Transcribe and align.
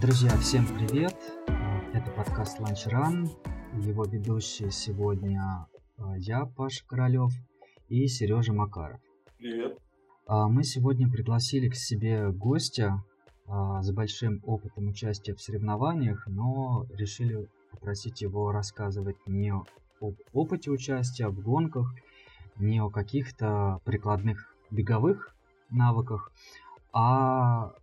Друзья, 0.00 0.30
всем 0.38 0.66
привет! 0.66 1.14
Это 1.92 2.10
подкаст 2.12 2.58
Lunch 2.58 2.88
Run. 2.90 3.28
Его 3.86 4.06
ведущие 4.06 4.70
сегодня 4.70 5.66
а, 5.98 6.16
я, 6.16 6.46
Паша 6.46 6.86
Королёв, 6.86 7.34
и 7.90 8.06
Сережа 8.06 8.54
Макаров. 8.54 8.98
Привет. 9.36 9.78
А, 10.26 10.48
мы 10.48 10.64
сегодня 10.64 11.06
пригласили 11.06 11.68
к 11.68 11.74
себе 11.74 12.32
гостя 12.32 13.04
а, 13.46 13.82
с 13.82 13.92
большим 13.92 14.40
опытом 14.46 14.88
участия 14.88 15.34
в 15.34 15.42
соревнованиях, 15.42 16.26
но 16.26 16.86
решили 16.94 17.46
попросить 17.70 18.22
его 18.22 18.52
рассказывать 18.52 19.18
не 19.26 19.50
об 19.50 20.14
опыте 20.32 20.70
участия 20.70 21.28
в 21.28 21.38
гонках, 21.42 21.92
не 22.56 22.80
о 22.80 22.88
каких-то 22.88 23.82
прикладных 23.84 24.56
беговых 24.70 25.34
навыках, 25.68 26.32
а 26.90 27.74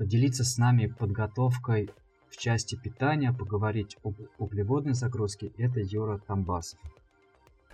поделиться 0.00 0.44
с 0.44 0.56
нами 0.56 0.86
подготовкой 0.86 1.90
в 2.30 2.38
части 2.38 2.74
питания, 2.74 3.34
поговорить 3.34 3.98
об 4.02 4.14
углеводной 4.38 4.94
загрузке. 4.94 5.52
Это 5.58 5.80
Юра 5.80 6.18
Тамбасов. 6.26 6.80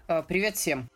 А, 0.08 0.22
привет 0.22 0.56
всем. 0.56 0.88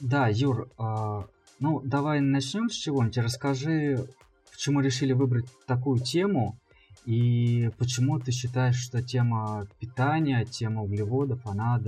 Да, 0.00 0.26
Юр, 0.26 0.68
а, 0.76 1.28
ну 1.60 1.80
давай 1.80 2.20
начнем 2.20 2.68
с 2.68 2.72
чего-нибудь. 2.72 3.18
Расскажи, 3.18 4.04
почему 4.50 4.80
решили 4.80 5.12
выбрать 5.12 5.46
такую 5.64 6.00
тему 6.00 6.58
и 7.04 7.70
почему 7.78 8.18
ты 8.18 8.32
считаешь, 8.32 8.74
что 8.74 9.00
тема 9.00 9.68
питания, 9.78 10.44
тема 10.44 10.82
углеводов, 10.82 11.46
она 11.46 11.80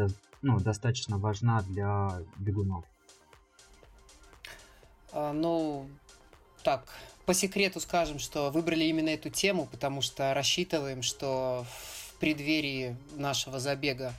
ну, 0.43 0.61
достаточно 0.61 1.19
важна 1.19 1.61
для 1.63 2.21
бегунов? 2.39 2.85
А, 5.11 5.33
ну, 5.33 5.89
так, 6.67 6.85
по 7.27 7.33
секрету 7.33 7.79
скажем, 7.79 8.19
что 8.19 8.51
выбрали 8.51 8.83
именно 8.87 9.11
эту 9.11 9.31
тему, 9.31 9.69
потому 9.71 10.03
что 10.03 10.35
рассчитываем, 10.35 11.01
что 11.05 11.65
в 12.11 12.15
преддверии 12.19 12.97
нашего 13.15 13.61
забега 13.61 14.13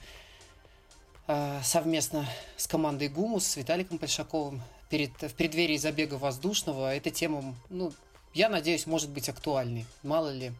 э, 1.26 1.60
совместно 1.62 2.26
с 2.56 2.66
командой 2.66 3.08
ГУМУС, 3.08 3.46
с 3.46 3.56
Виталиком 3.58 3.98
Большаковым, 3.98 4.62
перед, 4.88 5.10
в 5.20 5.34
преддверии 5.34 5.76
забега 5.76 6.14
воздушного, 6.14 6.96
эта 6.96 7.10
тема, 7.10 7.54
ну, 7.68 7.92
я 8.32 8.48
надеюсь, 8.48 8.86
может 8.86 9.10
быть 9.10 9.28
актуальной. 9.28 9.84
Мало 10.02 10.30
ли, 10.30 10.52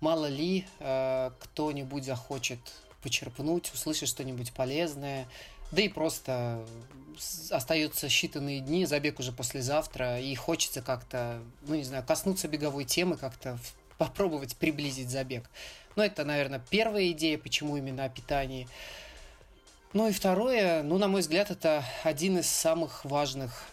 мало 0.00 0.26
ли 0.26 0.66
э, 0.78 1.30
кто-нибудь 1.40 2.04
захочет 2.04 2.60
почерпнуть, 3.02 3.72
услышать 3.72 4.10
что-нибудь 4.10 4.52
полезное, 4.52 5.26
да 5.74 5.82
и 5.82 5.88
просто 5.88 6.64
остаются 7.50 8.06
считанные 8.06 8.60
дни, 8.60 8.86
забег 8.86 9.18
уже 9.18 9.32
послезавтра, 9.32 10.20
и 10.20 10.34
хочется 10.34 10.82
как-то, 10.82 11.40
ну 11.62 11.74
не 11.74 11.84
знаю, 11.84 12.04
коснуться 12.04 12.48
беговой 12.48 12.84
темы, 12.84 13.16
как-то 13.16 13.58
попробовать 13.98 14.56
приблизить 14.56 15.10
забег. 15.10 15.48
Но 15.96 16.04
это, 16.04 16.24
наверное, 16.24 16.62
первая 16.70 17.10
идея, 17.10 17.38
почему 17.38 17.76
именно 17.76 18.04
о 18.04 18.08
питании. 18.08 18.68
Ну 19.92 20.08
и 20.08 20.12
второе, 20.12 20.82
ну, 20.82 20.98
на 20.98 21.06
мой 21.06 21.20
взгляд, 21.20 21.52
это 21.52 21.84
один 22.02 22.38
из 22.38 22.48
самых 22.48 23.04
важных 23.04 23.68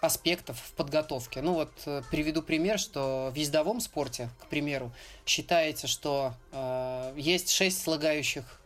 аспектов 0.00 0.58
в 0.58 0.72
подготовке. 0.72 1.42
Ну 1.42 1.54
вот 1.54 1.70
э, 1.86 2.02
приведу 2.10 2.42
пример, 2.42 2.78
что 2.78 3.30
в 3.32 3.36
ездовом 3.36 3.80
спорте, 3.80 4.30
к 4.40 4.46
примеру, 4.46 4.92
считается, 5.26 5.86
что 5.86 6.34
э, 6.52 7.14
есть 7.16 7.50
шесть 7.50 7.82
слагающих 7.82 8.59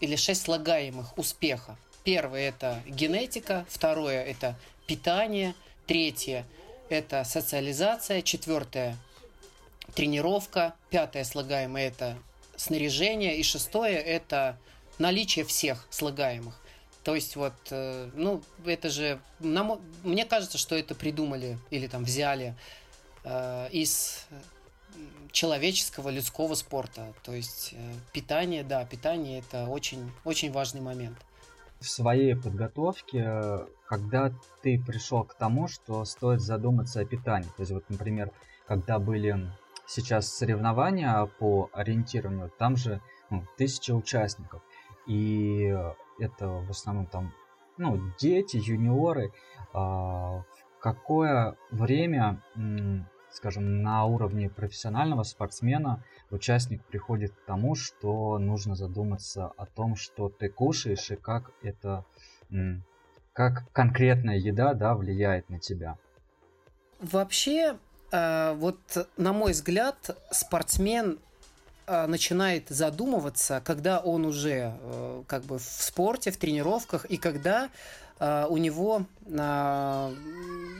или 0.00 0.16
шесть 0.16 0.42
слагаемых 0.42 1.16
успеха. 1.16 1.76
Первое– 2.04 2.48
это 2.48 2.82
генетика, 2.86 3.66
второе– 3.68 4.22
это 4.24 4.58
питание, 4.86 5.54
третье– 5.86 6.46
это 6.88 7.24
социализация, 7.24 8.22
четвертое– 8.22 8.96
тренировка, 9.94 10.74
пятое 10.88 11.24
слагаемое– 11.24 11.88
это 11.88 12.16
снаряжение, 12.56 13.36
и 13.36 13.42
шестое– 13.42 13.96
это 13.98 14.58
наличие 14.98 15.44
всех 15.44 15.86
слагаемых. 15.90 16.60
То 17.04 17.14
есть 17.14 17.36
вот, 17.36 17.54
э, 17.70 18.10
ну, 18.14 18.42
это 18.66 18.90
же, 18.90 19.20
нам, 19.38 19.80
мне 20.04 20.26
кажется, 20.26 20.58
что 20.58 20.76
это 20.76 20.94
придумали 20.94 21.58
или 21.70 21.86
там 21.86 22.04
взяли 22.04 22.54
э, 23.24 23.68
из 23.72 24.26
человеческого, 25.32 26.08
людского 26.10 26.54
спорта. 26.54 27.12
То 27.22 27.32
есть 27.32 27.72
э, 27.72 27.92
питание, 28.12 28.62
да, 28.62 28.84
питание 28.84 29.40
это 29.40 29.66
очень, 29.66 30.10
очень 30.24 30.52
важный 30.52 30.80
момент. 30.80 31.16
В 31.80 31.88
своей 31.88 32.36
подготовке, 32.36 33.66
когда 33.86 34.32
ты 34.62 34.78
пришел 34.78 35.24
к 35.24 35.34
тому, 35.34 35.66
что 35.68 36.04
стоит 36.04 36.40
задуматься 36.40 37.00
о 37.00 37.04
питании, 37.04 37.48
то 37.56 37.60
есть 37.60 37.72
вот, 37.72 37.84
например, 37.88 38.30
когда 38.66 38.98
были 38.98 39.50
сейчас 39.86 40.28
соревнования 40.28 41.26
по 41.38 41.70
ориентированию, 41.72 42.50
там 42.58 42.76
же 42.76 43.00
ну, 43.30 43.44
тысяча 43.56 43.92
участников, 43.92 44.62
и 45.06 45.74
это 46.18 46.48
в 46.48 46.70
основном 46.70 47.06
там 47.06 47.32
ну, 47.78 47.98
дети, 48.18 48.58
юниоры, 48.58 49.32
а, 49.72 50.42
в 50.42 50.78
какое 50.80 51.56
время 51.70 52.42
скажем, 53.32 53.82
на 53.82 54.04
уровне 54.04 54.48
профессионального 54.48 55.22
спортсмена 55.22 56.02
участник 56.30 56.84
приходит 56.84 57.32
к 57.32 57.44
тому, 57.46 57.74
что 57.74 58.38
нужно 58.38 58.74
задуматься 58.74 59.52
о 59.56 59.66
том, 59.66 59.96
что 59.96 60.28
ты 60.28 60.48
кушаешь 60.48 61.10
и 61.10 61.16
как 61.16 61.50
это, 61.62 62.04
как 63.32 63.70
конкретная 63.72 64.36
еда, 64.36 64.74
да, 64.74 64.94
влияет 64.94 65.48
на 65.48 65.58
тебя. 65.58 65.96
Вообще, 67.00 67.78
э, 68.12 68.52
вот 68.54 69.08
на 69.16 69.32
мой 69.32 69.52
взгляд, 69.52 70.16
спортсмен 70.30 71.18
э, 71.86 72.06
начинает 72.06 72.68
задумываться, 72.68 73.62
когда 73.64 74.00
он 74.00 74.26
уже 74.26 74.74
э, 74.78 75.22
как 75.26 75.44
бы 75.44 75.58
в 75.58 75.62
спорте, 75.62 76.30
в 76.30 76.36
тренировках, 76.36 77.06
и 77.06 77.16
когда 77.16 77.70
у 78.20 78.56
него 78.58 79.06
э, 79.26 80.14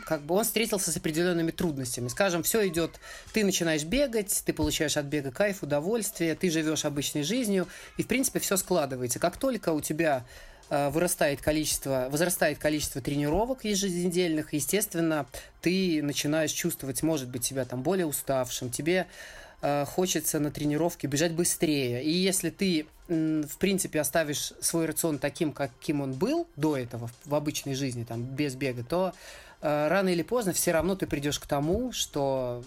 как 0.04 0.22
бы 0.22 0.34
он 0.34 0.44
встретился 0.44 0.92
с 0.92 0.96
определенными 0.96 1.50
трудностями. 1.50 2.08
Скажем, 2.08 2.42
все 2.42 2.68
идет, 2.68 3.00
ты 3.32 3.44
начинаешь 3.44 3.84
бегать, 3.84 4.42
ты 4.44 4.52
получаешь 4.52 4.96
от 4.96 5.06
бега 5.06 5.30
кайф, 5.30 5.62
удовольствие, 5.62 6.34
ты 6.34 6.50
живешь 6.50 6.84
обычной 6.84 7.22
жизнью, 7.22 7.66
и 7.96 8.02
в 8.02 8.06
принципе 8.06 8.40
все 8.40 8.56
складывается. 8.56 9.18
Как 9.18 9.38
только 9.38 9.72
у 9.72 9.80
тебя 9.80 10.26
э, 10.68 10.90
вырастает 10.90 11.40
количество, 11.40 12.08
возрастает 12.10 12.58
количество 12.58 13.00
тренировок 13.00 13.64
еженедельных, 13.64 14.52
естественно, 14.52 15.26
ты 15.62 16.02
начинаешь 16.02 16.52
чувствовать, 16.52 17.02
может 17.02 17.28
быть, 17.28 17.44
себя 17.44 17.64
там 17.64 17.82
более 17.82 18.06
уставшим, 18.06 18.70
тебе 18.70 19.06
Э, 19.62 19.84
хочется 19.84 20.38
на 20.38 20.50
тренировке 20.50 21.06
бежать 21.06 21.32
быстрее. 21.32 22.02
И 22.02 22.10
если 22.10 22.50
ты, 22.50 22.86
в 23.10 23.58
принципе, 23.58 24.00
оставишь 24.00 24.52
свой 24.60 24.86
рацион 24.86 25.18
таким, 25.18 25.52
каким 25.52 26.00
он 26.00 26.12
был 26.12 26.46
до 26.56 26.76
этого 26.76 27.10
в 27.24 27.34
обычной 27.34 27.74
жизни, 27.74 28.04
там, 28.04 28.22
без 28.22 28.54
бега, 28.54 28.84
то 28.84 29.12
э, 29.60 29.88
рано 29.88 30.08
или 30.08 30.22
поздно 30.22 30.52
все 30.52 30.72
равно 30.72 30.94
ты 30.94 31.06
придешь 31.06 31.38
к 31.38 31.46
тому, 31.46 31.92
что 31.92 32.64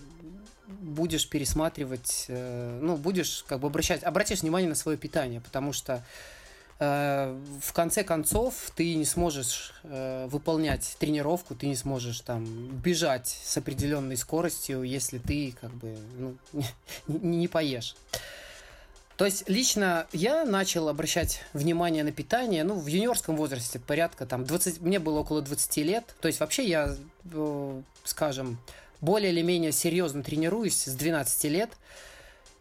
будешь 0.67 1.29
пересматривать, 1.29 2.25
э, 2.27 2.79
ну, 2.81 2.97
будешь 2.97 3.45
как 3.47 3.59
бы 3.59 3.67
обращать, 3.67 4.03
обратишь 4.03 4.41
внимание 4.41 4.69
на 4.69 4.75
свое 4.75 4.97
питание, 4.97 5.41
потому 5.41 5.73
что 5.73 6.03
Э, 6.79 7.39
в 7.61 7.71
конце 7.71 8.03
концов 8.03 8.71
ты 8.75 8.95
не 8.95 9.05
сможешь 9.05 9.73
э, 9.83 10.27
выполнять 10.29 10.97
тренировку, 10.99 11.55
ты 11.55 11.67
не 11.67 11.75
сможешь 11.75 12.19
там 12.21 12.45
бежать 12.79 13.27
с 13.27 13.55
определенной 13.57 14.17
скоростью, 14.17 14.83
если 14.83 15.17
ты 15.17 15.53
как 15.59 15.71
бы 15.71 15.95
ну, 16.17 16.35
не, 17.07 17.37
не 17.37 17.47
поешь. 17.47 17.95
То 19.17 19.25
есть 19.25 19.47
лично 19.47 20.07
я 20.11 20.43
начал 20.43 20.89
обращать 20.89 21.41
внимание 21.53 22.03
на 22.03 22.11
питание, 22.11 22.63
ну, 22.63 22.75
в 22.75 22.87
юниорском 22.87 23.35
возрасте, 23.35 23.79
порядка 23.79 24.25
там 24.25 24.43
20, 24.43 24.81
мне 24.81 24.99
было 24.99 25.19
около 25.19 25.41
20 25.41 25.77
лет. 25.77 26.15
То 26.19 26.27
есть 26.27 26.39
вообще 26.39 26.65
я, 26.65 26.95
э, 27.31 27.81
скажем, 28.03 28.57
более 29.01 29.31
или 29.31 29.41
менее 29.41 29.71
серьезно 29.71 30.23
тренируюсь 30.23 30.85
с 30.85 30.95
12 30.95 31.43
лет. 31.45 31.69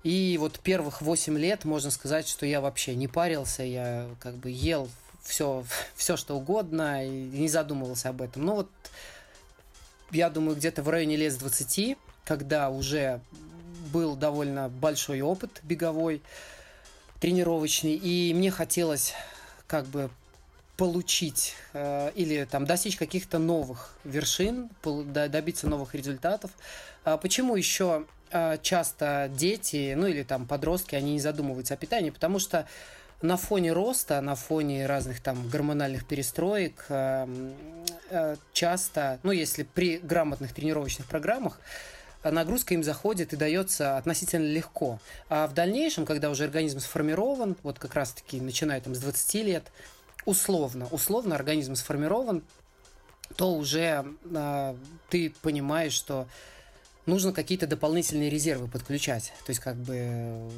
И 0.02 0.36
вот 0.38 0.58
первых 0.60 1.00
8 1.00 1.38
лет 1.38 1.64
можно 1.64 1.90
сказать, 1.90 2.28
что 2.28 2.44
я 2.44 2.60
вообще 2.60 2.96
не 2.96 3.08
парился, 3.08 3.62
я 3.62 4.08
как 4.20 4.34
бы 4.36 4.50
ел 4.50 4.90
все, 5.22 5.64
все 5.94 6.16
что 6.16 6.36
угодно 6.36 7.06
и 7.06 7.08
не 7.08 7.48
задумывался 7.48 8.10
об 8.10 8.20
этом. 8.20 8.44
Но 8.44 8.56
вот 8.56 8.70
я 10.10 10.28
думаю, 10.28 10.56
где-то 10.56 10.82
в 10.82 10.88
районе 10.90 11.16
лет 11.16 11.38
20, 11.38 11.96
когда 12.24 12.68
уже 12.68 13.20
был 13.92 14.16
довольно 14.16 14.68
большой 14.68 15.20
опыт 15.20 15.60
беговой, 15.62 16.22
тренировочный, 17.20 17.94
и 17.94 18.34
мне 18.34 18.50
хотелось 18.50 19.14
как 19.66 19.86
бы 19.86 20.10
получить 20.76 21.54
э, 21.72 22.10
или 22.14 22.44
там 22.44 22.66
достичь 22.66 22.96
каких-то 22.96 23.38
новых 23.38 23.94
вершин, 24.04 24.70
добиться 24.82 25.68
новых 25.68 25.94
результатов. 25.94 26.50
А 27.04 27.16
почему 27.16 27.54
еще 27.54 28.06
э, 28.30 28.58
часто 28.62 29.30
дети, 29.32 29.94
ну 29.96 30.06
или 30.06 30.22
там 30.22 30.46
подростки, 30.46 30.94
они 30.94 31.12
не 31.12 31.20
задумываются 31.20 31.74
о 31.74 31.76
питании? 31.76 32.10
Потому 32.10 32.38
что 32.38 32.66
на 33.20 33.36
фоне 33.36 33.72
роста, 33.72 34.20
на 34.20 34.34
фоне 34.34 34.86
разных 34.86 35.20
там 35.20 35.48
гормональных 35.48 36.04
перестроек 36.06 36.86
э, 36.88 37.26
э, 38.10 38.36
часто, 38.52 39.20
ну 39.22 39.30
если 39.30 39.62
при 39.62 39.98
грамотных 39.98 40.52
тренировочных 40.52 41.06
программах, 41.06 41.60
нагрузка 42.30 42.74
им 42.74 42.82
заходит 42.82 43.32
и 43.32 43.36
дается 43.36 43.96
относительно 43.96 44.46
легко. 44.46 45.00
А 45.28 45.46
в 45.46 45.54
дальнейшем, 45.54 46.06
когда 46.06 46.30
уже 46.30 46.44
организм 46.44 46.80
сформирован, 46.80 47.56
вот 47.62 47.78
как 47.78 47.94
раз-таки 47.94 48.40
начиная 48.40 48.80
там 48.80 48.94
с 48.94 48.98
20 48.98 49.34
лет, 49.34 49.64
условно, 50.24 50.86
условно 50.90 51.34
организм 51.34 51.74
сформирован, 51.74 52.42
то 53.36 53.54
уже 53.54 54.04
э, 54.24 54.74
ты 55.08 55.34
понимаешь, 55.42 55.92
что 55.92 56.26
нужно 57.06 57.32
какие-то 57.32 57.66
дополнительные 57.66 58.30
резервы 58.30 58.68
подключать. 58.68 59.32
То 59.44 59.50
есть, 59.50 59.60
как 59.60 59.76
бы, 59.76 60.50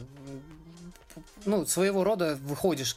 ну, 1.44 1.66
своего 1.66 2.04
рода 2.04 2.36
выходишь. 2.42 2.96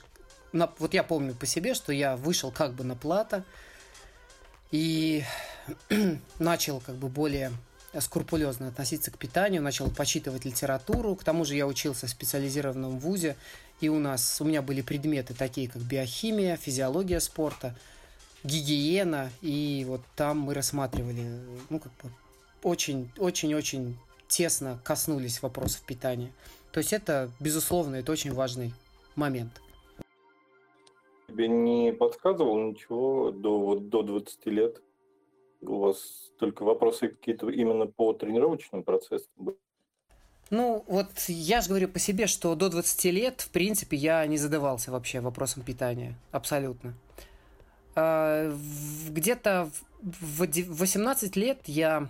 На, 0.51 0.71
вот 0.79 0.93
я 0.93 1.03
помню 1.03 1.35
по 1.35 1.45
себе, 1.45 1.73
что 1.73 1.91
я 1.91 2.15
вышел 2.15 2.51
как 2.51 2.73
бы 2.73 2.83
на 2.83 2.95
плата 2.95 3.43
и 4.71 5.23
начал 6.39 6.79
как 6.79 6.95
бы 6.95 7.09
более 7.09 7.51
скрупулезно 7.99 8.67
относиться 8.67 9.11
к 9.11 9.17
питанию, 9.17 9.61
начал 9.61 9.89
почитывать 9.89 10.45
литературу. 10.45 11.15
К 11.15 11.23
тому 11.23 11.45
же 11.45 11.55
я 11.55 11.67
учился 11.67 12.07
в 12.07 12.09
специализированном 12.09 12.99
вузе, 12.99 13.35
и 13.79 13.89
у 13.89 13.99
нас 13.99 14.41
у 14.41 14.45
меня 14.45 14.61
были 14.61 14.81
предметы 14.81 15.33
такие, 15.33 15.69
как 15.69 15.81
биохимия, 15.81 16.57
физиология 16.57 17.19
спорта, 17.19 17.75
гигиена, 18.43 19.31
и 19.41 19.85
вот 19.87 20.01
там 20.15 20.39
мы 20.39 20.53
рассматривали, 20.53 21.25
ну, 21.69 21.79
как 21.79 21.91
бы 22.03 22.09
очень-очень-очень 22.63 23.97
тесно 24.27 24.79
коснулись 24.83 25.41
вопросов 25.41 25.81
питания. 25.85 26.31
То 26.71 26.79
есть 26.79 26.93
это, 26.93 27.31
безусловно, 27.39 27.95
это 27.95 28.11
очень 28.11 28.33
важный 28.33 28.73
момент. 29.15 29.61
Тебе 31.27 31.47
не 31.47 31.91
подсказывал 31.91 32.59
ничего 32.59 33.31
до, 33.31 33.59
вот, 33.59 33.89
до 33.89 34.03
20 34.03 34.45
лет? 34.47 34.81
У 35.61 35.79
вас 35.79 36.31
только 36.39 36.63
вопросы 36.63 37.09
какие-то 37.09 37.49
именно 37.49 37.87
по 37.87 38.13
тренировочным 38.13 38.83
процессам 38.83 39.31
были? 39.37 39.57
Ну, 40.49 40.85
вот 40.87 41.09
я 41.27 41.61
же 41.61 41.69
говорю 41.69 41.89
по 41.89 41.99
себе, 41.99 42.27
что 42.27 42.55
до 42.55 42.69
20 42.69 43.05
лет, 43.05 43.41
в 43.41 43.49
принципе, 43.49 43.97
я 43.97 44.25
не 44.27 44.37
задавался 44.37 44.91
вообще 44.91 45.19
вопросом 45.19 45.63
питания. 45.63 46.15
Абсолютно. 46.31 46.93
А, 47.95 48.53
где-то 49.09 49.69
в 50.01 50.45
18 50.79 51.35
лет 51.35 51.59
я 51.65 52.07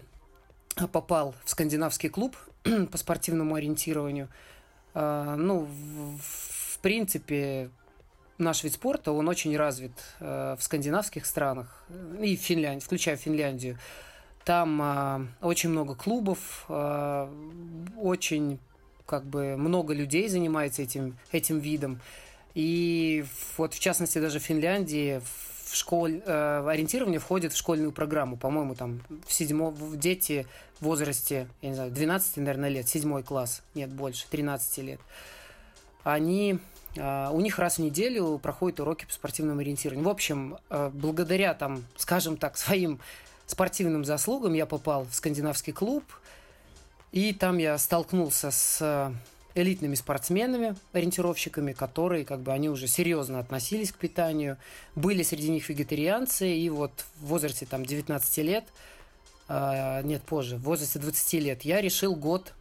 попал 0.91 1.33
в 1.45 1.49
скандинавский 1.49 2.09
клуб 2.09 2.35
по 2.91 2.97
спортивному 2.97 3.55
ориентированию. 3.55 4.29
А, 4.93 5.35
ну, 5.35 5.67
в 6.19 6.79
принципе, 6.79 7.71
наш 8.37 8.63
вид 8.63 8.73
спорта, 8.73 9.11
он 9.11 9.27
очень 9.27 9.55
развит 9.55 9.93
э, 10.19 10.55
в 10.57 10.63
скандинавских 10.63 11.25
странах, 11.25 11.83
и 12.21 12.37
в 12.37 12.39
Финляндии, 12.39 12.83
включая 12.83 13.17
Финляндию. 13.17 13.77
Там 14.45 14.81
э, 14.81 15.27
очень 15.41 15.69
много 15.69 15.95
клубов, 15.95 16.65
э, 16.69 17.29
очень 17.97 18.59
как 19.05 19.25
бы 19.25 19.57
много 19.57 19.93
людей 19.93 20.27
занимается 20.27 20.81
этим, 20.81 21.17
этим 21.31 21.59
видом. 21.59 21.99
И 22.53 23.25
вот 23.57 23.73
в 23.73 23.79
частности 23.79 24.19
даже 24.19 24.39
в 24.39 24.43
Финляндии 24.43 25.21
в 25.21 25.75
школь, 25.75 26.21
э, 26.25 26.67
ориентирование 26.67 27.19
входит 27.19 27.53
в 27.53 27.57
школьную 27.57 27.91
программу. 27.91 28.37
По-моему, 28.37 28.75
там 28.75 29.01
в 29.25 29.33
седьмом, 29.33 29.75
дети 29.99 30.45
в 30.79 30.85
возрасте, 30.85 31.47
я 31.61 31.69
не 31.69 31.75
знаю, 31.75 31.91
12, 31.91 32.37
наверное, 32.37 32.69
лет, 32.69 32.87
седьмой 32.87 33.23
класс, 33.23 33.61
нет, 33.75 33.91
больше, 33.91 34.25
13 34.29 34.77
лет. 34.83 34.99
Они 36.03 36.59
у 36.97 37.41
них 37.41 37.59
раз 37.59 37.75
в 37.77 37.79
неделю 37.79 38.39
проходят 38.41 38.79
уроки 38.79 39.05
по 39.05 39.13
спортивному 39.13 39.61
ориентированию. 39.61 40.05
В 40.05 40.09
общем, 40.09 40.57
а, 40.69 40.89
благодаря 40.89 41.53
там, 41.53 41.83
скажем 41.95 42.37
так, 42.37 42.57
своим 42.57 42.99
спортивным 43.45 44.05
заслугам 44.05 44.53
я 44.53 44.65
попал 44.65 45.05
в 45.05 45.13
скандинавский 45.13 45.73
клуб, 45.73 46.03
и 47.11 47.33
там 47.33 47.57
я 47.57 47.77
столкнулся 47.77 48.51
с 48.51 48.79
а, 48.81 49.13
элитными 49.55 49.95
спортсменами, 49.95 50.75
ориентировщиками, 50.93 51.73
которые 51.73 52.25
как 52.25 52.41
бы 52.41 52.51
они 52.51 52.69
уже 52.69 52.87
серьезно 52.87 53.39
относились 53.39 53.91
к 53.91 53.95
питанию. 53.95 54.57
Были 54.95 55.23
среди 55.23 55.49
них 55.49 55.67
вегетарианцы, 55.69 56.51
и 56.51 56.69
вот 56.69 56.91
в 57.19 57.27
возрасте 57.27 57.65
там 57.65 57.85
19 57.85 58.37
лет, 58.39 58.65
нет, 59.49 60.21
позже, 60.23 60.57
в 60.57 60.63
возрасте 60.63 60.99
20 60.99 61.33
лет 61.35 61.61
я 61.61 61.79
решил 61.79 62.15
год 62.15 62.53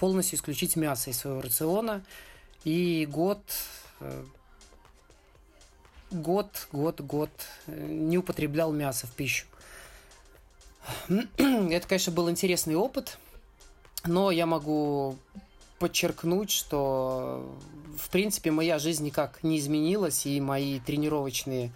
полностью 0.00 0.38
исключить 0.38 0.76
мясо 0.76 1.10
из 1.10 1.18
своего 1.18 1.42
рациона– 1.42 2.02
и 2.64 3.06
год, 3.10 3.42
э, 4.00 4.24
год, 6.10 6.68
год, 6.72 7.00
год 7.00 7.30
э, 7.66 7.86
не 7.86 8.18
употреблял 8.18 8.72
мясо 8.72 9.06
в 9.06 9.12
пищу. 9.12 9.46
Это, 11.08 11.86
конечно, 11.86 12.12
был 12.12 12.30
интересный 12.30 12.74
опыт, 12.74 13.18
но 14.04 14.30
я 14.30 14.46
могу 14.46 15.16
подчеркнуть, 15.78 16.50
что, 16.50 17.56
в 17.98 18.08
принципе, 18.10 18.50
моя 18.50 18.78
жизнь 18.78 19.04
никак 19.04 19.42
не 19.42 19.58
изменилась, 19.58 20.26
и 20.26 20.40
мои 20.40 20.78
тренировочные 20.78 21.72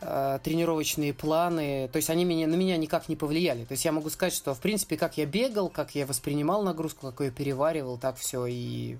э, 0.00 0.40
тренировочные 0.42 1.14
планы, 1.14 1.88
то 1.92 1.96
есть 1.98 2.10
они 2.10 2.24
меня, 2.24 2.48
на 2.48 2.56
меня 2.56 2.76
никак 2.76 3.08
не 3.08 3.14
повлияли. 3.14 3.64
То 3.64 3.72
есть 3.72 3.84
я 3.84 3.92
могу 3.92 4.10
сказать, 4.10 4.34
что, 4.34 4.54
в 4.54 4.60
принципе, 4.60 4.96
как 4.96 5.16
я 5.18 5.26
бегал, 5.26 5.68
как 5.68 5.94
я 5.94 6.06
воспринимал 6.06 6.64
нагрузку, 6.64 7.12
как 7.12 7.20
я 7.20 7.30
переваривал, 7.30 7.98
так 7.98 8.16
все 8.16 8.46
и 8.46 8.96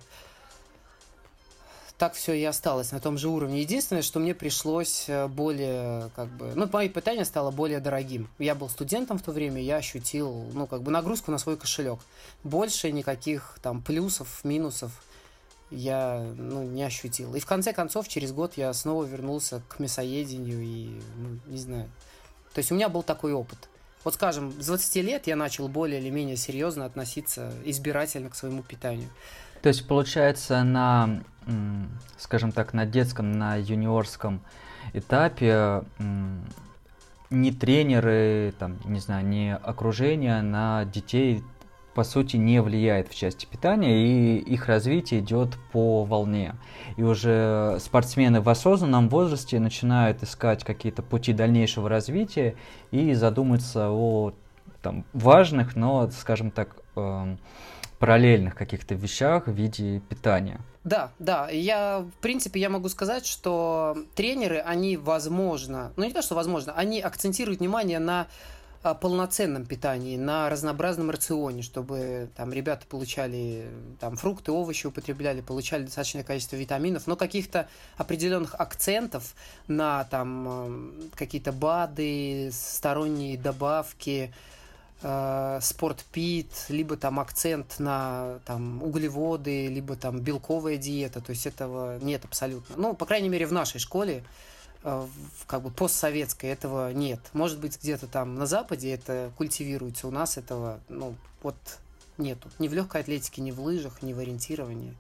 так 2.02 2.14
все 2.14 2.32
и 2.32 2.43
осталось 2.43 2.90
на 2.90 2.99
том 2.99 3.16
же 3.16 3.28
уровне. 3.28 3.60
Единственное, 3.60 4.02
что 4.02 4.19
мне 4.19 4.34
пришлось 4.34 5.04
э, 5.06 5.28
более, 5.28 6.10
как 6.16 6.26
бы, 6.31 6.50
ну, 6.56 6.69
мое 6.72 6.88
питание 6.88 7.25
стало 7.25 7.52
более 7.52 7.78
дорогим. 7.78 8.28
Я 8.40 8.56
был 8.56 8.69
студентом 8.69 9.20
в 9.20 9.22
то 9.22 9.31
время, 9.31 9.62
я 9.62 9.76
ощутил, 9.76 10.50
ну, 10.52 10.66
как 10.66 10.82
бы, 10.82 10.90
нагрузку 10.90 11.31
на 11.31 11.38
свой 11.38 11.56
кошелек. 11.56 12.00
Больше 12.43 12.90
никаких 12.90 13.56
там 13.62 13.81
плюсов, 13.82 14.40
минусов 14.43 14.90
я, 15.70 16.26
ну, 16.37 16.64
не 16.64 16.82
ощутил. 16.82 17.37
И 17.37 17.38
в 17.38 17.46
конце 17.46 17.72
концов, 17.72 18.08
через 18.08 18.32
год 18.32 18.55
я 18.56 18.72
снова 18.72 19.05
вернулся 19.05 19.62
к 19.69 19.78
мясоедению 19.78 20.60
и, 20.60 21.00
ну, 21.19 21.38
не 21.46 21.58
знаю. 21.58 21.88
То 22.52 22.58
есть 22.58 22.72
у 22.72 22.75
меня 22.75 22.88
был 22.88 23.05
такой 23.05 23.32
опыт. 23.32 23.69
Вот, 24.02 24.14
скажем, 24.14 24.60
с 24.60 24.66
20 24.66 24.96
лет 24.96 25.28
я 25.28 25.37
начал 25.37 25.69
более 25.69 26.00
или 26.00 26.10
менее 26.10 26.37
серьезно 26.37 26.84
относиться 26.84 27.52
избирательно 27.64 28.28
к 28.28 28.34
своему 28.34 28.64
питанию. 28.64 29.08
То 29.62 29.69
есть, 29.69 29.87
получается, 29.87 30.64
на, 30.64 31.23
скажем 32.19 32.53
так, 32.53 32.75
на 32.75 32.85
детском, 32.85 33.32
на 33.32 33.56
юниорском 33.56 34.41
этапе 34.93 35.82
ни 37.31 37.51
тренеры, 37.51 38.53
там, 38.58 38.77
не 38.84 39.01
знаю, 39.01 39.27
ни 39.27 39.48
окружение 39.48 40.43
на 40.43 40.84
детей 40.84 41.43
по 41.94 42.05
сути 42.05 42.36
не 42.36 42.60
влияет 42.63 43.08
в 43.08 43.15
части 43.15 43.46
питания, 43.46 44.06
и 44.06 44.39
их 44.39 44.67
развитие 44.67 45.20
идет 45.20 45.56
по 45.72 46.05
волне. 46.05 46.55
И 46.96 47.03
уже 47.03 47.79
спортсмены 47.81 48.41
в 48.41 48.48
осознанном 48.48 49.08
возрасте 49.08 49.60
начинают 49.60 50.22
искать 50.22 50.65
какие-то 50.65 51.03
пути 51.03 51.32
дальнейшего 51.32 51.89
развития 51.89 52.56
и 52.91 53.13
задуматься 53.15 53.91
о 53.91 54.32
там, 54.81 55.05
важных, 55.13 55.77
но, 55.77 56.10
скажем 56.10 56.51
так, 56.51 56.77
э, 56.96 57.36
параллельных 58.03 58.56
каких-то 58.56 58.97
вещах 58.97 59.47
в 59.47 59.53
виде 59.53 60.01
питания. 60.09 60.61
Да, 60.82 61.13
да. 61.21 61.49
Я, 61.51 62.01
в 62.01 62.21
принципе, 62.21 62.59
я 62.59 62.69
могу 62.69 62.89
сказать, 62.89 63.25
что 63.25 63.97
тренеры, 64.17 64.59
они, 64.59 64.97
возможно, 64.97 65.93
ну 65.94 66.05
не 66.05 66.13
то, 66.13 66.21
что 66.21 66.35
возможно, 66.35 66.73
они 66.73 67.01
акцентируют 67.01 67.61
внимание 67.61 68.01
на 68.01 68.27
а, 68.82 68.94
полноценном 68.94 69.67
питании, 69.67 70.17
на 70.17 70.51
разнообразном 70.51 71.11
рационе, 71.11 71.63
чтобы 71.63 72.29
там 72.37 72.53
ребята 72.53 72.85
получали 72.89 73.69
там 74.01 74.17
фрукты, 74.17 74.51
овощи 74.51 74.89
употребляли, 74.89 75.41
получали 75.41 75.85
достаточное 75.85 76.25
количество 76.25 76.56
витаминов, 76.56 77.06
но 77.06 77.15
каких-то 77.15 77.69
определенных 77.97 78.56
акцентов 78.59 79.37
на 79.69 80.03
там 80.11 80.93
какие-то 81.15 81.53
БАДы, 81.53 82.51
сторонние 82.53 83.39
добавки, 83.39 84.35
спортпит, 85.03 86.67
либо 86.69 86.97
там 86.97 87.19
акцент 87.19 87.81
на 87.81 88.39
там, 88.44 88.82
углеводы, 88.82 89.67
либо 89.67 89.97
там 89.97 90.21
белковая 90.21 90.77
диета. 90.77 91.21
То 91.21 91.31
есть 91.31 91.47
этого 91.47 91.99
нет 91.99 92.25
абсолютно. 92.25 92.77
Ну, 92.77 92.94
по 92.94 93.05
крайней 93.05 93.29
мере, 93.29 93.47
в 93.47 93.53
нашей 93.53 93.81
школе, 93.81 94.23
э, 94.85 95.06
как 95.47 95.63
бы 95.63 95.71
постсоветской, 95.71 96.51
этого 96.51 96.93
нет. 96.93 97.19
Может 97.32 97.59
быть, 97.59 97.81
где-то 97.82 98.06
там 98.06 98.37
на 98.37 98.47
Западе 98.47 98.93
это 98.93 99.32
культивируется. 99.37 100.06
У 100.06 100.13
нас 100.13 100.39
этого, 100.39 100.79
ну, 100.89 101.17
вот 101.43 101.56
нету. 102.19 102.49
Ни 102.59 102.69
в 102.69 102.75
легкой 102.75 103.01
атлетике, 103.01 103.43
ни 103.43 103.51
в 103.51 103.61
лыжах, 103.61 104.03
ни 104.03 104.13
в 104.13 104.19
ориентировании. 104.19 104.94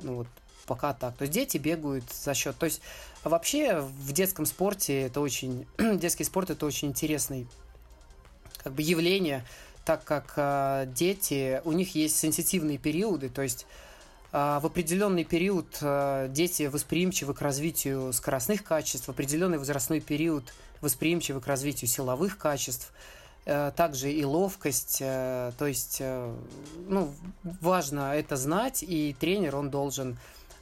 Ну 0.00 0.16
вот 0.16 0.28
пока 0.66 0.92
так. 0.94 1.16
То 1.16 1.22
есть 1.22 1.32
дети 1.32 1.58
бегают 1.58 2.04
за 2.10 2.34
счет. 2.34 2.56
То 2.56 2.66
есть 2.66 2.80
вообще 3.24 3.80
в 3.80 4.12
детском 4.12 4.46
спорте 4.46 5.02
это 5.02 5.20
очень 5.20 5.66
детский 5.78 6.24
спорт 6.24 6.50
это 6.50 6.66
очень 6.66 6.88
интересный 6.88 7.46
как 8.62 8.72
бы 8.72 8.82
явление, 8.82 9.44
так 9.84 10.04
как 10.04 10.34
э, 10.36 10.86
дети, 10.94 11.60
у 11.64 11.72
них 11.72 11.94
есть 11.94 12.16
сенситивные 12.16 12.78
периоды, 12.78 13.28
то 13.28 13.42
есть 13.42 13.66
э, 14.32 14.58
в 14.62 14.66
определенный 14.66 15.24
период 15.24 15.78
э, 15.80 16.28
дети 16.30 16.64
восприимчивы 16.64 17.34
к 17.34 17.40
развитию 17.40 18.12
скоростных 18.12 18.62
качеств, 18.62 19.08
в 19.08 19.10
определенный 19.10 19.58
возрастной 19.58 20.00
период 20.00 20.44
восприимчивы 20.82 21.40
к 21.40 21.46
развитию 21.46 21.88
силовых 21.88 22.36
качеств. 22.36 22.92
э, 23.44 23.72
также 23.74 24.12
и 24.12 24.24
ловкость. 24.24 24.98
Э, 25.00 25.52
то 25.58 25.66
есть, 25.66 25.98
э, 26.00 26.34
ну, 26.88 27.12
важно 27.42 28.14
это 28.14 28.36
знать, 28.36 28.84
и 28.84 29.16
тренер, 29.18 29.56
он 29.56 29.70
должен 29.70 30.18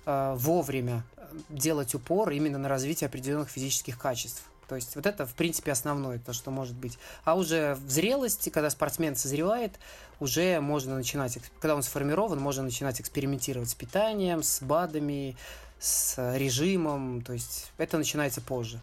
вовремя 0.06 1.04
делать 1.50 1.94
упор 1.94 2.30
именно 2.30 2.58
на 2.58 2.68
развитие 2.68 3.06
определенных 3.06 3.50
физических 3.50 3.98
качеств. 3.98 4.42
То 4.70 4.76
есть 4.76 4.94
вот 4.94 5.04
это, 5.04 5.26
в 5.26 5.34
принципе, 5.34 5.72
основное, 5.72 6.20
то, 6.20 6.32
что 6.32 6.52
может 6.52 6.76
быть. 6.76 6.96
А 7.24 7.34
уже 7.34 7.74
в 7.74 7.90
зрелости, 7.90 8.50
когда 8.50 8.70
спортсмен 8.70 9.16
созревает, 9.16 9.72
уже 10.20 10.60
можно 10.60 10.94
начинать, 10.94 11.36
когда 11.58 11.74
он 11.74 11.82
сформирован, 11.82 12.38
можно 12.38 12.62
начинать 12.62 13.00
экспериментировать 13.00 13.68
с 13.68 13.74
питанием, 13.74 14.44
с 14.44 14.62
БАДами, 14.62 15.36
с 15.80 16.36
режимом. 16.36 17.20
То 17.22 17.32
есть 17.32 17.72
это 17.78 17.98
начинается 17.98 18.40
позже. 18.40 18.78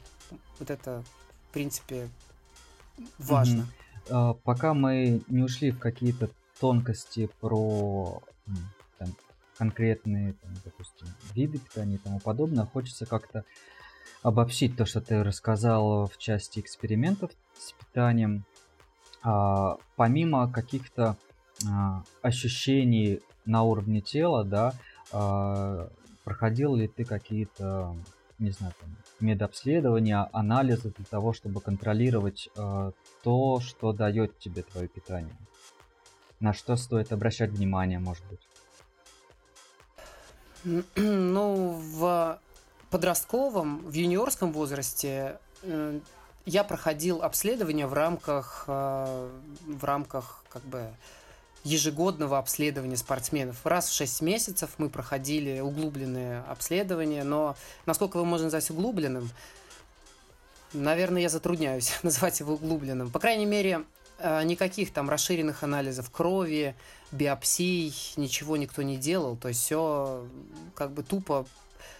Вот 0.59 0.69
это, 0.69 1.05
в 1.49 1.53
принципе, 1.53 2.09
важно. 3.17 3.65
А, 4.09 4.33
пока 4.33 4.73
мы 4.73 5.21
не 5.29 5.41
ушли 5.41 5.71
в 5.71 5.79
какие-то 5.79 6.29
тонкости 6.59 7.29
про 7.39 8.21
там, 8.97 9.15
конкретные, 9.57 10.33
там, 10.33 10.51
допустим, 10.65 11.07
виды 11.33 11.59
питания 11.59 11.95
и 11.95 11.99
тому 11.99 12.19
подобное, 12.19 12.65
хочется 12.65 13.05
как-то 13.05 13.45
обобщить 14.27 14.75
то, 14.75 14.85
что 14.85 14.99
ты 14.99 15.23
рассказал 15.23 16.07
в 16.07 16.17
части 16.17 16.59
экспериментов 16.59 17.31
с 17.57 17.71
питанием. 17.71 18.43
А, 19.23 19.77
помимо 19.95 20.51
каких-то 20.51 21.15
а, 21.65 22.03
ощущений 22.21 23.21
на 23.45 23.63
уровне 23.63 24.01
тела, 24.01 24.43
да, 24.43 24.73
а, 25.13 25.89
проходил 26.25 26.75
ли 26.75 26.89
ты 26.89 27.05
какие-то, 27.05 27.95
не 28.37 28.51
знаю, 28.51 28.73
там, 28.81 28.97
медобследования, 29.21 30.27
анализы 30.33 30.91
для 30.97 31.05
того, 31.05 31.31
чтобы 31.31 31.61
контролировать 31.61 32.49
э, 32.55 32.91
то, 33.23 33.59
что 33.61 33.93
дает 33.93 34.37
тебе 34.37 34.61
твое 34.61 34.89
питание? 34.89 35.37
На 36.41 36.53
что 36.53 36.75
стоит 36.75 37.13
обращать 37.13 37.51
внимание, 37.51 37.99
может 37.99 38.25
быть? 38.25 38.41
Ну, 40.97 41.79
в 41.79 42.41
подростковом, 42.89 43.79
в 43.79 43.93
юниорском 43.93 44.51
возрасте 44.51 45.39
э, 45.63 45.99
я 46.45 46.63
проходил 46.63 47.21
обследование 47.21 47.87
в 47.87 47.93
рамках, 47.93 48.65
э, 48.67 49.29
в 49.65 49.83
рамках 49.83 50.43
как 50.49 50.63
бы 50.63 50.89
ежегодного 51.63 52.37
обследования 52.37 52.97
спортсменов. 52.97 53.65
Раз 53.65 53.89
в 53.89 53.93
6 53.93 54.21
месяцев 54.21 54.71
мы 54.77 54.89
проходили 54.89 55.59
углубленные 55.59 56.41
обследования, 56.47 57.23
но 57.23 57.55
насколько 57.85 58.17
его 58.17 58.25
можно 58.25 58.45
назвать 58.45 58.69
углубленным, 58.69 59.29
наверное, 60.73 61.21
я 61.21 61.29
затрудняюсь 61.29 61.91
назвать 62.03 62.39
его 62.39 62.53
углубленным. 62.53 63.11
По 63.11 63.19
крайней 63.19 63.45
мере, 63.45 63.83
э, 64.19 64.43
никаких 64.43 64.93
там 64.93 65.09
расширенных 65.09 65.63
анализов 65.63 66.09
крови, 66.09 66.75
биопсий, 67.11 67.93
ничего 68.15 68.57
никто 68.57 68.81
не 68.81 68.97
делал. 68.97 69.35
То 69.35 69.49
есть 69.49 69.61
все 69.61 70.25
как 70.75 70.91
бы 70.91 71.03
тупо 71.03 71.45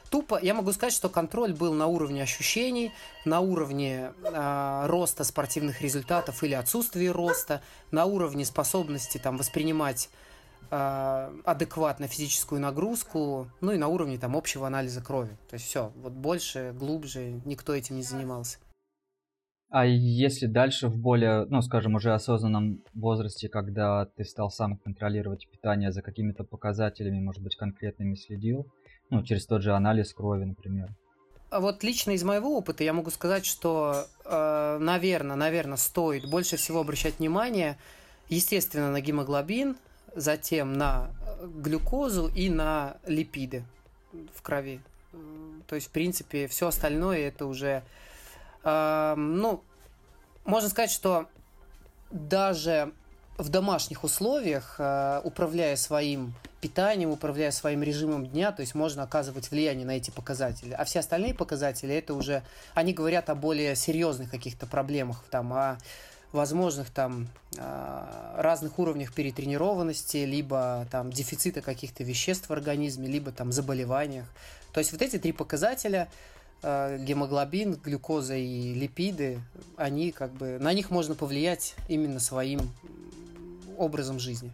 тупо, 0.10 0.40
я 0.42 0.54
могу 0.54 0.72
сказать, 0.72 0.94
что 0.94 1.10
контроль 1.10 1.54
был 1.54 1.74
на 1.74 1.88
уровне 1.88 2.24
ощущений, 2.24 2.92
на 3.26 3.40
уровне 3.40 4.14
э, 4.24 4.86
роста 4.88 5.24
спортивных 5.24 5.82
результатов 5.82 6.44
или 6.44 6.54
отсутствия 6.54 7.12
роста, 7.12 7.62
на 7.92 8.06
уровне 8.06 8.46
способности 8.46 9.18
там 9.18 9.38
воспринимать 9.38 10.10
э, 10.72 11.32
адекватно 11.46 12.08
физическую 12.08 12.62
нагрузку, 12.62 13.48
ну 13.62 13.72
и 13.72 13.78
на 13.78 13.88
уровне 13.88 14.18
там 14.18 14.36
общего 14.36 14.68
анализа 14.68 15.02
крови. 15.02 15.38
То 15.50 15.56
есть 15.56 15.66
все, 15.66 15.92
вот 15.96 16.14
больше, 16.14 16.74
глубже 16.78 17.42
никто 17.46 17.74
этим 17.74 17.96
не 17.96 18.04
занимался. 18.04 18.58
А 19.70 19.86
если 19.86 20.46
дальше 20.46 20.88
в 20.88 20.98
более, 20.98 21.46
ну, 21.46 21.62
скажем, 21.62 21.96
уже 21.96 22.14
осознанном 22.14 22.84
возрасте, 22.94 23.50
когда 23.50 24.06
ты 24.06 24.24
стал 24.24 24.50
сам 24.50 24.78
контролировать 24.78 25.50
питание 25.52 25.92
за 25.92 26.02
какими-то 26.02 26.46
показателями, 26.46 27.20
может 27.20 27.44
быть, 27.44 27.58
конкретными 27.58 28.16
следил, 28.16 28.72
ну, 29.10 29.24
через 29.24 29.46
тот 29.46 29.62
же 29.62 29.74
анализ 29.74 30.14
крови, 30.14 30.46
например. 30.46 30.90
А 31.50 31.62
вот 31.62 31.84
лично 31.84 32.12
из 32.12 32.24
моего 32.24 32.58
опыта 32.58 32.84
я 32.84 32.92
могу 32.92 33.10
сказать, 33.10 33.46
что, 33.46 34.06
э, 34.26 34.78
наверное, 34.82 35.38
наверное, 35.38 35.78
стоит 35.78 36.30
больше 36.30 36.58
всего 36.58 36.82
обращать 36.82 37.20
внимание, 37.20 37.78
естественно, 38.28 38.92
на 38.92 39.00
гемоглобин, 39.00 39.78
затем 40.14 40.74
на 40.74 41.12
глюкозу 41.42 42.28
и 42.28 42.50
на 42.50 42.98
липиды 43.06 43.64
в 44.34 44.42
крови. 44.42 44.82
То 45.68 45.76
есть, 45.76 45.88
в 45.88 45.92
принципе, 45.92 46.48
все 46.48 46.68
остальное 46.68 47.20
это 47.20 47.46
уже, 47.46 47.84
э, 48.64 49.14
ну, 49.16 49.64
можно 50.44 50.70
сказать, 50.70 50.92
что 50.92 51.28
даже 52.12 52.92
в 53.38 53.50
домашних 53.50 54.04
условиях, 54.04 54.76
э, 54.80 55.22
управляя 55.24 55.76
своим 55.76 56.34
питанием, 56.60 57.12
управляя 57.12 57.52
своим 57.52 57.84
режимом 57.84 58.26
дня, 58.26 58.52
то 58.52 58.62
есть 58.62 58.74
можно 58.74 59.04
оказывать 59.04 59.52
влияние 59.52 59.86
на 59.86 59.98
эти 59.98 60.10
показатели. 60.10 60.74
А 60.74 60.84
все 60.86 61.00
остальные 61.00 61.36
показатели, 61.36 61.94
это 61.94 62.16
уже, 62.16 62.42
они 62.74 62.94
говорят 62.94 63.30
о 63.30 63.36
более 63.36 63.76
серьезных 63.76 64.32
каких-то 64.32 64.66
проблемах, 64.66 65.24
там, 65.30 65.54
о 65.54 65.78
возможных 66.32 66.90
там 66.90 67.28
э, 67.58 68.34
разных 68.38 68.80
уровнях 68.80 69.14
перетренированности, 69.14 70.18
либо 70.18 70.88
там 70.92 71.12
дефицита 71.12 71.62
каких-то 71.62 72.04
веществ 72.04 72.50
в 72.50 72.54
организме, 72.54 73.08
либо 73.08 73.32
там 73.32 73.52
заболеваниях. 73.52 74.26
То 74.74 74.80
есть 74.80 74.92
вот 74.92 75.02
эти 75.02 75.18
три 75.20 75.32
показателя 75.32 76.10
э, 76.64 76.98
гемоглобин, 77.00 77.76
глюкоза 77.76 78.36
и 78.36 78.74
липиды, 78.74 79.40
они 79.78 80.12
как 80.12 80.34
бы 80.34 80.58
на 80.60 80.74
них 80.74 80.90
можно 80.90 81.16
повлиять 81.16 81.76
именно 81.88 82.20
своим 82.20 82.62
образом 83.78 84.20
жизни. 84.20 84.52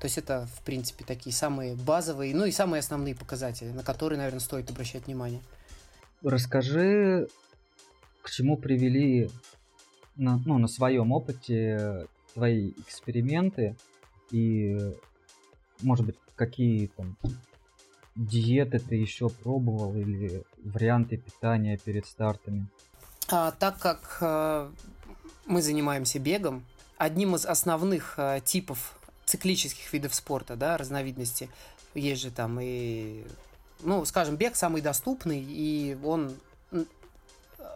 То 0.00 0.06
есть 0.06 0.18
это, 0.18 0.46
в 0.56 0.62
принципе, 0.64 1.04
такие 1.04 1.34
самые 1.34 1.76
базовые, 1.76 2.34
ну 2.34 2.44
и 2.44 2.50
самые 2.50 2.80
основные 2.80 3.14
показатели, 3.14 3.70
на 3.70 3.82
которые, 3.82 4.18
наверное, 4.18 4.40
стоит 4.40 4.70
обращать 4.70 5.06
внимание. 5.06 5.40
Расскажи, 6.22 7.28
к 8.22 8.30
чему 8.30 8.56
привели 8.56 9.30
на, 10.16 10.38
ну, 10.44 10.58
на 10.58 10.68
своем 10.68 11.12
опыте 11.12 12.06
твои 12.34 12.72
эксперименты 12.72 13.76
и, 14.30 14.78
может 15.82 16.06
быть, 16.06 16.16
какие 16.36 16.88
там 16.88 17.16
диеты 18.16 18.78
ты 18.78 18.96
еще 18.96 19.28
пробовал 19.28 19.94
или 19.96 20.44
варианты 20.62 21.16
питания 21.16 21.78
перед 21.78 22.06
стартами? 22.06 22.66
А, 23.28 23.52
так 23.52 23.78
как 23.78 24.18
э, 24.20 24.70
мы 25.46 25.62
занимаемся 25.62 26.18
бегом, 26.18 26.64
одним 26.98 27.34
из 27.34 27.46
основных 27.46 28.14
э, 28.16 28.40
типов 28.44 28.94
циклических 29.26 29.92
видов 29.92 30.14
спорта, 30.14 30.56
да, 30.56 30.76
разновидности, 30.76 31.48
есть 31.94 32.22
же 32.22 32.30
там 32.30 32.58
и, 32.60 33.24
ну, 33.80 34.04
скажем, 34.04 34.36
бег 34.36 34.56
самый 34.56 34.82
доступный, 34.82 35.42
и 35.46 35.96
он, 36.04 36.36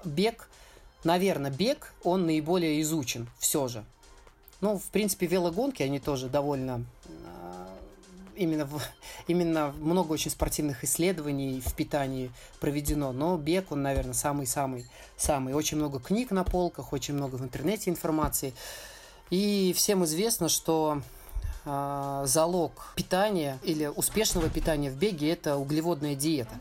бег, 0.05 0.49
наверное, 1.05 1.51
бег, 1.51 1.95
он 2.03 2.27
наиболее 2.27 2.81
изучен 2.83 3.29
все 3.39 3.69
же. 3.69 3.85
Ну, 4.61 4.79
в 4.79 4.87
принципе, 4.87 5.27
велогонки, 5.27 5.83
они 5.83 6.01
тоже 6.01 6.29
довольно 6.29 6.85
э, 7.05 7.67
именно, 8.35 8.67
в, 8.67 8.83
именно 9.29 9.73
много 9.79 10.13
очень 10.13 10.31
спортивных 10.31 10.83
исследований 10.85 11.61
в 11.65 11.75
питании 11.75 12.33
проведено, 12.61 13.13
но 13.13 13.37
бег, 13.37 13.71
он, 13.71 13.83
наверное, 13.83 14.15
самый-самый, 14.15 14.87
самый. 15.17 15.55
Очень 15.55 15.77
много 15.77 16.01
книг 16.01 16.31
на 16.33 16.45
полках, 16.45 16.93
очень 16.93 17.15
много 17.15 17.37
в 17.37 17.43
интернете 17.45 17.91
информации. 17.91 18.53
И 19.31 19.75
всем 19.77 20.05
известно, 20.05 20.49
что 20.49 21.03
э, 21.65 22.23
залог 22.27 22.93
питания 22.97 23.59
или 23.63 23.87
успешного 23.87 24.49
питания 24.49 24.91
в 24.91 24.97
беге– 24.97 25.31
это 25.33 25.57
углеводная 25.57 26.15
диета. 26.15 26.55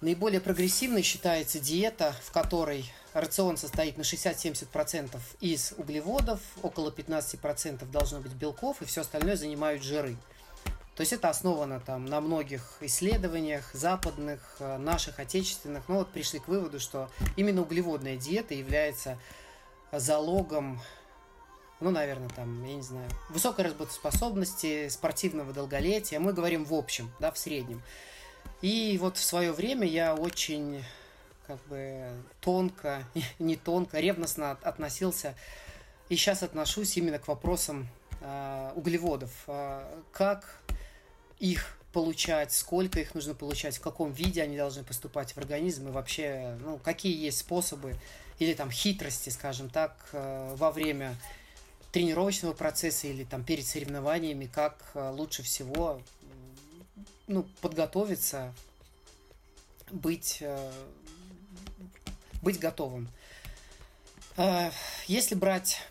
Наиболее 0.00 0.40
прогрессивной 0.40 1.02
считается 1.02 1.58
диета, 1.60 2.14
в 2.24 2.32
которой 2.32 2.90
рацион 3.14 3.56
состоит 3.56 3.98
на 3.98 4.02
60-70% 4.02 5.18
из 5.40 5.74
углеводов, 5.76 6.40
около 6.62 6.90
15% 6.90 7.90
должно 7.90 8.20
быть 8.20 8.32
белков, 8.32 8.82
и 8.82 8.84
все 8.84 9.02
остальное 9.02 9.36
занимают 9.36 9.82
жиры. 9.82 10.16
То 10.96 11.00
есть 11.00 11.12
это 11.12 11.30
основано 11.30 11.80
там 11.80 12.04
на 12.04 12.20
многих 12.20 12.76
исследованиях 12.80 13.70
западных, 13.72 14.56
э, 14.60 14.76
наших 14.76 15.18
отечественных. 15.18 15.84
Но 15.88 15.96
вот 15.96 16.12
пришли 16.12 16.38
к 16.38 16.48
выводу, 16.48 16.80
что 16.80 17.10
именно 17.36 17.62
углеводная 17.62 18.16
диета 18.16 18.54
является 18.54 19.18
залогом 19.90 20.80
ну, 21.82 21.90
наверное, 21.90 22.28
там, 22.30 22.64
я 22.64 22.74
не 22.74 22.82
знаю, 22.82 23.08
высокой 23.28 23.66
работоспособности, 23.66 24.88
спортивного 24.88 25.52
долголетия. 25.52 26.20
Мы 26.20 26.32
говорим 26.32 26.64
в 26.64 26.74
общем, 26.74 27.10
да, 27.20 27.30
в 27.30 27.38
среднем. 27.38 27.82
И 28.60 28.96
вот 29.00 29.16
в 29.16 29.24
свое 29.24 29.52
время 29.52 29.86
я 29.86 30.14
очень 30.14 30.84
как 31.46 31.58
бы 31.66 32.12
тонко, 32.40 33.04
не 33.38 33.56
тонко, 33.56 33.98
ревностно 34.00 34.52
относился 34.62 35.34
и 36.08 36.16
сейчас 36.16 36.42
отношусь 36.42 36.96
именно 36.96 37.18
к 37.18 37.28
вопросам 37.28 37.88
э, 38.20 38.72
углеводов. 38.74 39.30
Э, 39.46 39.82
как 40.12 40.62
их 41.38 41.76
получать, 41.92 42.52
сколько 42.52 43.00
их 43.00 43.14
нужно 43.14 43.34
получать, 43.34 43.76
в 43.76 43.80
каком 43.80 44.12
виде 44.12 44.42
они 44.42 44.56
должны 44.56 44.82
поступать 44.82 45.32
в 45.32 45.38
организм 45.38 45.88
и 45.88 45.90
вообще, 45.90 46.56
ну, 46.60 46.78
какие 46.78 47.16
есть 47.22 47.38
способы 47.38 47.94
или 48.38 48.54
там 48.54 48.70
хитрости, 48.70 49.28
скажем 49.30 49.68
так, 49.68 50.08
э, 50.12 50.54
во 50.56 50.70
время 50.70 51.16
тренировочного 51.92 52.52
процесса 52.54 53.06
или 53.06 53.24
там 53.24 53.44
перед 53.44 53.66
соревнованиями, 53.66 54.46
как 54.46 54.90
э, 54.94 55.10
лучше 55.10 55.42
всего 55.42 56.00
ну, 57.26 57.44
подготовиться, 57.60 58.52
быть, 59.90 60.38
э, 60.40 60.72
быть 62.42 62.58
готовым. 62.58 63.08
Если 65.06 65.34
брать 65.34 65.82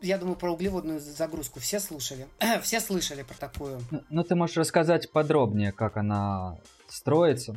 я 0.00 0.18
думаю, 0.18 0.36
про 0.36 0.52
углеводную 0.52 1.00
загрузку 1.00 1.60
все 1.60 1.80
слушали. 1.80 2.26
все 2.62 2.80
слышали 2.80 3.22
про 3.22 3.34
такую. 3.34 3.80
Ну, 3.90 4.02
ну, 4.10 4.22
ты 4.22 4.34
можешь 4.34 4.56
рассказать 4.56 5.10
подробнее, 5.10 5.72
как 5.72 5.96
она 5.96 6.58
строится. 6.88 7.56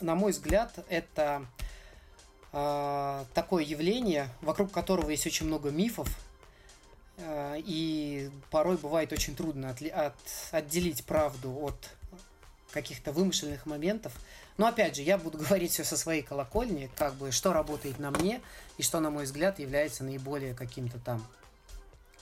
На 0.00 0.14
мой 0.14 0.32
взгляд, 0.32 0.84
это 0.88 1.46
э, 2.52 3.24
такое 3.34 3.64
явление, 3.64 4.28
вокруг 4.40 4.70
которого 4.70 5.10
есть 5.10 5.26
очень 5.26 5.46
много 5.46 5.70
мифов, 5.70 6.08
э, 6.08 6.33
и 7.18 8.30
порой 8.50 8.76
бывает 8.76 9.12
очень 9.12 9.36
трудно 9.36 9.70
от, 9.70 9.82
от, 9.82 10.14
отделить 10.50 11.04
правду 11.04 11.56
от 11.60 11.90
каких-то 12.72 13.12
вымышленных 13.12 13.66
моментов. 13.66 14.12
Но 14.56 14.66
опять 14.66 14.96
же, 14.96 15.02
я 15.02 15.16
буду 15.16 15.38
говорить 15.46 15.72
все 15.72 15.84
со 15.84 15.96
своей 15.96 16.22
колокольни, 16.22 16.90
как 16.96 17.14
бы 17.14 17.32
что 17.32 17.52
работает 17.52 17.98
на 17.98 18.10
мне 18.10 18.40
и 18.78 18.82
что, 18.82 19.00
на 19.00 19.10
мой 19.10 19.24
взгляд, 19.24 19.58
является 19.58 20.04
наиболее 20.04 20.54
каким-то 20.54 20.98
там 20.98 21.24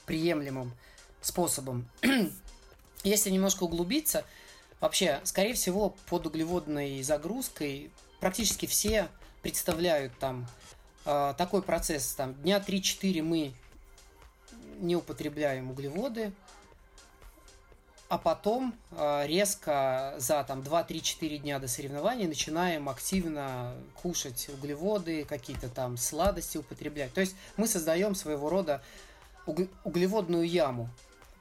приемлемым 0.05 0.73
способом. 1.21 1.87
Если 3.03 3.29
немножко 3.31 3.63
углубиться, 3.63 4.25
вообще, 4.79 5.19
скорее 5.23 5.53
всего, 5.55 5.95
под 6.07 6.27
углеводной 6.27 7.01
загрузкой 7.03 7.91
практически 8.19 8.65
все 8.65 9.09
представляют 9.41 10.17
там 10.19 10.47
э, 11.05 11.33
такой 11.37 11.61
процесс, 11.61 12.13
там 12.13 12.33
дня 12.35 12.63
3-4 12.65 13.21
мы 13.21 13.53
не 14.83 14.95
употребляем 14.95 15.71
углеводы, 15.71 16.31
а 18.09 18.19
потом 18.19 18.75
э, 18.91 19.25
резко 19.25 20.13
за 20.19 20.43
там 20.43 20.59
2-3-4 20.59 21.37
дня 21.39 21.57
до 21.57 21.67
соревнований 21.67 22.27
начинаем 22.27 22.87
активно 22.89 23.73
кушать 23.95 24.49
углеводы, 24.49 25.25
какие-то 25.25 25.67
там 25.67 25.97
сладости 25.97 26.57
употреблять. 26.57 27.11
То 27.13 27.21
есть 27.21 27.35
мы 27.57 27.65
создаем 27.67 28.13
своего 28.13 28.49
рода 28.49 28.83
углеводную 29.83 30.47
яму. 30.47 30.89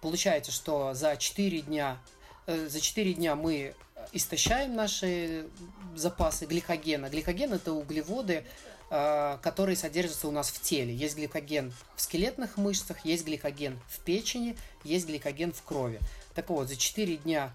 Получается, 0.01 0.51
что 0.51 0.95
за 0.95 1.17
4 1.17 1.61
дня, 1.61 1.99
э, 2.47 2.69
за 2.69 2.81
4 2.81 3.13
дня 3.13 3.37
мы 3.37 3.75
истощаем 4.13 4.75
наши 4.75 5.47
запасы 5.95 6.47
гликогена. 6.47 7.11
Гликоген 7.11 7.53
это 7.53 7.73
углеводы, 7.73 8.45
которые 8.93 9.77
содержатся 9.77 10.29
у 10.29 10.31
нас 10.31 10.51
в 10.51 10.61
теле. 10.61 10.95
Есть 10.95 11.17
гликоген 11.17 11.73
в 11.97 12.01
скелетных 12.03 12.59
мышцах, 12.59 13.07
есть 13.07 13.25
гликоген 13.25 13.79
в 13.89 14.01
печени, 14.01 14.55
есть 14.85 15.07
гликоген 15.07 15.55
в 15.55 15.63
крови. 15.63 15.99
Так 16.35 16.51
вот, 16.51 16.69
за 16.69 16.77
4 16.77 17.17
дня 17.17 17.55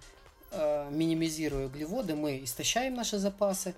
э, 0.49 0.89
минимизируя 0.89 1.67
углеводы, 1.67 2.15
мы 2.15 2.43
истощаем 2.43 2.95
наши 2.95 3.19
запасы 3.19 3.75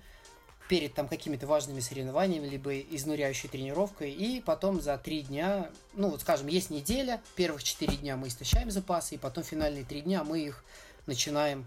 перед 0.70 0.94
там 0.94 1.08
какими-то 1.08 1.46
важными 1.46 1.80
соревнованиями, 1.80 2.46
либо 2.46 2.78
изнуряющей 2.78 3.48
тренировкой, 3.48 4.12
и 4.12 4.40
потом 4.40 4.80
за 4.80 4.96
3 4.96 5.22
дня, 5.22 5.70
ну 5.94 6.10
вот 6.10 6.22
скажем, 6.22 6.46
есть 6.46 6.70
неделя, 6.70 7.20
первых 7.34 7.62
4 7.62 7.96
дня 7.96 8.16
мы 8.16 8.28
истощаем 8.28 8.70
запасы, 8.70 9.16
и 9.16 9.18
потом 9.18 9.44
финальные 9.44 9.84
3 9.84 10.02
дня 10.02 10.24
мы 10.24 10.40
их 10.40 10.64
начинаем 11.06 11.66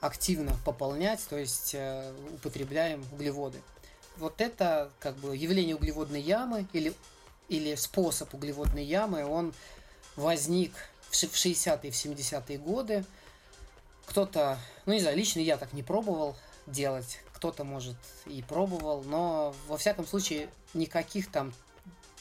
активно 0.00 0.56
пополнять, 0.64 1.24
то 1.28 1.36
есть 1.36 1.74
э, 1.74 2.12
употребляем 2.34 3.04
углеводы. 3.12 3.58
Вот 4.18 4.40
это 4.40 4.90
как 4.98 5.16
бы 5.16 5.36
явление 5.36 5.76
углеводной 5.76 6.20
ямы 6.20 6.66
или, 6.72 6.92
или 7.48 7.74
способ 7.74 8.32
углеводной 8.34 8.84
ямы, 8.84 9.24
он 9.24 9.54
возник 10.16 10.72
в 11.08 11.12
60-е, 11.12 11.90
в 11.90 11.94
70-е 11.94 12.58
годы. 12.58 13.04
Кто-то, 14.06 14.58
ну 14.86 14.92
не 14.92 15.00
знаю, 15.00 15.16
лично 15.16 15.40
я 15.40 15.56
так 15.56 15.72
не 15.72 15.82
пробовал 15.82 16.36
делать, 16.66 17.20
кто-то, 17.32 17.64
может, 17.64 17.96
и 18.26 18.42
пробовал, 18.42 19.02
но 19.04 19.54
во 19.66 19.76
всяком 19.76 20.06
случае 20.06 20.48
никаких 20.74 21.30
там 21.30 21.52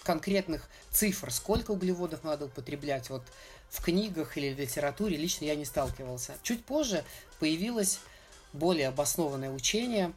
конкретных 0.03 0.69
цифр, 0.91 1.31
сколько 1.31 1.71
углеводов 1.71 2.23
надо 2.23 2.45
употреблять, 2.45 3.09
вот 3.09 3.23
в 3.69 3.83
книгах 3.83 4.37
или 4.37 4.53
в 4.53 4.59
литературе 4.59 5.17
лично 5.17 5.45
я 5.45 5.55
не 5.55 5.65
сталкивался. 5.65 6.35
Чуть 6.43 6.63
позже 6.63 7.03
появилось 7.39 7.99
более 8.53 8.87
обоснованное 8.87 9.51
учение 9.51 10.13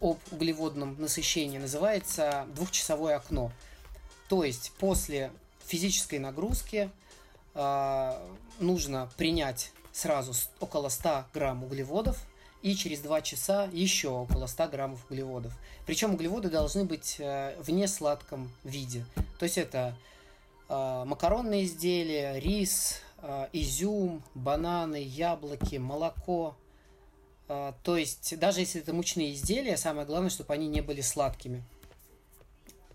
об 0.00 0.18
углеводном 0.30 0.96
насыщении, 0.98 1.58
называется 1.58 2.46
двухчасовое 2.54 3.16
окно. 3.16 3.52
То 4.28 4.44
есть 4.44 4.72
после 4.78 5.30
физической 5.66 6.18
нагрузки 6.18 6.90
э, 7.54 8.28
нужно 8.58 9.10
принять 9.16 9.72
сразу 9.92 10.32
около 10.60 10.88
100 10.88 11.24
грамм 11.32 11.64
углеводов 11.64 12.18
и 12.62 12.74
через 12.74 13.00
2 13.00 13.22
часа 13.22 13.68
еще 13.72 14.08
около 14.08 14.46
100 14.46 14.68
граммов 14.68 15.04
углеводов. 15.08 15.52
Причем 15.86 16.14
углеводы 16.14 16.50
должны 16.50 16.84
быть 16.84 17.16
э, 17.18 17.54
в 17.60 17.70
несладком 17.70 18.50
виде. 18.64 19.04
То 19.38 19.44
есть 19.44 19.56
это 19.56 19.96
э, 20.68 21.04
макаронные 21.06 21.64
изделия, 21.64 22.40
рис, 22.40 23.00
э, 23.18 23.48
изюм, 23.52 24.22
бананы, 24.34 25.02
яблоки, 25.02 25.76
молоко. 25.76 26.56
То 27.46 27.96
есть 27.96 28.38
даже 28.38 28.60
если 28.60 28.80
это 28.80 28.92
мучные 28.92 29.32
изделия, 29.32 29.76
самое 29.76 30.06
главное, 30.06 30.30
чтобы 30.30 30.52
они 30.52 30.66
не 30.68 30.80
были 30.80 31.00
сладкими. 31.00 31.62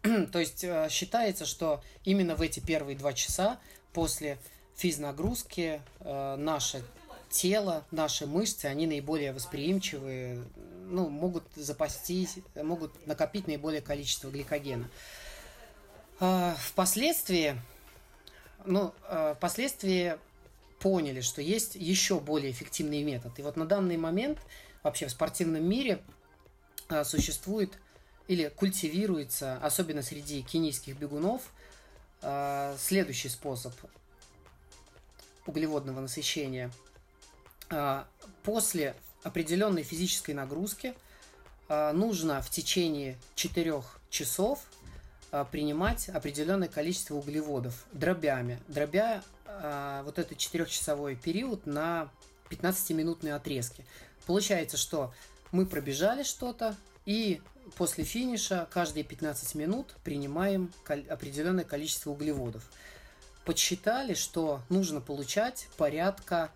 То 0.31 0.39
есть 0.39 0.65
считается, 0.89 1.45
что 1.45 1.81
именно 2.03 2.35
в 2.35 2.41
эти 2.41 2.59
первые 2.59 2.97
два 2.97 3.13
часа 3.13 3.59
после 3.93 4.37
физнагрузки 4.75 5.81
наше 6.03 6.83
тело, 7.31 7.85
наши 7.91 8.27
мышцы, 8.27 8.65
они 8.65 8.85
наиболее 8.85 9.31
восприимчивые, 9.31 10.43
ну, 10.91 11.09
могут 11.09 11.43
запастись, 11.55 12.37
могут 12.55 13.07
накопить 13.07 13.47
наиболее 13.47 13.81
количество 13.81 14.29
гликогена. 14.29 14.89
А, 16.19 16.55
впоследствии, 16.59 17.59
ну, 18.65 18.93
а, 19.03 19.33
впоследствии 19.35 20.17
поняли, 20.82 21.22
что 21.22 21.41
есть 21.41 21.76
еще 21.76 22.20
более 22.20 22.52
эффективный 22.52 23.04
метод. 23.04 23.38
И 23.39 23.41
вот 23.41 23.56
на 23.56 23.65
данный 23.65 23.98
момент 23.98 24.39
вообще 24.84 25.08
в 25.08 25.12
спортивном 25.12 25.63
мире 25.63 26.02
а, 26.89 27.04
существует 27.04 27.78
или 28.28 28.50
культивируется, 28.50 29.58
особенно 29.58 30.02
среди 30.02 30.41
кенийских 30.41 30.98
бегунов, 30.98 31.41
следующий 32.78 33.30
способ 33.30 33.74
углеводного 35.48 36.02
насыщения– 36.02 36.72
а, 37.72 38.06
после 38.44 38.96
определенной 39.24 39.84
физической 39.84 40.32
нагрузки 40.32 40.94
а, 41.70 41.94
нужно 41.94 42.41
в 42.41 42.50
течение 42.50 43.17
4 43.36 43.82
часов 44.10 44.60
а, 45.32 45.46
принимать 45.46 46.10
определенное 46.10 46.67
количество 46.67 47.15
углеводов 47.15 47.86
дробями, 47.94 48.60
дробя 48.67 49.24
вот 50.05 50.19
этот 50.19 50.37
4-часовой 50.37 51.15
период 51.15 51.65
на 51.65 52.09
15-минутные 52.49 53.33
отрезки. 53.33 53.85
Получается, 54.25 54.77
что 54.77 55.13
мы 55.51 55.65
пробежали 55.65 56.23
что-то, 56.23 56.75
и 57.05 57.41
после 57.75 58.03
финиша 58.03 58.67
каждые 58.71 59.03
15 59.03 59.55
минут 59.55 59.95
принимаем 60.03 60.71
определенное 60.87 61.65
количество 61.65 62.11
углеводов. 62.11 62.63
Подсчитали, 63.45 64.13
что 64.13 64.61
нужно 64.69 65.01
получать 65.01 65.67
порядка 65.77 66.51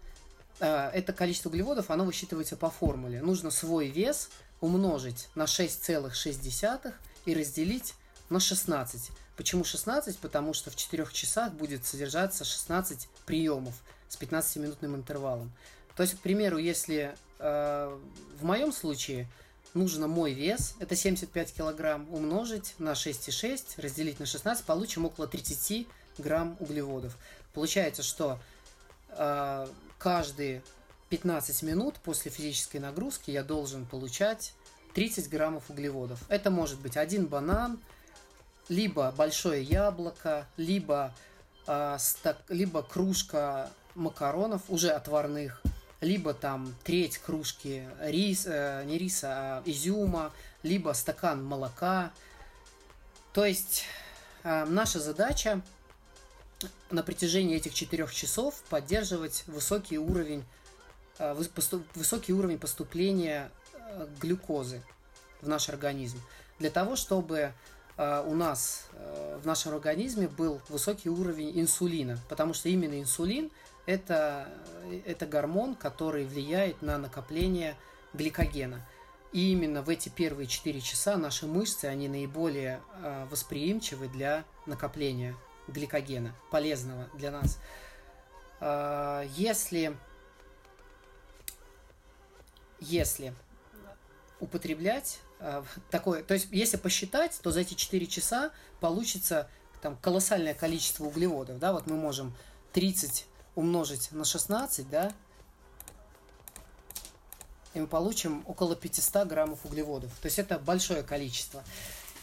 Э, 0.60 0.90
это 0.94 1.14
количество 1.14 1.50
углеводов, 1.50 1.92
оно 1.92 2.06
высчитывается 2.06 2.56
по 2.56 2.70
формуле. 2.70 3.22
Нужно 3.22 3.52
свой 3.52 3.88
вес 3.88 4.30
умножить 4.62 5.28
на 5.36 5.44
6,6 5.44 6.94
и 7.26 7.34
разделить 7.34 7.94
на 8.30 8.40
16. 8.40 9.12
Почему 9.36 9.64
16? 9.64 10.18
Потому 10.20 10.54
что 10.54 10.72
в 10.72 10.76
4 10.76 11.08
часах 11.12 11.54
будет 11.54 11.86
содержаться 11.86 12.46
16 12.46 13.08
приемов 13.26 13.74
с 14.08 14.18
15-минутным 14.18 14.96
интервалом. 14.96 15.52
То 15.96 16.04
есть, 16.04 16.16
к 16.16 16.20
примеру, 16.20 16.58
если 16.58 17.16
э, 17.40 18.00
в 18.40 18.44
моем 18.44 18.72
случае 18.72 19.28
нужно 19.74 20.08
мой 20.08 20.34
вес, 20.34 20.76
это 20.80 20.96
75 20.96 21.54
килограмм, 21.54 22.08
умножить 22.14 22.76
на 22.80 22.94
6,6, 22.94 23.82
разделить 23.82 24.20
на 24.20 24.26
16, 24.26 24.66
получим 24.66 25.06
около 25.06 25.28
30 25.28 25.88
грамм 26.18 26.58
углеводов. 26.60 27.18
Получается, 27.54 28.04
что 28.04 28.40
э, 29.10 29.68
каждые 29.98 30.62
15 31.10 31.64
минут 31.64 31.96
после 31.96 32.32
физической 32.32 32.78
нагрузки 32.78 33.32
я 33.32 33.44
должен 33.44 33.86
получать 33.86 34.54
30 34.94 35.30
граммов 35.30 35.70
углеводов. 35.70 36.20
Это 36.30 36.50
может 36.50 36.80
быть 36.80 36.98
один 36.98 37.26
банан, 37.26 37.80
либо 38.70 39.12
большое 39.12 39.62
яблоко, 39.64 40.48
либо, 40.58 41.14
э, 41.68 41.98
стак, 42.00 42.38
либо 42.50 42.82
кружка 42.84 43.70
макаронов 43.96 44.64
уже 44.70 44.90
отварных, 44.90 45.62
либо 46.02 46.34
там 46.34 46.76
треть 46.84 47.18
кружки 47.18 47.88
рис, 48.02 48.46
э, 48.46 48.84
не 48.86 48.98
риса, 48.98 49.28
а 49.32 49.64
изюма, 49.66 50.32
либо 50.64 50.94
стакан 50.94 51.44
молока. 51.44 52.12
То 53.34 53.46
есть 53.46 53.86
э, 54.44 54.66
наша 54.66 55.00
задача 55.00 55.62
на 56.90 57.04
протяжении 57.04 57.58
этих 57.58 57.74
четырех 57.74 58.14
часов 58.14 58.62
поддерживать 58.70 59.44
высокий 59.48 59.98
уровень, 59.98 60.44
э, 61.20 61.34
высокий 61.94 62.34
уровень 62.34 62.60
поступления 62.60 63.52
э, 63.74 64.08
глюкозы 64.20 64.82
в 65.42 65.48
наш 65.48 65.70
организм. 65.70 66.22
Для 66.60 66.70
того, 66.70 66.96
чтобы 66.96 67.54
у 67.98 68.34
нас 68.34 68.90
в 69.42 69.46
нашем 69.46 69.74
организме 69.74 70.28
был 70.28 70.62
высокий 70.70 71.10
уровень 71.10 71.60
инсулина, 71.60 72.20
потому 72.28 72.54
что 72.54 72.70
именно 72.70 73.00
инсулин 73.00 73.52
это, 73.86 74.50
это 75.06 75.26
гормон, 75.26 75.76
который 75.76 76.26
влияет 76.26 76.82
на 76.82 76.98
накопление 76.98 77.76
гликогена. 78.14 78.86
И 79.32 79.52
именно 79.52 79.82
в 79.82 79.90
эти 79.90 80.10
первые 80.10 80.48
4 80.48 80.80
часа 80.82 81.18
наши 81.18 81.46
мышцы, 81.46 81.86
они 81.86 82.08
наиболее 82.08 82.82
восприимчивы 83.30 84.08
для 84.08 84.44
накопления 84.66 85.36
гликогена, 85.68 86.34
полезного 86.52 87.10
для 87.14 87.32
нас. 87.32 87.60
Если, 89.36 89.96
если 92.80 93.34
употреблять 94.40 95.20
а, 95.40 95.64
такое, 95.92 96.24
то 96.24 96.34
есть 96.34 96.48
если 96.52 96.78
посчитать, 96.78 97.40
то 97.42 97.52
за 97.52 97.62
эти 97.62 97.74
4 97.74 98.06
часа 98.08 98.52
получится 98.80 99.50
там 99.82 99.98
колоссальное 99.98 100.54
количество 100.54 101.06
углеводов, 101.06 101.60
да, 101.60 101.74
вот 101.74 101.88
мы 101.88 101.96
можем 101.96 102.36
30 102.74 103.26
умножить 103.56 104.12
на 104.12 104.26
16, 104.26 104.90
да, 104.90 105.12
и 107.74 107.80
мы 107.80 107.88
получим 107.88 108.44
около 108.48 108.76
500 108.76 109.28
граммов 109.28 109.66
углеводов. 109.66 110.10
То 110.22 110.28
есть 110.28 110.40
это 110.40 110.58
большое 110.58 111.04
количество. 111.04 111.62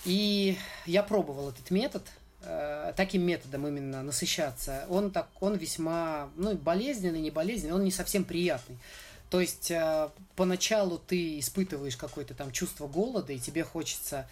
И 0.06 0.58
я 0.86 1.02
пробовал 1.02 1.50
этот 1.50 1.70
метод, 1.70 2.02
Э, 2.44 2.92
таким 2.96 3.22
методом 3.22 3.68
именно 3.68 4.02
насыщаться, 4.02 4.84
он, 4.88 5.12
так, 5.12 5.28
он 5.40 5.54
весьма 5.54 6.28
ну, 6.34 6.54
болезненный, 6.54 7.20
не 7.20 7.30
болезненный, 7.30 7.74
он 7.74 7.84
не 7.84 7.92
совсем 7.92 8.24
приятный. 8.24 8.78
То 9.32 9.40
есть 9.40 9.70
э, 9.70 10.10
поначалу 10.36 10.98
ты 10.98 11.38
испытываешь 11.38 11.96
какое-то 11.96 12.34
там 12.34 12.52
чувство 12.52 12.86
голода, 12.86 13.32
и 13.32 13.38
тебе 13.38 13.64
хочется 13.64 14.28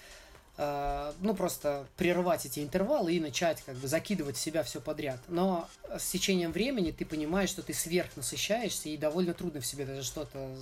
э, 0.59 1.13
ну 1.21 1.33
просто 1.33 1.87
прерывать 1.97 2.45
эти 2.45 2.61
интервалы 2.61 3.15
и 3.15 3.19
начать 3.19 3.63
как 3.63 3.77
бы 3.77 3.89
закидывать 3.89 4.37
в 4.37 4.41
себя 4.41 4.63
все 4.63 4.79
подряд. 4.79 5.19
Но 5.29 5.71
с 5.99 6.11
течением 6.11 6.53
времени 6.53 6.91
ты 6.91 7.07
понимаешь, 7.07 7.49
что 7.49 7.63
ты 7.63 7.73
сверхнасыщаешься, 7.73 8.91
и 8.91 8.99
довольно 8.99 9.33
трудно 9.33 9.63
в 9.63 9.67
себе 9.67 9.87
даже 9.87 10.03
что-то 10.03 10.55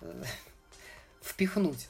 впихнуть 1.22 1.86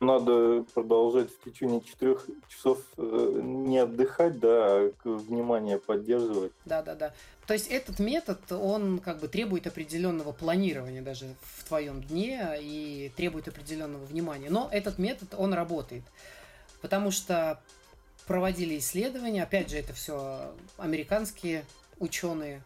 надо 0.00 0.64
продолжать 0.74 1.28
в 1.30 1.44
течение 1.44 1.80
четырех 1.80 2.26
часов 2.48 2.78
э, 2.96 3.40
не 3.42 3.78
отдыхать, 3.78 4.38
да, 4.38 4.48
а 4.50 4.92
внимание 5.04 5.78
поддерживать. 5.78 6.52
Да, 6.64 6.82
да, 6.82 6.94
да. 6.94 7.12
То 7.46 7.54
есть 7.54 7.68
этот 7.68 7.98
метод, 7.98 8.40
он 8.52 8.98
как 8.98 9.18
бы 9.18 9.28
требует 9.28 9.66
определенного 9.66 10.32
планирования 10.32 11.02
даже 11.02 11.34
в 11.40 11.64
твоем 11.64 12.02
дне 12.02 12.58
и 12.60 13.10
требует 13.16 13.48
определенного 13.48 14.04
внимания. 14.04 14.50
Но 14.50 14.68
этот 14.70 14.98
метод, 14.98 15.34
он 15.36 15.54
работает. 15.54 16.04
Потому 16.82 17.10
что 17.10 17.60
проводили 18.26 18.78
исследования, 18.78 19.42
опять 19.42 19.70
же, 19.70 19.78
это 19.78 19.94
все 19.94 20.52
американские 20.76 21.64
ученые, 21.98 22.62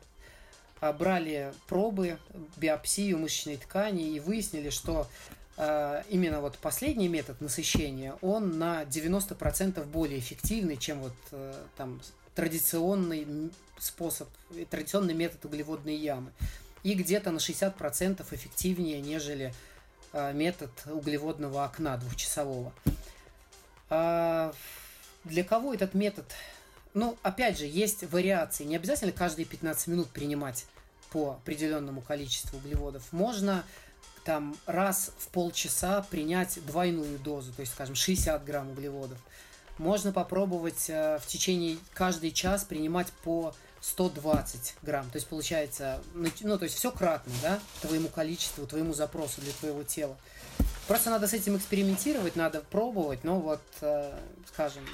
а, 0.80 0.92
брали 0.92 1.52
пробы, 1.68 2.18
биопсию 2.56 3.18
мышечной 3.18 3.56
ткани 3.56 4.10
и 4.10 4.20
выяснили, 4.20 4.70
что 4.70 5.06
именно 5.56 6.40
вот 6.40 6.58
последний 6.58 7.08
метод 7.08 7.40
насыщения, 7.40 8.14
он 8.22 8.58
на 8.58 8.84
90% 8.84 9.84
более 9.84 10.18
эффективный, 10.18 10.76
чем 10.76 11.00
вот 11.00 11.14
э, 11.32 11.54
там 11.76 12.00
традиционный 12.34 13.50
способ, 13.78 14.28
традиционный 14.70 15.14
метод 15.14 15.44
углеводной 15.44 15.96
ямы. 15.96 16.32
И 16.82 16.94
где-то 16.94 17.30
на 17.30 17.38
60% 17.38 18.24
эффективнее, 18.34 19.00
нежели 19.00 19.52
э, 20.12 20.32
метод 20.32 20.70
углеводного 20.86 21.64
окна 21.64 21.96
двухчасового. 21.96 22.72
А, 23.90 24.52
для 25.24 25.44
кого 25.44 25.74
этот 25.74 25.94
метод? 25.94 26.24
Ну, 26.94 27.16
опять 27.22 27.58
же, 27.58 27.66
есть 27.66 28.10
вариации. 28.10 28.64
Не 28.64 28.76
обязательно 28.76 29.12
каждые 29.12 29.46
15 29.46 29.88
минут 29.88 30.08
принимать 30.08 30.66
по 31.10 31.32
определенному 31.32 32.00
количеству 32.00 32.58
углеводов. 32.58 33.12
Можно 33.12 33.64
там 34.24 34.56
раз 34.66 35.12
в 35.18 35.28
полчаса 35.28 36.02
принять 36.02 36.64
двойную 36.66 37.18
дозу, 37.18 37.52
то 37.52 37.60
есть, 37.60 37.72
скажем, 37.72 37.94
60 37.94 38.44
грамм 38.44 38.70
углеводов. 38.70 39.18
Можно 39.78 40.12
попробовать 40.12 40.88
э, 40.88 41.18
в 41.18 41.26
течение 41.26 41.78
каждый 41.94 42.30
час 42.30 42.64
принимать 42.64 43.08
по 43.24 43.54
120 43.80 44.76
грамм. 44.82 45.10
То 45.10 45.16
есть 45.16 45.26
получается, 45.26 46.00
ну, 46.14 46.28
ну 46.42 46.58
то 46.58 46.64
есть 46.64 46.76
все 46.76 46.92
кратно, 46.92 47.32
да, 47.42 47.58
твоему 47.80 48.08
количеству, 48.08 48.66
твоему 48.66 48.94
запросу 48.94 49.40
для 49.40 49.52
твоего 49.52 49.82
тела. 49.82 50.16
Просто 50.86 51.10
надо 51.10 51.26
с 51.26 51.32
этим 51.32 51.56
экспериментировать, 51.56 52.36
надо 52.36 52.60
пробовать, 52.60 53.24
но 53.24 53.40
вот, 53.40 53.62
э, 53.80 54.12
скажем, 54.46 54.84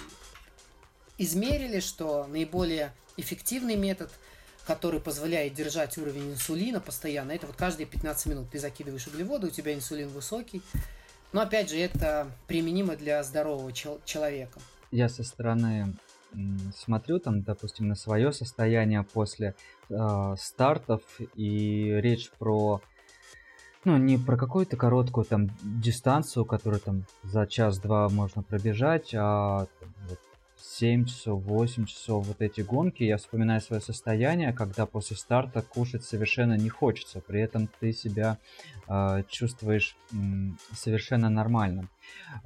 измерили, 1.19 1.81
что 1.81 2.27
наиболее 2.27 2.93
эффективный 3.17 3.77
метод– 3.77 4.11
который 4.69 5.01
позволяет 5.01 5.55
держать 5.55 5.97
уровень 5.97 6.33
инсулина 6.33 6.79
постоянно. 6.79 7.33
Это 7.33 7.47
вот 7.47 7.57
каждые 7.57 7.87
15 7.87 8.27
минут 8.27 8.51
ты 8.51 8.59
закидываешь 8.59 9.07
углеводы, 9.07 9.47
у 9.47 9.51
тебя 9.51 9.73
инсулин 9.73 10.09
высокий. 10.09 10.61
Но 11.33 11.41
опять 11.41 11.71
же, 11.71 11.79
это 11.79 12.31
применимо 12.47 12.95
для 12.95 13.23
здорового 13.23 13.73
чел- 13.73 13.99
человека. 14.05 14.61
Я 14.91 15.09
со 15.09 15.25
стороны 15.25 15.97
смотрю 16.77 17.19
там, 17.19 17.41
допустим, 17.43 17.89
на 17.89 17.95
свое 17.95 18.31
состояние 18.31 19.03
после 19.03 19.55
э, 19.89 20.35
стартов 20.39 21.01
и 21.35 21.99
речь 22.03 22.31
про 22.39 22.83
ну, 23.87 23.97
не 23.97 24.19
про 24.19 24.37
какую-то 24.37 24.77
короткую 24.77 25.25
там 25.25 25.49
дистанцию, 25.63 26.45
которую 26.45 26.81
там 26.81 27.05
за 27.23 27.47
час-два 27.47 28.11
можно 28.11 28.43
пробежать, 28.43 29.15
а 29.15 29.67
вот, 30.09 30.19
7 30.61 31.07
часов, 31.07 31.43
8 31.43 31.87
часов 31.87 32.27
вот 32.27 32.41
эти 32.41 32.61
гонки, 32.61 33.03
я 33.03 33.17
вспоминаю 33.17 33.61
свое 33.61 33.81
состояние, 33.81 34.53
когда 34.53 34.87
после 34.87 35.17
старта 35.17 35.63
кушать 35.63 36.05
совершенно 36.05 36.57
не 36.57 36.69
хочется, 36.69 37.21
при 37.21 37.41
этом 37.41 37.69
ты 37.81 37.93
себя 37.93 38.39
э, 38.89 39.23
чувствуешь 39.29 39.97
э, 40.13 40.17
совершенно 40.75 41.31
нормально. 41.31 41.89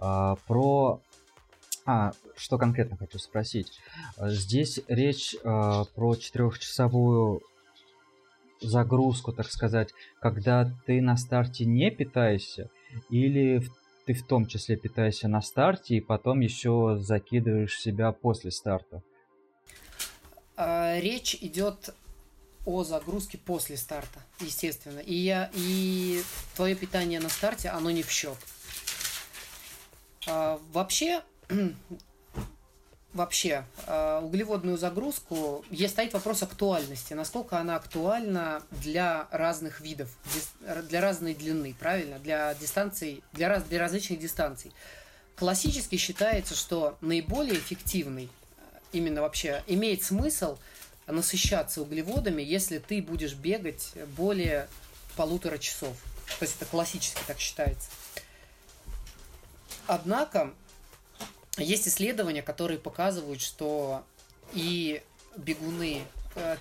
Э, 0.00 0.36
про 0.46 1.00
а, 1.84 2.12
что 2.36 2.58
конкретно 2.58 2.96
хочу 2.96 3.18
спросить. 3.18 3.72
Здесь 4.16 4.80
речь 4.86 5.34
э, 5.34 5.38
про 5.42 6.14
четырехчасовую 6.14 7.42
загрузку, 8.60 9.32
так 9.32 9.50
сказать, 9.50 9.92
когда 10.20 10.70
ты 10.86 11.00
на 11.00 11.16
старте 11.16 11.64
не 11.64 11.90
питаешься, 11.90 12.70
или 13.10 13.58
в 13.58 13.81
ты 14.04 14.14
в 14.14 14.26
том 14.26 14.46
числе 14.46 14.76
питаешься 14.76 15.28
на 15.28 15.42
старте 15.42 15.96
и 15.96 16.00
потом 16.00 16.40
еще 16.40 16.98
закидываешь 17.00 17.80
себя 17.80 18.12
после 18.12 18.50
старта? 18.50 19.02
А, 20.56 20.98
речь 20.98 21.36
идет 21.40 21.94
о 22.64 22.84
загрузке 22.84 23.38
после 23.38 23.76
старта, 23.76 24.20
естественно. 24.40 25.00
И 25.00 25.14
я 25.14 25.50
и 25.54 26.22
твое 26.54 26.74
питание 26.74 27.20
на 27.20 27.28
старте, 27.28 27.68
оно 27.68 27.90
не 27.90 28.02
в 28.02 28.10
счет. 28.10 28.36
А, 30.26 30.60
вообще, 30.72 31.22
вообще 33.14 33.64
э, 33.86 34.20
углеводную 34.22 34.78
загрузку, 34.78 35.64
есть 35.70 35.92
стоит 35.92 36.12
вопрос 36.14 36.42
актуальности, 36.42 37.12
насколько 37.12 37.58
она 37.58 37.76
актуальна 37.76 38.62
для 38.70 39.28
разных 39.30 39.80
видов, 39.80 40.08
для 40.88 41.00
разной 41.00 41.34
длины, 41.34 41.74
правильно, 41.78 42.18
для 42.18 42.54
дистанций, 42.54 43.22
для, 43.32 43.48
раз, 43.48 43.64
для 43.64 43.78
различных 43.78 44.18
дистанций. 44.18 44.72
Классически 45.36 45.96
считается, 45.96 46.54
что 46.54 46.96
наиболее 47.00 47.56
эффективный 47.58 48.24
э, 48.24 48.78
именно 48.92 49.20
вообще 49.20 49.62
имеет 49.66 50.02
смысл 50.02 50.56
насыщаться 51.06 51.82
углеводами, 51.82 52.42
если 52.42 52.78
ты 52.78 53.02
будешь 53.02 53.34
бегать 53.34 53.92
более 54.16 54.68
полутора 55.16 55.58
часов. 55.58 55.96
То 56.38 56.44
есть 56.44 56.56
это 56.56 56.64
классически 56.64 57.20
так 57.26 57.38
считается. 57.38 57.90
Однако 59.86 60.54
есть 61.58 61.88
исследования, 61.88 62.42
которые 62.42 62.78
показывают, 62.78 63.40
что 63.40 64.04
и 64.52 65.02
бегуны, 65.36 66.02
э, 66.34 66.56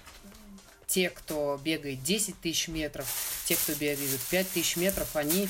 те, 0.87 1.09
кто 1.09 1.59
бегает 1.63 2.03
10 2.03 2.39
тысяч 2.41 2.67
метров, 2.67 3.07
те, 3.45 3.55
кто 3.55 3.73
бегает 3.73 4.19
5 4.29 4.49
тысяч 4.49 4.75
метров, 4.75 5.15
они 5.15 5.47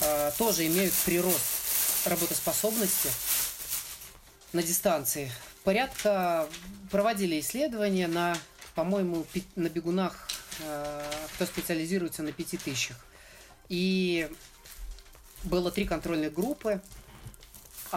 э, 0.00 0.32
тоже 0.36 0.66
имеют 0.66 0.92
прирост 1.04 2.06
работоспособности 2.06 3.08
на 4.52 4.62
дистанции. 4.62 5.30
Порядка 5.62 6.48
проводили 6.90 7.40
исследования 7.40 8.08
на, 8.08 8.36
по-моему, 8.74 9.24
на 9.54 9.68
бегунах, 9.68 10.28
э, 10.60 11.10
кто 11.34 11.46
специализируется 11.46 12.22
на 12.22 12.32
5 12.32 12.62
тысячах. 12.62 12.96
И 13.68 14.28
было 15.44 15.70
три 15.70 15.86
контрольных 15.86 16.34
группы 16.34 16.80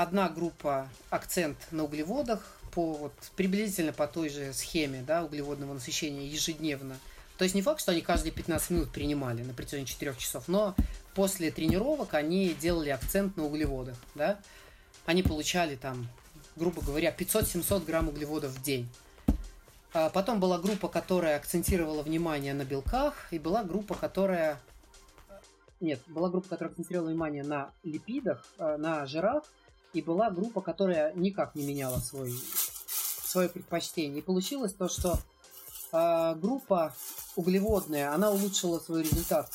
одна 0.02 0.30
группа 0.30 0.88
акцент 1.10 1.58
на 1.72 1.84
углеводах 1.84 2.60
по 2.72 2.94
вот, 2.94 3.14
приблизительно 3.36 3.94
по 3.94 4.08
той 4.08 4.30
же 4.30 4.54
схеме 4.54 5.04
да, 5.06 5.24
углеводного 5.24 5.74
насыщения 5.74 6.28
ежедневно. 6.28 6.98
То 7.38 7.44
есть 7.44 7.56
не 7.56 7.62
факт, 7.64 7.82
что 7.82 7.92
они 7.92 8.02
каждые 8.02 8.32
15 8.32 8.70
минут 8.72 8.92
принимали 8.92 9.42
на 9.42 9.54
протяжении 9.54 9.86
4 9.86 10.16
часов, 10.18 10.48
но 10.48 10.76
после 11.16 11.52
тренировок 11.52 12.14
они 12.14 12.54
делали 12.54 12.90
акцент 12.90 13.38
на 13.38 13.46
углеводах. 13.46 13.98
Да? 14.14 14.40
Они 15.06 15.24
получали 15.24 15.76
там, 15.76 16.08
грубо 16.56 16.82
говоря, 16.82 17.14
500-700 17.18 17.86
грамм 17.86 18.10
углеводов 18.10 18.52
в 18.52 18.62
день. 18.62 18.88
А 19.94 20.10
потом 20.10 20.40
была 20.40 20.60
группа, 20.60 20.90
которая 20.90 21.38
акцентировала 21.38 22.04
внимание 22.04 22.54
на 22.54 22.66
белках, 22.66 23.28
и 23.32 23.40
была 23.40 23.64
группа, 23.64 23.96
которая... 23.96 24.60
Нет, 25.80 26.00
была 26.08 26.30
группа, 26.30 26.50
которая 26.50 26.72
акцентировала 26.72 27.10
внимание 27.10 27.44
на 27.44 27.72
липидах, 27.84 28.46
э, 28.58 28.78
на 28.78 29.06
жирах, 29.06 29.44
и 29.94 30.02
была 30.02 30.30
группа, 30.30 30.62
которая 30.62 31.14
никак 31.14 31.56
не 31.56 31.66
меняла 31.66 32.00
свой, 32.00 32.34
свое 33.24 33.50
предпочтение. 33.50 34.20
И 34.20 34.22
получилось 34.22 34.74
то, 34.74 34.90
что 34.90 35.20
э, 35.92 36.36
группа 36.36 36.96
углеводная, 37.36 38.14
она 38.14 38.32
улучшила 38.32 38.80
свой 38.80 39.04
результат, 39.04 39.50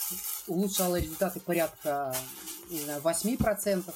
улучшала 0.46 1.00
результаты 1.00 1.40
порядка 1.40 2.14
не 2.72 2.80
знаю, 2.80 3.00
8%, 3.02 3.94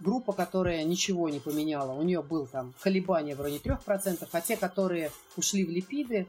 группа, 0.00 0.32
которая 0.32 0.84
ничего 0.84 1.28
не 1.28 1.40
поменяла, 1.40 1.92
у 1.92 2.02
нее 2.02 2.22
был 2.22 2.46
там 2.46 2.74
колебание 2.80 3.36
в 3.36 3.40
районе 3.40 3.60
3%, 3.60 4.28
а 4.30 4.40
те, 4.40 4.56
которые 4.56 5.10
ушли 5.36 5.64
в 5.64 5.70
липиды, 5.70 6.26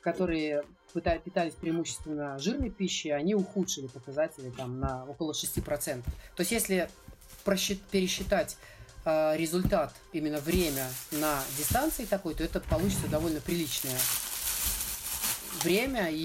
которые 0.00 0.64
питались 0.92 1.54
преимущественно 1.54 2.38
жирной 2.38 2.70
пищей, 2.70 3.10
они 3.10 3.34
ухудшили 3.34 3.86
показатели 3.86 4.50
там 4.50 4.78
на 4.78 5.04
около 5.06 5.32
6%. 5.32 6.02
То 6.02 6.40
есть 6.40 6.52
если 6.52 6.90
пересчитать 7.44 8.56
э, 9.04 9.36
результат, 9.36 9.94
именно 10.12 10.38
время 10.38 10.86
на 11.12 11.42
дистанции 11.58 12.04
такой, 12.04 12.34
то 12.34 12.44
это 12.44 12.60
получится 12.60 13.08
довольно 13.08 13.40
приличное 13.40 13.98
время, 15.62 16.10
и 16.10 16.24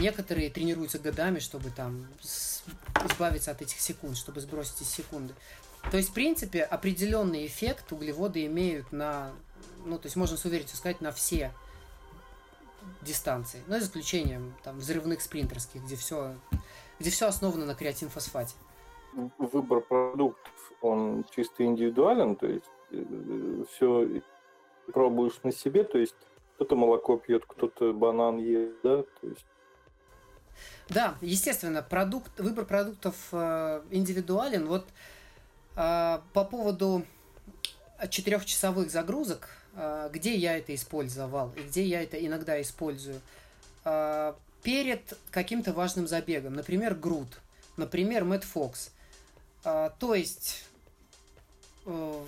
некоторые 0.00 0.50
тренируются 0.50 0.98
годами, 0.98 1.38
чтобы 1.38 1.70
там 1.70 2.06
избавиться 3.04 3.50
от 3.50 3.62
этих 3.62 3.80
секунд, 3.80 4.16
чтобы 4.16 4.40
сбросить 4.40 4.80
эти 4.80 4.88
секунды. 4.88 5.34
То 5.90 5.96
есть, 5.96 6.10
в 6.10 6.12
принципе, 6.12 6.62
определенный 6.62 7.46
эффект 7.46 7.92
углеводы 7.92 8.44
имеют 8.46 8.90
на, 8.92 9.32
ну, 9.84 9.98
то 9.98 10.06
есть 10.06 10.16
можно 10.16 10.36
с 10.36 10.44
уверенностью 10.44 10.78
сказать, 10.78 11.00
на 11.00 11.12
все 11.12 11.52
дистанции. 13.02 13.62
Ну, 13.66 13.78
за 13.78 13.86
исключением 13.86 14.54
там 14.64 14.78
взрывных 14.78 15.22
спринтерских, 15.22 15.82
где 15.84 15.96
все, 15.96 16.34
где 16.98 17.10
все 17.10 17.28
основано 17.28 17.66
на 17.66 17.74
креатинфосфате. 17.74 18.54
Выбор 19.38 19.80
продуктов, 19.80 20.72
он 20.82 21.24
чисто 21.34 21.64
индивидуален, 21.64 22.36
то 22.36 22.46
есть 22.46 22.70
э, 22.90 23.64
все 23.72 24.22
пробуешь 24.92 25.40
на 25.42 25.52
себе, 25.52 25.84
то 25.84 25.98
есть 25.98 26.14
кто-то 26.54 26.76
молоко 26.76 27.16
пьет, 27.16 27.44
кто-то 27.46 27.92
банан 27.92 28.38
ест, 28.38 28.74
да, 28.82 29.02
то 29.02 29.26
есть 29.26 29.46
да, 30.88 31.16
естественно, 31.20 31.82
продукт, 31.82 32.38
выбор 32.38 32.64
продуктов 32.64 33.14
э, 33.32 33.82
индивидуален. 33.90 34.66
Вот 34.66 34.86
а, 35.74 36.22
по 36.32 36.44
поводу 36.44 37.04
четырехчасовых 38.08 38.90
загрузок, 38.90 39.48
где 40.10 40.34
я 40.34 40.56
это 40.56 40.74
использовал 40.74 41.52
и 41.54 41.60
где 41.60 41.84
я 41.84 42.02
это 42.02 42.24
иногда 42.24 42.60
использую. 42.62 43.20
Перед 44.62 45.18
каким-то 45.30 45.74
важным 45.74 46.06
забегом, 46.06 46.54
например, 46.54 46.94
груд, 46.94 47.28
например, 47.76 48.24
Мэтт 48.24 48.44
Фокс. 48.44 48.90
То 49.98 50.14
есть, 50.14 50.64
э, 51.86 52.24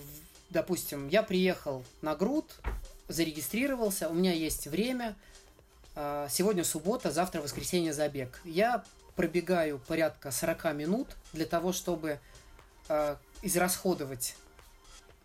допустим, 0.50 1.08
я 1.08 1.22
приехал 1.22 1.84
на 2.02 2.16
груд, 2.16 2.52
зарегистрировался, 3.06 4.08
у 4.08 4.14
меня 4.14 4.32
есть 4.32 4.66
время, 4.66 5.14
сегодня 5.94 6.64
суббота, 6.64 7.10
завтра 7.10 7.40
воскресенье 7.40 7.92
забег. 7.92 8.40
Я 8.44 8.84
пробегаю 9.16 9.78
порядка 9.78 10.30
40 10.30 10.74
минут 10.74 11.16
для 11.32 11.46
того, 11.46 11.72
чтобы 11.72 12.20
израсходовать 13.42 14.36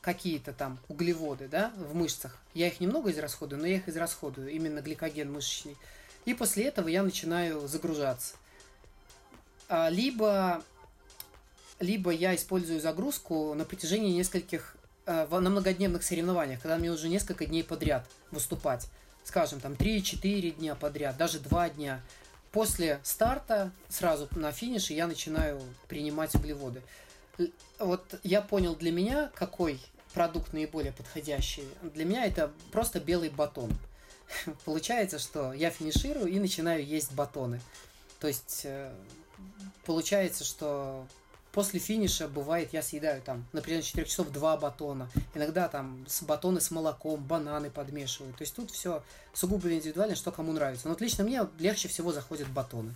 какие-то 0.04 0.52
там 0.52 0.78
углеводы, 0.90 1.48
да, 1.48 1.72
в 1.78 1.96
мышцах. 1.96 2.38
Я 2.54 2.68
их 2.68 2.82
немного 2.82 3.10
израсходую, 3.12 3.62
но 3.62 3.68
я 3.68 3.78
их 3.78 3.88
израсходую, 3.88 4.52
именно 4.52 4.82
гликоген 4.82 5.32
мышечный. 5.32 5.78
И 6.26 6.34
после 6.34 6.66
этого 6.66 6.90
я 6.90 7.04
начинаю 7.04 7.68
загружаться. 7.70 8.36
А, 9.70 9.90
либо, 9.90 10.62
либо 11.80 12.12
я 12.12 12.36
использую 12.36 12.80
загрузку 12.80 13.54
на 13.54 13.66
протяжении 13.66 14.14
нескольких, 14.14 14.76
а, 15.06 15.28
на 15.28 15.50
многодневных 15.50 16.04
соревнованиях, 16.04 16.62
когда 16.62 16.78
мне 16.78 16.92
уже 16.92 17.10
несколько 17.10 17.46
дней 17.46 17.64
подряд 17.64 18.08
выступать. 18.32 18.88
Скажем, 19.24 19.60
там 19.60 19.74
3-4 19.74 20.52
дня 20.52 20.76
подряд, 20.76 21.18
даже 21.18 21.40
2 21.40 21.70
дня. 21.70 22.02
После 22.52 23.00
старта, 23.04 23.72
сразу 23.90 24.28
на 24.36 24.52
финише, 24.52 24.94
я 24.94 25.08
начинаю 25.08 25.62
принимать 25.88 26.36
углеводы 26.36 26.82
вот 27.80 28.20
я 28.24 28.42
понял 28.42 28.76
для 28.76 28.92
меня, 28.92 29.32
какой 29.36 29.80
продукт 30.14 30.54
наиболее 30.54 30.92
подходящий. 30.92 31.68
Для 31.82 32.06
меня 32.06 32.26
это 32.26 32.52
просто 32.72 33.00
белый 33.00 33.30
батон. 33.30 33.72
Получается, 34.66 35.20
что 35.20 35.54
я 35.54 35.70
финиширую 35.70 36.28
и 36.28 36.40
начинаю 36.40 36.86
есть 36.86 37.14
батоны. 37.14 37.60
То 38.20 38.28
есть 38.28 38.62
э, 38.66 38.94
получается, 39.86 40.44
что 40.44 41.08
после 41.54 41.80
финиша 41.80 42.28
бывает, 42.28 42.74
я 42.74 42.82
съедаю 42.82 43.22
там, 43.22 43.46
например, 43.54 43.82
4 43.82 44.06
часов 44.06 44.32
2 44.32 44.58
батона. 44.58 45.08
Иногда 45.36 45.70
там 45.70 46.04
с 46.08 46.24
батоны 46.24 46.60
с 46.60 46.72
молоком, 46.72 47.24
бананы 47.24 47.70
подмешиваю. 47.70 48.34
То 48.34 48.42
есть 48.42 48.56
тут 48.56 48.72
все 48.72 49.04
сугубо 49.34 49.72
индивидуально, 49.72 50.16
что 50.16 50.32
кому 50.32 50.52
нравится. 50.52 50.88
Но 50.88 50.96
вот 50.96 51.02
лично 51.02 51.24
мне 51.24 51.48
легче 51.60 51.88
всего 51.88 52.12
заходят 52.12 52.50
батоны. 52.50 52.94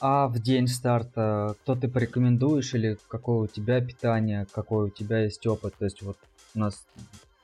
А 0.00 0.26
в 0.26 0.40
день 0.40 0.66
старта 0.66 1.54
кто 1.62 1.76
ты 1.76 1.86
порекомендуешь 1.86 2.74
или 2.74 2.98
какое 3.06 3.44
у 3.44 3.46
тебя 3.46 3.80
питание, 3.80 4.48
какой 4.50 4.86
у 4.86 4.90
тебя 4.90 5.20
есть 5.20 5.46
опыт? 5.46 5.74
То 5.78 5.84
есть 5.84 6.02
вот 6.02 6.16
у 6.54 6.58
нас 6.58 6.84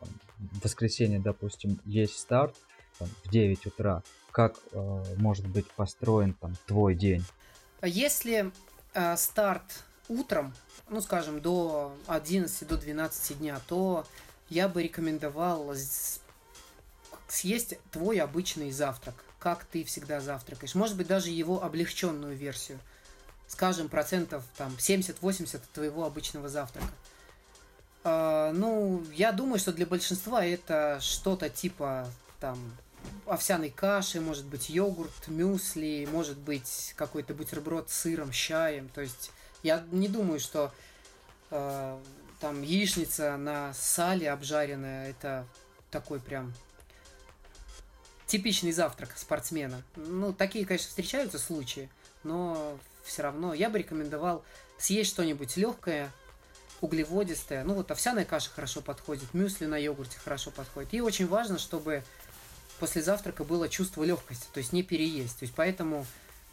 в 0.01 0.65
воскресенье, 0.65 1.21
допустим, 1.21 1.79
есть 1.85 2.19
старт 2.19 2.57
там, 2.99 3.09
в 3.23 3.31
9 3.31 3.67
утра. 3.67 4.03
Как 4.33 4.57
э, 4.73 5.05
может 5.17 5.47
быть 5.47 5.67
построен 5.73 6.33
там 6.33 6.57
твой 6.67 6.95
день? 6.95 7.25
Если 7.83 8.51
э, 8.95 9.17
старт 9.17 9.85
утром, 10.09 10.55
ну 10.89 11.01
скажем, 11.01 11.41
до 11.41 11.95
11 12.07 12.67
до 12.67 12.77
12 12.77 13.39
дня, 13.39 13.61
то 13.67 14.07
я 14.49 14.69
бы 14.69 14.83
рекомендовал 14.83 15.75
съесть 17.29 17.75
твой 17.91 18.19
обычный 18.19 18.71
завтрак 18.71 19.25
как 19.39 19.65
ты 19.65 19.85
всегда 19.85 20.21
завтракаешь. 20.21 20.75
Может 20.75 20.97
быть, 20.97 21.07
даже 21.07 21.31
его 21.31 21.63
облегченную 21.63 22.37
версию. 22.37 22.79
Скажем, 23.47 23.89
процентов 23.89 24.45
там 24.57 24.75
70-80 24.79 25.57
от 25.57 25.63
твоего 25.71 26.05
обычного 26.05 26.49
завтрака. 26.49 26.89
Э, 28.05 28.51
ну, 28.53 29.03
я 29.15 29.33
думаю, 29.33 29.59
что 29.59 29.73
для 29.73 29.87
большинства 29.87 30.45
это 30.45 30.99
что-то 31.01 31.49
типа 31.49 32.09
там 32.41 32.59
овсяной 33.27 33.71
каши, 33.71 34.21
может 34.21 34.45
быть 34.45 34.69
йогурт, 34.69 35.29
мюсли, 35.29 36.07
может 36.11 36.37
быть 36.37 36.93
какой-то 36.97 37.33
бутерброд 37.33 37.89
с 37.91 37.95
сыром, 37.95 38.33
с 38.33 38.37
чаем. 38.37 38.89
То 38.89 39.01
есть 39.01 39.31
я 39.63 39.85
не 39.91 40.09
думаю, 40.09 40.41
что 40.41 40.73
э, 41.51 41.99
там 42.41 42.63
яичница 42.63 43.37
на 43.37 43.73
сале 43.75 44.31
обжаренная 44.31 45.11
это 45.11 45.47
такой 45.91 46.21
прям 46.21 46.55
типичный 48.27 48.73
завтрак 48.73 49.17
спортсмена. 49.17 49.83
Ну, 49.97 50.33
такие, 50.33 50.65
конечно, 50.67 50.89
встречаются 50.89 51.39
случаи, 51.39 51.89
но 52.23 52.79
все 53.03 53.23
равно 53.23 53.55
я 53.55 53.71
бы 53.71 53.79
рекомендовал 53.79 54.45
съесть 54.79 55.11
что-нибудь 55.11 55.57
легкое, 55.57 56.13
углеводистое. 56.81 57.65
Ну, 57.65 57.75
вот 57.75 57.91
овсяная 57.91 58.25
каша 58.25 58.51
хорошо 58.51 58.83
подходит, 58.83 59.35
мюсли 59.35 59.65
на 59.67 59.77
йогурте 59.77 60.19
хорошо 60.23 60.51
подходит. 60.51 60.95
И 60.95 61.01
очень 61.01 61.27
важно, 61.27 61.59
чтобы 61.59 62.05
после 62.79 63.03
завтрака 63.03 63.45
было 63.45 63.69
чувство 63.69 64.05
легкости, 64.05 64.47
то 64.53 64.59
есть 64.59 64.73
не 64.73 64.83
переесть. 64.83 65.39
То 65.39 65.45
есть 65.45 65.55
поэтому, 65.55 66.07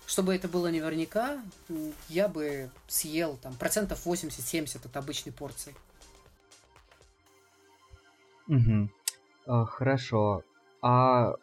чтобы 0.05 0.35
это 0.35 0.47
было 0.47 0.69
наверняка, 0.69 1.41
я 2.09 2.27
бы 2.27 2.69
съел 2.87 3.37
там 3.41 3.53
процентов 3.55 4.05
80-70 4.05 4.85
от 4.85 4.97
обычной 4.97 5.31
порции. 5.31 5.73
Угу. 8.47 8.89
А, 9.47 9.65
хорошо. 9.65 10.43
А 10.81 11.33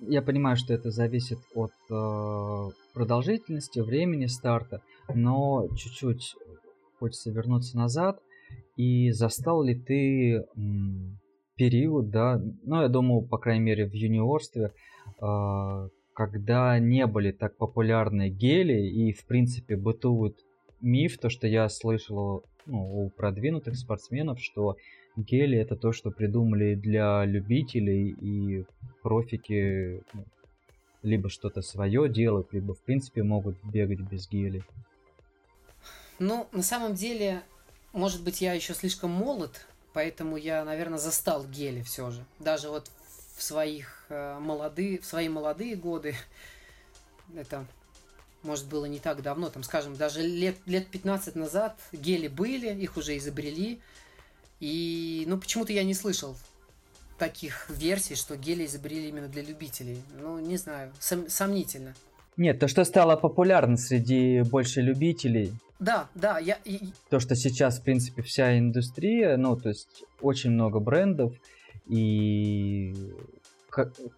я 0.00 0.22
понимаю, 0.22 0.56
что 0.56 0.74
это 0.74 0.90
зависит 0.90 1.38
от 1.54 1.72
э, 1.90 2.70
продолжительности, 2.94 3.80
времени 3.80 4.26
старта, 4.26 4.80
но 5.12 5.68
чуть-чуть 5.76 6.34
хочется 6.98 7.30
вернуться 7.30 7.76
назад. 7.76 8.20
И 8.76 9.10
застал 9.12 9.62
ли 9.62 9.74
ты 9.74 10.44
м, 10.56 11.18
период, 11.56 12.10
да, 12.10 12.40
ну, 12.64 12.82
я 12.82 12.88
думаю, 12.88 13.22
по 13.22 13.38
крайней 13.38 13.64
мере, 13.64 13.86
в 13.86 13.92
юниорстве, 13.92 14.72
э, 15.20 15.88
когда 16.14 16.78
не 16.78 17.06
были 17.06 17.32
так 17.32 17.56
популярны 17.56 18.28
гели, 18.28 18.86
и, 18.86 19.12
в 19.12 19.24
принципе, 19.24 19.76
бытует 19.76 20.38
миф, 20.80 21.18
то, 21.18 21.30
что 21.30 21.46
я 21.46 21.68
слышал 21.68 22.44
ну, 22.66 23.04
у 23.04 23.10
продвинутых 23.10 23.76
спортсменов, 23.76 24.40
что 24.40 24.76
гели 25.16 25.58
это 25.58 25.76
то, 25.76 25.92
что 25.92 26.10
придумали 26.10 26.74
для 26.74 27.24
любителей 27.24 28.10
и 28.10 28.64
профики 29.02 30.02
ну, 30.12 30.24
либо 31.02 31.28
что-то 31.28 31.62
свое 31.62 32.08
делают, 32.08 32.52
либо 32.52 32.74
в 32.74 32.80
принципе 32.82 33.22
могут 33.22 33.56
бегать 33.64 34.00
без 34.00 34.28
гелей. 34.28 34.62
Ну, 36.18 36.46
на 36.52 36.62
самом 36.62 36.94
деле, 36.94 37.42
может 37.92 38.22
быть, 38.22 38.40
я 38.40 38.52
еще 38.52 38.74
слишком 38.74 39.10
молод, 39.10 39.66
поэтому 39.92 40.36
я, 40.36 40.64
наверное, 40.64 40.98
застал 40.98 41.44
гели 41.44 41.82
все 41.82 42.10
же. 42.10 42.24
Даже 42.38 42.68
вот 42.68 42.90
в 43.36 43.42
своих 43.42 44.06
э, 44.08 44.38
молодые, 44.40 44.98
в 44.98 45.06
свои 45.06 45.28
молодые 45.28 45.76
годы, 45.76 46.14
это, 47.36 47.66
может, 48.42 48.66
было 48.66 48.84
не 48.84 48.98
так 48.98 49.22
давно, 49.22 49.50
там, 49.50 49.62
скажем, 49.62 49.96
даже 49.96 50.22
лет, 50.22 50.56
лет 50.66 50.86
15 50.88 51.34
назад 51.34 51.78
гели 51.92 52.28
были, 52.28 52.72
их 52.74 52.96
уже 52.96 53.16
изобрели, 53.16 53.80
и, 54.60 55.24
ну, 55.26 55.38
почему-то 55.38 55.72
я 55.72 55.82
не 55.82 55.94
слышал 55.94 56.36
таких 57.18 57.68
версий, 57.68 58.14
что 58.14 58.36
гели 58.36 58.66
изобрели 58.66 59.08
именно 59.08 59.28
для 59.28 59.42
любителей. 59.42 60.02
Ну, 60.20 60.38
не 60.38 60.56
знаю, 60.56 60.92
сом- 61.00 61.28
сомнительно. 61.28 61.94
Нет, 62.36 62.58
то, 62.58 62.68
что 62.68 62.84
стало 62.84 63.16
популярно 63.16 63.76
среди 63.76 64.42
больше 64.42 64.80
любителей. 64.80 65.52
Да, 65.78 66.08
да, 66.14 66.38
я... 66.38 66.58
То, 67.10 67.20
что 67.20 67.34
сейчас, 67.34 67.78
в 67.78 67.82
принципе, 67.82 68.22
вся 68.22 68.58
индустрия, 68.58 69.36
ну, 69.36 69.56
то 69.56 69.68
есть 69.68 70.04
очень 70.20 70.50
много 70.50 70.78
брендов, 70.78 71.34
и 71.86 72.94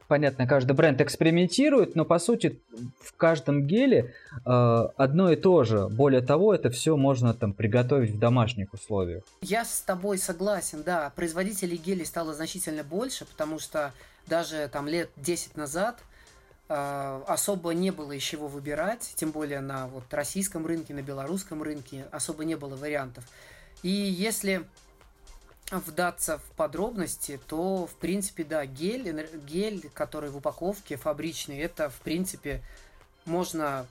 понятно, 0.08 0.46
каждый 0.46 0.72
бренд 0.72 1.00
экспериментирует, 1.00 1.94
но 1.94 2.04
по 2.04 2.18
сути 2.18 2.60
в 3.00 3.14
каждом 3.16 3.66
геле 3.66 4.14
э, 4.44 4.50
одно 4.96 5.30
и 5.30 5.36
то 5.36 5.64
же. 5.64 5.88
Более 5.88 6.22
того, 6.22 6.54
это 6.54 6.70
все 6.70 6.96
можно 6.96 7.34
там 7.34 7.52
приготовить 7.52 8.10
в 8.10 8.18
домашних 8.18 8.72
условиях. 8.72 9.22
Я 9.42 9.64
с 9.64 9.80
тобой 9.82 10.18
согласен, 10.18 10.82
да. 10.82 11.12
Производителей 11.14 11.76
гелей 11.76 12.06
стало 12.06 12.34
значительно 12.34 12.82
больше, 12.82 13.24
потому 13.24 13.58
что 13.58 13.92
даже 14.26 14.68
там 14.72 14.88
лет 14.88 15.10
10 15.16 15.56
назад 15.56 16.00
э, 16.68 17.22
особо 17.26 17.70
не 17.74 17.90
было 17.90 18.12
из 18.12 18.22
чего 18.22 18.48
выбирать, 18.48 19.12
тем 19.16 19.30
более 19.30 19.60
на 19.60 19.86
вот 19.86 20.12
российском 20.12 20.66
рынке, 20.66 20.94
на 20.94 21.02
белорусском 21.02 21.62
рынке 21.62 22.06
особо 22.10 22.44
не 22.44 22.56
было 22.56 22.76
вариантов. 22.76 23.24
И 23.82 23.90
если 23.90 24.64
вдаться 25.70 26.38
в 26.38 26.44
подробности, 26.56 27.40
то, 27.48 27.86
в 27.86 27.94
принципе, 27.94 28.44
да, 28.44 28.66
гель, 28.66 29.28
гель, 29.46 29.88
который 29.94 30.30
в 30.30 30.36
упаковке 30.36 30.96
фабричный, 30.96 31.58
это, 31.58 31.90
в 31.90 31.96
принципе, 32.00 32.62
можно, 33.24 33.86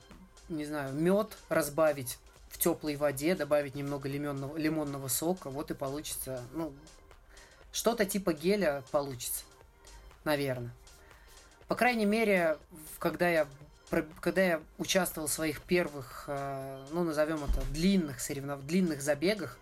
не 0.48 0.64
знаю, 0.64 0.94
мед 0.94 1.36
разбавить 1.48 2.18
в 2.48 2.58
теплой 2.58 2.96
воде, 2.96 3.34
добавить 3.34 3.74
немного 3.74 4.08
лимонного, 4.08 4.56
лимонного 4.56 5.08
сока, 5.08 5.50
вот 5.50 5.70
и 5.70 5.74
получится, 5.74 6.42
ну, 6.52 6.72
что-то 7.72 8.04
типа 8.04 8.32
геля 8.32 8.84
получится, 8.92 9.44
наверное. 10.22 10.70
По 11.66 11.74
крайней 11.74 12.06
мере, 12.06 12.58
когда 12.98 13.28
я 13.28 13.48
когда 14.20 14.42
я 14.42 14.60
участвовал 14.78 15.28
в 15.28 15.32
своих 15.32 15.60
первых, 15.60 16.24
э, 16.26 16.84
ну, 16.90 17.04
назовем 17.04 17.44
это, 17.44 17.64
длинных 17.70 18.20
соревнов... 18.20 18.66
длинных 18.66 19.00
забегах, 19.00 19.56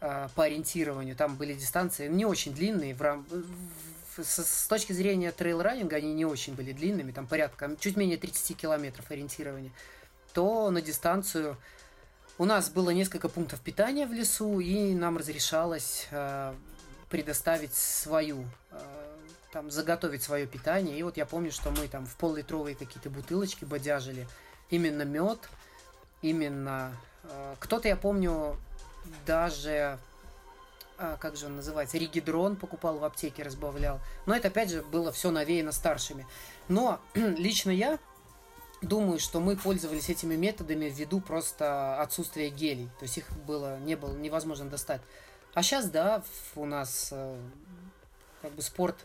по 0.00 0.44
ориентированию. 0.44 1.16
Там 1.16 1.36
были 1.36 1.54
дистанции 1.54 2.08
не 2.08 2.26
очень 2.26 2.54
длинные. 2.54 2.94
В 2.94 3.02
рам... 3.02 3.26
с, 4.16 4.44
с 4.44 4.66
точки 4.66 4.92
зрения 4.92 5.32
трейл-раннинга 5.32 5.96
они 5.96 6.12
не 6.12 6.24
очень 6.24 6.54
были 6.54 6.72
длинными, 6.72 7.12
там 7.12 7.26
порядка 7.26 7.74
чуть 7.80 7.96
менее 7.96 8.18
30 8.18 8.56
километров 8.56 9.10
ориентирования. 9.10 9.72
То 10.32 10.70
на 10.70 10.82
дистанцию 10.82 11.56
у 12.38 12.44
нас 12.44 12.68
было 12.68 12.90
несколько 12.90 13.28
пунктов 13.28 13.60
питания 13.60 14.06
в 14.06 14.12
лесу, 14.12 14.60
и 14.60 14.94
нам 14.94 15.16
разрешалось 15.16 16.06
э, 16.10 16.54
предоставить 17.08 17.74
свою, 17.74 18.44
э, 18.70 18.78
там, 19.52 19.70
заготовить 19.70 20.22
свое 20.22 20.46
питание. 20.46 20.98
И 20.98 21.02
вот 21.02 21.16
я 21.16 21.24
помню, 21.24 21.50
что 21.50 21.70
мы 21.70 21.88
там 21.88 22.04
в 22.04 22.14
пол-литровые 22.16 22.76
какие-то 22.76 23.08
бутылочки 23.08 23.64
бодяжили. 23.64 24.28
Именно 24.68 25.02
мед, 25.02 25.38
именно... 26.20 26.94
Э, 27.24 27.54
кто-то, 27.58 27.88
я 27.88 27.96
помню, 27.96 28.58
даже 29.24 29.98
а, 30.98 31.16
как 31.16 31.36
же 31.36 31.46
он 31.46 31.56
называется, 31.56 31.98
ригидрон 31.98 32.56
покупал 32.56 32.98
в 32.98 33.04
аптеке, 33.04 33.42
разбавлял. 33.42 34.00
Но 34.24 34.34
это, 34.34 34.48
опять 34.48 34.70
же, 34.70 34.82
было 34.82 35.12
все 35.12 35.30
навеяно 35.30 35.72
старшими. 35.72 36.26
Но 36.68 37.00
лично 37.14 37.70
я 37.70 37.98
думаю, 38.80 39.18
что 39.18 39.40
мы 39.40 39.56
пользовались 39.56 40.08
этими 40.08 40.36
методами 40.36 40.86
ввиду 40.86 41.20
просто 41.20 42.00
отсутствия 42.00 42.48
гелей. 42.48 42.88
То 42.98 43.04
есть 43.04 43.18
их 43.18 43.30
было, 43.46 43.78
не 43.80 43.94
было 43.94 44.16
невозможно 44.16 44.66
достать. 44.70 45.02
А 45.54 45.62
сейчас, 45.62 45.90
да, 45.90 46.22
у 46.54 46.64
нас 46.64 47.10
э, 47.12 47.38
как 48.42 48.52
бы 48.52 48.62
спорт, 48.62 48.96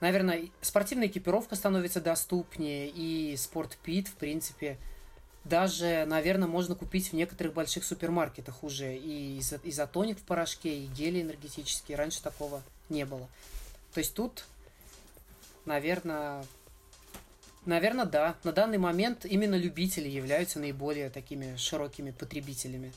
наверное, 0.00 0.48
спортивная 0.60 1.08
экипировка 1.08 1.56
становится 1.56 2.00
доступнее, 2.00 2.88
и 2.88 3.36
спорт 3.36 3.78
пит, 3.82 4.08
в 4.08 4.14
принципе, 4.14 4.78
даже, 5.44 6.04
наверное, 6.06 6.48
можно 6.48 6.74
купить 6.74 7.08
в 7.08 7.12
некоторых 7.14 7.54
больших 7.54 7.84
супермаркетах 7.84 8.62
уже 8.62 8.96
и 8.96 9.38
изотоник 9.38 10.18
в 10.18 10.22
порошке, 10.22 10.76
и 10.76 10.86
гели 10.86 11.22
энергетические. 11.22 11.96
Раньше 11.96 12.22
такого 12.22 12.62
не 12.88 13.04
было. 13.04 13.26
То 13.94 13.98
есть 13.98 14.14
тут, 14.14 14.44
наверное, 15.64 16.44
наверное, 17.64 18.04
да. 18.04 18.36
На 18.44 18.52
данный 18.52 18.78
момент 18.78 19.24
именно 19.24 19.54
любители 19.54 20.08
являются 20.08 20.60
наиболее 20.60 21.10
такими 21.10 21.56
широкими 21.56 22.10
потребителями. 22.10 22.92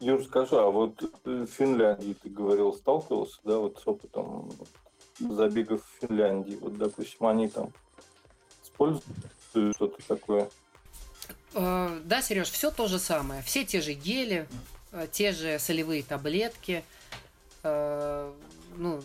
Юр, 0.00 0.22
скажи, 0.24 0.54
а 0.54 0.70
вот 0.70 1.02
в 1.24 1.46
Финляндии, 1.46 2.14
ты 2.22 2.28
говорил, 2.28 2.72
сталкивался, 2.74 3.38
да, 3.42 3.58
вот 3.58 3.80
с 3.82 3.86
опытом 3.86 4.52
забегов 5.18 5.82
в 5.82 6.06
Финляндии? 6.06 6.56
Вот, 6.60 6.78
допустим, 6.78 7.26
они 7.26 7.48
там 7.48 7.72
используют 8.62 9.04
что-то 9.74 9.96
такое? 10.06 10.48
Э, 11.54 12.00
да, 12.04 12.22
Сереж, 12.22 12.50
все 12.50 12.70
то 12.70 12.86
же 12.88 12.98
самое. 12.98 13.42
Все 13.42 13.64
те 13.64 13.80
же 13.80 13.92
гели, 13.92 14.46
э, 14.92 15.08
те 15.10 15.32
же 15.32 15.58
солевые 15.58 16.02
таблетки. 16.02 16.84
Э, 17.62 18.32
ну, 18.76 19.02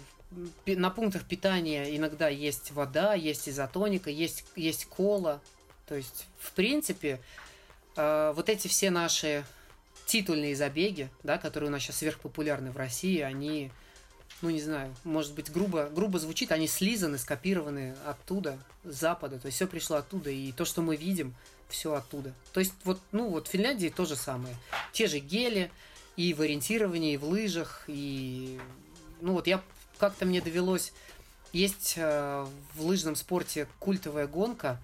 на 0.65 0.89
пунктах 0.89 1.25
питания 1.25 1.95
иногда 1.95 2.27
есть 2.27 2.71
вода, 2.71 3.13
есть 3.13 3.47
изотоника, 3.47 4.09
есть, 4.09 4.45
есть 4.55 4.85
кола. 4.85 5.41
То 5.87 5.95
есть, 5.95 6.27
в 6.39 6.51
принципе, 6.53 7.19
вот 7.95 8.49
эти 8.49 8.67
все 8.67 8.89
наши 8.89 9.45
титульные 10.07 10.55
забеги, 10.55 11.09
да, 11.21 11.37
которые 11.37 11.69
у 11.69 11.71
нас 11.71 11.83
сейчас 11.83 11.97
сверхпопулярны 11.97 12.71
в 12.71 12.77
России, 12.77 13.19
они, 13.19 13.71
ну 14.41 14.49
не 14.49 14.61
знаю, 14.61 14.95
может 15.03 15.35
быть 15.35 15.51
грубо, 15.51 15.89
грубо 15.93 16.17
звучит, 16.17 16.51
они 16.51 16.67
слизаны, 16.67 17.19
скопированы 17.19 17.95
оттуда, 18.07 18.57
с 18.83 18.95
запада, 18.95 19.37
то 19.37 19.45
есть 19.45 19.57
все 19.57 19.67
пришло 19.67 19.97
оттуда, 19.97 20.31
и 20.31 20.51
то, 20.51 20.65
что 20.65 20.81
мы 20.81 20.95
видим, 20.95 21.35
все 21.73 21.93
оттуда. 21.93 22.33
То 22.53 22.59
есть 22.59 22.73
вот, 22.85 22.99
ну 23.11 23.29
вот 23.29 23.47
в 23.47 23.51
Финляндии 23.51 23.89
то 23.89 24.05
же 24.05 24.15
самое. 24.15 24.55
Те 24.93 25.07
же 25.07 25.19
гели 25.19 25.71
и 26.15 26.33
в 26.33 26.41
ориентировании, 26.41 27.13
и 27.13 27.17
в 27.17 27.25
лыжах, 27.25 27.83
и 27.87 28.59
ну 29.21 29.33
вот 29.33 29.47
я 29.47 29.61
как-то 29.97 30.25
мне 30.25 30.41
довелось 30.41 30.93
есть 31.53 31.93
э, 31.97 32.47
в 32.73 32.81
лыжном 32.81 33.15
спорте 33.15 33.67
культовая 33.79 34.25
гонка, 34.27 34.79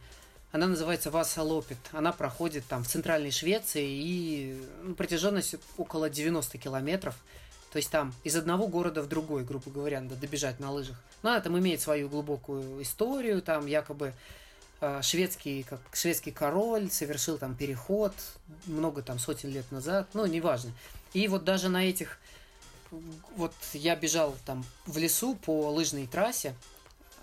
она 0.52 0.68
называется 0.68 1.12
Васа 1.12 1.44
Лопет. 1.44 1.78
Она 1.92 2.12
проходит 2.12 2.64
там 2.66 2.84
в 2.84 2.88
центральной 2.88 3.32
Швеции 3.32 3.86
и 3.86 4.64
ну, 4.84 4.96
протяженность 4.96 5.56
около 5.78 6.10
90 6.10 6.58
километров. 6.58 7.16
То 7.72 7.78
есть 7.78 7.92
там 7.92 8.14
из 8.24 8.36
одного 8.36 8.68
города 8.68 9.02
в 9.02 9.08
другой, 9.08 9.44
грубо 9.44 9.70
говоря, 9.70 10.02
надо 10.02 10.16
добежать 10.16 10.60
на 10.60 10.72
лыжах. 10.72 10.98
Но 11.22 11.32
она 11.32 11.40
там 11.40 11.58
имеет 11.60 11.82
свою 11.82 12.10
глубокую 12.10 12.82
историю, 12.82 13.42
там 13.42 13.68
якобы 13.68 14.14
шведский, 15.02 15.64
как 15.64 15.80
шведский 15.94 16.32
король 16.32 16.90
совершил 16.90 17.38
там 17.38 17.56
переход 17.56 18.14
много 18.66 19.02
там 19.02 19.20
сотен 19.20 19.50
лет 19.50 19.70
назад, 19.72 20.08
ну, 20.14 20.26
неважно. 20.26 20.72
И 21.14 21.28
вот 21.28 21.44
даже 21.44 21.70
на 21.70 21.86
этих, 21.86 22.20
вот 23.36 23.54
я 23.74 23.96
бежал 23.96 24.36
там 24.46 24.64
в 24.86 24.98
лесу 24.98 25.36
по 25.36 25.70
лыжной 25.70 26.08
трассе 26.08 26.56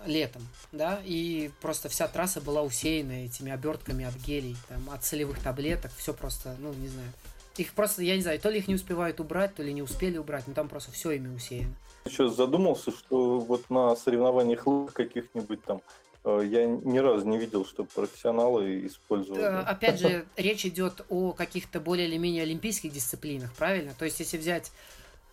летом, 0.05 0.47
да, 0.71 1.01
и 1.03 1.49
просто 1.61 1.89
вся 1.89 2.07
трасса 2.07 2.41
была 2.41 2.61
усеяна 2.61 3.25
этими 3.25 3.51
обертками 3.51 4.05
от 4.05 4.15
гелей, 4.15 4.55
там, 4.69 4.89
от 4.91 5.03
солевых 5.03 5.39
таблеток, 5.39 5.91
все 5.97 6.13
просто, 6.13 6.55
ну, 6.59 6.73
не 6.73 6.87
знаю. 6.87 7.11
Их 7.57 7.73
просто, 7.73 8.03
я 8.03 8.15
не 8.15 8.21
знаю, 8.21 8.39
то 8.39 8.51
ли 8.51 8.59
их 8.59 8.67
не 8.67 8.75
успевают 8.75 9.19
убрать, 9.19 9.55
то 9.55 9.63
ли 9.63 9.73
не 9.73 9.81
успели 9.81 10.19
убрать, 10.19 10.47
но 10.47 10.53
там 10.53 10.69
просто 10.69 10.91
все 10.91 11.11
ими 11.11 11.35
усеяно. 11.35 11.73
Еще 12.05 12.29
задумался, 12.29 12.91
что 12.91 13.39
вот 13.39 13.67
на 13.71 13.95
соревнованиях 13.95 14.63
каких-нибудь 14.93 15.63
там 15.63 15.81
Э, 15.81 16.06
я 16.25 16.65
ни 16.65 16.97
разу 16.97 17.25
не 17.25 17.37
видел, 17.37 17.65
что 17.65 17.85
профессионалы 17.85 18.85
использовали. 18.85 19.41
Э, 19.41 19.59
опять 19.61 19.99
же, 19.99 20.25
речь 20.35 20.65
идет 20.65 21.05
о 21.09 21.31
каких-то 21.33 21.79
более 21.79 22.07
или 22.07 22.17
менее 22.17 22.43
олимпийских 22.43 22.91
дисциплинах, 22.91 23.53
правильно? 23.53 23.93
То 23.97 24.05
есть, 24.05 24.19
если 24.19 24.37
взять 24.37 24.71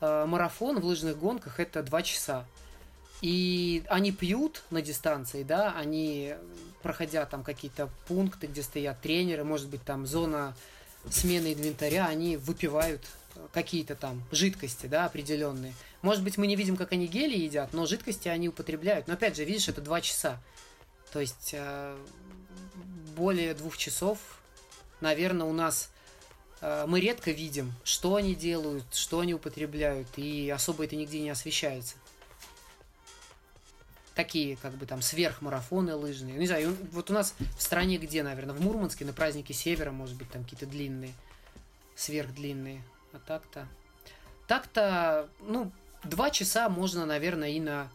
э, 0.01 0.25
марафон 0.27 0.81
в 0.81 0.85
лыжных 0.85 1.19
гонках, 1.19 1.61
это 1.61 1.83
два 1.83 2.03
часа. 2.03 2.45
И 3.21 3.83
они 3.89 4.13
пьют 4.13 4.63
на 4.71 4.83
дистанции, 4.83 5.43
да, 5.45 5.75
они, 5.77 6.35
проходя 6.83 7.25
там 7.25 7.43
какие-то 7.43 7.89
пункты, 8.07 8.47
где 8.47 8.63
стоят 8.63 9.01
тренеры, 9.01 9.45
может 9.45 9.69
быть, 9.69 9.83
там 9.83 10.07
зона 10.07 10.55
смены 11.11 11.55
инвентаря, 11.55 12.07
они 12.07 12.37
выпивают 12.37 13.01
какие-то 13.53 13.95
там 13.95 14.23
жидкости, 14.31 14.87
да, 14.87 15.07
определенные. 15.07 15.75
Может 16.03 16.23
быть, 16.23 16.37
мы 16.39 16.47
не 16.47 16.57
видим, 16.57 16.77
как 16.77 16.93
они 16.93 17.07
гели 17.07 17.37
едят, 17.37 17.73
но 17.73 17.87
жидкости 17.87 18.29
они 18.29 18.49
употребляют. 18.49 19.09
Но 19.09 19.15
опять 19.15 19.37
же, 19.37 19.45
видишь, 19.45 19.69
это 19.69 19.81
два 19.81 20.01
часа. 20.01 20.39
То 21.15 21.21
есть 21.21 21.51
э, 21.53 21.97
более 23.15 23.55
двух 23.55 23.77
часов, 23.77 24.19
наверное, 25.01 25.47
у 25.47 25.53
нас 25.53 25.93
э, 26.61 26.87
мы 26.89 26.99
редко 26.99 27.31
видим, 27.31 27.73
что 27.85 28.17
они 28.17 28.35
делают, 28.35 28.93
что 28.93 29.21
они 29.21 29.33
употребляют, 29.33 30.09
и 30.17 30.51
особо 30.51 30.87
это 30.87 30.97
нигде 30.97 31.21
не 31.21 31.31
освещается. 31.31 31.95
Такие, 34.17 34.57
как 34.57 34.73
бы 34.73 34.87
там, 34.87 35.03
сверхмарафоны 35.03 35.95
лыжные. 35.95 36.37
Не 36.37 36.49
знаю, 36.49 36.77
вот 36.91 37.13
у 37.13 37.15
нас 37.15 37.37
в 37.57 37.63
стране 37.63 37.99
где, 37.99 38.25
наверное, 38.25 38.57
в 38.57 38.61
Мурманске 38.61 39.05
на 39.05 39.13
празднике 39.13 39.55
Севера, 39.55 39.93
может 39.93 40.17
быть, 40.17 40.29
там 40.33 40.43
какие-то 40.43 40.67
длинные, 40.67 41.15
сверхдлинные. 41.95 42.83
А 43.13 43.21
так-то... 43.25 43.69
Так-то, 44.49 45.29
ну, 45.39 45.71
два 46.03 46.31
часа 46.31 46.69
можно, 46.69 47.07
наверное, 47.07 47.51
и 47.51 47.61
на 47.61 47.89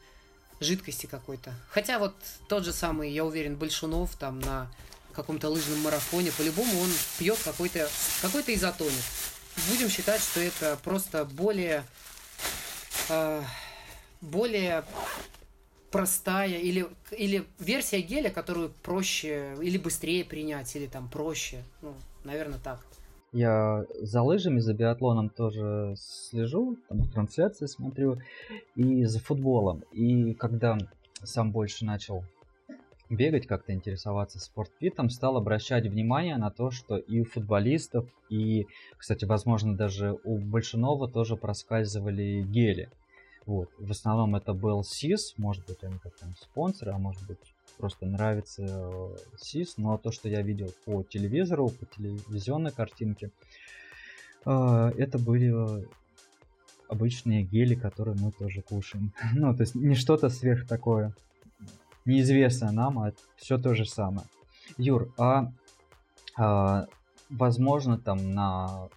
жидкости 0.59 1.05
какой-то. 1.05 1.53
Хотя 1.69 1.99
вот 1.99 2.15
тот 2.47 2.65
же 2.65 2.73
самый, 2.73 3.11
я 3.11 3.25
уверен, 3.25 3.55
Большунов 3.55 4.15
там 4.15 4.39
на 4.39 4.71
каком-то 5.13 5.49
лыжном 5.49 5.79
марафоне, 5.81 6.31
по-любому 6.31 6.79
он 6.79 6.89
пьет 7.17 7.37
какой-то 7.43 7.89
какой 8.21 8.43
изотоник. 8.47 9.03
Будем 9.69 9.89
считать, 9.89 10.21
что 10.21 10.39
это 10.39 10.79
просто 10.83 11.25
более 11.25 11.83
э, 13.09 13.43
более 14.21 14.85
простая 15.91 16.57
или, 16.57 16.87
или 17.11 17.45
версия 17.57 18.01
геля, 18.01 18.29
которую 18.29 18.69
проще 18.69 19.55
или 19.61 19.77
быстрее 19.77 20.23
принять, 20.23 20.75
или 20.75 20.87
там 20.87 21.09
проще. 21.09 21.63
Ну, 21.81 21.95
наверное, 22.23 22.59
так. 22.59 22.79
Я 23.31 23.85
за 24.01 24.21
лыжами, 24.23 24.59
за 24.59 24.73
биатлоном 24.73 25.29
тоже 25.29 25.93
слежу, 25.97 26.77
там 26.87 27.07
трансляции 27.09 27.67
смотрю, 27.67 28.17
и 28.75 29.05
за 29.05 29.19
футболом. 29.19 29.83
И 29.91 30.33
когда 30.33 30.77
сам 31.23 31.51
больше 31.51 31.85
начал 31.85 32.23
бегать, 33.09 33.47
как-то 33.47 33.73
интересоваться 33.73 34.39
спортфитом, 34.39 35.09
стал 35.09 35.37
обращать 35.37 35.85
внимание 35.85 36.37
на 36.37 36.49
то, 36.49 36.71
что 36.71 36.97
и 36.97 37.21
у 37.21 37.25
футболистов, 37.25 38.07
и, 38.29 38.67
кстати, 38.97 39.25
возможно, 39.25 39.75
даже 39.75 40.17
у 40.23 40.37
Большинова 40.37 41.07
тоже 41.09 41.35
проскальзывали 41.35 42.41
гели. 42.41 42.89
Вот. 43.45 43.69
В 43.79 43.91
основном 43.91 44.35
это 44.35 44.53
был 44.53 44.83
СИС, 44.83 45.33
может 45.37 45.65
быть, 45.65 45.83
они 45.83 45.97
как 45.97 46.15
там 46.17 46.35
спонсоры, 46.39 46.91
а 46.91 46.97
может 46.97 47.25
быть, 47.25 47.39
просто 47.79 48.05
нравится 48.05 48.61
SIS, 49.41 49.75
но 49.77 49.97
то, 49.97 50.11
что 50.11 50.27
я 50.27 50.41
видел 50.41 50.73
по 50.85 51.01
телевизору, 51.03 51.69
по 51.69 51.85
телевизионной 51.85 52.71
картинке, 52.71 53.31
а, 54.45 54.91
это 54.97 55.17
были 55.17 55.53
обычные 56.89 57.43
гели, 57.43 57.75
которые 57.75 58.17
мы 58.19 58.31
тоже 58.31 58.61
кушаем. 58.61 59.13
ну, 59.33 59.55
то 59.55 59.63
есть 59.63 59.75
не 59.75 59.95
что-то 59.95 60.29
сверх 60.29 60.67
такое 60.67 61.15
неизвестное 62.05 62.71
нам, 62.71 62.99
а 62.99 63.13
все 63.37 63.57
то 63.57 63.73
же 63.73 63.85
самое. 63.85 64.27
Юр, 64.77 65.13
а, 65.17 65.51
а 66.37 66.87
возможно 67.29 67.97
там 67.97 68.33
на 68.33 68.89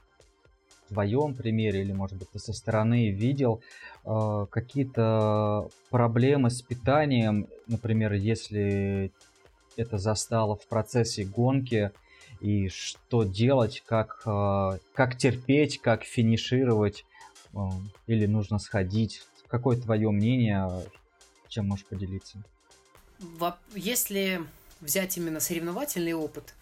твоем 0.88 1.34
примере 1.34 1.82
или 1.82 1.92
может 1.92 2.18
быть 2.18 2.30
ты 2.30 2.38
со 2.38 2.52
стороны 2.52 3.10
видел 3.10 3.62
э, 4.04 4.46
какие-то 4.50 5.68
проблемы 5.90 6.50
с 6.50 6.62
питанием, 6.62 7.48
например, 7.66 8.12
если 8.12 9.12
это 9.76 9.98
застало 9.98 10.56
в 10.56 10.66
процессе 10.66 11.24
гонки 11.24 11.90
и 12.40 12.68
что 12.68 13.24
делать, 13.24 13.82
как, 13.86 14.22
э, 14.26 14.78
как 14.94 15.16
терпеть, 15.16 15.80
как 15.80 16.04
финишировать 16.04 17.04
э, 17.54 17.58
или 18.06 18.26
нужно 18.26 18.58
сходить. 18.58 19.22
Какое 19.48 19.76
твое 19.76 20.10
мнение, 20.10 20.68
чем 21.48 21.68
можешь 21.68 21.86
поделиться? 21.86 22.42
Если 23.74 24.40
взять 24.80 25.16
именно 25.16 25.38
соревновательный 25.38 26.14
опыт, 26.14 26.54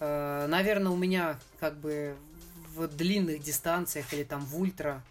э, 0.00 0.46
наверное, 0.48 0.92
у 0.92 0.96
меня 0.96 1.38
как 1.60 1.76
бы 1.76 2.16
в 2.74 2.88
длинных 2.88 3.42
дистанциях 3.42 4.12
или 4.12 4.24
там 4.24 4.44
в 4.44 4.58
ультра 4.58 5.02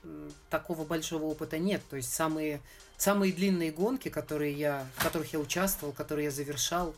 такого 0.49 0.83
большого 0.83 1.25
опыта 1.25 1.57
нет. 1.57 1.81
То 1.89 1.95
есть 1.95 2.13
самые, 2.13 2.61
самые 2.97 3.33
длинные 3.33 3.71
гонки, 3.71 4.09
которые 4.09 4.53
я, 4.53 4.85
в 4.95 5.03
которых 5.03 5.33
я 5.33 5.39
участвовал, 5.39 5.93
которые 5.93 6.25
я 6.25 6.31
завершал, 6.31 6.95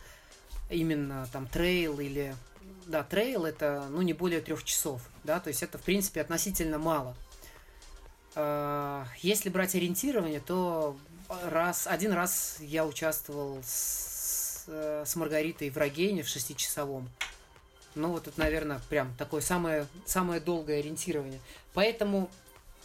именно 0.70 1.28
там 1.32 1.48
трейл 1.48 2.00
или... 2.00 2.36
Да, 2.86 3.04
трейл 3.04 3.46
это 3.46 3.86
ну, 3.90 4.02
не 4.02 4.14
более 4.14 4.42
трех 4.42 4.64
часов. 4.64 5.02
Да, 5.24 5.40
то 5.40 5.48
есть 5.48 5.64
это, 5.64 5.78
в 5.78 5.82
принципе, 5.82 6.22
относительно 6.22 6.78
мало. 6.78 7.16
А, 8.36 9.06
если 9.20 9.50
брать 9.50 9.76
ориентирование, 9.76 10.40
то 10.40 10.98
раз, 11.46 11.88
один 11.88 12.12
раз 12.12 12.58
я 12.60 12.86
участвовал 12.86 13.60
с, 13.64 14.66
э, 14.68 15.04
с 15.06 15.16
Маргаритой 15.16 15.70
в 15.70 15.78
Рогене 15.78 16.24
в 16.24 16.28
шестичасовом. 16.28 17.10
Ну, 17.96 18.10
вот 18.10 18.28
это, 18.28 18.40
наверное, 18.40 18.82
прям 18.90 19.14
такое 19.18 19.42
самое, 19.42 19.88
самое 20.06 20.40
долгое 20.40 20.80
ориентирование. 20.80 21.40
Поэтому 21.74 22.30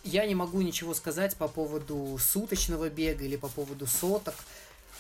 я 0.05 0.27
не 0.27 0.35
могу 0.35 0.61
ничего 0.61 0.95
сказать 0.95 1.37
по 1.37 1.49
поводу 1.49 2.19
суточного 2.21 2.89
бега 2.89 3.25
или 3.25 3.37
по 3.37 3.49
поводу 3.49 3.87
соток. 3.87 4.35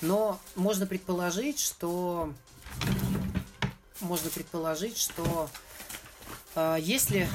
Но 0.00 0.38
можно 0.54 0.86
предположить, 0.86 1.58
что 1.58 2.32
можно 4.00 4.30
предположить, 4.30 4.96
что 4.96 5.50
э, 6.54 6.76
если, 6.80 7.28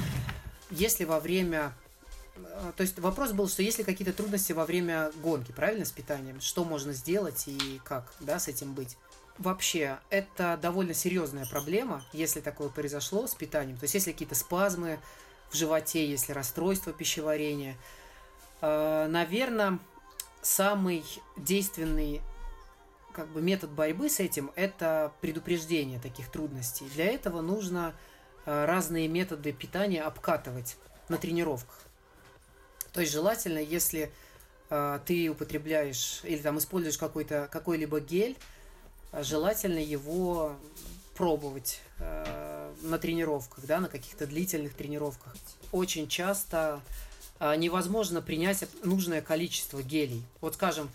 если 0.71 1.03
во 1.03 1.19
время 1.19 1.74
э, 2.36 2.71
то 2.78 2.82
есть 2.82 2.97
вопрос 2.99 3.32
был, 3.32 3.49
что 3.49 3.63
есть 3.63 3.80
ли 3.80 3.84
какие-то 3.84 4.13
трудности 4.13 4.53
во 4.53 4.65
время 4.65 5.11
гонки, 5.21 5.51
правильно, 5.51 5.86
с 5.86 5.91
питанием? 5.91 6.39
Что 6.39 6.63
можно 6.63 6.93
сделать 6.93 7.43
и 7.47 7.82
как, 7.84 8.13
да, 8.21 8.39
с 8.39 8.47
этим 8.47 8.74
быть? 8.74 8.97
Вообще 9.38 9.99
это 10.09 10.57
довольно 10.61 10.93
серьезная 10.93 11.45
проблема, 11.45 12.03
если 12.13 12.39
такое 12.41 12.69
произошло 12.69 13.27
с 13.27 13.36
питанием. 13.36 13.77
То 13.77 13.86
есть, 13.86 13.93
если 13.95 14.11
какие-то 14.11 14.36
спазмы 14.36 14.99
в 15.49 15.55
животе, 15.55 16.05
если 16.09 16.34
расстройство 16.34 16.91
пищеварения. 16.91 17.77
Э, 18.61 19.07
Наверное, 19.07 19.79
самый 20.41 21.03
действенный 21.38 22.21
как 23.13 23.27
бы 23.29 23.41
метод 23.41 23.69
борьбы 23.69 24.09
с 24.09 24.19
этим– 24.19 24.51
это 24.55 25.13
предупреждение 25.21 25.99
таких 25.99 26.31
трудностей. 26.31 26.89
Для 26.95 27.05
этого 27.05 27.41
нужно 27.41 27.93
э, 28.45 28.65
разные 28.65 29.07
методы 29.07 29.53
питания 29.53 30.01
обкатывать 30.01 30.77
на 31.09 31.17
тренировках. 31.17 31.79
То 32.91 33.01
есть 33.01 33.13
желательно, 33.13 33.59
если 33.59 34.11
э, 34.71 34.99
ты 35.05 35.29
употребляешь 35.29 36.21
или 36.23 36.41
там 36.41 36.57
используешь 36.57 36.97
какой-то 36.97 37.47
какой-либо 37.51 37.99
гель, 37.99 38.36
желательно 39.22 39.80
его 39.80 40.55
пробовать 41.16 41.80
э, 41.99 42.74
на 42.82 42.97
тренировках, 42.97 43.66
да, 43.66 43.80
на 43.80 43.88
каких-то 43.88 44.26
длительных 44.26 44.74
тренировках. 44.74 45.36
Очень 45.72 46.07
часто 46.07 46.82
э, 47.39 47.55
невозможно 47.55 48.22
принять 48.22 48.66
нужное 48.84 49.22
количество 49.22 49.82
гелей. 49.82 50.24
Вот, 50.41 50.55
скажем, 50.55 50.89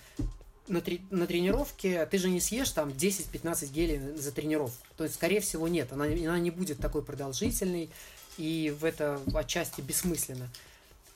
на, 0.67 0.79
трени- 0.79 1.07
на 1.11 1.27
тренировке 1.27 2.05
ты 2.07 2.19
же 2.19 2.29
не 2.29 2.41
съешь 2.41 2.71
там 2.71 2.91
10-15 2.91 3.71
гелей 3.71 4.17
за 4.17 4.33
тренировку. 4.33 4.87
То 4.97 5.05
есть, 5.05 5.17
скорее 5.17 5.41
всего, 5.41 5.69
нет. 5.69 5.93
Она, 5.93 6.05
она 6.05 6.39
не 6.39 6.51
будет 6.51 6.79
такой 6.79 7.03
продолжительной, 7.03 7.91
и 8.37 8.75
в 8.79 8.85
это 8.85 9.21
отчасти 9.35 9.81
бессмысленно. 9.81 10.49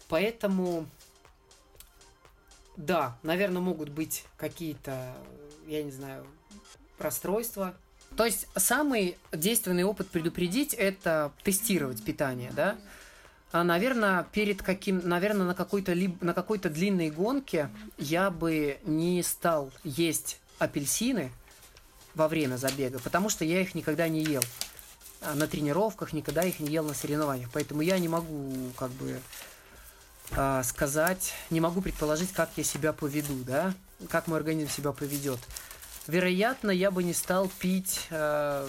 Поэтому, 0.09 0.87
да, 2.77 3.19
наверное, 3.23 3.63
могут 3.63 3.89
быть 3.89 4.25
какие-то, 4.37 5.15
я 5.67 5.83
не 5.83 5.91
знаю, 5.91 6.27
расстройства. 7.03 7.75
То 8.17 8.25
есть 8.25 8.47
самый 8.57 9.17
действенный 9.33 9.85
опыт 9.85 10.09
предупредить– 10.09 10.75
это 10.79 11.33
тестировать 11.43 12.03
питание, 12.03 12.53
да? 12.55 12.77
А, 13.53 13.65
наверное, 13.65 14.27
перед 14.33 14.63
каким, 14.63 15.07
наверное, 15.07 15.47
на 15.47 15.55
какой-то 15.55 15.95
на 16.21 16.33
какой-то 16.33 16.71
длинной 16.71 17.11
гонке 17.11 17.69
я 17.99 18.31
бы 18.31 18.79
не 18.85 19.23
стал 19.23 19.71
есть 19.85 20.41
апельсины 20.59 21.31
во 22.15 22.29
время 22.29 22.57
забега, 22.57 22.99
потому 22.99 23.29
что 23.29 23.45
я 23.45 23.61
их 23.61 23.75
никогда 23.75 24.09
не 24.09 24.23
ел 24.23 24.43
а 25.21 25.35
на 25.35 25.47
тренировках, 25.47 26.13
никогда 26.13 26.43
их 26.43 26.61
не 26.61 26.69
ел 26.69 26.85
на 26.85 26.95
соревнованиях, 26.95 27.51
поэтому 27.53 27.83
я 27.83 27.99
не 27.99 28.09
могу 28.09 28.73
как 28.77 28.91
бы 28.93 29.21
а, 30.33 30.63
сказать, 30.63 31.35
не 31.51 31.61
могу 31.61 31.81
предположить, 31.81 32.33
как 32.33 32.51
я 32.57 32.65
себя 32.65 32.93
поведу, 32.93 33.37
да, 33.45 33.75
как 34.09 34.27
мой 34.27 34.39
организм 34.39 34.71
себя 34.71 34.93
поведет 34.93 35.39
вероятно, 36.07 36.71
я 36.71 36.91
бы 36.91 37.03
не 37.03 37.13
стал 37.13 37.51
пить... 37.59 38.07
Э, 38.11 38.69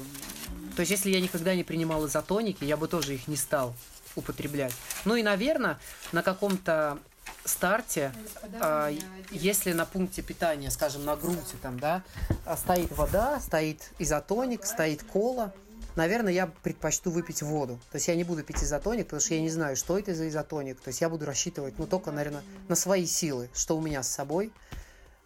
то 0.75 0.79
есть, 0.79 0.91
если 0.91 1.11
я 1.11 1.21
никогда 1.21 1.55
не 1.55 1.63
принимал 1.63 2.05
изотоники, 2.07 2.63
я 2.63 2.77
бы 2.77 2.87
тоже 2.87 3.15
их 3.15 3.27
не 3.27 3.35
стал 3.35 3.75
употреблять. 4.15 4.73
Ну 5.05 5.15
и, 5.15 5.23
наверное, 5.23 5.79
на 6.11 6.23
каком-то 6.23 6.99
старте, 7.45 8.11
э, 8.61 8.97
если 9.31 9.73
на 9.73 9.85
пункте 9.85 10.21
питания, 10.21 10.71
скажем, 10.71 11.05
на 11.05 11.15
груди 11.15 11.57
там, 11.61 11.79
да, 11.79 12.03
стоит 12.57 12.91
вода, 12.91 13.39
стоит 13.39 13.91
изотоник, 13.99 14.65
стоит 14.65 15.03
кола, 15.03 15.53
наверное, 15.95 16.33
я 16.33 16.47
предпочту 16.47 17.11
выпить 17.11 17.41
воду. 17.41 17.79
То 17.91 17.97
есть 17.97 18.07
я 18.07 18.15
не 18.15 18.23
буду 18.23 18.43
пить 18.43 18.63
изотоник, 18.63 19.05
потому 19.05 19.21
что 19.21 19.33
я 19.33 19.41
не 19.41 19.49
знаю, 19.49 19.75
что 19.75 19.97
это 19.97 20.13
за 20.15 20.27
изотоник. 20.29 20.79
То 20.79 20.89
есть 20.89 21.01
я 21.01 21.09
буду 21.09 21.25
рассчитывать, 21.25 21.77
ну, 21.77 21.87
только, 21.87 22.11
наверное, 22.11 22.43
на 22.67 22.75
свои 22.75 23.05
силы, 23.05 23.49
что 23.53 23.77
у 23.77 23.81
меня 23.81 24.03
с 24.03 24.09
собой. 24.09 24.51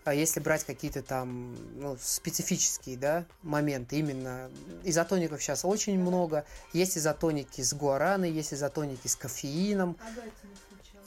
А 0.08 0.14
если 0.14 0.40
брать 0.40 0.64
какие-то 0.64 1.02
там 1.02 1.54
ну, 1.76 1.98
специфические 2.02 2.96
да, 2.96 3.26
моменты, 3.44 3.98
именно 3.98 4.50
изотоников 4.86 5.44
сейчас 5.44 5.66
очень 5.66 6.00
много. 6.00 6.46
Есть 6.72 6.98
изотоники 6.98 7.60
с 7.62 7.74
гуараной, 7.74 8.32
есть 8.32 8.54
изотоники 8.54 9.06
с 9.10 9.18
кофеином. 9.18 9.98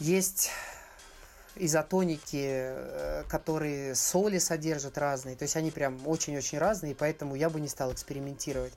Есть 0.00 0.50
изотоники, 1.56 2.44
э, 2.44 3.24
которые 3.26 3.94
соли 3.94 4.36
содержат 4.36 4.98
разные. 4.98 5.34
То 5.34 5.44
есть 5.44 5.56
они 5.56 5.70
прям 5.70 6.06
очень-очень 6.06 6.58
разные, 6.58 6.94
поэтому 6.94 7.36
я 7.36 7.48
бы 7.48 7.58
не 7.58 7.68
стал 7.68 7.94
экспериментировать. 7.94 8.74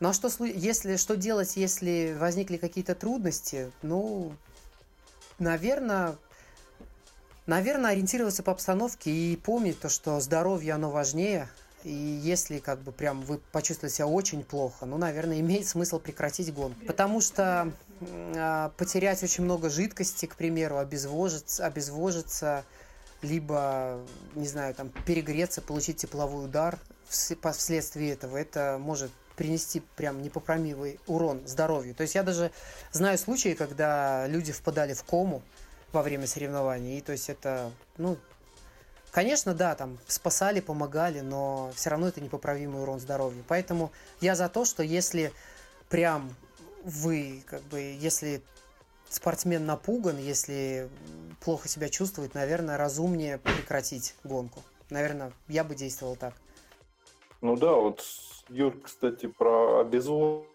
Ну 0.00 0.10
а 0.10 0.12
что, 0.12 0.28
если, 0.44 0.96
что 0.96 1.16
делать, 1.16 1.56
если 1.56 2.14
возникли 2.20 2.58
какие-то 2.58 2.94
трудности? 2.94 3.72
Ну, 3.80 4.34
наверное, 5.38 6.16
наверное, 7.48 7.92
ориентироваться 7.92 8.44
по 8.44 8.52
обстановке 8.52 9.10
и 9.10 9.36
помнить 9.36 9.80
то, 9.80 9.88
что 9.88 10.20
здоровье, 10.20 10.74
оно 10.74 10.90
важнее. 10.90 11.48
И 11.82 11.90
если 11.90 12.58
как 12.58 12.80
бы 12.80 12.92
прям 12.92 13.22
вы 13.22 13.38
почувствовали 13.38 13.92
себя 13.92 14.06
очень 14.06 14.44
плохо, 14.44 14.86
ну, 14.86 14.98
наверное, 14.98 15.40
имеет 15.40 15.66
смысл 15.66 15.98
прекратить 15.98 16.52
гонку. 16.52 16.84
Потому 16.86 17.20
что 17.20 17.72
э, 18.00 18.70
потерять 18.76 19.22
очень 19.22 19.44
много 19.44 19.70
жидкости, 19.70 20.26
к 20.26 20.36
примеру, 20.36 20.76
обезвожиться, 20.76 21.66
обезвожиться, 21.66 22.64
либо, 23.22 23.98
не 24.34 24.46
знаю, 24.46 24.74
там, 24.74 24.90
перегреться, 25.04 25.60
получить 25.60 25.96
тепловой 25.96 26.44
удар 26.44 26.78
вследствие 27.08 28.12
этого, 28.12 28.36
это 28.36 28.76
может 28.78 29.10
принести 29.34 29.80
прям 29.96 30.20
непоправимый 30.20 31.00
урон 31.06 31.40
здоровью. 31.46 31.94
То 31.94 32.02
есть 32.02 32.14
я 32.14 32.22
даже 32.22 32.50
знаю 32.92 33.16
случаи, 33.16 33.54
когда 33.54 34.26
люди 34.26 34.52
впадали 34.52 34.92
в 34.92 35.02
кому 35.04 35.42
во 35.92 36.02
время 36.02 36.26
соревнований. 36.26 36.98
И 36.98 37.00
то 37.00 37.12
есть 37.12 37.28
это, 37.28 37.70
ну, 37.96 38.16
конечно, 39.10 39.54
да, 39.54 39.74
там 39.74 39.98
спасали, 40.06 40.60
помогали, 40.60 41.20
но 41.20 41.70
все 41.74 41.90
равно 41.90 42.08
это 42.08 42.20
непоправимый 42.20 42.82
урон 42.82 43.00
здоровью. 43.00 43.44
Поэтому 43.48 43.92
я 44.20 44.34
за 44.34 44.48
то, 44.48 44.64
что 44.64 44.82
если 44.82 45.32
прям 45.88 46.34
вы, 46.84 47.42
как 47.46 47.62
бы, 47.62 47.80
если 47.80 48.42
спортсмен 49.08 49.64
напуган, 49.64 50.18
если 50.18 50.88
плохо 51.40 51.68
себя 51.68 51.88
чувствует, 51.88 52.34
наверное, 52.34 52.76
разумнее 52.76 53.38
прекратить 53.38 54.14
гонку. 54.24 54.62
Наверное, 54.90 55.32
я 55.48 55.64
бы 55.64 55.74
действовал 55.74 56.16
так. 56.16 56.34
Ну 57.40 57.56
да, 57.56 57.72
вот 57.72 58.04
Юр, 58.48 58.78
кстати, 58.80 59.26
про 59.26 59.80
обезвоживание. 59.80 60.46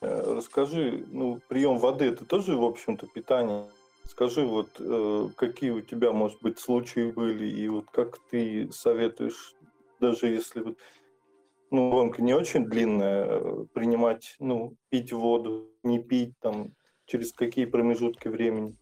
Расскажи, 0.00 1.04
ну, 1.08 1.40
прием 1.48 1.78
воды 1.78 2.06
это 2.06 2.24
тоже, 2.24 2.56
в 2.56 2.64
общем-то, 2.64 3.06
питание. 3.08 3.68
Скажи, 4.08 4.44
вот 4.46 4.70
э, 4.80 5.28
какие 5.36 5.70
у 5.70 5.82
тебя, 5.82 6.12
может 6.12 6.40
быть, 6.40 6.58
случаи 6.58 7.10
были, 7.10 7.46
и 7.46 7.68
вот 7.68 7.90
как 7.92 8.18
ты 8.30 8.70
советуешь, 8.72 9.54
даже 10.00 10.28
если 10.28 10.60
вот, 10.60 10.78
ну, 11.70 11.90
гонка 11.90 12.22
не 12.22 12.32
очень 12.32 12.64
длинная, 12.64 13.26
э, 13.28 13.64
принимать, 13.74 14.34
ну, 14.40 14.74
пить 14.88 15.12
воду, 15.12 15.70
не 15.82 16.02
пить, 16.02 16.32
там, 16.40 16.72
через 17.04 17.32
какие 17.32 17.66
промежутки 17.66 18.28
времени? 18.28 18.74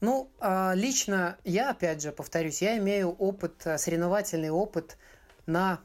Ну, 0.00 0.30
а, 0.38 0.74
лично 0.74 1.36
я, 1.44 1.70
опять 1.70 2.00
же, 2.00 2.12
повторюсь, 2.12 2.62
я 2.62 2.78
имею 2.78 3.10
опыт, 3.10 3.66
соревновательный 3.76 4.50
опыт 4.50 4.96
на 5.46 5.80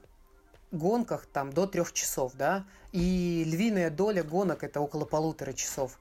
гонках 0.71 1.25
там 1.25 1.51
до 1.51 1.65
трех 1.65 1.93
часов, 1.93 2.33
да, 2.35 2.65
и 2.91 3.43
львиная 3.45 3.89
доля 3.89 4.23
гонок 4.23 4.63
это 4.63 4.81
около 4.81 5.05
полутора 5.05 5.53
часов. 5.53 5.99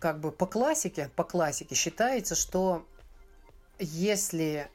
Как 0.00 0.18
бы 0.18 0.32
по 0.32 0.46
классике, 0.46 1.10
по 1.14 1.24
классике 1.24 1.74
считается, 1.74 2.34
что 2.34 2.86
если 3.78 4.68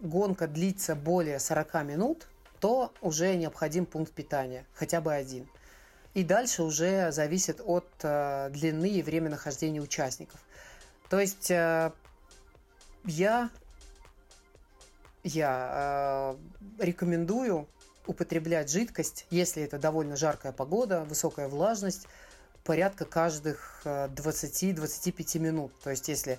гонка 0.00 0.48
длится 0.48 0.94
более 0.94 1.38
40 1.38 1.84
минут, 1.84 2.26
то 2.58 2.92
уже 3.02 3.36
необходим 3.36 3.86
пункт 3.86 4.12
питания, 4.12 4.64
хотя 4.72 5.00
бы 5.00 5.12
один. 5.12 5.46
И 6.14 6.24
дальше 6.24 6.62
уже 6.62 7.12
зависит 7.12 7.60
от 7.62 7.86
э, 8.02 8.48
длины 8.50 8.88
и 8.88 9.02
времени 9.02 9.32
нахождения 9.32 9.82
участников. 9.82 10.40
То 11.10 11.20
есть 11.20 11.50
э, 11.50 11.92
я 13.04 13.50
я 15.22 16.36
э, 16.78 16.82
рекомендую 16.82 17.68
употреблять 18.06 18.70
жидкость, 18.70 19.26
если 19.30 19.62
это 19.62 19.78
довольно 19.78 20.16
жаркая 20.16 20.52
погода, 20.52 21.04
высокая 21.04 21.48
влажность, 21.48 22.06
порядка 22.66 23.04
каждых 23.04 23.80
20-25 23.84 25.36
э, 25.36 25.38
минут. 25.38 25.72
То 25.82 25.90
есть 25.90 26.08
если 26.08 26.38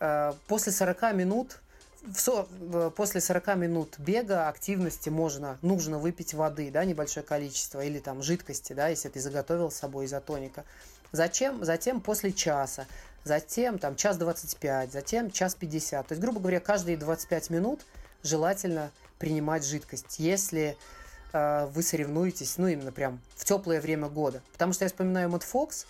э, 0.00 0.32
после 0.46 0.72
40 0.72 1.14
минут 1.14 1.58
после 2.94 3.20
40 3.20 3.56
минут 3.56 3.98
бега, 3.98 4.48
активности 4.48 5.08
можно, 5.08 5.58
нужно 5.62 5.98
выпить 5.98 6.34
воды, 6.34 6.70
да, 6.70 6.84
небольшое 6.84 7.26
количество, 7.26 7.80
или 7.80 7.98
там 7.98 8.22
жидкости, 8.22 8.74
да, 8.74 8.86
если 8.86 9.08
ты 9.08 9.18
заготовил 9.18 9.72
с 9.72 9.76
собой 9.76 10.06
изотоника. 10.06 10.64
Зачем? 11.10 11.64
Затем 11.64 12.00
после 12.00 12.32
часа, 12.32 12.86
затем 13.24 13.78
там 13.78 13.96
час 13.96 14.18
25, 14.18 14.92
затем 14.92 15.30
час 15.32 15.56
50. 15.56 16.06
То 16.06 16.12
есть, 16.12 16.22
грубо 16.22 16.38
говоря, 16.38 16.60
каждые 16.60 16.96
25 16.96 17.50
минут 17.50 17.80
желательно 18.22 18.92
принимать 19.18 19.64
жидкость, 19.64 20.18
если 20.18 20.76
вы 21.32 21.82
соревнуетесь, 21.82 22.56
ну, 22.56 22.66
именно 22.68 22.92
прям 22.92 23.20
в 23.34 23.44
теплое 23.44 23.80
время 23.80 24.08
года. 24.08 24.40
Потому 24.52 24.72
что 24.72 24.84
я 24.84 24.88
вспоминаю 24.88 25.28
Мэтт 25.28 25.44
Фокс, 25.44 25.86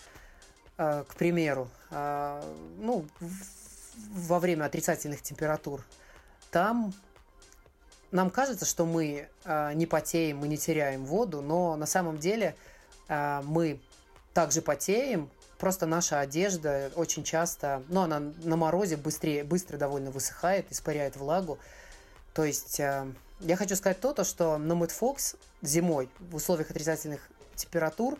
э, 0.77 1.03
к 1.07 1.15
примеру, 1.15 1.69
э, 1.91 2.41
ну, 2.79 3.05
во 4.13 4.39
время 4.39 4.65
отрицательных 4.65 5.21
температур, 5.21 5.83
там 6.51 6.93
нам 8.11 8.29
кажется, 8.29 8.65
что 8.65 8.85
мы 8.85 9.27
не 9.45 9.85
потеем, 9.85 10.37
мы 10.37 10.47
не 10.47 10.57
теряем 10.57 11.05
воду, 11.05 11.41
но 11.41 11.75
на 11.75 11.85
самом 11.85 12.19
деле 12.19 12.55
мы 13.09 13.81
также 14.33 14.61
потеем, 14.61 15.29
просто 15.57 15.87
наша 15.87 16.19
одежда 16.19 16.91
очень 16.95 17.23
часто, 17.23 17.83
ну, 17.89 18.01
она 18.01 18.19
на 18.19 18.55
морозе 18.55 18.95
быстрее, 18.95 19.43
быстро 19.43 19.77
довольно 19.77 20.11
высыхает, 20.11 20.71
испаряет 20.71 21.17
влагу, 21.17 21.57
то 22.33 22.45
есть 22.45 22.79
я 23.39 23.55
хочу 23.55 23.75
сказать 23.75 23.99
то, 23.99 24.13
то 24.13 24.23
что 24.23 24.57
на 24.57 24.73
Fox 24.73 25.35
зимой 25.61 26.09
в 26.19 26.35
условиях 26.35 26.71
отрицательных 26.71 27.29
температур 27.55 28.17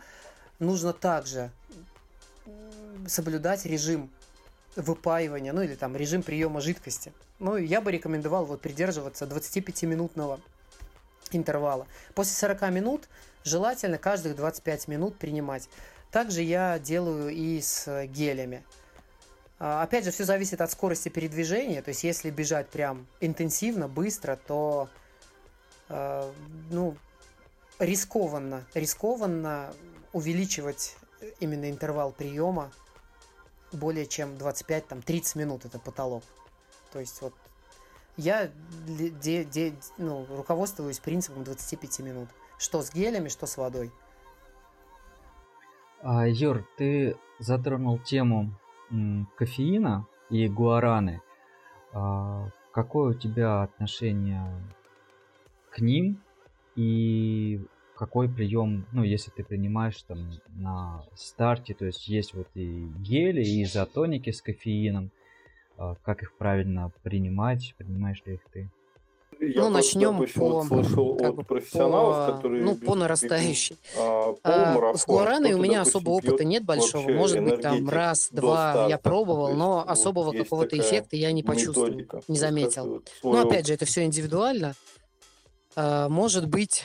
нужно 0.59 0.93
также 0.93 1.51
соблюдать 3.07 3.65
режим 3.65 4.09
выпаивания, 4.75 5.53
ну 5.53 5.61
или 5.61 5.75
там 5.75 5.95
режим 5.95 6.21
приема 6.21 6.61
жидкости. 6.61 7.13
Ну, 7.39 7.57
я 7.57 7.81
бы 7.81 7.91
рекомендовал 7.91 8.45
вот 8.45 8.61
придерживаться 8.61 9.25
25-минутного 9.25 10.39
интервала. 11.31 11.87
После 12.13 12.33
40 12.35 12.71
минут 12.71 13.09
желательно 13.43 13.97
каждых 13.97 14.35
25 14.35 14.87
минут 14.87 15.17
принимать. 15.17 15.69
Также 16.11 16.41
я 16.41 16.79
делаю 16.79 17.29
и 17.29 17.59
с 17.61 18.05
гелями. 18.05 18.63
А, 19.59 19.83
опять 19.83 20.05
же, 20.05 20.11
все 20.11 20.23
зависит 20.23 20.61
от 20.61 20.71
скорости 20.71 21.09
передвижения. 21.09 21.81
То 21.81 21.89
есть, 21.89 22.03
если 22.03 22.29
бежать 22.29 22.69
прям 22.69 23.07
интенсивно, 23.19 23.87
быстро, 23.87 24.37
то 24.47 24.89
ну, 25.89 26.95
рискованно, 27.79 28.65
рискованно 28.73 29.73
увеличивать 30.13 30.97
именно 31.39 31.69
интервал 31.69 32.11
приема 32.11 32.71
более 33.71 34.05
чем 34.05 34.31
25-30 34.31 35.37
минут 35.37 35.65
это 35.65 35.79
потолок. 35.79 36.23
То 36.91 36.99
есть 36.99 37.21
вот 37.21 37.33
я 38.15 38.49
де, 38.87 39.43
де, 39.43 39.73
ну, 39.97 40.25
руководствуюсь 40.29 40.99
принципом 40.99 41.43
25 41.43 41.99
минут. 41.99 42.29
Что 42.57 42.81
с 42.81 42.91
гелями, 42.91 43.29
что 43.29 43.45
с 43.45 43.57
водой. 43.57 43.91
А, 46.01 46.27
Юр, 46.27 46.67
ты 46.77 47.15
затронул 47.39 47.99
тему 47.99 48.51
кофеина 49.37 50.07
и 50.29 50.47
гуараны, 50.47 51.21
а, 51.93 52.49
какое 52.71 53.11
у 53.11 53.13
тебя 53.13 53.61
отношение 53.61 54.49
к 55.77 55.81
ним 55.81 56.19
и 56.75 57.61
какой 57.95 58.27
прием, 58.27 58.85
ну, 58.91 59.03
если 59.03 59.31
ты 59.31 59.43
принимаешь 59.43 60.01
там 60.03 60.31
на 60.49 61.03
старте, 61.15 61.73
то 61.73 61.85
есть 61.85 62.07
есть 62.07 62.33
вот 62.33 62.47
и 62.55 62.87
гели, 62.99 63.43
и 63.43 63.63
изотоники 63.63 64.31
с 64.31 64.41
кофеином, 64.41 65.11
а, 65.77 65.95
как 66.03 66.23
их 66.23 66.35
правильно 66.37 66.91
принимать, 67.03 67.75
принимаешь 67.77 68.21
ли 68.25 68.35
их 68.35 68.41
ты? 68.51 68.69
Я 69.39 69.63
ну, 69.63 69.69
начнем 69.69 70.17
по, 70.17 70.63
слышал 70.63 71.15
как 71.15 71.37
от 71.37 71.47
профессионалов, 71.47 72.27
по, 72.27 72.33
которые 72.33 72.63
ну, 72.63 72.75
по 72.75 72.95
нарастающей. 72.95 73.77
А, 73.95 74.33
а, 74.43 74.97
с 74.97 75.05
гуараной 75.05 75.53
у 75.53 75.59
меня 75.61 75.81
особого 75.81 76.15
опыта 76.15 76.43
нет 76.43 76.65
большого. 76.65 77.07
Может 77.11 77.43
быть, 77.43 77.61
там 77.61 77.87
раз, 77.87 78.29
два 78.31 78.87
я 78.89 78.97
пробовал, 78.97 79.53
но 79.53 79.75
вот 79.75 79.89
особого 79.89 80.31
какого-то 80.31 80.77
эффекта 80.79 81.15
я 81.15 81.31
не 81.31 81.43
почувствовал, 81.43 81.89
методика. 81.89 82.21
не 82.27 82.37
заметил. 82.37 82.85
Вот, 82.87 83.11
ну, 83.23 83.47
опять 83.47 83.67
же, 83.67 83.73
это 83.73 83.85
все 83.85 84.05
индивидуально. 84.05 84.73
Э, 85.77 86.07
может 86.09 86.47
быть, 86.47 86.83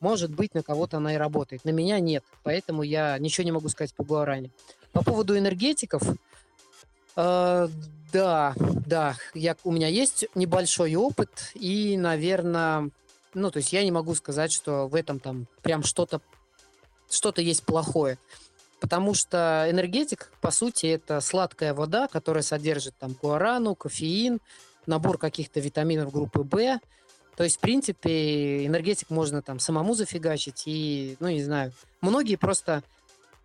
может 0.00 0.34
быть, 0.34 0.54
на 0.54 0.62
кого-то 0.62 0.96
она 0.96 1.14
и 1.14 1.18
работает. 1.18 1.64
На 1.66 1.70
меня 1.70 2.00
нет, 2.00 2.24
поэтому 2.42 2.82
я 2.82 3.18
ничего 3.18 3.44
не 3.44 3.52
могу 3.52 3.68
сказать 3.68 3.94
по 3.94 4.04
Гуаране. 4.04 4.50
По 4.92 5.04
поводу 5.04 5.36
энергетиков, 5.36 6.02
э, 7.16 7.68
да, 8.12 8.54
да, 8.86 9.16
я, 9.34 9.56
у 9.64 9.72
меня 9.72 9.88
есть 9.88 10.26
небольшой 10.34 10.94
опыт, 10.94 11.50
и, 11.54 11.96
наверное, 11.98 12.90
ну, 13.34 13.50
то 13.50 13.58
есть 13.58 13.72
я 13.72 13.84
не 13.84 13.90
могу 13.90 14.14
сказать, 14.14 14.52
что 14.52 14.86
в 14.86 14.94
этом 14.94 15.20
там 15.20 15.46
прям 15.62 15.82
что-то 15.82 16.22
что-то 17.10 17.42
есть 17.42 17.62
плохое. 17.64 18.18
Потому 18.80 19.14
что 19.14 19.66
энергетик, 19.68 20.30
по 20.40 20.50
сути, 20.50 20.86
это 20.86 21.20
сладкая 21.20 21.72
вода, 21.72 22.08
которая 22.08 22.42
содержит 22.42 22.94
там 22.98 23.16
гуарану, 23.20 23.74
кофеин, 23.74 24.40
набор 24.86 25.16
каких-то 25.16 25.60
витаминов 25.60 26.12
группы 26.12 26.40
В. 26.40 26.80
То 27.36 27.44
есть, 27.44 27.56
в 27.56 27.60
принципе, 27.60 28.66
энергетик 28.66 29.10
можно 29.10 29.42
там 29.42 29.58
самому 29.58 29.94
зафигачить. 29.94 30.62
И, 30.66 31.16
ну, 31.20 31.28
не 31.28 31.42
знаю, 31.42 31.72
многие 32.00 32.36
просто 32.36 32.82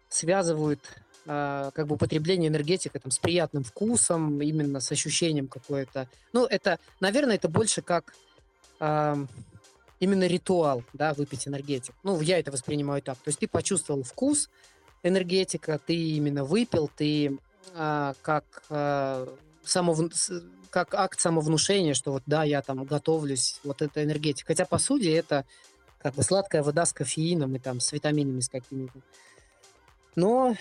связывают 0.10 0.80
э, 1.26 1.72
как 1.74 1.88
бы 1.88 1.96
употребление 1.96 2.50
энергетика 2.50 3.00
там, 3.00 3.12
с 3.12 3.20
приятным 3.20 3.64
вкусом, 3.64 4.42
именно 4.42 4.80
с 4.80 4.92
ощущением 4.92 5.48
какое-то. 5.48 6.08
Ну, 6.34 6.46
это, 6.46 6.80
наверное, 7.00 7.36
это 7.36 7.50
больше 7.50 7.82
как 7.82 8.14
э, 8.80 9.26
именно 10.00 10.28
ритуал, 10.28 10.84
да, 10.94 11.14
выпить 11.14 11.48
энергетик. 11.48 11.94
Ну, 12.04 12.22
я 12.22 12.40
это 12.40 12.52
воспринимаю 12.52 13.02
так. 13.02 13.18
То 13.18 13.30
есть 13.30 13.40
ты 13.40 13.48
почувствовал 13.48 14.04
вкус, 14.04 14.50
энергетика, 15.04 15.80
ты 15.86 15.96
именно 15.96 16.44
выпил, 16.44 16.90
ты 16.96 17.38
а, 17.76 18.14
как, 18.22 18.64
а, 18.70 19.28
самов... 19.64 20.00
как 20.70 20.94
акт 20.94 21.20
самовнушения, 21.20 21.94
что 21.94 22.12
вот 22.12 22.24
да, 22.26 22.44
я 22.44 22.62
там 22.62 22.84
готовлюсь, 22.84 23.60
вот 23.64 23.82
это 23.82 24.04
энергетика. 24.04 24.48
Хотя, 24.48 24.66
по 24.66 24.78
сути, 24.78 25.08
это 25.08 25.46
как 26.00 26.16
бы 26.16 26.24
сладкая 26.24 26.64
вода 26.64 26.86
с 26.86 26.94
кофеином 26.94 27.56
и 27.56 27.60
там 27.60 27.80
с 27.80 27.92
витаминами 27.92 28.40
с 28.40 28.50
какими-то. 28.50 29.00
Но, 30.16 30.56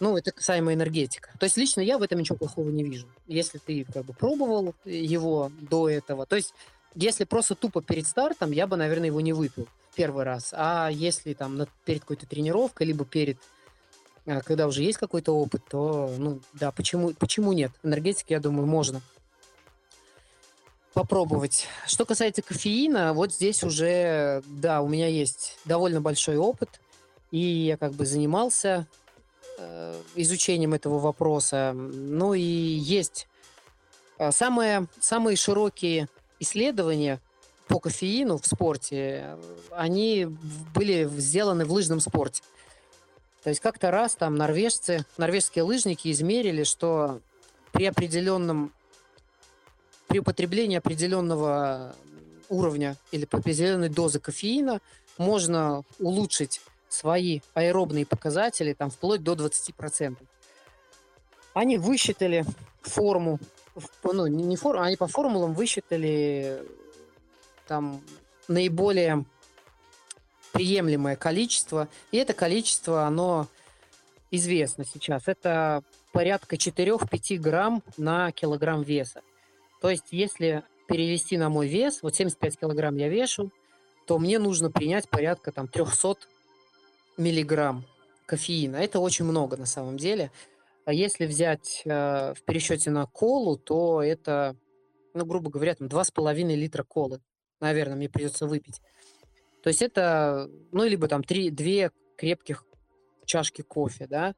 ну, 0.00 0.16
это 0.16 0.32
касаемо 0.32 0.74
энергетика. 0.74 1.30
То 1.38 1.44
есть 1.44 1.56
лично 1.56 1.80
я 1.80 1.98
в 1.98 2.02
этом 2.02 2.18
ничего 2.18 2.36
плохого 2.36 2.68
не 2.70 2.84
вижу. 2.84 3.06
Если 3.26 3.58
ты 3.58 3.84
как 3.84 4.04
бы 4.04 4.12
пробовал 4.12 4.74
его 4.84 5.50
до 5.60 5.88
этого, 5.88 6.26
то 6.26 6.36
есть 6.36 6.54
если 6.94 7.24
просто 7.24 7.54
тупо 7.54 7.82
перед 7.82 8.06
стартом, 8.06 8.50
я 8.50 8.66
бы, 8.66 8.76
наверное, 8.76 9.06
его 9.06 9.20
не 9.20 9.32
выпил 9.32 9.68
первый 9.94 10.24
раз. 10.24 10.52
А 10.56 10.88
если 10.88 11.34
там 11.34 11.66
перед 11.84 12.00
какой-то 12.00 12.26
тренировкой, 12.26 12.86
либо 12.86 13.04
перед 13.04 13.38
а 14.26 14.42
когда 14.42 14.66
уже 14.66 14.82
есть 14.82 14.98
какой-то 14.98 15.32
опыт, 15.32 15.62
то, 15.70 16.12
ну, 16.18 16.40
да, 16.52 16.70
почему, 16.70 17.14
почему 17.14 17.54
нет? 17.54 17.72
Энергетики, 17.82 18.34
я 18.34 18.40
думаю, 18.40 18.66
можно 18.66 19.00
попробовать. 20.98 21.68
Что 21.86 22.04
касается 22.04 22.42
кофеина, 22.42 23.12
вот 23.14 23.32
здесь 23.32 23.62
уже, 23.62 24.42
да, 24.46 24.82
у 24.82 24.88
меня 24.88 25.06
есть 25.06 25.56
довольно 25.64 26.00
большой 26.00 26.36
опыт, 26.36 26.80
и 27.30 27.38
я 27.38 27.76
как 27.76 27.92
бы 27.92 28.04
занимался 28.04 28.84
э, 29.58 30.02
изучением 30.16 30.74
этого 30.74 30.98
вопроса. 30.98 31.72
Ну 31.72 32.34
и 32.34 32.40
есть 32.40 33.28
э, 34.18 34.32
самые, 34.32 34.88
самые 34.98 35.36
широкие 35.36 36.08
исследования 36.40 37.20
по 37.68 37.78
кофеину 37.78 38.38
в 38.38 38.46
спорте, 38.46 39.36
они 39.70 40.26
были 40.74 41.08
сделаны 41.16 41.64
в 41.64 41.72
лыжном 41.72 42.00
спорте. 42.00 42.42
То 43.44 43.50
есть 43.50 43.60
как-то 43.60 43.92
раз 43.92 44.16
там 44.16 44.34
норвежцы, 44.34 45.04
норвежские 45.16 45.62
лыжники 45.62 46.10
измерили, 46.10 46.64
что 46.64 47.20
при 47.70 47.86
определенном, 47.86 48.72
при 50.08 50.18
употреблении 50.18 50.76
определенного 50.76 51.94
уровня 52.48 52.96
или 53.12 53.28
определенной 53.30 53.90
дозы 53.90 54.18
кофеина 54.18 54.80
можно 55.18 55.84
улучшить 55.98 56.60
свои 56.88 57.40
аэробные 57.54 58.06
показатели 58.06 58.72
там 58.72 58.90
вплоть 58.90 59.22
до 59.22 59.34
20%. 59.34 60.16
Они 61.52 61.76
высчитали 61.76 62.44
форму, 62.82 63.38
ну 64.02 64.26
не 64.26 64.56
форму, 64.56 64.82
они 64.82 64.96
по 64.96 65.06
формулам 65.06 65.54
высчитали 65.54 66.62
там 67.66 68.00
наиболее 68.48 69.24
приемлемое 70.52 71.16
количество. 71.16 71.88
И 72.10 72.16
это 72.16 72.32
количество, 72.32 73.06
оно 73.06 73.46
известно 74.30 74.84
сейчас. 74.84 75.24
Это 75.26 75.82
порядка 76.12 76.56
4-5 76.56 77.36
грамм 77.36 77.82
на 77.96 78.32
килограмм 78.32 78.82
веса. 78.82 79.20
То 79.80 79.90
есть, 79.90 80.06
если 80.10 80.64
перевести 80.88 81.36
на 81.36 81.48
мой 81.48 81.68
вес, 81.68 82.02
вот 82.02 82.14
75 82.14 82.58
килограмм 82.58 82.96
я 82.96 83.08
вешу, 83.08 83.52
то 84.06 84.18
мне 84.18 84.38
нужно 84.38 84.70
принять 84.70 85.08
порядка 85.08 85.52
там 85.52 85.68
300 85.68 86.16
миллиграмм 87.18 87.84
кофеина. 88.26 88.76
Это 88.76 89.00
очень 89.00 89.24
много 89.24 89.56
на 89.56 89.66
самом 89.66 89.98
деле. 89.98 90.30
А 90.84 90.92
если 90.92 91.26
взять 91.26 91.82
э, 91.84 92.32
в 92.34 92.42
пересчете 92.44 92.90
на 92.90 93.04
колу, 93.06 93.58
то 93.58 94.02
это, 94.02 94.56
ну, 95.12 95.26
грубо 95.26 95.50
говоря, 95.50 95.74
там 95.74 95.88
2,5 95.88 96.54
литра 96.54 96.82
колы, 96.82 97.20
наверное, 97.60 97.96
мне 97.96 98.08
придется 98.08 98.46
выпить. 98.46 98.80
То 99.62 99.68
есть 99.68 99.82
это, 99.82 100.48
ну, 100.72 100.84
либо 100.84 101.08
там 101.08 101.22
три, 101.22 101.50
две 101.50 101.90
крепких 102.16 102.64
чашки 103.26 103.60
кофе, 103.60 104.06
да, 104.06 104.34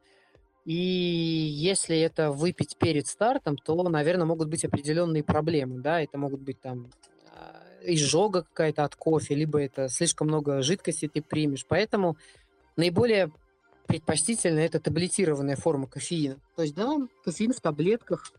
и 0.70 0.72
если 0.72 1.98
это 1.98 2.30
выпить 2.30 2.76
перед 2.76 3.08
стартом, 3.08 3.56
то, 3.56 3.82
наверное, 3.88 4.24
могут 4.24 4.46
быть 4.46 4.64
определенные 4.64 5.24
проблемы, 5.24 5.80
да, 5.80 6.00
это 6.00 6.16
могут 6.16 6.42
быть 6.42 6.60
там 6.60 6.92
а, 7.26 7.60
изжога 7.82 8.44
какая-то 8.44 8.84
от 8.84 8.94
кофе, 8.94 9.34
либо 9.34 9.60
это 9.60 9.88
слишком 9.88 10.28
много 10.28 10.62
жидкости 10.62 11.08
ты 11.08 11.22
примешь, 11.22 11.66
поэтому 11.66 12.16
наиболее 12.76 13.32
предпочтительно 13.88 14.60
это 14.60 14.78
таблетированная 14.78 15.56
форма 15.56 15.88
кофеина. 15.88 16.36
То 16.54 16.62
есть, 16.62 16.76
да, 16.76 16.98
кофеин 17.24 17.52
в 17.52 17.60
таблетках 17.60 18.32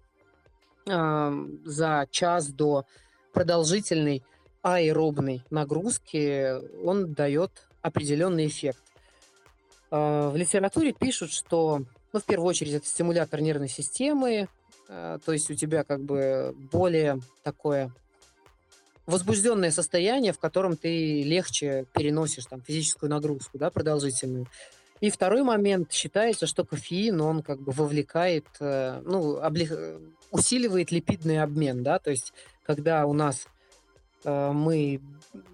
э, 0.87 1.47
за 1.65 2.07
час 2.11 2.47
до 2.47 2.85
продолжительной 3.33 4.23
аэробной 4.61 5.43
нагрузки 5.49 6.61
он 6.81 7.13
дает 7.13 7.67
определенный 7.81 8.47
эффект. 8.47 8.81
А, 9.89 10.29
в 10.29 10.37
литературе 10.37 10.93
пишут, 10.93 11.33
что, 11.33 11.81
ну, 12.13 12.19
в 12.19 12.23
первую 12.23 12.47
очередь, 12.47 12.73
это 12.73 12.87
стимулятор 12.87 13.41
нервной 13.41 13.69
системы, 13.69 14.47
а, 14.89 15.19
то 15.19 15.31
есть 15.31 15.49
у 15.49 15.55
тебя 15.55 15.83
как 15.83 16.01
бы 16.01 16.55
более 16.71 17.19
такое 17.43 17.91
возбужденное 19.05 19.71
состояние, 19.71 20.33
в 20.33 20.39
котором 20.39 20.77
ты 20.77 21.23
легче 21.23 21.85
переносишь 21.93 22.45
там 22.45 22.61
физическую 22.61 23.09
нагрузку, 23.09 23.57
да, 23.57 23.69
продолжительную. 23.69 24.47
И 24.99 25.09
второй 25.09 25.43
момент, 25.43 25.91
считается, 25.91 26.45
что 26.45 26.63
кофеин, 26.63 27.19
он 27.21 27.41
как 27.41 27.59
бы 27.59 27.71
вовлекает, 27.71 28.45
э, 28.59 29.01
ну, 29.03 29.37
облег... 29.37 29.71
усиливает 30.29 30.91
липидный 30.91 31.41
обмен, 31.41 31.81
да, 31.81 31.97
то 31.97 32.11
есть 32.11 32.33
когда 32.63 33.07
у 33.07 33.13
нас 33.13 33.47
Э, 34.23 34.51
мы 34.51 35.01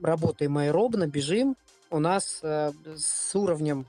работаем 0.01 0.57
аэробно, 0.57 1.07
бежим, 1.07 1.55
у 1.89 1.99
нас 1.99 2.39
э, 2.43 2.71
с 2.95 3.33
уровнем, 3.35 3.81
э, 3.81 3.83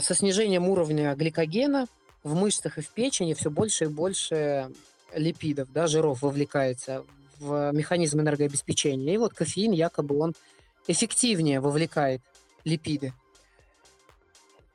со 0.00 0.14
снижением 0.14 0.68
уровня 0.68 1.14
гликогена 1.14 1.86
в 2.22 2.34
мышцах 2.34 2.78
и 2.78 2.80
в 2.80 2.88
печени 2.88 3.34
все 3.34 3.50
больше 3.50 3.84
и 3.84 3.88
больше 3.88 4.70
липидов, 5.14 5.70
да, 5.72 5.86
жиров 5.86 6.22
вовлекается 6.22 7.04
в 7.38 7.70
механизм 7.72 8.20
энергообеспечения. 8.20 9.14
И 9.14 9.18
вот 9.18 9.34
кофеин 9.34 9.72
якобы 9.72 10.18
он 10.18 10.34
эффективнее 10.86 11.60
вовлекает 11.60 12.22
липиды. 12.64 13.12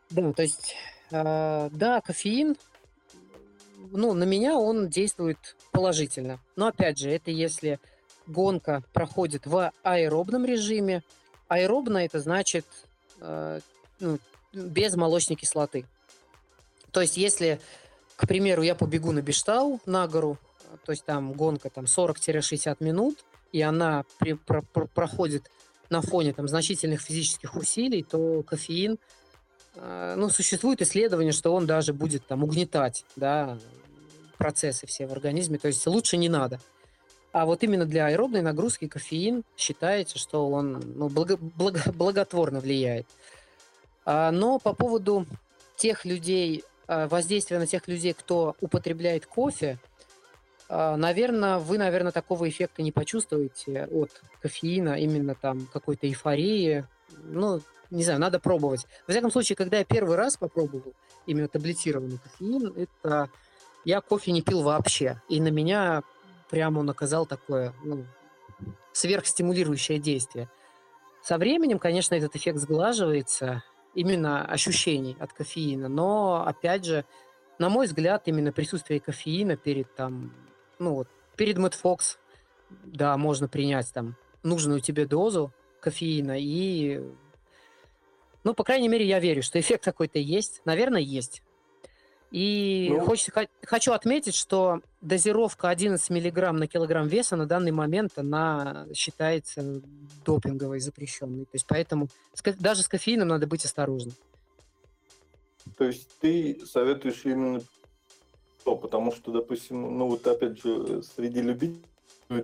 Да, 0.10 0.32
то 0.34 0.41
есть, 0.41 0.76
э, 1.12 1.70
да, 1.72 2.01
кофеин, 2.01 2.55
ну, 3.91 4.14
на 4.14 4.24
меня 4.24 4.57
он 4.57 4.89
действует 4.89 5.55
положительно. 5.72 6.39
Но 6.55 6.68
опять 6.68 6.97
же, 6.97 7.10
это 7.10 7.32
если 7.32 7.80
гонка 8.28 8.84
проходит 8.93 9.45
в 9.45 9.72
аэробном 9.84 10.45
режиме. 10.45 11.03
Аэробно 11.47 11.97
это 11.97 12.20
значит 12.20 12.66
э, 13.20 13.60
ну, 13.99 14.20
без 14.54 14.95
молочной 14.95 15.36
кислоты. 15.36 15.86
То 16.91 17.02
есть, 17.02 17.18
если, 17.18 17.60
к 18.16 18.28
примеру, 18.28 18.62
я 18.62 18.76
побегу 18.76 19.12
на 19.12 19.22
Биштау 19.22 19.80
на 19.86 20.08
гору, 20.08 20.38
то 20.86 20.91
есть 20.91 21.06
там 21.06 21.34
гонка 21.34 21.70
там 21.70 21.86
40-60 21.86 22.78
минут, 22.80 23.24
и 23.52 23.62
она 23.62 24.06
при, 24.20 24.34
про, 24.34 24.62
про, 24.62 24.86
проходит 24.88 25.50
на 25.89 26.02
фоне 26.02 26.34
там 26.34 26.47
значительных 26.47 27.02
физических 27.02 27.56
усилий, 27.56 28.04
то 28.04 28.43
кофеин, 28.43 28.97
э, 29.76 30.16
ну, 30.18 30.30
существует 30.30 30.82
исследование, 30.82 31.34
что 31.34 31.54
он 31.54 31.66
даже 31.66 31.93
будет 31.93 32.26
там 32.28 32.43
угнетать, 32.43 33.06
да, 33.16 33.58
процессы 34.38 34.88
все 34.88 35.08
в 35.08 35.12
организме, 35.12 35.58
то 35.58 35.68
есть 35.68 35.86
лучше 35.88 36.18
не 36.18 36.30
надо. 36.30 36.60
А 37.32 37.45
вот 37.45 37.64
именно 37.64 37.86
для 37.86 38.08
аэробной 38.08 38.41
нагрузки 38.41 38.88
кофеин 38.88 39.43
считается, 39.56 40.18
что 40.18 40.50
он 40.50 40.82
ну, 40.95 41.10
благо, 41.10 41.38
благо, 41.38 41.84
благотворно 41.93 42.60
влияет. 42.60 43.06
А, 44.06 44.32
но 44.32 44.60
по 44.60 44.74
поводу 44.74 45.26
тех 45.76 46.06
людей, 46.06 46.64
а, 46.88 47.08
воздействия 47.08 47.60
на 47.60 47.68
тех 47.68 47.88
людей, 47.88 48.14
кто 48.14 48.56
употребляет 48.62 49.26
кофе, 49.26 49.78
а, 50.70 50.97
наверное, 50.97 51.58
вы, 51.58 51.78
наверное, 51.78 52.12
такого 52.12 52.47
эффекта 52.47 52.82
не 52.82 52.91
почувствуете 52.91 53.86
от 53.91 54.12
кофеина, 54.41 55.00
именно 55.00 55.36
там 55.36 55.68
какой-то 55.74 56.08
эйфории. 56.08 56.86
Ну, 57.24 57.62
не 57.89 58.04
знаю, 58.04 58.20
надо 58.20 58.39
пробовать. 58.39 58.86
Во 59.08 59.12
всяком 59.12 59.32
случае, 59.32 59.56
когда 59.56 59.80
я 59.80 59.86
первый 59.86 60.16
раз 60.16 60.38
попробовал 60.38 60.93
именно 61.26 61.47
таблетированный 61.47 62.20
кофеин, 62.20 62.74
это 62.76 63.30
я 63.84 64.02
кофе 64.02 64.32
не 64.32 64.41
пил 64.43 64.62
вообще. 64.62 65.22
И 65.28 65.41
на 65.41 65.50
меня 65.50 66.04
прямо 66.50 66.80
он 66.80 66.89
оказал 66.89 67.26
такое 67.26 67.74
ну, 67.84 68.06
сверхстимулирующее 68.93 70.00
действие. 70.00 70.50
Со 71.24 71.38
временем, 71.38 71.80
конечно, 71.80 72.16
этот 72.16 72.36
эффект 72.36 72.60
сглаживается, 72.60 73.64
именно 73.94 74.46
ощущений 74.46 75.18
от 75.20 75.34
кофеина, 75.34 75.88
но, 75.88 76.44
опять 76.46 76.86
же, 76.86 77.06
на 77.58 77.70
мой 77.70 77.88
взгляд, 77.88 78.24
именно 78.28 78.52
присутствие 78.52 79.00
кофеина 79.00 79.58
перед 79.58 79.94
там 79.96 80.34
ну 80.80 80.96
вот, 80.96 81.08
перед 81.36 81.58
Мэтфокс, 81.58 82.18
да, 82.70 83.18
можно 83.18 83.48
принять 83.48 83.92
там 83.94 84.16
нужную 84.44 84.80
тебе 84.80 85.06
дозу 85.06 85.54
кофеина 85.82 86.40
и 86.40 87.02
ну, 88.46 88.54
по 88.54 88.64
крайней 88.64 88.88
мере, 88.88 89.06
я 89.06 89.20
верю, 89.20 89.44
что 89.44 89.60
эффект 89.60 89.84
какой-то 89.84 90.18
есть. 90.18 90.62
Наверное, 90.64 91.02
есть. 91.02 91.44
И 92.32 92.90
ну, 92.92 93.06
хочется, 93.06 93.48
хочу 93.64 93.92
отметить, 93.92 94.36
что 94.36 94.82
дозировка 95.02 95.70
11 95.70 96.10
миллиграмм 96.12 96.58
на 96.58 96.68
килограмм 96.68 97.08
веса 97.08 97.36
на 97.36 97.48
данный 97.48 97.72
момент 97.72 98.12
она 98.18 98.86
считается 98.94 99.82
допинговой, 100.26 100.80
запрещенной. 100.80 101.46
То 101.46 101.56
есть 101.56 101.66
поэтому 101.68 102.08
даже 102.60 102.84
с 102.84 102.88
кофеином 102.88 103.30
надо 103.30 103.48
быть 103.48 103.66
осторожным. 103.66 104.14
То 105.78 105.86
есть 105.86 106.08
ты 106.20 106.62
советуешь 106.66 107.22
именно 107.26 107.62
что, 108.62 108.76
потому 108.76 109.12
что, 109.12 109.32
допустим, 109.32 109.98
ну 109.98 110.08
вот 110.08 110.28
опять 110.28 110.62
же, 110.62 111.02
среди 111.02 111.42
любителей 111.42 111.82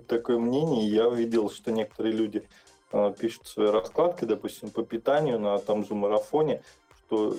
такое 0.08 0.38
мнение, 0.38 0.88
я 0.88 1.08
видел, 1.08 1.50
что 1.50 1.70
некоторые 1.70 2.14
люди 2.14 2.42
э, 2.92 3.14
пишут 3.18 3.46
свои 3.46 3.68
раскладки, 3.68 4.24
допустим, 4.24 4.70
по 4.70 4.82
питанию 4.82 5.38
на 5.38 5.58
том 5.58 5.86
же 5.86 5.94
марафоне, 5.94 6.62
что 7.06 7.36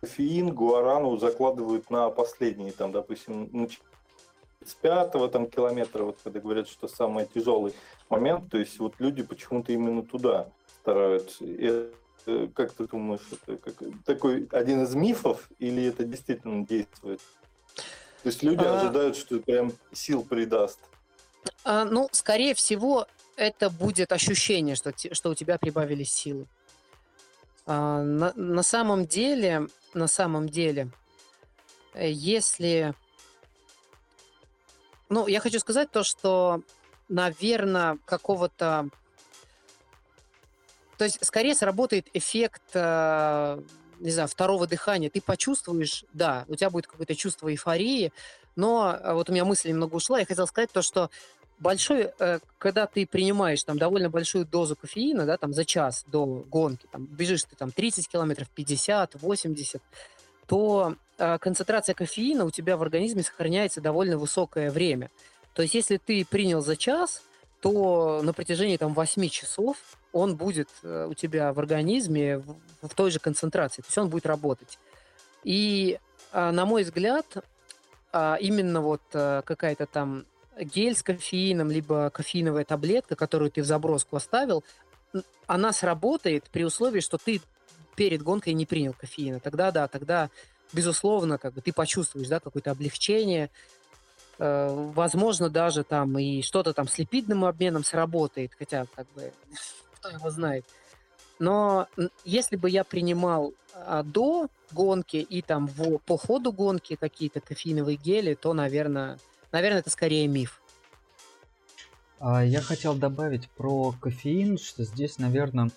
кофеин, 0.00 0.54
гуарану 0.54 1.16
закладывают 1.18 1.90
на 1.90 2.10
последние, 2.10 2.72
там, 2.72 2.92
допустим, 2.92 3.68
с 4.64 4.74
пятого 4.74 5.28
там 5.28 5.46
километра, 5.46 6.04
вот 6.04 6.18
когда 6.22 6.40
говорят, 6.40 6.68
что 6.68 6.88
самый 6.88 7.26
тяжелый 7.26 7.74
момент, 8.08 8.50
то 8.50 8.58
есть 8.58 8.78
вот 8.78 8.94
люди 8.98 9.22
почему-то 9.22 9.72
именно 9.72 10.02
туда 10.02 10.50
стараются. 10.80 11.44
И, 11.44 11.90
э, 12.26 12.48
как 12.54 12.72
ты 12.72 12.86
думаешь, 12.86 13.26
это 13.30 13.56
как, 13.56 13.74
такой 14.04 14.48
один 14.50 14.82
из 14.82 14.94
мифов 14.94 15.48
или 15.58 15.84
это 15.84 16.04
действительно 16.04 16.66
действует? 16.66 17.20
То 18.22 18.28
есть 18.28 18.42
люди 18.42 18.64
а... 18.64 18.80
ожидают, 18.80 19.16
что 19.16 19.38
прям 19.38 19.72
сил 19.92 20.24
придаст. 20.24 20.78
А, 21.64 21.84
ну, 21.84 22.08
скорее 22.12 22.54
всего, 22.54 23.06
это 23.36 23.70
будет 23.70 24.12
ощущение, 24.12 24.74
что, 24.74 24.92
что 25.12 25.30
у 25.30 25.34
тебя 25.34 25.58
прибавились 25.58 26.12
силы. 26.12 26.46
А, 27.66 28.02
на, 28.02 28.32
на 28.34 28.62
самом 28.62 29.06
деле, 29.06 29.68
на 29.94 30.06
самом 30.06 30.48
деле, 30.48 30.90
э, 31.94 32.10
если... 32.10 32.94
Ну, 35.08 35.26
я 35.26 35.40
хочу 35.40 35.58
сказать 35.58 35.90
то, 35.90 36.02
что, 36.02 36.62
наверное, 37.08 37.98
какого-то... 38.04 38.88
То 40.98 41.04
есть, 41.04 41.24
скорее 41.24 41.54
сработает 41.54 42.08
эффект 42.12 42.62
э, 42.74 43.62
не 44.00 44.10
знаю, 44.10 44.28
второго 44.28 44.66
дыхания, 44.66 45.10
ты 45.10 45.20
почувствуешь, 45.20 46.04
да, 46.12 46.44
у 46.48 46.54
тебя 46.54 46.70
будет 46.70 46.86
какое-то 46.86 47.14
чувство 47.14 47.50
эйфории, 47.50 48.12
но 48.56 48.98
а, 49.02 49.14
вот 49.14 49.28
у 49.28 49.32
меня 49.32 49.44
мысль 49.44 49.68
немного 49.68 49.96
ушла, 49.96 50.20
я 50.20 50.26
хотел 50.26 50.46
сказать 50.46 50.70
то, 50.70 50.82
что 50.82 51.10
большой, 51.60 52.10
э, 52.18 52.38
когда 52.58 52.86
ты 52.86 53.06
принимаешь 53.06 53.62
там 53.64 53.78
довольно 53.78 54.10
большую 54.10 54.44
дозу 54.44 54.76
кофеина, 54.76 55.26
да, 55.26 55.36
там 55.36 55.52
за 55.52 55.64
час 55.64 56.04
до 56.06 56.26
гонки, 56.26 56.86
там 56.90 57.06
бежишь 57.06 57.44
ты 57.44 57.56
там 57.56 57.72
30 57.72 58.08
километров, 58.08 58.48
50, 58.50 59.20
80, 59.20 59.82
то 60.46 60.94
э, 61.18 61.38
концентрация 61.38 61.94
кофеина 61.94 62.44
у 62.44 62.50
тебя 62.50 62.76
в 62.76 62.82
организме 62.82 63.22
сохраняется 63.22 63.80
довольно 63.80 64.18
высокое 64.18 64.70
время. 64.70 65.10
То 65.54 65.62
есть 65.62 65.74
если 65.74 65.96
ты 65.96 66.24
принял 66.24 66.60
за 66.60 66.76
час, 66.76 67.22
то 67.60 68.20
на 68.22 68.32
протяжении 68.32 68.76
там 68.76 68.94
8 68.94 69.28
часов 69.28 69.76
он 70.12 70.36
будет 70.36 70.68
э, 70.82 71.06
у 71.10 71.14
тебя 71.14 71.52
в 71.52 71.58
организме 71.58 72.38
в, 72.82 72.94
той 72.94 73.10
же 73.10 73.18
концентрации, 73.18 73.82
то 73.82 73.88
есть 73.88 73.98
он 73.98 74.08
будет 74.08 74.26
работать. 74.26 74.78
И, 75.44 75.98
на 76.32 76.66
мой 76.66 76.82
взгляд, 76.82 77.24
а, 78.12 78.36
именно 78.40 78.80
вот 78.80 79.00
какая-то 79.10 79.86
там 79.86 80.26
гель 80.58 80.96
с 80.96 81.02
кофеином, 81.02 81.70
либо 81.70 82.10
кофеиновая 82.10 82.64
таблетка, 82.64 83.16
которую 83.16 83.50
ты 83.50 83.62
в 83.62 83.66
заброску 83.66 84.16
оставил, 84.16 84.64
она 85.46 85.72
сработает 85.72 86.44
при 86.50 86.64
условии, 86.64 87.00
что 87.00 87.18
ты 87.18 87.40
перед 87.96 88.22
гонкой 88.22 88.52
не 88.52 88.66
принял 88.66 88.92
кофеина. 88.92 89.40
Тогда 89.40 89.70
да, 89.70 89.88
тогда 89.88 90.30
безусловно, 90.72 91.38
как 91.38 91.54
бы 91.54 91.62
ты 91.62 91.72
почувствуешь, 91.72 92.28
да, 92.28 92.40
какое-то 92.40 92.70
облегчение, 92.70 93.50
Э, 94.38 94.68
возможно, 94.94 95.50
даже 95.50 95.82
там 95.82 96.16
и 96.18 96.42
что-то 96.42 96.72
там 96.72 96.86
с 96.86 96.96
липидным 96.98 97.44
обменом 97.44 97.84
сработает, 97.84 98.52
хотя, 98.56 98.86
как 98.94 99.06
бы, 99.14 99.32
кто 99.94 100.10
его 100.10 100.30
знает. 100.30 100.64
Но 101.40 101.86
если 102.24 102.56
бы 102.56 102.68
я 102.68 102.82
принимал 102.82 103.54
а, 103.72 104.02
до 104.02 104.48
гонки 104.72 105.18
и 105.18 105.40
там 105.40 105.68
в, 105.68 105.98
по 105.98 106.16
ходу 106.16 106.50
гонки 106.50 106.96
какие-то 106.96 107.40
кофеиновые 107.40 107.96
гели, 107.96 108.34
то, 108.34 108.54
наверное, 108.54 109.18
наверное, 109.52 109.80
это 109.80 109.90
скорее 109.90 110.26
миф. 110.26 110.60
А, 112.20 112.44
я 112.44 112.60
хотел 112.60 112.94
добавить 112.94 113.48
про 113.50 113.92
кофеин, 113.92 114.58
что 114.58 114.84
здесь, 114.84 115.18
наверное, 115.18 115.70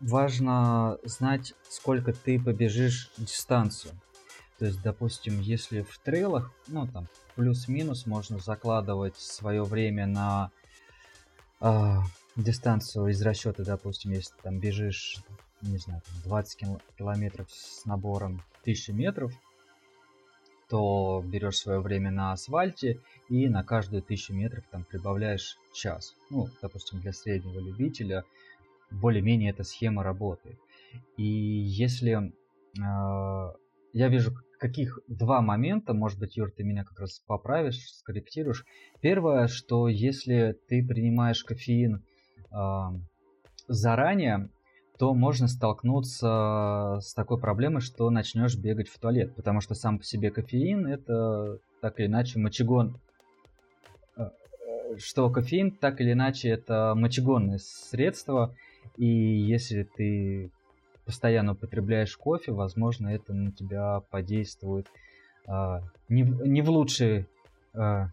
важно 0.00 0.98
знать, 1.04 1.54
сколько 1.68 2.12
ты 2.12 2.40
побежишь 2.40 3.10
дистанцию. 3.16 3.92
То 4.58 4.66
есть, 4.66 4.80
допустим, 4.82 5.40
если 5.40 5.82
в 5.82 5.98
трейлах, 5.98 6.52
ну 6.68 6.86
там 6.86 7.08
плюс-минус 7.34 8.06
можно 8.06 8.38
закладывать 8.38 9.16
свое 9.16 9.64
время 9.64 10.06
на 10.06 10.50
э, 11.60 11.96
дистанцию 12.36 13.08
из 13.08 13.20
расчета, 13.22 13.64
допустим, 13.64 14.12
если 14.12 14.34
там 14.42 14.60
бежишь, 14.60 15.18
не 15.62 15.78
знаю, 15.78 16.02
20 16.24 16.56
кил- 16.58 16.82
километров 16.96 17.50
с 17.50 17.84
набором 17.84 18.42
1000 18.62 18.92
метров, 18.92 19.32
то 20.68 21.22
берешь 21.26 21.58
свое 21.58 21.80
время 21.80 22.10
на 22.10 22.32
асфальте 22.32 23.00
и 23.28 23.48
на 23.48 23.62
каждую 23.64 24.02
тысячу 24.02 24.34
метров 24.34 24.64
там 24.70 24.84
прибавляешь 24.84 25.58
час. 25.72 26.14
Ну, 26.30 26.48
допустим, 26.62 27.00
для 27.00 27.12
среднего 27.12 27.60
любителя 27.60 28.24
более-менее 28.90 29.50
эта 29.50 29.64
схема 29.64 30.02
работает. 30.02 30.58
И 31.16 31.24
если 31.24 32.32
э, 32.78 33.52
я 33.92 34.08
вижу 34.08 34.32
каких 34.58 34.98
два 35.08 35.40
момента, 35.40 35.92
может 35.92 36.18
быть, 36.18 36.36
Юр, 36.36 36.50
ты 36.50 36.64
меня 36.64 36.84
как 36.84 37.00
раз 37.00 37.20
поправишь, 37.26 37.92
скорректируешь. 37.92 38.64
Первое, 39.00 39.46
что 39.46 39.88
если 39.88 40.58
ты 40.68 40.82
принимаешь 40.82 41.44
кофеин 41.44 42.02
э, 42.50 42.82
заранее, 43.68 44.48
то 44.98 45.12
можно 45.12 45.48
столкнуться 45.48 46.98
с 47.02 47.14
такой 47.14 47.38
проблемой, 47.38 47.80
что 47.80 48.10
начнешь 48.10 48.56
бегать 48.56 48.88
в 48.88 48.98
туалет, 48.98 49.34
потому 49.34 49.60
что 49.60 49.74
сам 49.74 49.98
по 49.98 50.04
себе 50.04 50.30
кофеин 50.30 50.86
это 50.86 51.58
так 51.80 51.98
или 51.98 52.06
иначе 52.06 52.38
мочегон, 52.38 52.98
э, 54.16 54.28
что 54.98 55.28
кофеин 55.30 55.72
так 55.72 56.00
или 56.00 56.12
иначе 56.12 56.48
это 56.50 56.94
мочегонное 56.96 57.58
средство, 57.58 58.54
и 58.96 59.06
если 59.06 59.82
ты 59.82 60.50
постоянно 61.04 61.52
употребляешь 61.52 62.16
кофе, 62.16 62.52
возможно, 62.52 63.08
это 63.08 63.34
на 63.34 63.50
тебя 63.50 64.00
подействует 64.10 64.86
э, 65.48 65.80
не, 66.08 66.22
не, 66.22 66.62
в 66.62 66.70
лучшей, 66.70 67.26
э, 67.74 68.06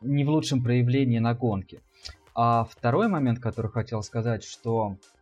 не 0.00 0.24
в 0.24 0.30
лучшем 0.30 0.62
проявлении 0.62 1.20
на 1.20 1.34
гонке. 1.34 1.80
А 2.34 2.64
второй 2.64 3.08
момент, 3.08 3.38
который 3.38 3.70
хотел 3.70 4.02
сказать, 4.02 4.44
что 4.44 4.96
э, 4.96 5.15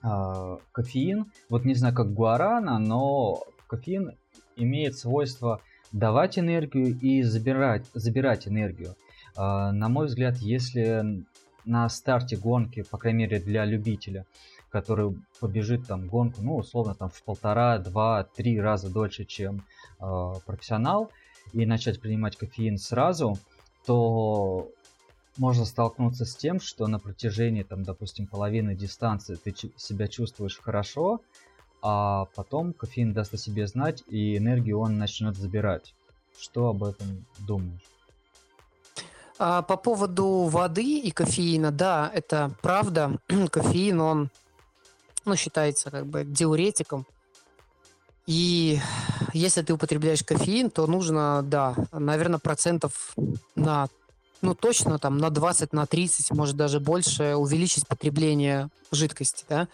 кофеин, 0.00 1.26
вот 1.48 1.64
не 1.64 1.74
знаю 1.74 1.94
как 1.94 2.12
гуарана, 2.12 2.78
но 2.78 3.42
кофеин 3.66 4.12
имеет 4.56 4.96
свойство 4.96 5.60
давать 5.92 6.38
энергию 6.38 6.98
и 6.98 7.22
забирать, 7.22 7.86
забирать 7.94 8.46
энергию. 8.46 8.94
Э, 9.36 9.70
на 9.72 9.88
мой 9.88 10.06
взгляд, 10.06 10.36
если 10.38 11.24
на 11.64 11.88
старте 11.88 12.36
гонки, 12.36 12.82
по 12.82 12.98
крайней 12.98 13.20
мере 13.20 13.40
для 13.40 13.64
любителя, 13.64 14.24
который 14.70 15.16
побежит 15.40 15.86
там 15.86 16.08
гонку, 16.08 16.42
ну, 16.42 16.56
условно, 16.56 16.94
там 16.94 17.08
в 17.08 17.22
полтора, 17.22 17.78
два, 17.78 18.24
три 18.24 18.60
раза 18.60 18.90
дольше, 18.90 19.24
чем 19.24 19.64
э, 20.00 20.32
профессионал, 20.46 21.10
и 21.52 21.64
начать 21.64 22.00
принимать 22.00 22.36
кофеин 22.36 22.76
сразу, 22.76 23.38
то 23.86 24.70
можно 25.38 25.64
столкнуться 25.64 26.24
с 26.24 26.36
тем, 26.36 26.60
что 26.60 26.86
на 26.86 26.98
протяжении, 26.98 27.62
там, 27.62 27.84
допустим, 27.84 28.26
половины 28.26 28.74
дистанции 28.74 29.36
ты 29.36 29.54
себя 29.76 30.08
чувствуешь 30.08 30.58
хорошо, 30.58 31.20
а 31.80 32.26
потом 32.34 32.72
кофеин 32.72 33.12
даст 33.12 33.34
о 33.34 33.38
себе 33.38 33.66
знать, 33.66 34.02
и 34.08 34.36
энергию 34.36 34.80
он 34.80 34.98
начнет 34.98 35.36
забирать. 35.36 35.94
Что 36.38 36.68
об 36.68 36.84
этом 36.84 37.24
думаешь? 37.38 37.80
А 39.38 39.62
по 39.62 39.76
поводу 39.76 40.44
воды 40.44 40.98
и 40.98 41.10
кофеина, 41.12 41.70
да, 41.70 42.10
это 42.12 42.52
правда. 42.60 43.18
Кофеин, 43.50 44.00
он 44.00 44.30
ну, 45.24 45.36
считается 45.36 45.90
как 45.90 46.06
бы 46.06 46.24
диуретиком. 46.24 47.06
И 48.26 48.80
если 49.32 49.62
ты 49.62 49.72
употребляешь 49.72 50.22
кофеин, 50.22 50.70
то 50.70 50.86
нужно, 50.86 51.42
да, 51.42 51.74
наверное, 51.92 52.38
процентов 52.38 53.14
на, 53.54 53.88
ну, 54.40 54.54
точно 54.54 54.98
там 54.98 55.18
на 55.18 55.30
20, 55.30 55.72
на 55.72 55.86
30, 55.86 56.30
может 56.32 56.56
даже 56.56 56.80
больше 56.80 57.34
увеличить 57.34 57.86
потребление 57.86 58.68
жидкости, 58.90 59.44
да. 59.48 59.68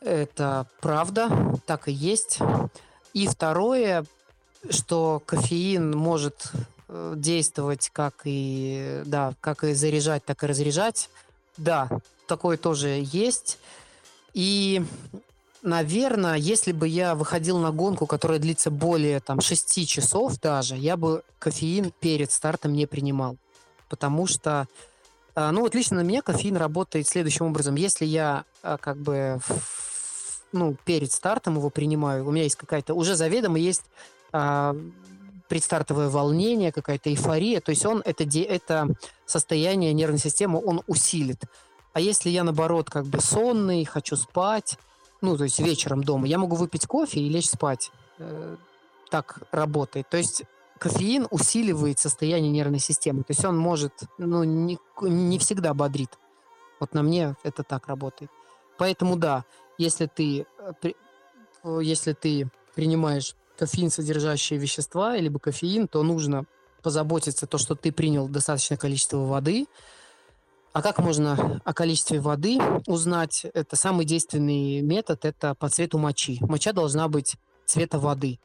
Это 0.00 0.66
правда, 0.80 1.58
так 1.66 1.88
и 1.88 1.92
есть. 1.92 2.38
И 3.14 3.26
второе, 3.26 4.04
что 4.70 5.20
кофеин 5.26 5.96
может 5.96 6.52
э, 6.88 7.14
действовать 7.16 7.90
как 7.92 8.14
и, 8.24 9.02
да, 9.06 9.34
как 9.40 9.64
и 9.64 9.74
заряжать, 9.74 10.24
так 10.24 10.44
и 10.44 10.46
разряжать. 10.46 11.10
Да, 11.56 11.88
такое 12.28 12.56
тоже 12.56 13.02
есть. 13.02 13.58
И, 14.34 14.84
наверное, 15.62 16.36
если 16.36 16.70
бы 16.70 16.86
я 16.86 17.16
выходил 17.16 17.58
на 17.58 17.72
гонку, 17.72 18.06
которая 18.06 18.38
длится 18.38 18.70
более 18.70 19.18
там 19.18 19.40
6 19.40 19.88
часов 19.88 20.40
даже, 20.40 20.76
я 20.76 20.96
бы 20.96 21.24
кофеин 21.40 21.92
перед 21.98 22.30
стартом 22.30 22.74
не 22.74 22.86
принимал. 22.86 23.36
Потому 23.88 24.26
что, 24.26 24.66
а, 25.34 25.52
ну 25.52 25.62
вот 25.62 25.74
лично 25.74 25.96
на 25.96 26.00
меня 26.02 26.22
кофеин 26.22 26.56
работает 26.56 27.06
следующим 27.06 27.46
образом. 27.46 27.74
Если 27.74 28.04
я 28.04 28.44
а, 28.62 28.76
как 28.76 28.98
бы 28.98 29.40
ну, 30.52 30.76
перед 30.84 31.12
стартом 31.12 31.56
его 31.56 31.70
принимаю, 31.70 32.26
у 32.26 32.30
меня 32.30 32.44
есть 32.44 32.56
какая-то, 32.56 32.94
уже 32.94 33.16
заведомо 33.16 33.58
есть 33.58 33.84
а, 34.32 34.76
предстартовое 35.48 36.08
волнение, 36.08 36.72
какая-то 36.72 37.10
эйфория, 37.10 37.60
то 37.60 37.70
есть 37.70 37.84
он 37.86 38.02
это, 38.04 38.24
это 38.24 38.88
состояние 39.26 39.92
нервной 39.92 40.18
системы 40.18 40.62
он 40.64 40.82
усилит. 40.86 41.42
А 41.94 42.00
если 42.00 42.30
я, 42.30 42.44
наоборот, 42.44 42.90
как 42.90 43.06
бы 43.06 43.20
сонный, 43.20 43.84
хочу 43.84 44.16
спать, 44.16 44.78
ну, 45.20 45.36
то 45.36 45.44
есть 45.44 45.58
вечером 45.58 46.04
дома, 46.04 46.26
я 46.26 46.38
могу 46.38 46.54
выпить 46.54 46.86
кофе 46.86 47.20
и 47.20 47.28
лечь 47.28 47.48
спать. 47.48 47.90
Э, 48.18 48.56
так 49.10 49.40
работает. 49.50 50.08
То 50.08 50.16
есть 50.16 50.44
кофеин 50.78 51.26
усиливает 51.30 51.98
состояние 51.98 52.50
нервной 52.50 52.78
системы. 52.78 53.22
То 53.22 53.32
есть 53.32 53.44
он 53.44 53.58
может, 53.58 53.92
ну, 54.18 54.44
не, 54.44 54.78
не 55.02 55.38
всегда 55.38 55.74
бодрит. 55.74 56.18
Вот 56.80 56.94
на 56.94 57.02
мне 57.02 57.36
это 57.42 57.62
так 57.62 57.88
работает. 57.88 58.30
Поэтому 58.78 59.16
да, 59.16 59.44
если 59.76 60.06
ты, 60.06 60.46
э, 61.64 61.80
если 61.82 62.12
ты 62.12 62.48
принимаешь 62.74 63.34
кофеин 63.58 63.90
содержащие 63.90 64.58
вещества, 64.58 65.16
либо 65.16 65.38
кофеин, 65.38 65.88
то 65.88 66.02
нужно 66.02 66.44
позаботиться 66.82 67.46
то, 67.46 67.58
что 67.58 67.74
ты 67.74 67.90
принял 67.90 68.28
достаточное 68.28 68.78
количество 68.78 69.18
воды, 69.18 69.66
а 70.72 70.82
как 70.82 70.98
можно 70.98 71.60
о 71.64 71.74
количестве 71.74 72.20
воды 72.20 72.58
узнать? 72.86 73.44
Это 73.52 73.74
самый 73.74 74.04
действенный 74.04 74.80
метод, 74.80 75.24
это 75.24 75.54
по 75.54 75.68
цвету 75.68 75.98
мочи. 75.98 76.38
Моча 76.40 76.72
должна 76.72 77.08
быть 77.08 77.34
цвета 77.66 77.98
воды. 77.98 78.38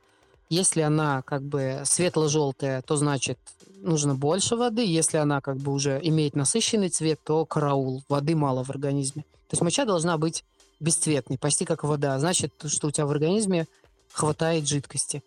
Если 0.50 0.82
она 0.82 1.22
как 1.22 1.42
бы 1.42 1.82
светло-желтая, 1.86 2.82
то 2.82 2.96
значит 2.96 3.40
нужно 3.82 4.16
больше 4.16 4.56
воды. 4.56 4.86
Если 4.86 5.18
она 5.18 5.42
как 5.42 5.58
бы 5.58 5.72
уже 5.72 6.00
имеет 6.04 6.36
насыщенный 6.36 6.90
цвет, 6.90 7.20
то 7.24 7.46
караул. 7.46 8.04
Воды 8.10 8.36
мало 8.36 8.64
в 8.64 8.70
организме. 8.70 9.24
То 9.48 9.54
есть 9.56 9.62
моча 9.62 9.86
должна 9.86 10.18
быть 10.18 10.44
бесцветной, 10.80 11.38
почти 11.38 11.66
как 11.66 11.84
вода. 11.84 12.20
Значит, 12.20 12.54
что 12.66 12.88
у 12.88 12.92
тебя 12.92 13.06
в 13.06 13.12
организме 13.12 13.68
хватает 14.12 14.68
жидкости. 14.68 15.24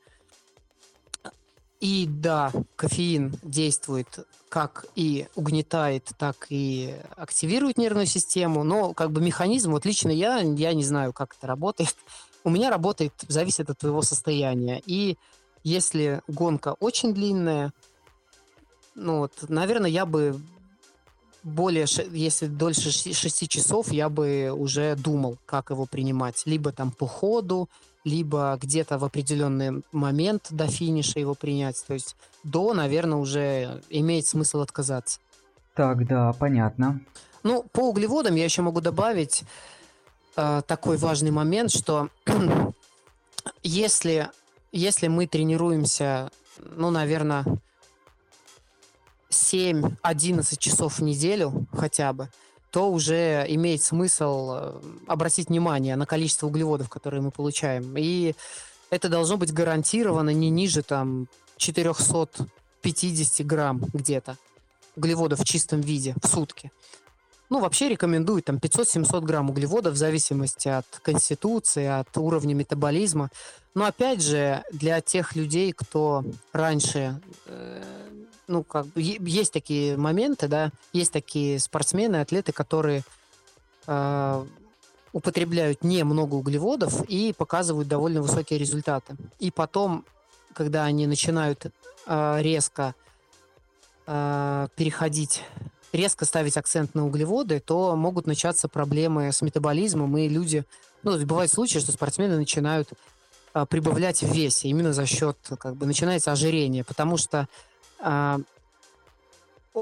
И 1.80 2.06
да, 2.08 2.52
кофеин 2.76 3.34
действует 3.42 4.26
как 4.48 4.86
и 4.94 5.28
угнетает, 5.34 6.08
так 6.16 6.46
и 6.48 6.94
активирует 7.16 7.76
нервную 7.76 8.06
систему, 8.06 8.64
но 8.64 8.94
как 8.94 9.10
бы 9.10 9.20
механизм, 9.20 9.72
вот 9.72 9.84
лично 9.84 10.08
я, 10.08 10.38
я 10.38 10.72
не 10.72 10.84
знаю, 10.84 11.12
как 11.12 11.36
это 11.36 11.46
работает. 11.46 11.94
У 12.46 12.50
меня 12.50 12.70
работает, 12.70 13.12
зависит 13.26 13.70
от 13.70 13.78
твоего 13.78 14.02
состояния. 14.02 14.80
И 14.86 15.18
если 15.64 16.22
гонка 16.28 16.76
очень 16.78 17.12
длинная, 17.12 17.72
ну 18.94 19.18
вот, 19.18 19.32
наверное, 19.48 19.90
я 19.90 20.06
бы 20.06 20.40
более, 21.42 21.86
если 22.12 22.46
дольше 22.46 22.92
6 22.92 23.48
часов, 23.48 23.90
я 23.90 24.08
бы 24.08 24.52
уже 24.56 24.94
думал, 24.94 25.38
как 25.44 25.70
его 25.70 25.86
принимать. 25.86 26.44
Либо 26.46 26.70
там 26.70 26.92
по 26.92 27.08
ходу, 27.08 27.68
либо 28.04 28.56
где-то 28.62 28.98
в 28.98 29.04
определенный 29.04 29.82
момент 29.90 30.46
до 30.50 30.68
финиша 30.68 31.18
его 31.18 31.34
принять. 31.34 31.84
То 31.84 31.94
есть 31.94 32.14
до, 32.44 32.74
наверное, 32.74 33.18
уже 33.18 33.82
имеет 33.90 34.24
смысл 34.28 34.60
отказаться. 34.60 35.18
Так, 35.74 36.06
да, 36.06 36.32
понятно. 36.32 37.00
Ну, 37.42 37.64
по 37.72 37.80
углеводам 37.80 38.36
я 38.36 38.44
еще 38.44 38.62
могу 38.62 38.80
добавить 38.80 39.42
э, 40.36 40.62
такой 40.66 40.96
важный 40.96 41.30
момент, 41.30 41.70
что 41.70 42.08
если, 43.62 44.30
если 44.72 45.08
мы 45.08 45.26
тренируемся, 45.26 46.30
ну, 46.58 46.90
наверное, 46.90 47.44
7-11 49.30 50.56
часов 50.58 50.98
в 50.98 51.02
неделю 51.02 51.66
хотя 51.72 52.12
бы, 52.12 52.28
то 52.70 52.90
уже 52.90 53.46
имеет 53.48 53.82
смысл 53.82 54.50
э, 54.52 54.80
обратить 55.06 55.48
внимание 55.48 55.96
на 55.96 56.06
количество 56.06 56.46
углеводов, 56.46 56.88
которые 56.88 57.22
мы 57.22 57.30
получаем. 57.30 57.94
И 57.96 58.34
это 58.90 59.08
должно 59.08 59.36
быть 59.36 59.52
гарантированно 59.52 60.30
не 60.30 60.50
ниже 60.50 60.82
там 60.82 61.28
450 61.56 63.46
грамм 63.46 63.82
где-то 63.92 64.36
углеводов 64.96 65.40
в 65.40 65.44
чистом 65.44 65.80
виде 65.80 66.14
в 66.22 66.26
сутки. 66.26 66.70
Ну, 67.48 67.60
вообще 67.60 67.88
рекомендуют 67.88 68.46
там 68.46 68.56
500-700 68.56 69.20
грамм 69.20 69.50
углеводов 69.50 69.94
в 69.94 69.96
зависимости 69.96 70.68
от 70.68 70.86
конституции, 71.02 71.86
от 71.86 72.16
уровня 72.16 72.54
метаболизма. 72.54 73.30
Но 73.74 73.84
опять 73.84 74.22
же, 74.22 74.64
для 74.72 75.00
тех 75.00 75.36
людей, 75.36 75.72
кто 75.72 76.24
раньше 76.52 77.20
э, 77.46 77.82
ну, 78.48 78.62
как 78.62 78.86
бы, 78.86 79.00
есть 79.02 79.52
такие 79.52 79.96
моменты, 79.96 80.48
да, 80.48 80.70
есть 80.92 81.12
такие 81.12 81.58
спортсмены, 81.58 82.16
атлеты, 82.16 82.52
которые 82.52 83.02
э, 83.86 84.46
употребляют 85.12 85.82
немного 85.82 86.34
углеводов 86.34 87.02
и 87.08 87.32
показывают 87.32 87.88
довольно 87.88 88.22
высокие 88.22 88.58
результаты. 88.58 89.16
И 89.38 89.50
потом, 89.50 90.04
когда 90.52 90.84
они 90.84 91.06
начинают 91.06 91.66
э, 92.06 92.36
резко 92.40 92.94
э, 94.06 94.68
переходить, 94.76 95.42
резко 95.96 96.24
ставить 96.24 96.56
акцент 96.56 96.94
на 96.94 97.06
углеводы, 97.06 97.60
то 97.60 97.96
могут 97.96 98.26
начаться 98.26 98.68
проблемы 98.68 99.32
с 99.32 99.42
метаболизмом, 99.42 100.16
и 100.16 100.28
люди, 100.28 100.64
ну, 101.02 101.18
бывают 101.24 101.52
случаи, 101.52 101.78
что 101.78 101.92
спортсмены 101.92 102.36
начинают 102.36 102.90
э, 103.54 103.66
прибавлять 103.68 104.22
в 104.22 104.32
весе 104.32 104.68
именно 104.68 104.92
за 104.92 105.06
счет, 105.06 105.36
как 105.58 105.76
бы, 105.76 105.86
начинается 105.86 106.32
ожирение, 106.32 106.84
потому 106.84 107.16
что 107.16 107.48
а, 107.98 108.38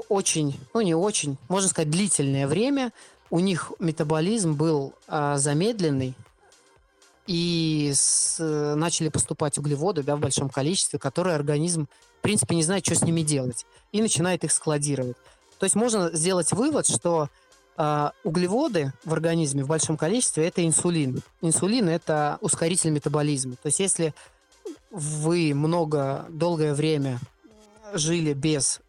очень, 0.09 0.59
ну 0.73 0.81
не 0.81 0.95
очень, 0.95 1.37
можно 1.47 1.69
сказать, 1.69 1.89
длительное 1.89 2.47
время 2.47 2.91
у 3.29 3.39
них 3.39 3.71
метаболизм 3.79 4.53
был 4.53 4.93
а, 5.07 5.37
замедленный, 5.37 6.15
и 7.27 7.91
с, 7.93 8.37
начали 8.75 9.09
поступать 9.09 9.57
углеводы 9.57 10.03
да, 10.03 10.15
в 10.15 10.19
большом 10.19 10.49
количестве, 10.49 10.99
которые 10.99 11.35
организм, 11.35 11.87
в 12.19 12.21
принципе, 12.21 12.55
не 12.55 12.63
знает, 12.63 12.85
что 12.85 12.95
с 12.95 13.01
ними 13.01 13.21
делать, 13.21 13.65
и 13.91 14.01
начинает 14.01 14.43
их 14.43 14.51
складировать. 14.51 15.17
То 15.59 15.63
есть 15.65 15.75
можно 15.75 16.11
сделать 16.11 16.51
вывод, 16.51 16.87
что 16.87 17.29
э, 17.77 18.09
углеводы 18.23 18.93
в 19.03 19.13
организме 19.13 19.63
в 19.63 19.67
большом 19.67 19.97
количестве 19.97 20.47
это 20.47 20.65
инсулин. 20.65 21.21
Инсулин 21.41 21.89
это 21.89 22.37
ускоритель 22.41 22.91
метаболизма. 22.91 23.55
То 23.55 23.67
есть 23.67 23.79
если 23.79 24.13
вы 24.91 25.53
много, 25.53 26.25
долгое 26.29 26.73
время 26.73 27.19
жили 27.93 28.33
без 28.33 28.81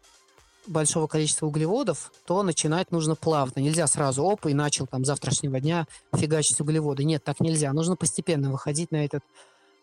большого 0.67 1.07
количества 1.07 1.47
углеводов, 1.47 2.11
то 2.25 2.43
начинать 2.43 2.91
нужно 2.91 3.15
плавно. 3.15 3.59
Нельзя 3.59 3.87
сразу 3.87 4.23
оп 4.23 4.45
и 4.45 4.53
начал 4.53 4.85
там 4.85 5.05
завтрашнего 5.05 5.59
дня 5.59 5.87
фигачить 6.13 6.59
углеводы. 6.59 7.03
Нет, 7.03 7.23
так 7.23 7.39
нельзя. 7.39 7.71
Нужно 7.73 7.95
постепенно 7.95 8.51
выходить 8.51 8.91
на 8.91 9.03
этот 9.03 9.23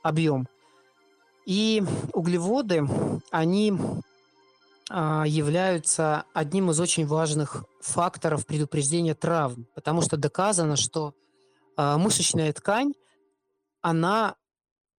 объем. 0.03 0.47
И 1.47 1.83
углеводы, 2.13 2.87
они 3.31 3.75
являются 4.91 6.25
одним 6.35 6.71
из 6.71 6.79
очень 6.79 7.07
важных 7.07 7.65
факторов 7.81 8.47
предупреждения 8.47 9.15
травм, 9.15 9.67
потому 9.75 10.03
что 10.03 10.17
доказано, 10.17 10.77
что 10.77 11.15
а, 11.77 11.99
мышечная 11.99 12.53
ткань, 12.53 12.95
она, 13.83 14.37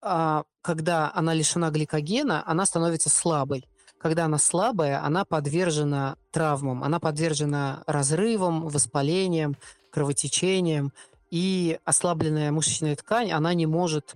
а, 0.02 0.44
когда 0.60 1.10
она 1.14 1.34
лишена 1.34 1.70
гликогена, 1.70 2.42
она 2.46 2.66
становится 2.66 3.08
слабой. 3.08 3.68
Когда 3.98 4.26
она 4.26 4.38
слабая, 4.38 5.02
она 5.02 5.24
подвержена 5.24 6.16
травмам, 6.30 6.84
она 6.84 7.00
подвержена 7.00 7.82
разрывам, 7.86 8.68
воспалениям, 8.68 9.56
кровотечениям, 9.90 10.92
и 11.30 11.78
ослабленная 11.84 12.52
мышечная 12.52 12.94
ткань, 12.94 13.32
она 13.32 13.54
не 13.54 13.66
может, 13.66 14.14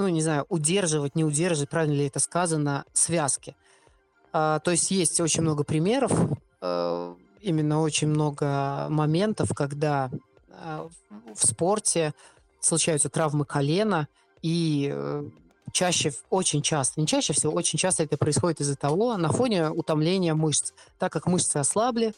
ну, 0.00 0.08
не 0.08 0.22
знаю, 0.22 0.46
удерживать, 0.48 1.14
не 1.14 1.24
удерживать, 1.24 1.70
правильно 1.70 1.94
ли 1.94 2.06
это 2.06 2.20
сказано, 2.20 2.84
связки. 2.92 3.54
А, 4.32 4.58
то 4.60 4.70
есть 4.70 4.90
есть 4.90 5.20
очень 5.20 5.42
много 5.42 5.64
примеров, 5.64 6.12
э, 6.60 7.14
именно 7.40 7.80
очень 7.80 8.08
много 8.08 8.86
моментов, 8.88 9.50
когда 9.54 10.10
э, 10.48 10.88
в 11.34 11.46
спорте 11.46 12.14
случаются 12.60 13.08
травмы 13.08 13.44
колена, 13.44 14.08
и 14.42 14.90
э, 14.92 15.28
чаще, 15.72 16.12
очень 16.30 16.62
часто, 16.62 17.00
не 17.00 17.06
чаще 17.06 17.32
всего, 17.32 17.52
очень 17.52 17.78
часто 17.78 18.04
это 18.04 18.16
происходит 18.16 18.60
из-за 18.60 18.76
того, 18.76 19.16
на 19.16 19.30
фоне 19.30 19.70
утомления 19.70 20.34
мышц. 20.34 20.72
Так 20.98 21.12
как 21.12 21.26
мышцы 21.26 21.56
ослабли, 21.56 22.14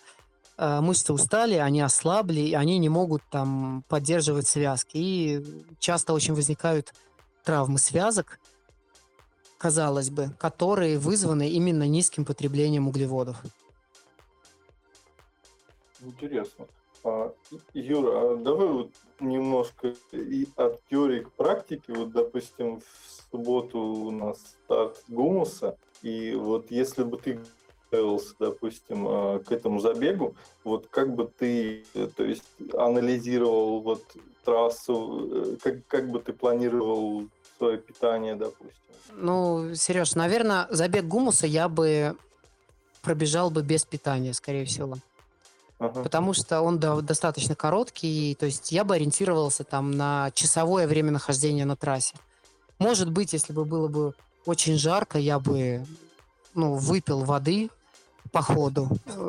э, 0.58 0.80
мышцы 0.80 1.12
устали, 1.12 1.54
они 1.54 1.80
ослабли, 1.80 2.40
и 2.40 2.54
они 2.54 2.78
не 2.78 2.88
могут 2.88 3.22
там 3.30 3.84
поддерживать 3.88 4.46
связки. 4.46 4.96
И 4.96 5.64
часто 5.78 6.12
очень 6.12 6.34
возникают 6.34 6.92
травмы 7.44 7.78
связок, 7.78 8.38
казалось 9.58 10.10
бы, 10.10 10.30
которые 10.38 10.98
вызваны 10.98 11.48
именно 11.48 11.86
низким 11.86 12.24
потреблением 12.24 12.88
углеводов. 12.88 13.42
Интересно. 16.00 16.66
А, 17.04 17.32
Юра, 17.74 18.32
а 18.32 18.36
давай 18.36 18.68
вот 18.68 18.90
немножко 19.20 19.94
и 20.12 20.48
от 20.56 20.80
теории 20.88 21.20
к 21.20 21.32
практике. 21.32 21.92
Вот, 21.92 22.12
допустим, 22.12 22.80
в 22.80 23.30
субботу 23.30 23.78
у 23.78 24.10
нас 24.10 24.38
старт 24.64 25.02
гумуса, 25.08 25.76
и 26.02 26.34
вот 26.34 26.70
если 26.70 27.02
бы 27.02 27.18
ты 27.18 27.40
готовился, 27.90 28.34
допустим, 28.38 29.06
а, 29.08 29.38
к 29.40 29.52
этому 29.52 29.80
забегу, 29.80 30.34
вот 30.64 30.86
как 30.88 31.14
бы 31.14 31.30
ты, 31.38 31.84
то 32.16 32.24
есть, 32.24 32.44
анализировал 32.72 33.80
вот 33.80 34.02
трассу, 34.44 35.28
э, 35.32 35.56
как, 35.62 35.86
как 35.86 36.10
бы 36.10 36.20
ты 36.20 36.32
планировал 36.32 37.26
свое 37.58 37.78
питание, 37.78 38.34
допустим? 38.34 38.76
Ну, 39.14 39.74
Сереж, 39.74 40.14
наверное, 40.14 40.66
забег 40.70 41.04
гумуса 41.04 41.46
я 41.46 41.68
бы 41.68 42.16
пробежал 43.02 43.50
бы 43.50 43.62
без 43.62 43.84
питания, 43.84 44.32
скорее 44.32 44.64
всего. 44.64 44.96
Ага. 45.78 46.02
Потому 46.02 46.32
что 46.32 46.60
он 46.62 46.78
достаточно 46.78 47.54
короткий, 47.54 48.36
то 48.38 48.46
есть 48.46 48.70
я 48.72 48.84
бы 48.84 48.94
ориентировался 48.94 49.64
там 49.64 49.90
на 49.90 50.30
часовое 50.32 50.86
время 50.86 51.10
нахождения 51.10 51.64
на 51.64 51.76
трассе. 51.76 52.14
Может 52.78 53.10
быть, 53.10 53.32
если 53.32 53.52
бы 53.52 53.64
было 53.64 53.88
бы 53.88 54.14
очень 54.46 54.76
жарко, 54.76 55.18
я 55.18 55.38
бы 55.38 55.84
ну, 56.54 56.74
выпил 56.74 57.24
воды 57.24 57.68
по 58.30 58.42
ходу. 58.42 58.88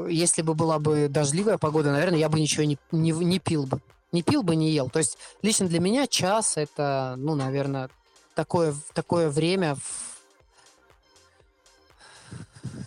Если 0.10 0.42
бы 0.42 0.54
была 0.54 0.80
бы 0.80 1.08
дождливая 1.10 1.58
погода, 1.58 1.92
наверное, 1.92 2.20
я 2.20 2.30
бы 2.30 2.40
ничего 2.40 2.64
не, 2.64 2.78
не, 2.92 3.12
не 3.12 3.40
пил 3.40 3.66
бы. 3.66 3.80
Не 4.14 4.24
пил 4.24 4.44
бы, 4.44 4.56
не 4.56 4.72
ел. 4.72 4.90
То 4.90 5.00
есть 5.00 5.18
лично 5.42 5.68
для 5.68 5.82
меня 5.82 6.08
час 6.08 6.56
это, 6.56 7.16
ну, 7.18 7.36
наверное, 7.36 7.90
такое, 8.36 8.74
такое 8.94 9.30
время 9.30 9.76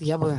я 0.00 0.18
бы 0.18 0.38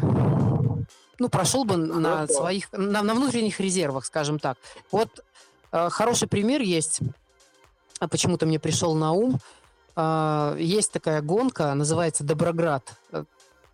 ну, 1.20 1.30
прошел 1.30 1.66
бы 1.66 1.78
на 1.78 2.28
своих, 2.28 2.72
на, 2.72 3.02
на 3.04 3.14
внутренних 3.14 3.60
резервах, 3.60 4.06
скажем 4.06 4.40
так. 4.40 4.58
Вот 4.92 5.24
э, 5.72 5.90
хороший 5.90 6.28
пример 6.28 6.62
есть, 6.62 7.00
а 8.00 8.08
почему-то 8.08 8.46
мне 8.46 8.60
пришел 8.60 8.96
на 8.96 9.12
ум. 9.12 9.40
Э, 9.96 10.56
есть 10.60 10.92
такая 10.92 11.22
гонка, 11.22 11.74
называется 11.74 12.24
Доброград. 12.24 12.84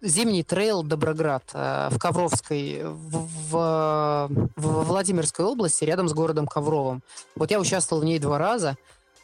Э, 0.03 0.07
зимний 0.07 0.43
трейл 0.43 0.83
Доброград 0.83 1.43
э, 1.53 1.89
в 1.91 1.97
Ковровской, 1.97 2.83
в, 2.83 3.27
в, 3.49 4.29
в 4.55 4.83
Владимирской 4.85 5.45
области, 5.45 5.85
рядом 5.85 6.07
с 6.07 6.13
городом 6.13 6.47
Ковровым. 6.47 7.01
Вот 7.35 7.51
я 7.51 7.59
участвовал 7.59 8.01
в 8.01 8.05
ней 8.05 8.19
два 8.19 8.37
раза. 8.37 8.75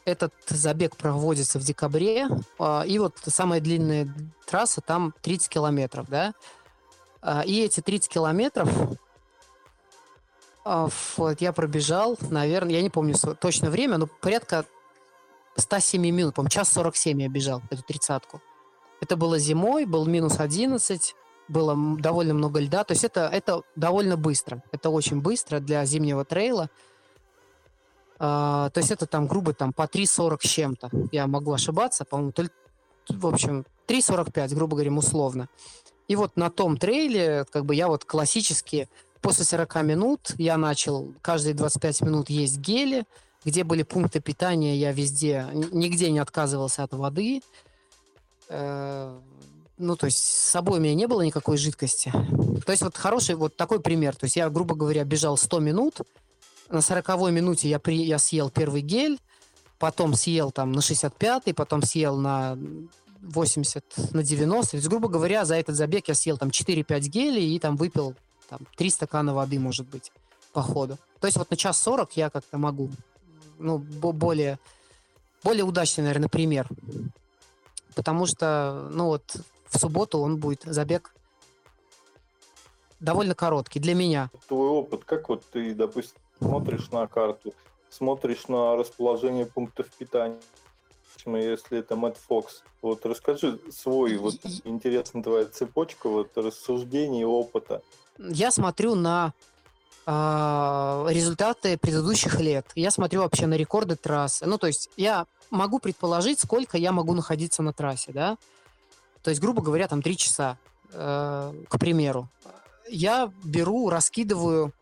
Этот 0.06 0.34
забег 0.48 0.96
проводится 0.96 1.60
в 1.60 1.64
декабре, 1.64 2.28
э, 2.60 2.84
и 2.88 3.00
вот 3.00 3.16
самая 3.28 3.60
длинная 3.60 4.08
трасса 4.46 4.82
там 4.82 5.14
30 5.22 5.50
километров, 5.50 6.08
да. 6.10 6.34
А, 7.22 7.42
и 7.42 7.62
эти 7.62 7.82
30 7.82 8.10
километров 8.10 8.70
вот, 10.64 11.42
я 11.42 11.52
пробежал, 11.52 12.18
наверное, 12.30 12.74
я 12.74 12.82
не 12.82 12.90
помню 12.90 13.16
точно 13.40 13.70
время, 13.70 13.98
но 13.98 14.08
порядка 14.08 14.66
107 15.58 16.02
минут, 16.02 16.36
по-моему, 16.36 16.50
час 16.50 16.72
47 16.72 17.22
я 17.22 17.28
бежал 17.28 17.62
эту 17.72 17.82
тридцатку. 17.84 18.42
Это 19.02 19.16
было 19.16 19.40
зимой, 19.40 19.86
был 19.86 20.06
минус 20.06 20.40
11, 20.40 21.16
было 21.48 21.98
довольно 21.98 22.34
много 22.34 22.60
льда. 22.60 22.84
То 22.84 22.94
есть 22.94 23.04
это, 23.04 23.30
это 23.32 23.64
довольно 23.76 24.18
быстро. 24.18 24.64
Это 24.72 24.90
очень 24.90 25.22
быстро 25.22 25.60
для 25.60 25.84
зимнего 25.86 26.26
трейла. 26.26 26.70
А, 28.20 28.70
то 28.72 28.80
есть 28.80 28.92
это 28.92 29.06
там 29.06 29.28
грубо 29.28 29.54
там 29.54 29.74
по 29.74 29.84
3.40 29.84 30.38
с 30.42 30.50
чем-то. 30.50 30.90
Я 31.12 31.28
могу 31.28 31.54
ошибаться, 31.54 32.06
по-моему, 32.06 32.34
в 33.10 33.28
общем, 33.28 33.66
3.45, 33.88 34.54
грубо 34.54 34.76
говоря, 34.76 34.92
условно. 34.92 35.50
И 36.08 36.16
вот 36.16 36.38
на 36.38 36.50
том 36.50 36.78
трейле, 36.78 37.46
как 37.52 37.66
бы 37.66 37.76
я 37.76 37.88
вот 37.88 38.04
классически 38.06 38.90
после 39.22 39.46
40 39.46 39.84
минут 39.84 40.34
я 40.38 40.58
начал 40.58 41.14
каждые 41.22 41.54
25 41.54 42.02
минут 42.02 42.30
есть 42.30 42.58
гели, 42.58 43.06
где 43.46 43.64
были 43.64 43.84
пункты 43.84 44.20
питания, 44.20 44.76
я 44.76 44.92
везде, 44.92 45.48
нигде 45.54 46.12
не 46.12 46.20
отказывался 46.20 46.84
от 46.84 46.94
воды. 46.94 47.42
Э, 48.50 49.20
ну, 49.78 49.96
то 49.96 50.08
есть 50.08 50.18
с 50.18 50.50
собой 50.50 50.80
у 50.80 50.82
меня 50.82 50.94
не 50.94 51.08
было 51.08 51.22
никакой 51.22 51.58
жидкости. 51.58 52.12
То 52.66 52.72
есть 52.72 52.84
вот 52.84 52.98
хороший 52.98 53.36
вот 53.36 53.56
такой 53.56 53.80
пример. 53.80 54.16
То 54.16 54.26
есть 54.26 54.36
я, 54.36 54.50
грубо 54.50 54.76
говоря, 54.76 55.04
бежал 55.06 55.38
100 55.38 55.60
минут, 55.60 56.02
на 56.70 56.82
40 56.82 57.32
минуте 57.32 57.70
я, 57.70 57.80
при, 57.80 58.04
я 58.04 58.20
съел 58.20 58.50
первый 58.50 58.82
гель, 58.82 59.20
потом 59.80 60.14
съел 60.14 60.52
там 60.52 60.72
на 60.72 60.80
65-й, 60.80 61.54
потом 61.54 61.82
съел 61.82 62.18
на 62.18 62.58
80 63.22 64.14
на 64.14 64.24
90. 64.24 64.72
То 64.72 64.78
есть, 64.78 64.88
грубо 64.88 65.08
говоря, 65.08 65.46
за 65.46 65.56
этот 65.56 65.76
забег 65.76 66.08
я 66.08 66.14
съел 66.14 66.38
там 66.38 66.50
4-5 66.50 67.00
гелей 67.08 67.56
и 67.56 67.60
там 67.60 67.76
выпил 67.76 68.16
там, 68.50 68.60
3 68.78 68.90
стакана 68.90 69.34
воды, 69.34 69.60
может 69.60 69.88
быть, 69.88 70.12
по 70.54 70.62
ходу. 70.62 70.98
То 71.20 71.28
есть 71.28 71.38
вот 71.38 71.50
на 71.50 71.58
час 71.58 71.82
40 71.82 72.18
я 72.18 72.30
как-то 72.30 72.58
могу, 72.58 72.92
ну, 73.58 73.78
более, 73.78 74.60
более 75.44 75.64
удачный, 75.64 76.04
наверное, 76.04 76.30
пример. 76.30 76.68
Потому 78.00 78.26
что, 78.28 78.88
ну 78.94 79.08
вот, 79.08 79.36
в 79.68 79.78
субботу 79.78 80.20
он 80.20 80.38
будет 80.38 80.62
забег 80.64 81.14
довольно 83.02 83.36
короткий 83.36 83.82
для 83.82 83.94
меня. 83.94 84.30
Твой 84.48 84.70
опыт, 84.70 85.04
как 85.04 85.28
вот 85.28 85.44
ты, 85.52 85.76
допустим, 85.76 86.18
смотришь 86.38 86.90
на 86.92 87.08
карту, 87.08 87.54
смотришь 87.90 88.48
на 88.48 88.78
расположение 88.78 89.46
пунктов 89.46 89.88
питания, 89.98 90.40
если 91.26 91.80
это 91.80 91.98
Мэтт 91.98 92.18
Фокс. 92.30 92.64
Вот 92.82 93.06
расскажи 93.06 93.60
свой, 93.70 94.16
вот 94.16 94.36
интересно 94.64 95.22
твоя 95.22 95.44
цепочка 95.48 96.08
вот 96.08 96.38
рассуждений 96.38 97.24
и 97.24 97.26
опыта. 97.26 97.82
Я 98.18 98.50
смотрю 98.52 98.96
на 98.96 99.34
э, 100.06 100.12
результаты 101.10 101.78
предыдущих 101.78 102.40
лет. 102.40 102.66
Я 102.76 102.92
смотрю 102.92 103.24
вообще 103.24 103.46
на 103.46 103.56
рекорды 103.56 103.98
трассы. 103.98 104.46
Ну, 104.46 104.58
то 104.58 104.68
есть 104.68 104.90
я 104.96 105.28
могу 105.50 105.80
предположить, 105.80 106.40
сколько 106.40 106.78
я 106.78 106.92
могу 106.92 107.14
находиться 107.14 107.62
на 107.62 107.74
трассе, 107.74 108.12
да? 108.12 108.38
То 109.22 109.30
есть, 109.30 109.42
грубо 109.42 109.62
говоря, 109.62 109.88
там 109.88 110.02
три 110.02 110.18
часа, 110.18 110.58
э, 110.92 111.54
к 111.68 111.78
примеру. 111.78 112.30
Я 112.88 113.32
беру, 113.44 113.90
раскидываю, 113.90 114.74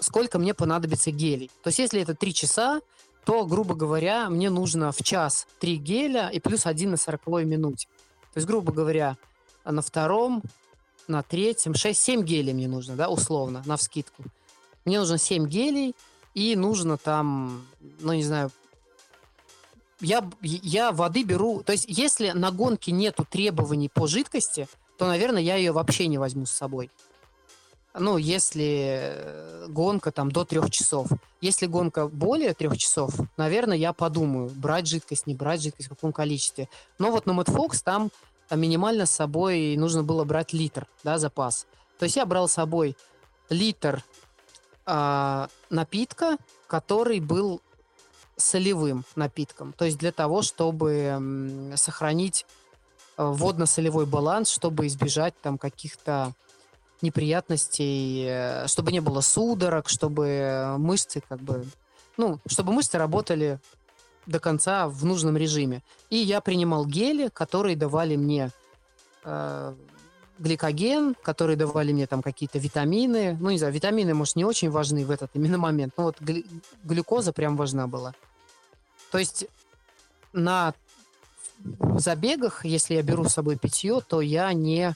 сколько 0.00 0.38
мне 0.38 0.54
понадобится 0.54 1.10
гелей. 1.10 1.50
То 1.62 1.68
есть, 1.68 1.78
если 1.78 2.00
это 2.00 2.14
три 2.14 2.32
часа, 2.32 2.80
то, 3.24 3.44
грубо 3.44 3.74
говоря, 3.74 4.30
мне 4.30 4.50
нужно 4.50 4.92
в 4.92 5.02
час 5.02 5.46
три 5.58 5.76
геля 5.76 6.28
и 6.28 6.40
плюс 6.40 6.66
один 6.66 6.92
на 6.92 6.96
40 6.96 7.26
минуте. 7.44 7.88
То 8.32 8.38
есть, 8.38 8.46
грубо 8.46 8.72
говоря, 8.72 9.16
на 9.64 9.82
втором, 9.82 10.42
на 11.08 11.22
третьем, 11.22 11.72
6-7 11.72 12.22
гелей 12.22 12.52
мне 12.52 12.68
нужно, 12.68 12.96
да, 12.96 13.08
условно, 13.08 13.62
на 13.66 13.76
вскидку. 13.76 14.24
Мне 14.84 15.00
нужно 15.00 15.18
7 15.18 15.46
гелей, 15.46 15.94
и 16.34 16.54
нужно 16.54 16.98
там, 16.98 17.66
ну, 18.00 18.12
не 18.12 18.22
знаю, 18.22 18.50
я, 20.00 20.28
я 20.42 20.92
воды 20.92 21.22
беру... 21.22 21.62
То 21.62 21.72
есть, 21.72 21.86
если 21.88 22.30
на 22.30 22.50
гонке 22.50 22.92
нету 22.92 23.26
требований 23.28 23.88
по 23.88 24.06
жидкости, 24.06 24.68
то, 24.98 25.06
наверное, 25.06 25.42
я 25.42 25.56
ее 25.56 25.72
вообще 25.72 26.06
не 26.06 26.18
возьму 26.18 26.46
с 26.46 26.50
собой 26.50 26.90
ну, 27.98 28.16
если 28.18 28.98
э, 29.00 29.66
гонка 29.68 30.12
там 30.12 30.30
до 30.30 30.44
трех 30.44 30.70
часов. 30.70 31.08
Если 31.40 31.66
гонка 31.66 32.08
более 32.08 32.54
трех 32.54 32.76
часов, 32.76 33.14
наверное, 33.36 33.76
я 33.76 33.92
подумаю, 33.92 34.50
брать 34.50 34.86
жидкость, 34.86 35.26
не 35.26 35.34
брать 35.34 35.62
жидкость, 35.62 35.88
в 35.88 35.94
каком 35.94 36.12
количестве. 36.12 36.68
Но 36.98 37.10
вот 37.10 37.26
на 37.26 37.32
Mad 37.32 37.46
Fox 37.46 37.80
там 37.82 38.10
минимально 38.50 39.06
с 39.06 39.12
собой 39.12 39.76
нужно 39.76 40.02
было 40.02 40.24
брать 40.24 40.52
литр, 40.52 40.86
да, 41.04 41.18
запас. 41.18 41.66
То 41.98 42.04
есть 42.04 42.16
я 42.16 42.26
брал 42.26 42.48
с 42.48 42.52
собой 42.52 42.96
литр 43.48 44.02
э, 44.86 45.46
напитка, 45.70 46.36
который 46.66 47.20
был 47.20 47.60
солевым 48.36 49.04
напитком. 49.14 49.72
То 49.72 49.84
есть 49.84 49.98
для 49.98 50.12
того, 50.12 50.42
чтобы 50.42 51.72
сохранить 51.76 52.46
э, 53.16 53.24
водно-солевой 53.24 54.06
баланс, 54.06 54.50
чтобы 54.50 54.86
избежать 54.86 55.34
там 55.40 55.58
каких-то 55.58 56.32
неприятностей, 57.02 58.26
э, 58.28 58.66
чтобы 58.66 58.92
не 58.92 59.00
было 59.00 59.20
судорог, 59.20 59.88
чтобы 59.88 60.76
мышцы 60.78 61.22
как 61.26 61.40
бы, 61.40 61.66
ну, 62.16 62.38
чтобы 62.46 62.72
мышцы 62.72 62.98
работали 62.98 63.58
до 64.26 64.38
конца 64.38 64.88
в 64.88 65.04
нужном 65.04 65.36
режиме. 65.36 65.82
И 66.10 66.16
я 66.16 66.40
принимал 66.40 66.84
гели, 66.84 67.28
которые 67.28 67.76
давали 67.76 68.16
мне 68.16 68.50
э, 69.24 69.74
гликоген, 70.38 71.14
которые 71.22 71.56
давали 71.56 71.92
мне 71.92 72.06
там 72.06 72.22
какие-то 72.22 72.58
витамины. 72.58 73.36
Ну, 73.40 73.50
не 73.50 73.58
знаю, 73.58 73.72
витамины, 73.72 74.14
может, 74.14 74.36
не 74.36 74.44
очень 74.44 74.70
важны 74.70 75.04
в 75.04 75.10
этот 75.10 75.30
именно 75.34 75.58
момент, 75.58 75.94
но 75.96 76.04
вот 76.04 76.16
глюкоза 76.84 77.32
прям 77.32 77.56
важна 77.56 77.86
была. 77.86 78.14
То 79.10 79.18
есть 79.18 79.46
на 80.32 80.74
забегах, 81.96 82.64
если 82.64 82.94
я 82.94 83.02
беру 83.02 83.24
с 83.24 83.34
собой 83.34 83.56
питье, 83.56 84.00
то 84.06 84.20
я 84.20 84.52
не, 84.52 84.94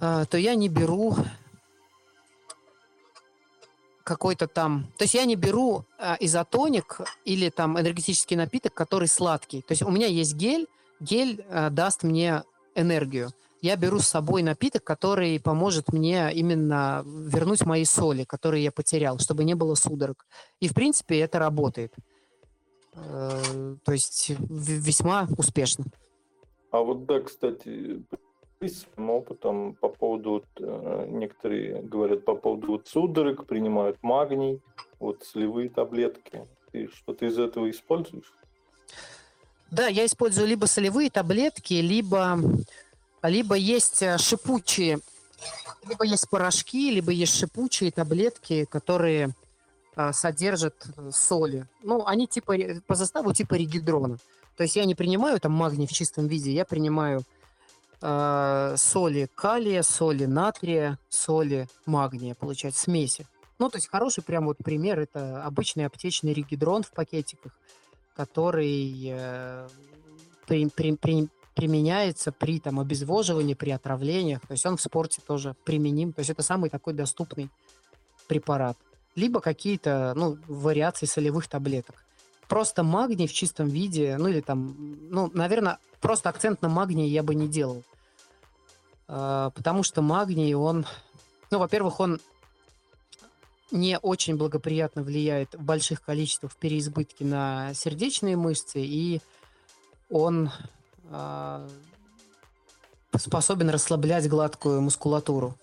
э, 0.00 0.24
то 0.28 0.38
я 0.38 0.54
не 0.54 0.68
беру 0.68 1.16
какой-то 4.04 4.48
там... 4.48 4.86
То 4.98 5.04
есть 5.04 5.14
я 5.14 5.24
не 5.24 5.36
беру 5.36 5.84
э, 5.98 6.16
изотоник 6.20 7.00
или 7.24 7.48
там 7.50 7.78
энергетический 7.78 8.36
напиток, 8.36 8.74
который 8.74 9.08
сладкий. 9.08 9.62
То 9.62 9.72
есть 9.72 9.82
у 9.82 9.90
меня 9.90 10.06
есть 10.06 10.34
гель, 10.34 10.66
гель 11.00 11.44
э, 11.48 11.70
даст 11.70 12.02
мне 12.02 12.42
энергию. 12.74 13.32
Я 13.62 13.76
беру 13.76 13.98
с 13.98 14.08
собой 14.08 14.42
напиток, 14.42 14.84
который 14.84 15.38
поможет 15.38 15.92
мне 15.92 16.32
именно 16.32 17.02
вернуть 17.04 17.66
мои 17.66 17.84
соли, 17.84 18.24
которые 18.24 18.64
я 18.64 18.72
потерял, 18.72 19.18
чтобы 19.18 19.44
не 19.44 19.54
было 19.54 19.74
судорог. 19.74 20.26
И, 20.60 20.68
в 20.68 20.74
принципе, 20.74 21.20
это 21.20 21.38
работает. 21.38 21.94
Э, 23.04 23.76
то 23.84 23.92
есть 23.92 24.32
весьма 24.48 25.26
успешно. 25.36 25.84
А 26.70 26.80
вот 26.80 27.06
да, 27.06 27.20
кстати, 27.20 28.02
с 28.60 28.82
своим 28.82 29.10
опытом 29.10 29.74
по 29.74 29.88
поводу, 29.88 30.44
э, 30.58 31.06
некоторые 31.08 31.82
говорят 31.82 32.24
по 32.24 32.34
поводу 32.34 32.68
вот, 32.72 32.88
судорог, 32.88 33.46
принимают 33.46 33.98
магний, 34.02 34.60
вот 34.98 35.24
сливые 35.24 35.70
таблетки. 35.70 36.46
Ты 36.70 36.88
что-то 36.88 37.26
из 37.26 37.38
этого 37.38 37.70
используешь? 37.70 38.32
Да, 39.70 39.86
я 39.86 40.04
использую 40.04 40.48
либо 40.48 40.66
солевые 40.66 41.10
таблетки, 41.10 41.74
либо, 41.74 42.38
либо 43.22 43.54
есть 43.54 44.02
э, 44.02 44.18
шипучие, 44.18 44.98
либо 45.88 46.04
есть 46.04 46.28
порошки, 46.28 46.90
либо 46.90 47.12
есть 47.12 47.36
шипучие 47.36 47.90
таблетки, 47.90 48.66
которые 48.66 49.34
содержат 50.12 50.74
э, 50.96 51.10
соли. 51.12 51.66
Ну, 51.82 52.04
они 52.06 52.26
типа 52.26 52.54
по 52.86 52.94
составу 52.94 53.32
типа 53.32 53.54
регидрона. 53.54 54.16
То 54.56 54.64
есть 54.64 54.76
я 54.76 54.84
не 54.84 54.94
принимаю 54.94 55.40
там 55.40 55.52
магний 55.52 55.86
в 55.86 55.92
чистом 55.92 56.26
виде, 56.26 56.52
я 56.52 56.64
принимаю 56.64 57.22
э, 58.02 58.74
соли 58.76 59.28
калия, 59.34 59.82
соли 59.82 60.26
натрия, 60.26 60.98
соли 61.08 61.68
магния, 61.86 62.34
получается, 62.34 62.82
смеси. 62.82 63.26
Ну, 63.58 63.68
то 63.68 63.76
есть 63.76 63.88
хороший 63.88 64.22
прям 64.22 64.46
вот 64.46 64.58
пример, 64.58 64.98
это 64.98 65.44
обычный 65.44 65.86
аптечный 65.86 66.32
регидрон 66.32 66.82
в 66.82 66.90
пакетиках– 66.90 67.52
который 68.20 69.02
э, 69.06 69.68
при, 70.46 70.68
при, 70.68 70.94
при, 70.96 71.28
применяется 71.54 72.32
при 72.32 72.60
там, 72.60 72.78
обезвоживании, 72.78 73.54
при 73.54 73.70
отравлениях. 73.70 74.42
То 74.46 74.52
есть 74.52 74.66
он 74.66 74.76
в 74.76 74.82
спорте 74.82 75.22
тоже 75.26 75.56
применим. 75.64 76.12
То 76.12 76.20
есть 76.20 76.30
это 76.30 76.42
самый 76.42 76.68
такой 76.68 76.92
доступный 76.92 77.48
препарат. 78.28 78.76
Либо 79.16 79.40
какие-то 79.40 80.12
ну, 80.16 80.38
вариации 80.46 81.06
солевых 81.06 81.48
таблеток. 81.48 82.04
Просто 82.48 82.82
магний 82.82 83.26
в 83.26 83.32
чистом 83.32 83.68
виде, 83.68 84.16
ну 84.18 84.28
или 84.28 84.40
там, 84.40 84.74
ну, 85.10 85.30
наверное, 85.34 85.78
просто 86.00 86.28
акцент 86.28 86.62
на 86.62 86.68
магнии 86.68 87.08
я 87.08 87.22
бы 87.22 87.34
не 87.34 87.48
делал. 87.48 87.82
Э, 89.08 89.50
потому 89.54 89.82
что 89.82 90.02
магний, 90.02 90.54
он, 90.54 90.86
ну, 91.50 91.58
во-первых, 91.58 92.00
он 92.00 92.20
не 93.70 93.98
очень 93.98 94.36
благоприятно 94.36 95.02
влияет 95.02 95.54
в 95.54 95.62
больших 95.62 96.02
количествах 96.02 96.52
в 96.52 96.56
переизбытке 96.56 97.24
на 97.24 97.72
сердечные 97.74 98.36
мышцы, 98.36 98.80
и 98.80 99.20
он 100.08 100.50
э, 101.04 101.68
способен 103.16 103.70
расслаблять 103.70 104.28
гладкую 104.28 104.80
мускулатуру. 104.80 105.56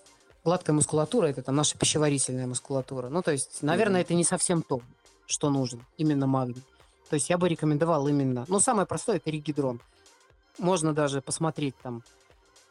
Гладкая 0.48 0.74
мускулатура– 0.74 1.28
это 1.28 1.44
там 1.44 1.56
наша 1.56 1.78
пищеварительная 1.78 2.48
мускулатура. 2.48 3.10
Ну, 3.10 3.22
то 3.22 3.32
есть, 3.32 3.62
наверное, 3.62 4.02
mm-hmm. 4.02 4.06
это 4.06 4.14
не 4.14 4.24
совсем 4.24 4.64
то, 4.64 4.82
что 5.26 5.50
нужно, 5.50 5.82
именно 5.98 6.26
магний. 6.26 6.64
То 7.10 7.16
есть 7.16 7.30
я 7.30 7.38
бы 7.38 7.50
рекомендовал 7.50 8.08
именно... 8.08 8.46
Ну, 8.48 8.60
самое 8.60 8.88
простое– 8.88 9.16
это 9.18 9.30
регидрон. 9.30 9.82
Можно 10.58 10.94
даже 10.94 11.22
посмотреть 11.22 11.76
там 11.84 12.02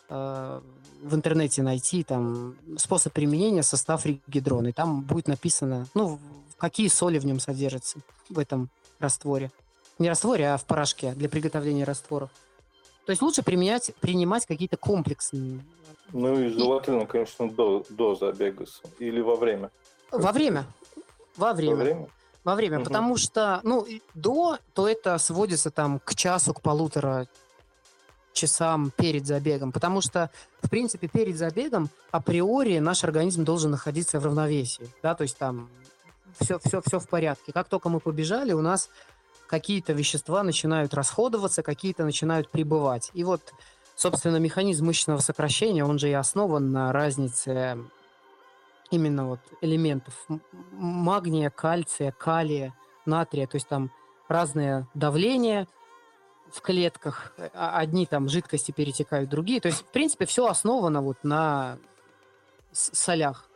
Э, 0.09 0.61
в 1.03 1.15
интернете 1.15 1.63
найти 1.63 2.03
там 2.03 2.57
способ 2.79 3.13
применения, 3.13 3.63
состав 3.63 4.07
регидрона, 4.07 4.69
и 4.69 4.73
там 4.73 5.03
будет 5.03 5.29
написано, 5.29 5.87
ну, 5.95 6.19
какие 6.57 6.89
соли 6.89 7.19
в 7.19 7.27
нем 7.27 7.39
содержатся 7.39 7.99
в 8.31 8.39
этом 8.39 8.71
растворе. 8.99 9.53
Не 9.99 10.09
растворе, 10.09 10.49
а 10.49 10.57
в 10.57 10.65
порошке 10.65 11.13
для 11.13 11.29
приготовления 11.29 11.85
растворов. 11.85 12.31
То 13.05 13.11
есть 13.11 13.21
лучше 13.21 13.43
применять, 13.43 13.93
принимать 14.01 14.47
какие-то 14.47 14.79
комплексные. 14.79 15.61
Ну 16.13 16.39
и 16.41 16.49
желательно, 16.49 17.03
и... 17.03 17.07
конечно, 17.07 17.51
до, 17.51 17.85
до 17.89 18.15
забега 18.15 18.65
или 18.99 19.21
во 19.21 19.37
время. 19.37 19.71
Во 20.11 20.33
время. 20.33 20.67
Во 21.37 21.53
время. 21.53 21.77
Во 21.77 21.83
время? 21.83 22.09
Во 22.45 22.55
время, 22.55 22.77
угу. 22.79 22.85
потому 22.85 23.17
что, 23.17 23.61
ну, 23.65 23.85
до, 24.15 24.59
то 24.73 24.89
это 24.89 25.19
сводится 25.19 25.73
там 25.73 25.99
к 25.99 26.15
часу, 26.15 26.55
к 26.55 26.61
полутора 26.61 27.27
часам 28.33 28.93
перед 28.97 29.27
забегом, 29.27 29.73
потому 29.73 30.01
что, 30.01 30.31
в 30.63 30.71
принципе, 30.71 31.09
перед 31.09 31.37
забегом 31.37 31.89
априори 32.13 32.79
наш 32.79 33.03
организм 33.03 33.45
должен 33.45 33.73
находиться 33.73 34.21
в 34.21 34.25
равновесии, 34.25 34.89
да, 35.03 35.17
то 35.17 35.23
есть 35.23 35.37
там 35.37 35.69
все, 36.39 36.61
все, 36.65 36.81
все 36.87 37.01
в 37.01 37.09
порядке. 37.09 37.53
Как 37.53 37.69
только 37.69 37.89
мы 37.89 37.99
побежали, 37.99 38.53
у 38.53 38.61
нас 38.61 38.91
какие-то 39.49 39.93
вещества 39.93 40.43
начинают 40.43 40.95
расходоваться, 40.95 41.63
какие-то 41.63 42.05
начинают 42.05 42.51
прибывать. 42.51 43.11
И 43.15 43.25
вот, 43.25 43.55
собственно, 43.97 44.37
механизм 44.37 44.87
мышечного 44.87 45.19
сокращения, 45.19 45.85
он 45.85 45.99
же 45.99 46.09
и 46.09 46.13
основан 46.13 46.71
на 46.71 46.93
разнице 46.93 47.79
именно 48.91 49.27
вот 49.27 49.41
элементов 49.61 50.15
магния, 50.73 51.51
кальция, 51.51 52.13
калия, 52.13 52.73
натрия, 53.05 53.49
то 53.49 53.57
есть 53.57 53.67
там 53.67 53.91
разное 54.29 54.87
давление, 54.95 55.67
в 56.51 56.61
клетках, 56.61 57.33
а, 57.55 57.79
одни 57.79 58.07
там 58.07 58.29
жидкости 58.29 58.73
перетекают, 58.73 59.29
другие. 59.29 59.61
То 59.61 59.67
есть, 59.67 59.81
в 59.81 59.87
принципе, 59.87 60.27
все 60.27 60.47
основано 60.47 61.03
вот 61.03 61.19
на 61.23 61.79
солях. 62.73 63.49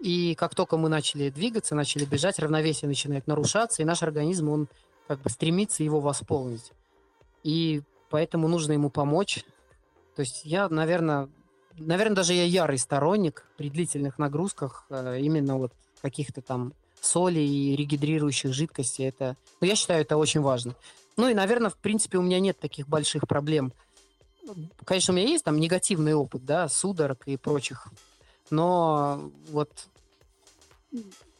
И 0.00 0.34
как 0.36 0.54
только 0.54 0.76
мы 0.76 0.88
начали 0.88 1.28
двигаться, 1.28 1.74
начали 1.74 2.04
бежать, 2.04 2.38
равновесие 2.38 2.88
начинает 2.88 3.26
нарушаться, 3.26 3.82
и 3.82 3.84
наш 3.84 4.02
организм, 4.02 4.48
он 4.48 4.68
как 5.06 5.20
бы 5.20 5.30
стремится 5.30 5.82
его 5.82 6.00
восполнить. 6.00 6.72
И 7.42 7.82
поэтому 8.10 8.48
нужно 8.48 8.72
ему 8.72 8.90
помочь. 8.90 9.44
То 10.18 10.22
есть 10.22 10.40
я, 10.42 10.68
наверное, 10.68 11.28
наверное, 11.76 12.16
даже 12.16 12.32
я 12.32 12.42
ярый 12.42 12.76
сторонник 12.78 13.46
при 13.56 13.70
длительных 13.70 14.18
нагрузках 14.18 14.84
э, 14.90 15.20
именно 15.20 15.58
вот 15.58 15.72
каких-то 16.02 16.42
там 16.42 16.72
соли 17.00 17.38
и 17.38 17.76
регидрирующих 17.76 18.52
жидкостей. 18.52 19.06
Это, 19.06 19.36
ну, 19.60 19.68
я 19.68 19.76
считаю, 19.76 20.00
это 20.00 20.16
очень 20.16 20.40
важно. 20.40 20.74
Ну 21.16 21.28
и, 21.28 21.34
наверное, 21.34 21.70
в 21.70 21.76
принципе, 21.76 22.18
у 22.18 22.22
меня 22.22 22.40
нет 22.40 22.58
таких 22.58 22.88
больших 22.88 23.28
проблем. 23.28 23.72
Конечно, 24.84 25.14
у 25.14 25.16
меня 25.16 25.28
есть 25.28 25.44
там 25.44 25.60
негативный 25.60 26.14
опыт, 26.14 26.44
да, 26.44 26.68
судорог 26.68 27.22
и 27.28 27.36
прочих. 27.36 27.86
Но 28.50 29.30
вот, 29.50 29.70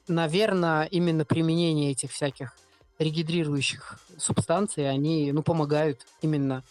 наверное, 0.07 0.85
именно 0.85 1.25
применение 1.25 1.91
этих 1.91 2.13
всяких 2.13 2.57
регидрирующих 3.01 3.99
субстанций, 4.19 4.89
они, 4.89 5.33
ну, 5.33 5.43
помогают 5.43 6.07
именно 6.23 6.63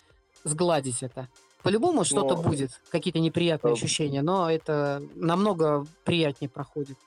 сгладить 0.45 1.03
это. 1.03 1.27
По-любому 1.67 2.05
что-то 2.05 2.35
но... 2.35 2.41
будет, 2.41 2.71
какие-то 2.89 3.19
неприятные 3.19 3.73
да. 3.73 3.77
ощущения, 3.77 4.21
но 4.21 4.49
это 4.49 5.03
намного 5.15 5.85
приятнее 6.05 6.49
проходит. 6.49 6.97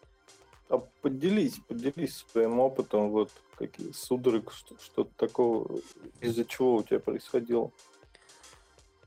А 0.68 0.78
поделись, 1.00 1.54
поделись 1.66 2.24
своим 2.30 2.60
опытом, 2.60 3.08
вот 3.08 3.30
какие 3.56 3.92
судорог, 3.92 4.52
что-то 4.52 5.10
такого, 5.16 5.80
из-за 6.20 6.44
чего 6.44 6.76
у 6.76 6.82
тебя 6.82 7.00
происходило? 7.00 7.70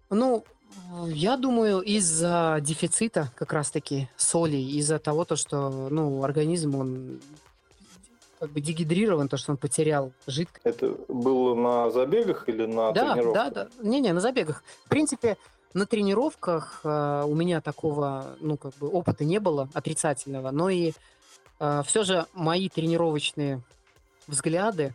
Ну, 0.09 0.43
я 1.05 1.37
думаю, 1.37 1.81
из-за 1.81 2.57
дефицита 2.59 3.31
как 3.35 3.53
раз-таки 3.53 4.09
соли, 4.15 4.57
из-за 4.57 4.97
того, 4.97 5.23
то, 5.23 5.35
что 5.35 5.69
ну, 5.89 6.23
организм, 6.23 6.75
он 6.75 7.21
как 8.43 8.51
бы 8.51 8.59
дегидрирован, 8.59 9.29
то, 9.29 9.37
что 9.37 9.53
он 9.53 9.57
потерял 9.57 10.11
жидкость. 10.27 10.65
Это 10.65 10.97
было 11.07 11.55
на 11.55 11.91
забегах 11.91 12.49
или 12.49 12.65
на 12.65 12.91
да, 12.91 13.13
тренировках? 13.13 13.53
Да, 13.53 13.63
да, 13.63 13.69
не-не, 13.81 14.11
на 14.11 14.19
забегах. 14.19 14.65
В 14.83 14.89
принципе, 14.89 15.37
на 15.73 15.85
тренировках 15.85 16.81
э, 16.83 17.23
у 17.25 17.33
меня 17.35 17.61
такого, 17.61 18.35
ну, 18.41 18.57
как 18.57 18.73
бы 18.79 18.89
опыта 18.89 19.23
не 19.23 19.39
было 19.39 19.69
отрицательного, 19.73 20.51
но 20.51 20.69
и 20.69 20.91
э, 21.61 21.83
все 21.85 22.03
же 22.03 22.25
мои 22.33 22.67
тренировочные 22.67 23.61
взгляды 24.27 24.93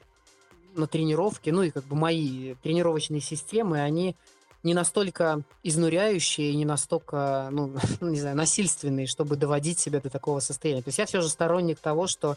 на 0.75 0.87
тренировки, 0.87 1.49
ну 1.49 1.62
и 1.62 1.70
как 1.70 1.85
бы 1.85 1.97
мои 1.97 2.55
тренировочные 2.57 3.23
системы, 3.23 3.81
они 3.81 4.15
не 4.62 4.75
настолько 4.75 5.43
изнуряющие, 5.62 6.55
не 6.55 6.65
настолько, 6.65 7.49
ну, 7.51 7.73
не 8.03 8.20
знаю, 8.20 8.37
насильственные, 8.37 9.07
чтобы 9.07 9.37
доводить 9.37 9.79
себя 9.79 10.01
до 10.01 10.11
такого 10.11 10.41
состояния. 10.41 10.83
То 10.83 10.89
есть 10.89 10.99
я 10.99 11.07
все 11.07 11.20
же 11.20 11.29
сторонник 11.29 11.79
того, 11.79 12.07
что 12.07 12.37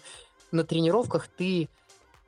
на 0.52 0.64
тренировках 0.64 1.28
ты 1.28 1.70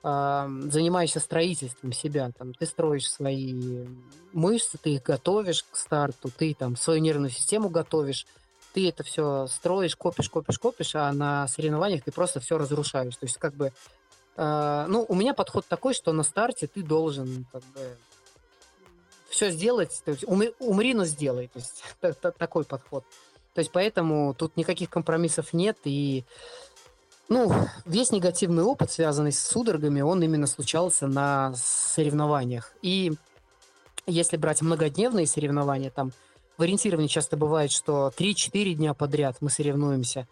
занимаешься 0.03 1.21
строительством 1.21 1.93
себя, 1.93 2.29
там, 2.37 2.53
ты 2.53 2.65
строишь 2.65 3.09
свои 3.09 3.87
мышцы, 4.33 4.77
ты 4.77 4.95
их 4.95 5.03
готовишь 5.03 5.63
к 5.63 5.77
старту, 5.77 6.29
ты 6.29 6.53
там 6.53 6.75
свою 6.75 6.99
нервную 6.99 7.29
систему 7.29 7.69
готовишь, 7.69 8.27
ты 8.73 8.89
это 8.89 9.03
все 9.03 9.47
строишь, 9.47 9.95
копишь, 9.95 10.29
копишь, 10.29 10.59
копишь, 10.59 10.95
а 10.95 11.11
на 11.13 11.47
соревнованиях 11.47 12.03
ты 12.03 12.11
просто 12.11 12.41
все 12.41 12.57
разрушаешь. 12.57 13.15
То 13.15 13.25
есть 13.25 13.37
как 13.37 13.53
бы, 13.53 13.71
э, 14.35 14.85
ну, 14.89 15.05
у 15.07 15.15
меня 15.15 15.33
подход 15.33 15.65
такой, 15.67 15.93
что 15.93 16.11
на 16.11 16.23
старте 16.23 16.67
ты 16.67 16.83
должен 16.83 17.45
как 17.51 17.63
бы 17.73 17.97
все 19.29 19.51
сделать, 19.51 20.01
то 20.03 20.11
есть 20.11 20.25
умри, 20.25 20.53
умри 20.59 20.93
но 20.93 21.05
сделай, 21.05 21.47
то 21.47 21.59
есть 21.59 21.83
такой 22.37 22.65
подход. 22.65 23.05
То 23.53 23.59
есть 23.59 23.71
поэтому 23.71 24.33
тут 24.33 24.57
никаких 24.57 24.89
компромиссов 24.89 25.53
нет, 25.53 25.77
и 25.83 26.25
ну, 27.29 27.51
весь 27.85 28.11
негативный 28.11 28.63
опыт, 28.63 28.91
связанный 28.91 29.31
с 29.31 29.39
судорогами, 29.39 30.01
он 30.01 30.21
именно 30.23 30.47
случался 30.47 31.07
на 31.07 31.53
соревнованиях. 31.55 32.73
И 32.81 33.13
если 34.05 34.37
брать 34.37 34.61
многодневные 34.61 35.27
соревнования, 35.27 35.89
там 35.89 36.11
в 36.57 36.61
ориентировании 36.61 37.07
часто 37.07 37.37
бывает, 37.37 37.71
что 37.71 38.11
3-4 38.17 38.73
дня 38.73 38.93
подряд 38.93 39.37
мы 39.41 39.49
соревнуемся. 39.49 40.27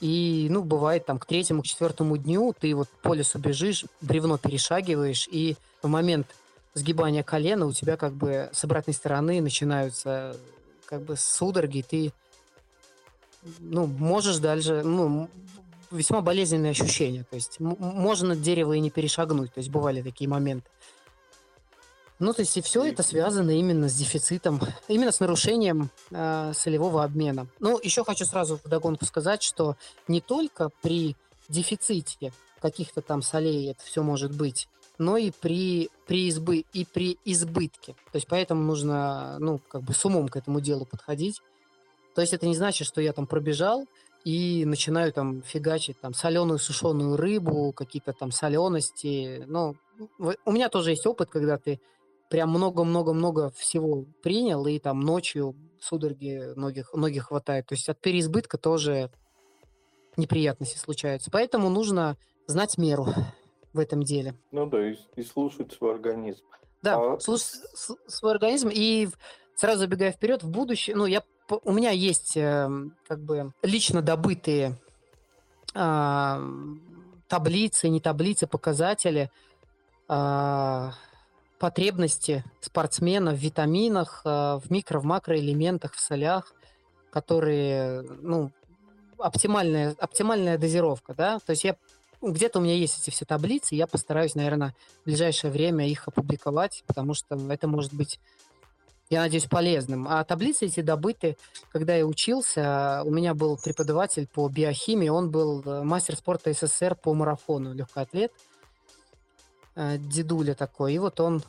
И, 0.00 0.48
ну, 0.50 0.62
бывает 0.62 1.06
там 1.06 1.18
к 1.18 1.26
третьему, 1.26 1.62
к 1.62 1.66
четвертому 1.66 2.16
дню 2.16 2.54
ты 2.58 2.74
вот 2.74 2.88
по 3.02 3.14
лесу 3.14 3.38
бежишь, 3.38 3.84
бревно 4.00 4.38
перешагиваешь, 4.38 5.28
и 5.30 5.56
в 5.82 5.88
момент 5.88 6.26
сгибания 6.74 7.22
колена 7.22 7.66
у 7.66 7.72
тебя 7.72 7.96
как 7.96 8.12
бы 8.12 8.50
с 8.52 8.64
обратной 8.64 8.94
стороны 8.94 9.40
начинаются 9.40 10.36
как 10.86 11.02
бы 11.02 11.16
судороги, 11.16 11.84
ты 11.88 12.12
ну, 13.58 13.86
можешь 13.86 14.38
дальше, 14.38 14.82
ну, 14.84 15.28
весьма 15.94 16.20
болезненные 16.20 16.70
ощущения. 16.70 17.24
То 17.24 17.36
есть 17.36 17.60
можно 17.60 18.36
дерево 18.36 18.74
и 18.74 18.80
не 18.80 18.90
перешагнуть. 18.90 19.52
То 19.54 19.58
есть 19.58 19.70
бывали 19.70 20.02
такие 20.02 20.28
моменты. 20.28 20.68
Ну, 22.20 22.32
то 22.32 22.40
есть 22.42 22.56
и 22.56 22.62
все 22.62 22.84
это 22.84 23.02
связано 23.02 23.50
именно 23.50 23.88
с 23.88 23.94
дефицитом, 23.94 24.60
именно 24.88 25.10
с 25.10 25.18
нарушением 25.18 25.90
э, 26.10 26.52
солевого 26.54 27.02
обмена. 27.02 27.48
Ну, 27.58 27.80
еще 27.82 28.04
хочу 28.04 28.24
сразу 28.24 28.60
вдогонку 28.62 29.04
сказать, 29.04 29.42
что 29.42 29.76
не 30.06 30.20
только 30.20 30.70
при 30.80 31.16
дефиците 31.48 32.32
каких-то 32.60 33.02
там 33.02 33.20
солей 33.20 33.72
это 33.72 33.82
все 33.84 34.02
может 34.02 34.34
быть, 34.34 34.68
но 34.96 35.16
и 35.16 35.32
при, 35.32 35.90
при, 36.06 36.28
избы, 36.28 36.64
и 36.72 36.84
при 36.84 37.18
избытке. 37.24 37.94
То 38.12 38.16
есть 38.16 38.28
поэтому 38.28 38.62
нужно, 38.62 39.36
ну, 39.40 39.60
как 39.68 39.82
бы 39.82 39.92
с 39.92 40.04
умом 40.04 40.28
к 40.28 40.36
этому 40.36 40.60
делу 40.60 40.86
подходить. 40.86 41.42
То 42.14 42.20
есть 42.20 42.32
это 42.32 42.46
не 42.46 42.54
значит, 42.54 42.86
что 42.86 43.00
я 43.00 43.12
там 43.12 43.26
пробежал, 43.26 43.86
и 44.24 44.64
начинаю 44.64 45.12
там 45.12 45.42
фигачить 45.42 46.00
там 46.00 46.14
соленую 46.14 46.58
сушеную 46.58 47.16
рыбу, 47.16 47.72
какие-то 47.72 48.14
там 48.14 48.30
солености. 48.30 49.44
Ну, 49.46 49.76
у 50.18 50.52
меня 50.52 50.70
тоже 50.70 50.90
есть 50.90 51.06
опыт, 51.06 51.28
когда 51.30 51.58
ты 51.58 51.78
прям 52.30 52.48
много-много-много 52.50 53.50
всего 53.50 54.06
принял, 54.22 54.66
и 54.66 54.78
там 54.78 55.00
ночью 55.00 55.54
судороги 55.78 56.54
многих, 56.56 56.92
многих 56.94 57.26
хватает. 57.26 57.66
То 57.66 57.74
есть 57.74 57.88
от 57.90 58.00
переизбытка 58.00 58.56
тоже 58.56 59.10
неприятности 60.16 60.78
случаются. 60.78 61.30
Поэтому 61.30 61.68
нужно 61.68 62.16
знать 62.46 62.78
меру 62.78 63.06
в 63.74 63.78
этом 63.78 64.02
деле. 64.02 64.34
Ну 64.52 64.66
да, 64.66 64.90
и, 64.90 64.96
и 65.16 65.22
слушать 65.22 65.72
свой 65.72 65.92
организм. 65.92 66.42
Да, 66.80 67.14
а... 67.14 67.20
слушать 67.20 67.60
свой 68.06 68.32
организм. 68.32 68.70
И 68.72 69.08
сразу 69.54 69.80
забегая 69.80 70.12
вперед, 70.12 70.42
в 70.42 70.50
будущее, 70.50 70.96
ну, 70.96 71.04
я 71.04 71.22
у 71.48 71.72
меня 71.72 71.90
есть 71.90 72.36
э, 72.36 72.68
как 73.06 73.20
бы 73.20 73.52
лично 73.62 74.02
добытые 74.02 74.78
таблицы, 77.26 77.88
не 77.88 78.00
таблицы, 78.00 78.46
показатели 78.46 79.30
э, 80.08 80.90
потребности 81.58 82.44
спортсмена 82.60 83.32
в 83.32 83.38
витаминах, 83.38 84.22
э, 84.24 84.28
в 84.62 84.70
микро, 84.70 85.00
в 85.00 85.04
макроэлементах, 85.04 85.94
в 85.94 86.00
солях, 86.00 86.52
которые, 87.10 88.02
ну, 88.02 88.52
оптимальная, 89.18 89.94
оптимальная 89.98 90.58
дозировка, 90.58 91.14
да, 91.14 91.38
то 91.44 91.50
есть 91.50 91.64
я 91.64 91.76
где-то 92.20 92.58
у 92.58 92.62
меня 92.62 92.74
есть 92.74 93.02
эти 93.02 93.10
все 93.10 93.24
таблицы, 93.24 93.74
я 93.74 93.86
постараюсь, 93.86 94.34
наверное, 94.34 94.74
в 95.02 95.06
ближайшее 95.06 95.50
время 95.50 95.88
их 95.88 96.08
опубликовать, 96.08 96.84
потому 96.86 97.14
что 97.14 97.36
это 97.50 97.68
может 97.68 97.92
быть 97.92 98.18
я 99.14 99.20
надеюсь, 99.22 99.46
полезным. 99.46 100.06
А 100.08 100.24
таблицы 100.24 100.66
эти 100.66 100.80
добыты, 100.80 101.36
когда 101.70 101.94
я 101.94 102.06
учился, 102.06 103.02
у 103.04 103.10
меня 103.10 103.34
был 103.34 103.56
преподаватель 103.56 104.26
по 104.26 104.48
биохимии, 104.48 105.08
он 105.08 105.30
был 105.30 105.62
э, 105.62 105.82
мастер 105.82 106.16
спорта 106.16 106.52
СССР 106.52 106.96
по 106.96 107.14
марафону, 107.14 107.72
легкий 107.72 108.00
атлет, 108.00 108.32
э, 109.76 109.98
дедуля 109.98 110.54
такой. 110.54 110.94
И 110.94 110.98
вот 110.98 111.20
он, 111.20 111.42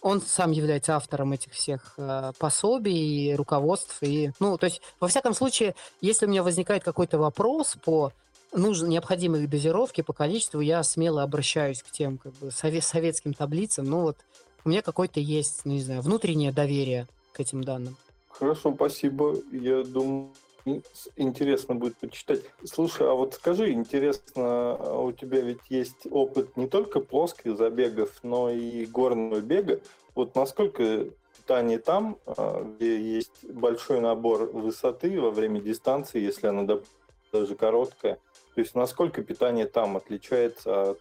он 0.00 0.20
сам 0.20 0.52
является 0.52 0.96
автором 0.96 1.32
этих 1.32 1.52
всех 1.52 1.94
э, 1.98 2.32
пособий, 2.38 3.34
руководств. 3.34 3.98
И, 4.02 4.30
ну, 4.38 4.56
то 4.56 4.66
есть, 4.66 4.80
во 5.00 5.08
всяком 5.08 5.34
случае, 5.34 5.74
если 6.00 6.26
у 6.26 6.28
меня 6.28 6.42
возникает 6.42 6.84
какой-то 6.84 7.18
вопрос 7.18 7.76
по 7.84 8.12
нужно 8.52 8.86
необходимой 8.86 9.46
дозировке 9.46 10.02
по 10.02 10.12
количеству, 10.12 10.60
я 10.60 10.82
смело 10.82 11.22
обращаюсь 11.22 11.82
к 11.82 11.90
тем 11.90 12.18
как 12.18 12.32
бы, 12.34 12.50
совет, 12.50 12.84
советским 12.84 13.34
таблицам. 13.34 13.86
Ну 13.86 14.02
вот 14.02 14.18
у 14.64 14.68
меня 14.68 14.82
какое-то 14.82 15.20
есть, 15.20 15.62
ну, 15.64 15.72
не 15.72 15.80
знаю, 15.80 16.02
внутреннее 16.02 16.52
доверие 16.52 17.06
к 17.32 17.40
этим 17.40 17.62
данным. 17.64 17.96
Хорошо, 18.28 18.72
спасибо. 18.74 19.36
Я 19.52 19.82
думаю, 19.82 20.32
интересно 21.16 21.74
будет 21.74 21.96
почитать. 21.98 22.42
Слушай, 22.64 23.10
а 23.10 23.14
вот 23.14 23.34
скажи, 23.34 23.72
интересно, 23.72 24.76
а 24.78 25.02
у 25.02 25.12
тебя 25.12 25.40
ведь 25.40 25.60
есть 25.68 26.06
опыт 26.10 26.56
не 26.56 26.66
только 26.66 27.00
плоских 27.00 27.56
забегов, 27.56 28.10
но 28.22 28.50
и 28.50 28.86
горного 28.86 29.40
бега. 29.40 29.80
Вот 30.14 30.34
насколько 30.34 31.06
питание 31.36 31.78
там, 31.78 32.18
а, 32.26 32.62
где 32.62 33.00
есть 33.00 33.44
большой 33.44 34.00
набор 34.00 34.50
высоты 34.50 35.20
во 35.20 35.30
время 35.30 35.60
дистанции, 35.60 36.20
если 36.20 36.46
она 36.46 36.66
даже 37.32 37.54
короткая, 37.54 38.18
то 38.54 38.60
есть 38.60 38.74
насколько 38.74 39.22
питание 39.22 39.66
там 39.66 39.96
отличается 39.96 40.90
от 40.90 41.00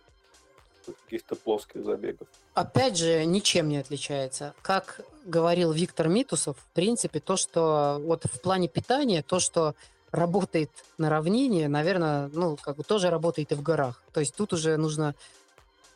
каких-то 1.05 1.35
плоских 1.35 1.83
забегов. 1.83 2.27
Опять 2.53 2.97
же, 2.97 3.25
ничем 3.25 3.69
не 3.69 3.77
отличается. 3.77 4.53
Как 4.61 5.01
говорил 5.25 5.71
Виктор 5.71 6.07
Митусов, 6.07 6.57
в 6.57 6.73
принципе, 6.73 7.19
то, 7.19 7.37
что 7.37 8.01
вот 8.03 8.25
в 8.25 8.41
плане 8.41 8.67
питания, 8.67 9.23
то, 9.23 9.39
что 9.39 9.75
работает 10.11 10.71
на 10.97 11.09
равнине, 11.09 11.67
наверное, 11.67 12.29
ну, 12.33 12.57
как 12.57 12.77
бы 12.77 12.83
тоже 12.83 13.09
работает 13.09 13.51
и 13.51 13.55
в 13.55 13.61
горах. 13.61 14.03
То 14.11 14.19
есть 14.19 14.35
тут 14.35 14.53
уже 14.53 14.77
нужно 14.77 15.15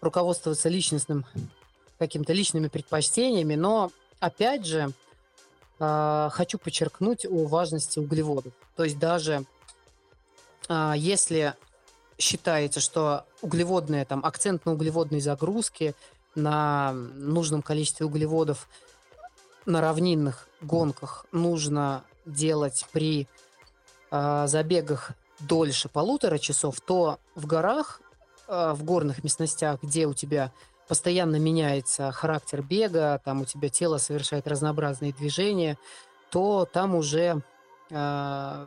руководствоваться 0.02 0.70
личностным, 0.70 1.26
какими-то 1.98 2.34
личными 2.34 2.68
предпочтениями, 2.68 3.56
но, 3.56 3.92
опять 4.20 4.66
же, 4.66 4.92
э, 5.80 6.30
хочу 6.32 6.58
подчеркнуть 6.58 7.26
о 7.26 7.46
важности 7.46 8.00
углеводов. 8.00 8.54
То 8.76 8.84
есть 8.84 9.00
даже 9.00 9.46
э, 10.70 10.94
если 10.96 11.56
считается, 12.18 12.80
что 12.80 13.26
углеводные, 13.42 14.06
там, 14.06 14.24
акцент 14.26 14.66
на 14.66 14.74
углеводной 14.74 15.22
загрузке, 15.22 15.96
на 16.36 16.94
нужном 16.94 17.62
количестве 17.62 18.06
углеводов 18.06 18.68
на 19.66 19.82
равнинных 19.82 20.48
гонках 20.62 21.26
нужно 21.32 22.04
делать 22.26 22.86
при 22.92 23.28
э, 24.12 24.46
забегах 24.48 25.12
дольше 25.40 25.90
полутора 25.90 26.38
часов, 26.38 26.82
то 26.82 27.20
в 27.36 27.46
горах, 27.46 28.02
э, 28.48 28.74
в 28.74 28.84
горных 28.84 29.24
местностях, 29.24 29.82
где 29.82 30.08
у 30.08 30.14
тебя 30.14 30.52
постоянно 30.88 31.38
меняется 31.38 32.12
характер 32.12 32.62
бега, 32.62 33.22
там 33.24 33.42
у 33.42 33.46
тебя 33.46 33.70
тело 33.70 33.98
совершает 33.98 34.48
разнообразные 34.48 35.14
движения, 35.14 35.78
то 36.30 36.68
там 36.72 36.96
уже 36.96 37.42
э, 37.90 38.66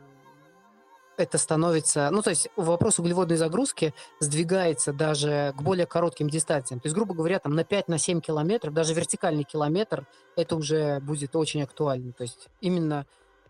это 1.17 1.37
становится, 1.37 2.09
ну, 2.11 2.21
то 2.21 2.29
есть 2.29 2.49
вопрос 2.55 2.99
углеводной 2.99 3.37
загрузки 3.37 3.93
сдвигается 4.19 4.93
даже 4.93 5.53
к 5.57 5.61
более 5.61 5.87
коротким 5.87 6.29
дистанциям. 6.29 6.79
То 6.79 6.85
есть, 6.85 6.95
грубо 6.95 7.13
говоря, 7.13 7.39
там 7.39 7.55
на 7.55 7.61
5-7 7.61 8.15
на 8.15 8.21
километров, 8.21 8.73
даже 8.73 8.93
вертикальный 8.93 9.43
километр, 9.43 10.05
это 10.35 10.55
уже 10.55 10.99
будет 10.99 11.35
очень 11.35 11.63
актуально. 11.63 12.13
То 12.13 12.23
есть 12.23 12.47
именно 12.61 13.05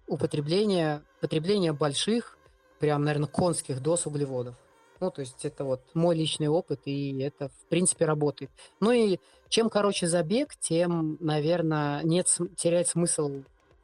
употребление, 0.08 1.04
потребление 1.20 1.74
больших, 1.74 2.38
прям, 2.80 3.04
наверное, 3.04 3.28
конских 3.28 3.82
доз 3.82 4.08
углеводов. 4.08 4.56
Ну, 5.00 5.12
то 5.12 5.22
есть 5.22 5.46
это 5.46 5.64
вот 5.64 5.82
мой 5.94 6.16
личный 6.16 6.48
опыт, 6.48 6.82
и 6.86 7.20
это, 7.20 7.50
в 7.50 7.70
принципе, 7.70 8.06
работает. 8.06 8.50
Ну 8.80 8.92
и 8.92 9.20
чем 9.50 9.70
короче 9.70 10.08
забег, 10.08 10.56
тем, 10.60 11.18
наверное, 11.20 12.02
нет, 12.04 12.36
теряет 12.56 12.88
смысл 12.88 13.44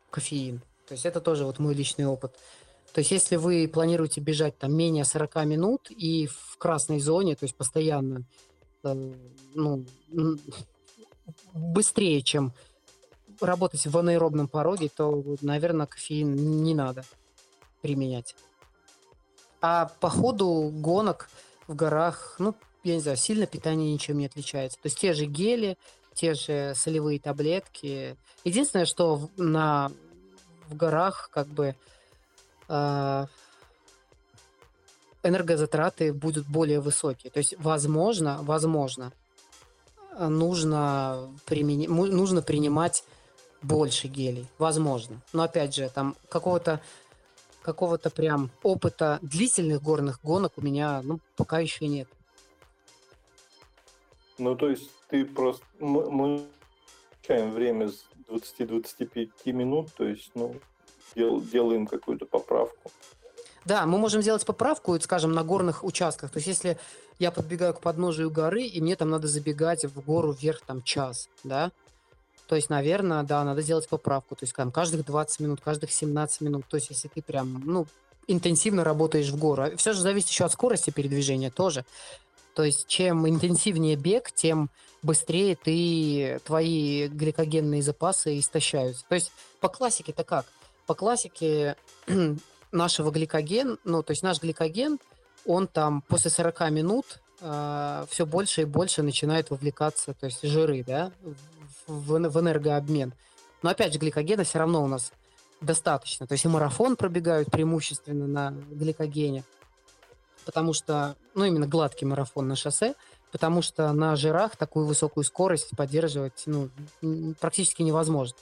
кофеин. 0.09 0.61
То 0.87 0.93
есть 0.93 1.05
это 1.05 1.21
тоже 1.21 1.45
вот 1.45 1.59
мой 1.59 1.73
личный 1.73 2.05
опыт. 2.05 2.35
То 2.93 2.99
есть 2.99 3.11
если 3.11 3.37
вы 3.37 3.67
планируете 3.67 4.21
бежать 4.21 4.57
там 4.57 4.75
менее 4.75 5.03
40 5.03 5.45
минут 5.45 5.89
и 5.89 6.27
в 6.27 6.57
красной 6.57 6.99
зоне, 6.99 7.35
то 7.35 7.45
есть 7.45 7.55
постоянно 7.55 8.23
э, 8.83 9.13
ну, 9.55 9.85
быстрее, 11.53 12.21
чем 12.21 12.53
работать 13.41 13.87
в 13.87 13.97
анаэробном 13.97 14.47
пороге, 14.47 14.89
то, 14.95 15.23
наверное, 15.41 15.87
кофеин 15.87 16.63
не 16.63 16.75
надо 16.75 17.03
применять. 17.81 18.35
А 19.59 19.91
по 19.99 20.09
ходу 20.09 20.69
гонок 20.71 21.29
в 21.67 21.75
горах, 21.75 22.35
ну, 22.37 22.55
я 22.83 22.95
не 22.95 23.01
знаю, 23.01 23.17
сильно 23.17 23.47
питание 23.47 23.91
ничем 23.91 24.19
не 24.19 24.27
отличается. 24.27 24.77
То 24.77 24.87
есть 24.87 24.99
те 24.99 25.13
же 25.13 25.25
гели, 25.25 25.77
те 26.13 26.35
же 26.35 26.73
солевые 26.75 27.19
таблетки. 27.19 28.17
Единственное, 28.43 28.85
что 28.85 29.29
на, 29.37 29.91
в 30.67 30.75
горах 30.75 31.29
как 31.33 31.47
бы 31.47 31.75
энергозатраты 35.23 36.13
будут 36.13 36.47
более 36.47 36.79
высокие. 36.79 37.31
То 37.31 37.39
есть, 37.39 37.55
возможно, 37.57 38.39
возможно, 38.41 39.11
нужно, 40.19 41.29
примени... 41.45 41.87
нужно 41.87 42.41
принимать 42.41 43.03
больше 43.61 44.07
гелей. 44.07 44.47
Возможно. 44.57 45.21
Но 45.31 45.43
опять 45.43 45.73
же, 45.73 45.89
там 45.89 46.15
какого-то 46.29 46.81
какого-то 47.63 48.09
прям 48.09 48.51
опыта 48.61 49.19
длительных 49.21 49.81
горных 49.81 50.19
гонок 50.21 50.51
у 50.57 50.61
меня 50.61 51.01
ну, 51.01 51.19
пока 51.37 51.59
еще 51.59 51.87
нет. 51.87 52.09
Ну, 54.37 54.55
то 54.55 54.69
есть 54.69 54.91
ты 55.07 55.25
просто... 55.25 55.63
Мы, 55.79 56.11
мы 56.11 56.45
время 57.27 57.89
с 57.89 58.05
20-25 58.27 59.53
минут, 59.53 59.93
то 59.95 60.05
есть, 60.05 60.31
ну, 60.35 60.55
дел, 61.15 61.41
делаем 61.41 61.87
какую-то 61.87 62.25
поправку. 62.25 62.91
Да, 63.65 63.85
мы 63.85 63.97
можем 63.97 64.21
сделать 64.21 64.45
поправку, 64.45 64.99
скажем, 64.99 65.31
на 65.31 65.43
горных 65.43 65.83
участках. 65.83 66.31
То 66.31 66.37
есть, 66.37 66.47
если 66.47 66.77
я 67.19 67.31
подбегаю 67.31 67.73
к 67.73 67.79
подножию 67.79 68.29
горы, 68.29 68.63
и 68.63 68.81
мне 68.81 68.95
там 68.95 69.09
надо 69.09 69.27
забегать 69.27 69.85
в 69.85 70.01
гору 70.01 70.33
вверх 70.33 70.61
там 70.61 70.83
час, 70.83 71.29
да, 71.43 71.71
то 72.47 72.55
есть, 72.55 72.69
наверное, 72.69 73.23
да, 73.23 73.43
надо 73.43 73.61
сделать 73.61 73.87
поправку. 73.87 74.35
То 74.35 74.43
есть, 74.43 74.53
там, 74.55 74.71
каждых 74.71 75.05
20 75.05 75.39
минут, 75.39 75.61
каждых 75.61 75.91
17 75.91 76.41
минут. 76.41 76.65
То 76.67 76.75
есть, 76.75 76.89
если 76.89 77.07
ты 77.07 77.21
прям, 77.21 77.61
ну, 77.65 77.87
интенсивно 78.27 78.83
работаешь 78.83 79.29
в 79.29 79.37
гору. 79.37 79.75
Все 79.77 79.93
же 79.93 80.01
зависит 80.01 80.29
еще 80.29 80.45
от 80.45 80.51
скорости 80.51 80.89
передвижения 80.89 81.49
тоже. 81.49 81.85
То 82.53 82.63
есть, 82.63 82.87
чем 82.87 83.27
интенсивнее 83.27 83.95
бег, 83.95 84.31
тем 84.31 84.69
быстрее 85.01 85.55
ты, 85.55 86.39
твои 86.45 87.07
гликогенные 87.07 87.81
запасы 87.81 88.37
истощаются. 88.37 89.05
То 89.07 89.15
есть, 89.15 89.31
по 89.59 89.69
классике-то 89.69 90.23
как? 90.23 90.45
По 90.85 90.95
классике 90.95 91.75
нашего 92.71 93.11
гликоген, 93.11 93.79
ну, 93.83 94.03
то 94.03 94.11
есть 94.11 94.23
наш 94.23 94.41
гликоген, 94.41 94.99
он 95.45 95.67
там 95.67 96.01
после 96.01 96.31
40 96.31 96.71
минут 96.71 97.05
э, 97.41 97.45
а, 97.45 98.05
все 98.09 98.25
больше 98.25 98.61
и 98.61 98.65
больше 98.65 99.03
начинает 99.03 99.49
вовлекаться, 99.49 100.13
то 100.13 100.25
есть 100.25 100.41
жиры, 100.43 100.83
да, 100.83 101.11
в, 101.87 102.17
в 102.17 102.39
энергообмен. 102.39 103.13
Но 103.61 103.69
опять 103.69 103.93
же, 103.93 103.99
гликогена 103.99 104.43
все 104.43 104.59
равно 104.59 104.83
у 104.83 104.87
нас 104.87 105.11
достаточно. 105.61 106.27
То 106.27 106.33
есть 106.33 106.45
и 106.45 106.47
марафон 106.47 106.95
пробегают 106.95 107.49
преимущественно 107.49 108.27
на 108.27 108.51
гликогене, 108.71 109.43
потому 110.45 110.73
что, 110.73 111.15
ну, 111.35 111.45
именно 111.45 111.67
гладкий 111.67 112.05
марафон 112.05 112.47
на 112.47 112.55
шоссе, 112.55 112.95
потому 113.31 113.61
что 113.61 113.91
на 113.93 114.15
жирах 114.15 114.55
такую 114.55 114.85
высокую 114.85 115.23
скорость 115.23 115.75
поддерживать, 115.75 116.43
ну, 116.45 116.69
практически 117.39 117.81
невозможно. 117.81 118.37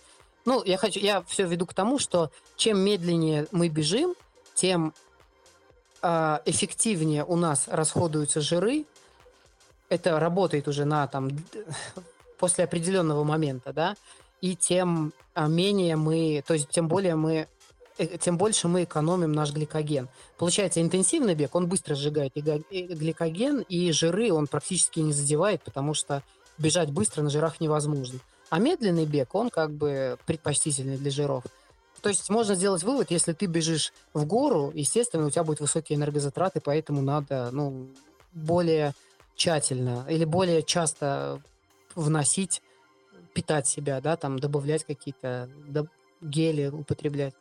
Ну, 0.46 0.64
я 0.64 0.78
хочу, 0.78 1.00
я 1.00 1.22
все 1.24 1.46
веду 1.46 1.66
к 1.66 1.74
тому, 1.74 2.00
что 2.00 2.32
чем 2.56 2.80
медленнее 2.80 3.48
мы 3.52 3.70
бежим, 3.70 4.16
тем 4.56 4.94
э, 6.02 6.40
эффективнее 6.46 7.24
у 7.24 7.36
нас 7.36 7.68
расходуются 7.68 8.42
жиры. 8.42 8.86
Это 9.90 10.20
работает 10.20 10.68
уже 10.68 10.86
на 10.86 11.08
там 11.08 11.30
после 12.40 12.64
определенного 12.64 13.24
момента, 13.24 13.72
да, 13.74 13.96
и 14.42 14.56
тем 14.56 15.14
э, 15.36 15.48
менее 15.48 15.96
мы, 15.96 16.44
то 16.46 16.56
есть 16.56 16.70
тем 16.70 16.88
более 16.88 17.16
мы 17.16 17.48
э, 18.00 18.18
тем 18.18 18.38
больше 18.38 18.68
мы 18.68 18.84
экономим 18.84 19.34
наш 19.34 19.52
гликоген. 19.52 20.10
Получается, 20.38 20.82
интенсивный 20.82 21.36
бег, 21.36 21.54
он 21.54 21.68
быстро 21.68 21.94
сжигает 21.94 22.34
и 22.36 22.42
гликоген, 22.42 23.62
и 23.70 23.92
жиры 23.92 24.34
он 24.34 24.48
практически 24.48 25.02
не 25.02 25.14
задевает, 25.14 25.62
потому 25.62 25.94
что 25.94 26.24
бежать 26.58 26.90
быстро 26.90 27.22
на 27.22 27.30
жирах 27.30 27.60
невозможно. 27.60 28.20
А 28.52 28.60
медленный 28.60 29.06
бег, 29.06 29.34
он 29.34 29.50
как 29.50 29.72
бы 29.72 30.18
предпочтительный 30.26 30.98
для 30.98 31.10
жиров. 31.10 31.46
То 32.02 32.10
есть 32.10 32.30
можно 32.30 32.54
сделать 32.54 32.84
вывод, 32.84 33.10
если 33.10 33.32
ты 33.32 33.46
бежишь 33.46 33.94
в 34.14 34.26
гору, 34.26 34.74
естественно, 34.76 35.26
у 35.26 35.30
тебя 35.30 35.46
будут 35.46 35.62
высокие 35.62 35.98
энергозатраты, 35.98 36.60
поэтому 36.60 37.02
надо 37.02 37.50
ну, 37.54 37.88
более 38.34 38.94
тщательно 39.38 40.06
или 40.10 40.26
более 40.26 40.64
часто 40.64 41.42
вносить, 41.96 42.62
питать 43.34 43.68
себя, 43.68 44.02
да, 44.02 44.18
там 44.18 44.38
добавлять 44.38 44.84
какие-то 44.84 45.50
гели, 46.20 46.68
употреблять. 46.68 47.34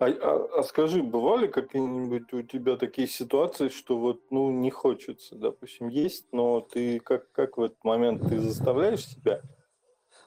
А, 0.00 0.06
а, 0.06 0.60
а 0.60 0.62
скажи, 0.62 1.02
бывали 1.02 1.46
какие-нибудь 1.46 2.32
у 2.32 2.40
тебя 2.40 2.78
такие 2.78 3.06
ситуации, 3.06 3.68
что 3.68 3.98
вот, 3.98 4.22
ну, 4.30 4.50
не 4.50 4.70
хочется, 4.70 5.34
допустим, 5.34 5.88
есть, 5.88 6.24
но 6.32 6.62
ты 6.62 7.00
как, 7.00 7.30
как 7.32 7.58
в 7.58 7.62
этот 7.62 7.84
момент 7.84 8.26
ты 8.26 8.40
заставляешь 8.40 9.06
себя? 9.06 9.42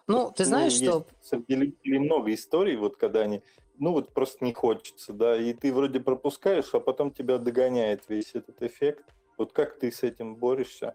Ну, 0.06 0.32
ты 0.32 0.44
ну, 0.44 0.50
знаешь, 0.50 0.80
ну, 0.80 1.06
что... 1.22 1.44
Есть, 1.48 1.74
или 1.82 1.98
много 1.98 2.32
историй, 2.36 2.76
вот 2.76 2.98
когда 2.98 3.22
они, 3.22 3.42
ну, 3.80 3.94
вот 3.94 4.14
просто 4.14 4.46
не 4.46 4.54
хочется, 4.54 5.12
да, 5.12 5.36
и 5.36 5.54
ты 5.54 5.74
вроде 5.74 6.00
пропускаешь, 6.00 6.70
а 6.74 6.80
потом 6.80 7.10
тебя 7.10 7.40
догоняет 7.40 8.04
весь 8.08 8.36
этот 8.36 8.62
эффект. 8.62 9.04
Вот 9.40 9.54
как 9.54 9.80
ты 9.80 9.92
с 9.92 10.04
этим 10.04 10.36
борешься? 10.36 10.94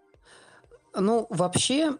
Ну, 0.95 1.27
вообще, 1.29 1.97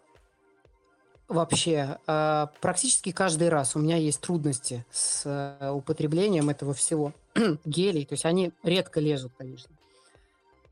вообще, 1.30 1.98
э, 2.06 2.46
практически 2.60 3.12
каждый 3.12 3.48
раз 3.48 3.76
у 3.76 3.78
меня 3.78 3.96
есть 3.96 4.20
трудности 4.20 4.84
с 4.90 5.22
э, 5.24 5.70
употреблением 5.70 6.50
этого 6.50 6.74
всего 6.74 7.12
гелей. 7.64 8.04
То 8.04 8.14
есть 8.14 8.24
они 8.24 8.52
редко 8.62 9.00
лезут, 9.00 9.32
конечно. 9.38 9.70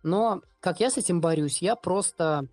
Но 0.02 0.42
как 0.60 0.80
я 0.80 0.90
с 0.90 0.96
этим 0.96 1.20
борюсь, 1.20 1.62
я 1.62 1.76
просто 1.76 2.46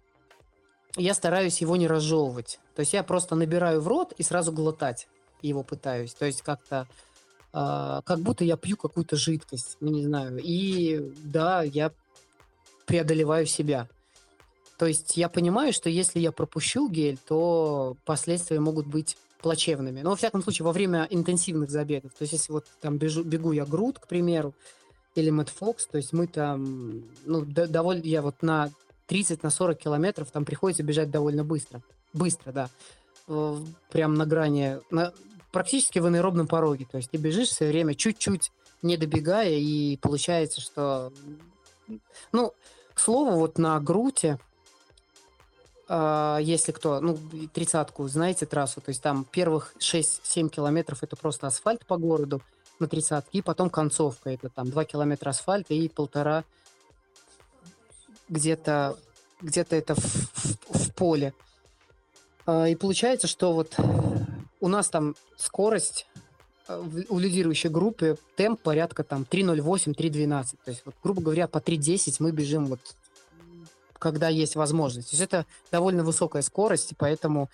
я 0.96 1.14
стараюсь 1.14 1.60
его 1.60 1.76
не 1.76 1.88
разжевывать. 1.88 2.60
То 2.76 2.82
есть 2.82 2.94
я 2.94 3.04
просто 3.04 3.36
набираю 3.36 3.82
в 3.82 3.88
рот 3.88 4.14
и 4.18 4.24
сразу 4.24 4.52
глотать 4.52 5.08
его 5.42 5.64
пытаюсь. 5.64 6.14
То 6.14 6.26
есть 6.26 6.42
как-то 6.42 6.88
э, 7.54 8.02
как 8.06 8.20
будто 8.20 8.44
я 8.44 8.56
пью 8.56 8.78
какую-то 8.78 9.16
жидкость, 9.16 9.78
ну 9.80 9.92
не 9.92 10.04
знаю. 10.04 10.40
И 10.42 11.12
да, 11.24 11.64
я 11.64 11.92
преодолеваю 12.86 13.48
себя. 13.48 13.90
То 14.78 14.86
есть 14.86 15.16
я 15.18 15.30
понимаю, 15.30 15.74
что 15.74 15.90
если 15.90 16.20
я 16.20 16.32
пропущу 16.32 16.90
гель, 16.90 17.18
то 17.28 17.96
последствия 18.06 18.60
могут 18.60 18.88
быть 18.88 19.18
плачевными. 19.42 20.02
Но, 20.02 20.10
во 20.10 20.16
всяком 20.16 20.42
случае, 20.42 20.66
во 20.66 20.72
время 20.72 21.08
интенсивных 21.10 21.70
забегов. 21.70 22.12
То 22.14 22.24
есть 22.24 22.34
если 22.34 22.52
вот 22.52 22.66
там 22.82 22.98
бежу, 22.98 23.24
бегу 23.24 23.52
я 23.52 23.66
груд, 23.66 24.00
к 24.00 24.08
примеру, 24.08 24.54
или 25.14 25.30
Мэтт 25.30 25.50
Фокс, 25.50 25.86
то 25.86 25.98
есть 25.98 26.12
мы 26.14 26.28
там, 26.28 27.04
ну, 27.26 27.46
довольно, 27.46 28.04
я 28.04 28.22
вот 28.22 28.42
на 28.42 28.70
30 29.08 29.44
на 29.44 29.50
40 29.50 29.78
километров 29.78 30.32
там 30.32 30.46
приходится 30.46 30.84
бежать 30.84 31.10
довольно 31.10 31.44
быстро. 31.44 31.82
Быстро, 32.14 32.52
да. 32.52 32.70
Прям 33.92 34.16
на 34.16 34.26
грани, 34.26 34.80
на, 34.90 35.14
практически 35.52 36.00
в 36.00 36.06
аэробном 36.06 36.48
пороге. 36.48 36.86
То 36.92 36.98
есть 36.98 37.12
ты 37.12 37.18
бежишь 37.18 37.50
все 37.50 37.68
время 37.68 37.96
чуть-чуть 37.96 38.52
не 38.82 38.98
добегая, 38.98 39.52
и 39.52 39.98
получается, 39.98 40.62
что... 40.62 41.12
Ну, 42.32 42.54
к 42.94 43.00
слову, 43.00 43.40
вот 43.40 43.58
на 43.58 43.80
Груте 43.80 44.40
если 45.88 46.72
кто, 46.72 47.00
ну, 47.00 47.18
тридцатку, 47.54 48.08
знаете 48.08 48.48
трассу, 48.48 48.82
то 48.82 48.90
есть 48.90 49.04
там 49.04 49.24
первых 49.24 49.76
6-7 49.80 50.50
километров 50.50 51.04
это 51.04 51.16
просто 51.16 51.46
асфальт 51.46 51.86
по 51.86 51.98
городу 51.98 52.42
на 52.80 52.88
тридцатке, 52.88 53.38
и 53.38 53.42
потом 53.42 53.70
концовка, 53.70 54.32
это 54.32 54.50
там 54.50 54.70
2 54.72 54.86
километра 54.86 55.30
асфальта 55.30 55.74
и 55.74 55.88
полтора 55.88 56.44
где-то 58.30 58.98
где-то 59.42 59.76
это 59.76 59.96
в, 59.96 60.02
в, 60.02 60.58
в 60.70 60.94
поле. 60.94 61.34
А, 62.46 62.68
и 62.68 62.76
получается, 62.76 63.28
что 63.28 63.54
вот 63.54 63.76
у 64.60 64.68
нас 64.68 64.90
там 64.90 65.16
скорость 65.38 66.08
а, 66.68 66.84
у 67.10 67.20
лидирующей 67.20 67.70
группы 67.70 68.18
темп 68.36 68.62
порядка 68.62 69.04
там 69.04 69.26
3.08, 69.30 69.96
3.12. 69.96 70.46
То 70.64 70.72
есть, 70.72 70.82
вот, 70.86 70.96
грубо 71.04 71.22
говоря, 71.22 71.48
по 71.48 71.58
3.10 71.58 72.18
мы 72.20 72.32
бежим 72.32 72.66
вот 72.66 72.80
когда 74.00 74.30
есть 74.30 74.56
возможность. 74.56 75.10
То 75.10 75.16
есть 75.16 75.24
это 75.24 75.46
довольно 75.72 76.04
высокая 76.04 76.42
скорость, 76.42 76.92
и 76.92 76.96
поэтому 76.96 77.50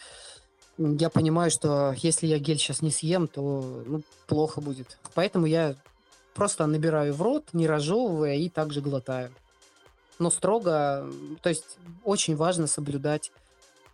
я 0.77 1.09
понимаю, 1.09 1.51
что 1.51 1.93
если 1.97 2.27
я 2.27 2.39
гель 2.39 2.57
сейчас 2.57 2.81
не 2.81 2.91
съем, 2.91 3.27
то 3.27 3.83
ну, 3.85 4.01
плохо 4.27 4.61
будет. 4.61 4.97
Поэтому 5.13 5.45
я 5.45 5.75
просто 6.33 6.65
набираю 6.65 7.13
в 7.13 7.21
рот, 7.21 7.49
не 7.53 7.67
разжевывая, 7.67 8.35
и 8.35 8.49
также 8.49 8.81
глотаю. 8.81 9.31
Но 10.19 10.29
строго, 10.31 11.09
то 11.41 11.49
есть 11.49 11.77
очень 12.03 12.35
важно 12.35 12.67
соблюдать 12.67 13.31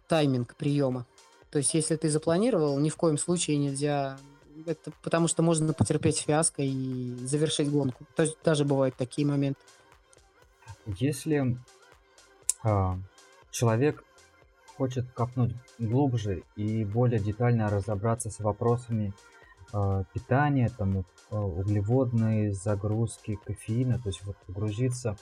тайминг 0.07 0.55
приема. 0.55 1.05
То 1.51 1.59
есть 1.59 1.73
если 1.73 1.95
ты 1.95 2.09
запланировал, 2.09 2.77
ни 2.79 2.89
в 2.89 2.97
коем 2.97 3.17
случае 3.17 3.57
нельзя 3.57 4.17
это 4.65 4.91
потому 5.03 5.27
что 5.27 5.43
можно 5.43 5.73
потерпеть 5.73 6.19
фиаско 6.19 6.63
и 6.63 7.13
завершить 7.25 7.69
гонку. 7.69 8.05
То 8.15 8.23
есть 8.23 8.37
даже 8.43 8.65
бывают 8.65 8.95
такие 8.95 9.27
моменты. 9.27 9.59
Если 10.85 11.57
человек 13.51 14.03
хочет 14.77 15.05
копнуть 15.11 15.55
глубже 15.79 16.43
и 16.55 16.85
более 16.85 17.19
детально 17.19 17.69
разобраться 17.69 18.29
с 18.29 18.39
вопросами 18.39 19.13
э, 19.73 20.03
питания, 20.13 20.69
там, 20.77 20.99
э, 20.99 21.03
углеводной 21.31 22.51
загрузки, 22.51 23.39
кофеина, 23.43 23.99
то 23.99 24.09
есть 24.09 24.23
вот 24.23 24.37
погрузиться 24.45 25.17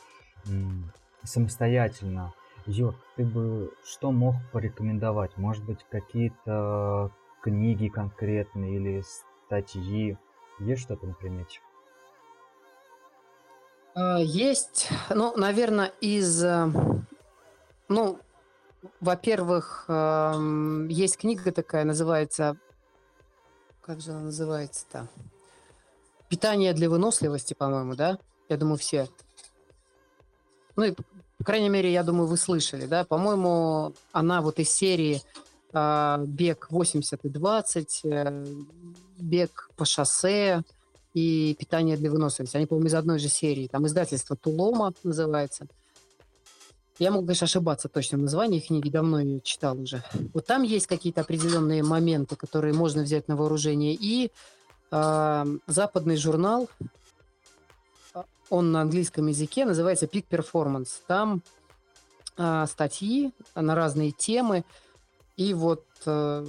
самостоятельно. 1.24 2.34
Юр, 2.68 2.96
ты 3.16 3.26
бы 3.26 3.74
что 3.84 4.12
мог 4.12 4.36
порекомендовать? 4.52 5.38
Может 5.38 5.64
быть, 5.66 5.86
какие-то 5.90 7.12
книги 7.42 7.88
конкретные 7.88 8.76
или 8.76 9.04
статьи? 9.48 10.18
Есть 10.60 10.82
что-то 10.84 11.08
на 11.08 11.14
примете? 11.14 11.60
А, 13.96 14.20
есть, 14.20 14.90
ну, 15.10 15.36
наверное, 15.38 15.92
из, 16.02 16.44
э, 16.44 16.68
ну, 17.88 18.20
во-первых, 19.02 19.86
есть 20.90 21.18
книга 21.18 21.52
такая, 21.52 21.86
называется, 21.86 22.58
как 23.86 24.02
же 24.02 24.12
она 24.12 24.22
называется-то? 24.22 25.08
Питание 26.28 26.74
для 26.74 26.90
выносливости, 26.90 27.54
по-моему, 27.54 27.96
да? 27.96 28.18
Я 28.50 28.58
думаю, 28.58 28.78
все. 28.78 29.08
Ну, 30.76 30.86
и, 30.86 30.92
по 31.38 31.44
крайней 31.44 31.70
мере, 31.70 31.94
я 31.94 32.04
думаю, 32.04 32.28
вы 32.28 32.38
слышали, 32.38 32.88
да? 32.88 33.06
По-моему, 33.06 33.94
она 34.12 34.42
вот 34.42 34.58
из 34.58 34.72
серии 34.72 35.22
э, 35.72 36.24
бег 36.26 36.68
80 36.72 37.26
и 37.26 37.30
20, 37.30 38.02
э, 38.06 38.46
бег 39.20 39.70
по 39.76 39.86
шоссе 39.86 40.64
и 41.14 41.56
питание 41.60 41.96
для 41.96 42.10
выносливости. 42.10 42.58
Они, 42.58 42.66
по-моему, 42.66 42.88
из 42.88 42.96
одной 42.96 43.20
же 43.20 43.30
серии. 43.30 43.68
Там 43.68 43.86
издательство 43.86 44.36
Тулома 44.36 44.94
называется. 45.04 45.68
Я 46.98 47.12
могу, 47.12 47.26
конечно, 47.26 47.46
ошибаться 47.46 47.90
точно 47.90 48.18
в 48.18 48.22
названии 48.22 48.60
книги, 48.60 48.90
давно 48.90 49.20
ее 49.20 49.42
читал 49.42 49.80
уже. 49.80 50.04
Вот 50.34 50.46
там 50.46 50.64
есть 50.64 50.88
какие-то 50.88 51.22
определенные 51.22 51.84
моменты, 51.84 52.36
которые 52.36 52.74
можно 52.74 53.04
взять 53.04 53.28
на 53.28 53.36
вооружение. 53.36 53.94
И 54.00 54.32
э, 54.92 55.46
западный 55.68 56.16
журнал, 56.16 56.70
он 58.50 58.72
на 58.72 58.82
английском 58.82 59.28
языке, 59.28 59.66
называется 59.66 60.06
Peak 60.06 60.26
Performance. 60.30 61.02
Там 61.06 61.42
э, 62.38 62.66
статьи 62.70 63.32
на 63.56 63.76
разные 63.76 64.12
темы. 64.12 64.64
И 65.36 65.54
вот 65.54 65.84
э, 66.06 66.46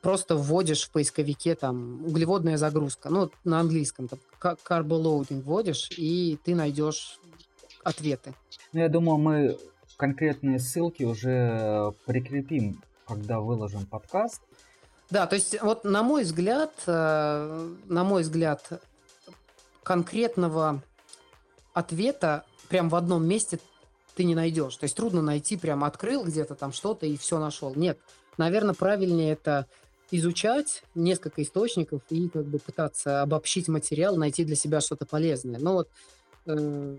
просто 0.00 0.36
вводишь 0.36 0.84
в 0.84 0.90
поисковике 0.90 1.56
там 1.56 2.04
углеводная 2.06 2.56
загрузка, 2.56 3.10
ну, 3.10 3.30
на 3.44 3.58
английском, 3.60 4.08
там, 4.08 4.20
carbo 4.40 5.26
вводишь, 5.42 5.90
и 5.96 6.38
ты 6.44 6.54
найдешь 6.54 7.18
ответы. 7.88 8.34
Ну, 8.72 8.80
я 8.80 8.88
думаю, 8.88 9.18
мы 9.18 9.58
конкретные 9.96 10.58
ссылки 10.58 11.02
уже 11.02 11.94
прикрепим, 12.06 12.82
когда 13.06 13.40
выложим 13.40 13.86
подкаст. 13.86 14.42
Да, 15.10 15.26
то 15.26 15.36
есть 15.36 15.60
вот 15.62 15.84
на 15.84 16.02
мой 16.02 16.22
взгляд, 16.22 16.72
э, 16.86 17.74
на 17.86 18.04
мой 18.04 18.22
взгляд, 18.22 18.82
конкретного 19.82 20.82
ответа 21.72 22.44
прям 22.68 22.90
в 22.90 22.94
одном 22.94 23.26
месте 23.26 23.58
ты 24.14 24.24
не 24.24 24.34
найдешь. 24.34 24.76
То 24.76 24.84
есть 24.84 24.96
трудно 24.96 25.22
найти, 25.22 25.56
прям 25.56 25.82
открыл 25.82 26.24
где-то 26.24 26.54
там 26.54 26.72
что-то 26.72 27.06
и 27.06 27.16
все 27.16 27.38
нашел. 27.38 27.74
Нет, 27.74 27.98
наверное, 28.36 28.74
правильнее 28.74 29.32
это 29.32 29.66
изучать 30.10 30.82
несколько 30.94 31.42
источников 31.42 32.02
и 32.10 32.28
как 32.28 32.44
бы 32.44 32.58
пытаться 32.58 33.22
обобщить 33.22 33.68
материал, 33.68 34.16
найти 34.16 34.44
для 34.44 34.56
себя 34.56 34.80
что-то 34.80 35.06
полезное. 35.06 35.58
Но 35.58 35.72
вот 35.74 35.88
э, 36.46 36.96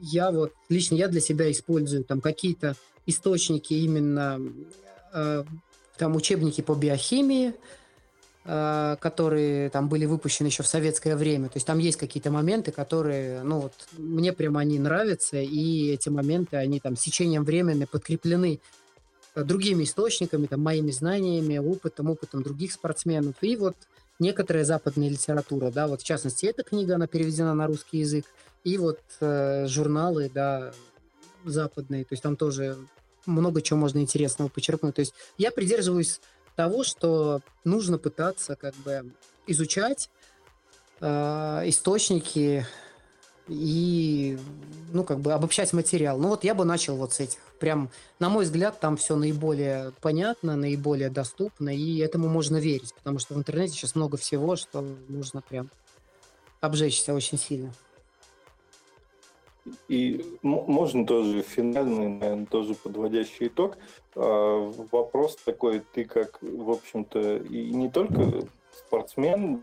я 0.00 0.30
вот, 0.30 0.52
лично 0.68 0.94
я 0.94 1.08
для 1.08 1.20
себя 1.20 1.50
использую 1.50 2.04
там 2.04 2.20
какие-то 2.20 2.76
источники 3.06 3.74
именно, 3.74 4.40
э, 5.12 5.44
там 5.96 6.16
учебники 6.16 6.60
по 6.60 6.74
биохимии, 6.74 7.54
э, 8.44 8.96
которые 9.00 9.70
там 9.70 9.88
были 9.88 10.06
выпущены 10.06 10.48
еще 10.48 10.62
в 10.62 10.68
советское 10.68 11.16
время. 11.16 11.48
То 11.48 11.56
есть 11.56 11.66
там 11.66 11.78
есть 11.78 11.98
какие-то 11.98 12.30
моменты, 12.30 12.72
которые, 12.72 13.42
ну 13.42 13.60
вот, 13.60 13.72
мне 13.96 14.32
прямо 14.32 14.60
они 14.60 14.78
нравятся, 14.78 15.38
и 15.38 15.90
эти 15.90 16.08
моменты, 16.08 16.56
они 16.56 16.80
там 16.80 16.96
с 16.96 17.00
течением 17.00 17.44
времени 17.44 17.84
подкреплены 17.84 18.60
э, 19.34 19.44
другими 19.44 19.84
источниками, 19.84 20.46
там, 20.46 20.60
моими 20.60 20.90
знаниями, 20.90 21.58
опытом, 21.58 22.10
опытом 22.10 22.42
других 22.42 22.72
спортсменов. 22.72 23.34
И 23.40 23.56
вот 23.56 23.76
некоторая 24.18 24.64
западная 24.64 25.08
литература, 25.08 25.70
да, 25.70 25.88
вот 25.88 26.02
в 26.02 26.04
частности, 26.04 26.46
эта 26.46 26.62
книга, 26.62 26.94
она 26.94 27.06
переведена 27.08 27.54
на 27.54 27.66
русский 27.66 27.98
язык, 27.98 28.26
и 28.64 28.78
вот 28.78 29.00
э, 29.20 29.66
журналы, 29.66 30.30
да, 30.32 30.72
западные, 31.44 32.04
то 32.04 32.12
есть 32.12 32.22
там 32.22 32.36
тоже 32.36 32.76
много 33.26 33.62
чего 33.62 33.78
можно 33.78 33.98
интересного 33.98 34.48
почерпнуть. 34.48 34.94
То 34.94 35.00
есть 35.00 35.14
я 35.38 35.50
придерживаюсь 35.50 36.20
того, 36.56 36.84
что 36.84 37.40
нужно 37.64 37.98
пытаться 37.98 38.56
как 38.56 38.74
бы 38.76 39.12
изучать 39.46 40.10
э, 41.00 41.62
источники 41.66 42.66
и, 43.48 44.38
ну, 44.92 45.04
как 45.04 45.20
бы 45.20 45.32
обобщать 45.32 45.72
материал. 45.72 46.18
Ну, 46.18 46.28
вот 46.28 46.44
я 46.44 46.54
бы 46.54 46.64
начал 46.64 46.96
вот 46.96 47.12
с 47.12 47.20
этих. 47.20 47.38
Прям, 47.58 47.90
на 48.18 48.28
мой 48.28 48.44
взгляд, 48.44 48.80
там 48.80 48.96
все 48.96 49.16
наиболее 49.16 49.92
понятно, 50.00 50.56
наиболее 50.56 51.10
доступно, 51.10 51.74
и 51.74 51.98
этому 51.98 52.28
можно 52.28 52.56
верить, 52.56 52.94
потому 52.94 53.18
что 53.18 53.34
в 53.34 53.38
интернете 53.38 53.74
сейчас 53.74 53.94
много 53.94 54.16
всего, 54.16 54.56
что 54.56 54.84
можно 55.08 55.42
прям 55.42 55.70
обжечься 56.60 57.14
очень 57.14 57.38
сильно. 57.38 57.72
И 59.88 60.24
можно 60.42 61.06
тоже 61.06 61.42
финальный, 61.42 62.08
наверное, 62.08 62.46
тоже 62.46 62.74
подводящий 62.74 63.46
итог. 63.46 63.76
А, 64.14 64.72
вопрос 64.90 65.36
такой, 65.36 65.82
ты 65.92 66.04
как, 66.04 66.38
в 66.42 66.70
общем-то, 66.70 67.36
и 67.36 67.72
не 67.72 67.88
только 67.88 68.46
спортсмен, 68.76 69.62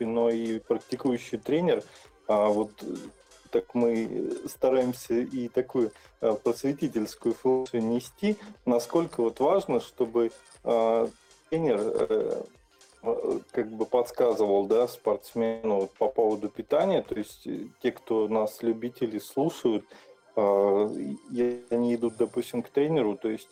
но 0.00 0.30
и 0.30 0.58
практикующий 0.58 1.38
тренер, 1.38 1.84
а 2.26 2.48
вот 2.48 2.70
так 3.50 3.74
мы 3.74 4.36
стараемся 4.46 5.14
и 5.14 5.48
такую 5.48 5.92
а, 6.20 6.34
просветительскую 6.34 7.34
функцию 7.34 7.84
нести, 7.84 8.36
насколько 8.64 9.20
вот 9.22 9.38
важно, 9.40 9.80
чтобы 9.80 10.32
а, 10.64 11.08
тренер 11.50 11.80
э, 11.82 12.42
как 13.52 13.70
бы 13.70 13.86
подсказывал, 13.86 14.66
да, 14.66 14.86
спортсмену 14.86 15.88
по 15.98 16.08
поводу 16.08 16.48
питания, 16.48 17.02
то 17.02 17.14
есть 17.14 17.46
э, 17.46 17.66
те, 17.82 17.92
кто 17.92 18.28
нас 18.28 18.62
любители 18.62 19.18
слушают, 19.18 19.84
э, 20.36 20.88
они 21.70 21.94
идут, 21.94 22.16
допустим, 22.18 22.62
к 22.62 22.68
тренеру, 22.68 23.16
то 23.16 23.28
есть 23.28 23.48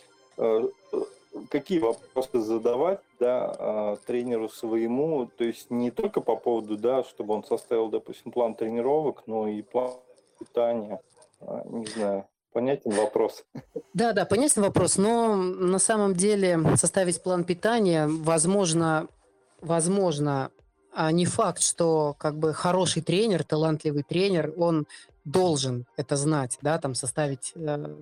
какие 1.51 1.81
вопросы 1.81 2.41
задавать, 2.41 3.01
да, 3.19 3.97
тренеру 4.07 4.49
своему, 4.49 5.27
то 5.27 5.45
есть 5.45 5.71
не 5.71 5.91
только 5.91 6.21
по 6.21 6.37
поводу, 6.37 6.77
да, 6.77 7.03
чтобы 7.03 7.35
он 7.35 7.45
составил, 7.45 7.89
допустим, 7.89 8.31
план 8.31 8.55
тренировок, 8.55 9.25
но 9.27 9.49
и 9.49 9.63
план 9.63 9.95
питания, 10.39 11.01
не 11.41 11.87
знаю. 11.87 12.25
Понятен 12.53 12.93
вопрос. 12.93 13.45
Да, 13.95 14.13
да, 14.13 14.25
понятен 14.25 14.63
вопрос, 14.63 14.97
но 14.97 15.37
на 15.37 15.79
самом 15.79 16.15
деле 16.15 16.59
составить 16.77 17.23
план 17.23 17.45
питания, 17.45 18.07
возможно, 18.09 19.09
возможно, 19.61 20.51
а 20.93 21.13
не 21.13 21.27
факт, 21.27 21.63
что 21.63 22.15
как 22.19 22.37
бы 22.39 22.53
хороший 22.53 23.03
тренер, 23.03 23.45
талантливый 23.45 24.03
тренер, 24.03 24.53
он 24.57 24.87
должен 25.25 25.87
это 25.97 26.17
знать, 26.17 26.59
да, 26.63 26.79
там 26.79 26.95
составить 26.95 27.53
э, 27.55 27.95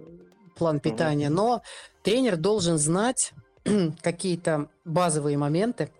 план 0.56 0.80
питания, 0.80 1.28
но 1.28 1.62
тренер 2.02 2.36
должен 2.36 2.78
знать 2.78 3.32
какие-то 4.02 4.68
базовые 4.84 5.36
моменты, 5.36 5.90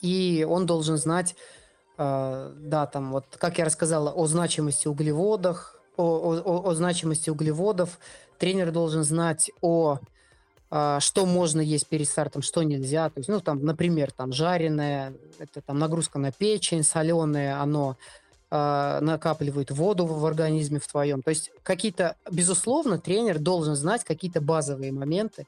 и 0.00 0.46
он 0.48 0.66
должен 0.66 0.96
знать, 0.96 1.36
э, 1.96 2.52
да, 2.56 2.86
там 2.86 3.12
вот, 3.12 3.24
как 3.38 3.58
я 3.58 3.64
рассказала, 3.64 4.10
о 4.10 4.26
значимости 4.26 4.88
углеводов, 4.88 5.80
о, 5.96 6.34
о, 6.44 6.68
о 6.68 6.74
значимости 6.74 7.30
углеводов, 7.30 7.98
тренер 8.38 8.72
должен 8.72 9.04
знать 9.04 9.50
о 9.62 10.00
что 11.00 11.26
можно 11.26 11.60
есть 11.60 11.86
перед 11.86 12.08
стартом, 12.08 12.42
что 12.42 12.62
нельзя. 12.62 13.08
То 13.08 13.20
есть, 13.20 13.28
ну, 13.28 13.40
там, 13.40 13.64
например, 13.64 14.10
там 14.10 14.32
жареное, 14.32 15.14
это 15.38 15.60
там 15.60 15.78
нагрузка 15.78 16.18
на 16.18 16.32
печень, 16.32 16.82
соленое, 16.82 17.60
оно 17.60 17.96
э, 18.50 18.98
накапливает 19.00 19.70
воду 19.70 20.06
в, 20.06 20.20
в 20.20 20.26
организме 20.26 20.80
в 20.80 20.86
твоем. 20.86 21.22
То 21.22 21.30
есть 21.30 21.50
какие-то, 21.62 22.16
безусловно, 22.30 22.98
тренер 22.98 23.38
должен 23.38 23.76
знать 23.76 24.04
какие-то 24.04 24.40
базовые 24.40 24.92
моменты. 24.92 25.46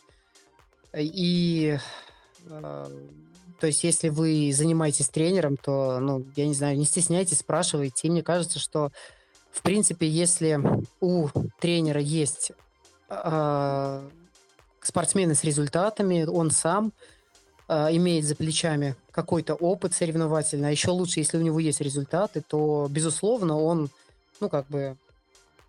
И 0.94 1.78
э, 2.48 2.86
то 3.60 3.66
есть, 3.66 3.82
если 3.82 4.08
вы 4.08 4.52
занимаетесь 4.54 5.08
тренером, 5.08 5.56
то, 5.56 5.98
ну, 5.98 6.24
я 6.36 6.46
не 6.46 6.54
знаю, 6.54 6.78
не 6.78 6.84
стесняйтесь, 6.84 7.40
спрашивайте. 7.40 8.06
И 8.06 8.10
мне 8.10 8.22
кажется, 8.22 8.58
что, 8.60 8.92
в 9.50 9.62
принципе, 9.62 10.08
если 10.08 10.60
у 11.00 11.28
тренера 11.60 12.00
есть 12.00 12.52
э, 13.08 14.08
спортсмены 14.82 15.34
с 15.34 15.44
результатами, 15.44 16.24
он 16.24 16.50
сам 16.50 16.92
э, 17.68 17.96
имеет 17.96 18.24
за 18.24 18.34
плечами 18.34 18.96
какой-то 19.10 19.54
опыт 19.54 19.94
соревновательный, 19.94 20.68
а 20.68 20.70
еще 20.70 20.90
лучше, 20.90 21.20
если 21.20 21.38
у 21.38 21.42
него 21.42 21.58
есть 21.58 21.80
результаты, 21.80 22.42
то, 22.46 22.86
безусловно, 22.90 23.58
он, 23.58 23.90
ну, 24.40 24.48
как 24.48 24.66
бы, 24.68 24.96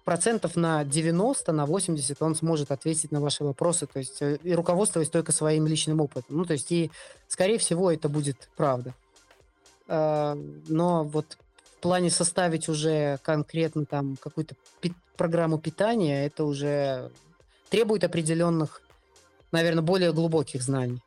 процентов 0.05 0.55
на 0.55 0.83
90, 0.83 1.51
на 1.51 1.65
80 1.65 2.21
он 2.21 2.35
сможет 2.35 2.71
ответить 2.71 3.11
на 3.11 3.21
ваши 3.21 3.43
вопросы, 3.43 3.85
то 3.85 3.99
есть 3.99 4.21
э, 4.21 4.37
и 4.43 4.53
руководствуясь 4.53 5.09
только 5.09 5.31
своим 5.31 5.67
личным 5.67 6.01
опытом. 6.01 6.37
Ну, 6.37 6.45
то 6.45 6.53
есть 6.53 6.71
и, 6.71 6.91
скорее 7.27 7.57
всего, 7.57 7.91
это 7.91 8.09
будет 8.09 8.49
правда. 8.55 8.93
Э, 9.87 10.35
но 10.67 11.03
вот 11.03 11.37
плане 11.79 12.09
составить 12.09 12.69
уже 12.69 13.19
конкретно 13.23 13.85
там 13.85 14.17
какую-то 14.17 14.55
пи- 14.81 14.93
программу 15.17 15.57
питания, 15.57 16.25
это 16.25 16.43
уже 16.43 17.11
требует 17.69 18.03
определенных, 18.03 18.81
наверное, 19.51 19.83
более 19.83 20.13
глубоких 20.13 20.61
знаний. 20.61 21.01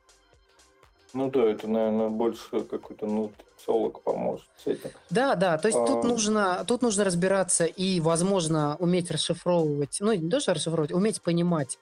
Ну 1.14 1.30
да, 1.30 1.44
это, 1.44 1.68
наверное, 1.68 2.08
больше 2.08 2.62
какой-то 2.62 3.06
нутрициолог 3.06 4.02
поможет 4.02 4.46
с 4.62 4.66
этим. 4.66 4.90
Да, 5.10 5.34
да, 5.34 5.58
то 5.58 5.68
есть 5.68 5.78
а... 5.78 5.86
тут 5.86 6.04
нужно, 6.04 6.64
тут 6.66 6.82
нужно 6.82 7.04
разбираться 7.04 7.64
и, 7.64 8.00
возможно, 8.00 8.76
уметь 8.78 9.10
расшифровывать, 9.10 9.98
ну, 10.00 10.12
не 10.12 10.30
то, 10.30 10.40
что 10.40 10.54
расшифровывать, 10.54 10.92
уметь 10.92 11.20
понимать 11.20 11.78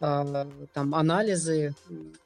э, 0.00 0.46
там 0.72 0.94
анализы 0.94 1.74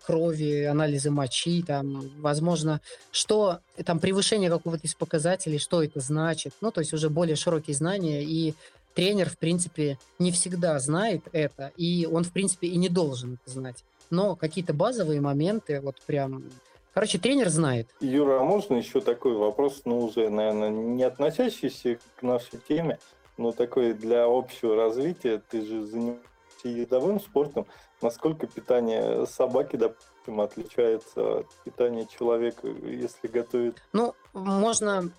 крови, 0.07 0.63
анализы 0.63 1.11
мочи, 1.11 1.65
там, 1.67 2.09
возможно, 2.21 2.81
что 3.11 3.59
там 3.85 3.99
превышение 3.99 4.49
какого-то 4.49 4.87
из 4.87 4.95
показателей, 4.95 5.59
что 5.59 5.83
это 5.83 5.99
значит, 5.99 6.55
ну, 6.61 6.71
то 6.71 6.81
есть 6.81 6.93
уже 6.93 7.11
более 7.11 7.35
широкие 7.35 7.75
знания, 7.75 8.23
и 8.23 8.55
тренер, 8.95 9.29
в 9.29 9.39
принципе, 9.39 9.99
не 10.19 10.33
всегда 10.33 10.79
знает 10.79 11.23
это, 11.33 11.73
и 11.77 12.09
он, 12.11 12.25
в 12.25 12.33
принципе, 12.33 12.69
и 12.69 12.77
не 12.77 12.89
должен 12.89 13.35
это 13.35 13.53
знать 13.53 13.85
но 14.11 14.37
какие-то 14.37 14.73
базовые 14.73 15.21
моменты, 15.21 15.81
вот 15.81 16.01
прям... 16.07 16.45
Короче, 16.93 17.19
тренер 17.19 17.49
знает. 17.49 17.89
Юра, 18.01 18.41
а 18.41 18.45
можно 18.45 18.77
еще 18.77 19.01
такой 19.01 19.35
вопрос, 19.35 19.83
ну, 19.85 20.05
уже, 20.05 20.29
наверное, 20.29 20.71
не 20.71 21.03
относящийся 21.03 21.99
к 22.17 22.23
нашей 22.23 22.61
теме, 22.69 23.01
но 23.37 23.51
такой 23.51 23.95
для 23.95 24.27
общего 24.27 24.77
развития. 24.77 25.43
Ты 25.51 25.67
же 25.67 25.85
занимаешься 25.85 26.23
ездовым 26.63 27.19
спортом. 27.19 27.67
Насколько 28.01 28.47
питание 28.47 29.27
собаки, 29.27 29.75
допустим, 29.75 30.41
отличается 30.41 31.39
от 31.41 31.47
питания 31.65 32.07
человека, 32.07 32.69
если 32.69 33.27
готовит? 33.27 33.83
Ну, 33.93 34.15
можно 34.33 35.11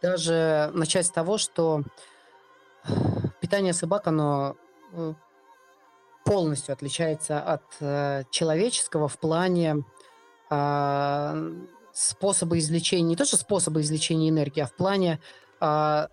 даже 0.00 0.72
начать 0.74 1.06
с 1.06 1.10
того, 1.10 1.38
что 1.38 1.84
питание 3.40 3.72
собак, 3.72 4.06
оно 4.06 4.56
э, 4.92 5.14
полностью 6.24 6.72
отличается 6.72 7.40
от 7.40 7.62
э, 7.80 8.24
человеческого 8.30 9.08
в 9.08 9.18
плане 9.18 9.84
э, 10.50 11.52
способа 11.92 12.58
извлечения, 12.58 13.08
не 13.08 13.16
то 13.16 13.24
что 13.24 13.36
способа 13.36 13.80
извлечения 13.80 14.30
энергии, 14.30 14.60
а 14.60 14.66
в 14.66 14.74
плане 14.74 15.20
э, 15.60 16.06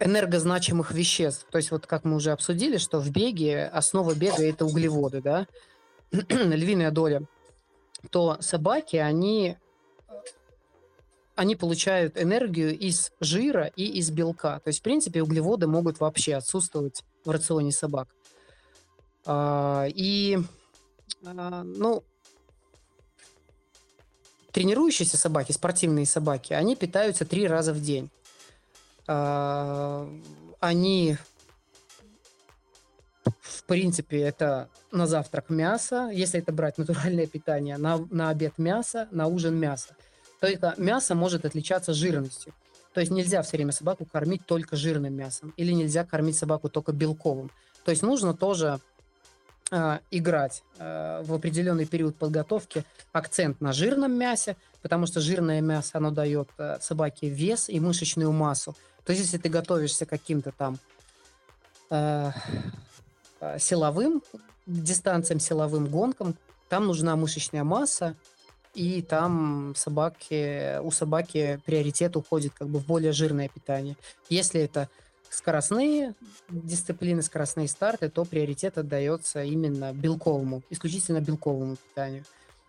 энергозначимых 0.00 0.92
веществ. 0.92 1.46
То 1.50 1.58
есть 1.58 1.70
вот 1.70 1.86
как 1.86 2.04
мы 2.04 2.16
уже 2.16 2.30
обсудили, 2.30 2.76
что 2.76 3.00
в 3.00 3.10
беге 3.10 3.66
основа 3.66 4.14
бега 4.14 4.42
это 4.42 4.64
углеводы, 4.64 5.20
да, 5.20 5.46
львиная 6.10 6.90
доля, 6.90 7.22
то 8.10 8.36
собаки, 8.40 8.96
они 8.96 9.58
они 11.38 11.54
получают 11.54 12.20
энергию 12.20 12.76
из 12.76 13.12
жира 13.20 13.66
и 13.76 13.84
из 13.84 14.10
белка. 14.10 14.58
То 14.58 14.68
есть, 14.70 14.80
в 14.80 14.82
принципе, 14.82 15.22
углеводы 15.22 15.68
могут 15.68 16.00
вообще 16.00 16.34
отсутствовать 16.34 17.04
в 17.24 17.30
рационе 17.30 17.70
собак. 17.70 18.08
А, 19.24 19.86
и, 19.88 20.38
а, 21.24 21.62
ну, 21.62 22.02
тренирующиеся 24.50 25.16
собаки, 25.16 25.52
спортивные 25.52 26.06
собаки, 26.06 26.54
они 26.54 26.74
питаются 26.74 27.24
три 27.24 27.46
раза 27.46 27.72
в 27.72 27.80
день. 27.80 28.10
А, 29.06 30.10
они, 30.58 31.18
в 33.22 33.62
принципе, 33.62 34.22
это 34.22 34.70
на 34.90 35.06
завтрак 35.06 35.50
мясо, 35.50 36.10
если 36.12 36.40
это 36.40 36.50
брать 36.52 36.78
натуральное 36.78 37.28
питание, 37.28 37.76
на, 37.76 37.98
на 38.10 38.30
обед 38.30 38.58
мясо, 38.58 39.06
на 39.12 39.28
ужин 39.28 39.56
мясо. 39.56 39.94
То 40.40 40.46
это 40.46 40.74
мясо 40.76 41.14
может 41.14 41.44
отличаться 41.44 41.92
жирностью. 41.92 42.54
То 42.94 43.00
есть 43.00 43.12
нельзя 43.12 43.42
все 43.42 43.56
время 43.56 43.72
собаку 43.72 44.04
кормить 44.04 44.46
только 44.46 44.76
жирным 44.76 45.14
мясом, 45.14 45.52
или 45.56 45.72
нельзя 45.72 46.04
кормить 46.04 46.36
собаку 46.36 46.68
только 46.68 46.92
белковым. 46.92 47.50
То 47.84 47.90
есть 47.90 48.02
нужно 48.02 48.34
тоже 48.34 48.80
э, 49.70 49.98
играть 50.10 50.62
э, 50.78 51.22
в 51.24 51.32
определенный 51.32 51.86
период 51.86 52.16
подготовки 52.16 52.84
акцент 53.12 53.60
на 53.60 53.72
жирном 53.72 54.12
мясе, 54.12 54.56
потому 54.82 55.06
что 55.06 55.20
жирное 55.20 55.60
мясо, 55.60 55.98
оно 55.98 56.10
дает 56.10 56.48
э, 56.58 56.78
собаке 56.80 57.28
вес 57.28 57.68
и 57.68 57.78
мышечную 57.80 58.32
массу. 58.32 58.74
То 59.04 59.12
есть, 59.12 59.24
если 59.24 59.38
ты 59.38 59.48
готовишься 59.48 60.06
каким-то 60.06 60.52
там 60.52 60.78
э, 61.90 62.30
э 63.40 63.58
силовым 63.58 64.22
дистанциям, 64.66 65.40
силовым 65.40 65.86
гонкам, 65.86 66.36
там 66.68 66.86
нужна 66.86 67.16
мышечная 67.16 67.64
масса, 67.64 68.16
и 68.74 69.02
там 69.02 69.74
собаки, 69.76 70.80
у 70.80 70.90
собаки 70.90 71.60
приоритет 71.64 72.16
уходит 72.16 72.52
как 72.54 72.68
бы 72.68 72.78
в 72.78 72.86
более 72.86 73.12
жирное 73.12 73.48
питание. 73.48 73.96
Если 74.28 74.60
это 74.60 74.88
скоростные 75.30 76.14
дисциплины, 76.48 77.22
скоростные 77.22 77.68
старты, 77.68 78.08
то 78.08 78.24
приоритет 78.24 78.78
отдается 78.78 79.42
именно 79.42 79.92
белковому, 79.92 80.62
исключительно 80.70 81.20
белковому 81.20 81.76
питанию. 81.76 82.24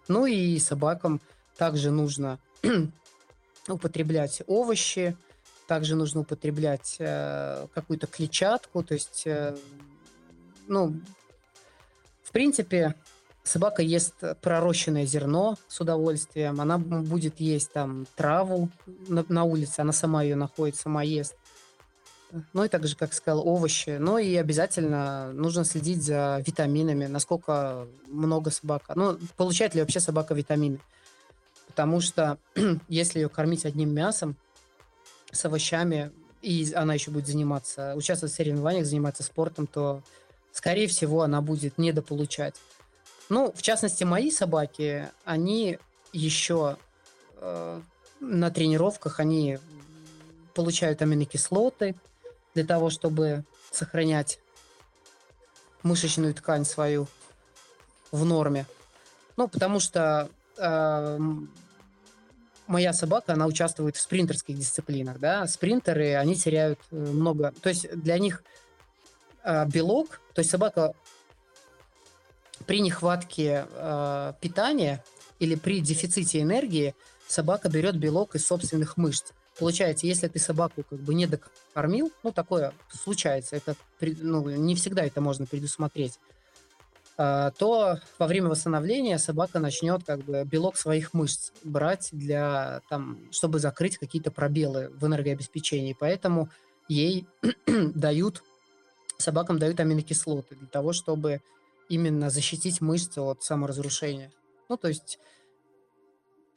Ну 0.07 0.25
и 0.25 0.57
собакам 0.59 1.21
также 1.57 1.91
нужно 1.91 2.39
употреблять 3.67 4.41
овощи, 4.47 5.15
также 5.67 5.95
нужно 5.95 6.21
употреблять 6.21 6.95
э, 6.99 7.67
какую-то 7.73 8.07
клетчатку, 8.07 8.83
то 8.83 8.95
есть, 8.95 9.23
э, 9.25 9.55
ну, 10.67 10.99
в 12.23 12.31
принципе, 12.31 12.95
собака 13.43 13.81
ест 13.81 14.15
пророщенное 14.41 15.05
зерно 15.05 15.57
с 15.67 15.79
удовольствием, 15.79 16.61
она 16.61 16.77
будет 16.77 17.39
есть 17.39 17.71
там 17.71 18.05
траву 18.15 18.69
на, 19.07 19.25
на 19.29 19.43
улице, 19.43 19.79
она 19.79 19.93
сама 19.93 20.23
ее 20.23 20.35
находит, 20.35 20.75
сама 20.75 21.03
ест 21.03 21.35
ну 22.53 22.63
и 22.63 22.67
также, 22.67 22.95
как 22.95 23.13
сказал, 23.13 23.47
овощи. 23.47 23.97
Ну 23.99 24.17
и 24.17 24.35
обязательно 24.35 25.31
нужно 25.33 25.65
следить 25.65 26.03
за 26.03 26.43
витаминами, 26.45 27.05
насколько 27.05 27.87
много 28.07 28.51
собака. 28.51 28.93
Ну, 28.95 29.17
получает 29.35 29.75
ли 29.75 29.81
вообще 29.81 29.99
собака 29.99 30.33
витамины. 30.33 30.79
Потому 31.67 32.01
что 32.01 32.37
если 32.87 33.19
ее 33.19 33.29
кормить 33.29 33.65
одним 33.65 33.93
мясом, 33.93 34.35
с 35.31 35.45
овощами, 35.45 36.11
и 36.41 36.71
она 36.73 36.95
еще 36.95 37.11
будет 37.11 37.27
заниматься, 37.27 37.93
участвовать 37.95 38.33
в 38.33 38.35
соревнованиях, 38.35 38.85
заниматься 38.85 39.23
спортом, 39.23 39.67
то, 39.67 40.01
скорее 40.51 40.87
всего, 40.87 41.21
она 41.21 41.41
будет 41.41 41.77
недополучать. 41.77 42.55
Ну, 43.29 43.51
в 43.55 43.61
частности, 43.61 44.03
мои 44.03 44.31
собаки, 44.31 45.09
они 45.23 45.79
еще 46.11 46.77
э, 47.37 47.81
на 48.19 48.51
тренировках, 48.51 49.19
они 49.19 49.59
получают 50.53 51.01
аминокислоты, 51.01 51.95
для 52.53 52.65
того, 52.65 52.89
чтобы 52.89 53.45
сохранять 53.71 54.39
мышечную 55.83 56.33
ткань 56.33 56.65
свою 56.65 57.07
в 58.11 58.25
норме. 58.25 58.65
Ну, 59.37 59.47
потому 59.47 59.79
что 59.79 60.29
э, 60.57 61.19
моя 62.67 62.93
собака, 62.93 63.33
она 63.33 63.45
участвует 63.45 63.95
в 63.95 64.01
спринтерских 64.01 64.57
дисциплинах, 64.57 65.19
да, 65.19 65.47
спринтеры, 65.47 66.15
они 66.15 66.35
теряют 66.35 66.79
э, 66.91 66.95
много, 66.95 67.53
то 67.61 67.69
есть 67.69 67.89
для 67.95 68.19
них 68.19 68.43
э, 69.43 69.65
белок, 69.67 70.19
то 70.33 70.39
есть 70.39 70.51
собака 70.51 70.93
при 72.69 72.81
нехватке 72.81 73.65
э, 73.67 74.33
питания 74.41 75.03
или 75.39 75.55
при 75.55 75.81
дефиците 75.81 76.39
энергии 76.39 76.93
собака 77.27 77.67
берет 77.67 77.95
белок 77.95 78.35
из 78.35 78.45
собственных 78.45 78.95
мышц. 78.95 79.31
Получается, 79.57 80.05
если 80.05 80.27
ты 80.27 80.37
собаку 80.37 80.83
как 80.87 80.99
бы 80.99 81.15
не 81.15 81.25
докормил, 81.25 82.11
ну, 82.21 82.31
такое 82.31 82.73
случается, 82.91 83.55
это, 83.55 83.75
ну, 83.99 84.47
не 84.51 84.75
всегда 84.75 85.03
это 85.03 85.19
можно 85.19 85.47
предусмотреть, 85.47 86.19
а, 87.17 87.49
то 87.57 87.97
во 88.19 88.27
время 88.27 88.49
восстановления 88.49 89.17
собака 89.17 89.57
начнет 89.57 90.03
как 90.03 90.19
бы 90.23 90.43
белок 90.45 90.77
своих 90.77 91.15
мышц 91.15 91.51
брать 91.63 92.09
для 92.11 92.81
там, 92.87 93.17
чтобы 93.31 93.57
закрыть 93.57 93.97
какие-то 93.97 94.29
пробелы 94.29 94.91
в 94.93 95.07
энергообеспечении. 95.07 95.97
Поэтому 95.99 96.49
ей 96.87 97.25
дают, 97.65 98.43
собакам 99.17 99.57
дают 99.57 99.79
аминокислоты 99.79 100.53
для 100.53 100.67
того, 100.67 100.93
чтобы 100.93 101.41
именно 101.89 102.29
защитить 102.29 102.81
мышцы 102.81 103.19
от 103.19 103.43
саморазрушения. 103.43 104.31
Ну, 104.69 104.77
то 104.77 104.87
есть 104.87 105.19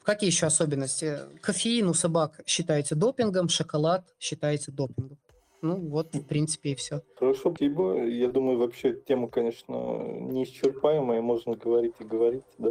Какие 0.05 0.31
еще 0.31 0.47
особенности? 0.47 1.17
Кофеин 1.41 1.87
у 1.87 1.95
собак 1.95 2.41
считается 2.45 2.97
допингом, 2.97 3.49
шоколад 3.49 4.05
считается 4.19 4.73
допингом. 4.73 5.19
Ну 5.63 5.77
вот, 5.77 6.13
в 6.13 6.27
принципе, 6.27 6.73
и 6.73 6.75
все. 6.75 7.03
Хорошо, 7.17 7.51
спасибо. 7.51 8.05
Я 8.05 8.29
думаю, 8.29 8.59
вообще 8.59 8.95
тема, 8.95 9.29
конечно, 9.29 9.73
неисчерпаемая, 9.73 11.23
можно 11.23 11.55
говорить 11.55 11.95
и 12.01 12.05
говорить, 12.05 12.43
да? 12.59 12.71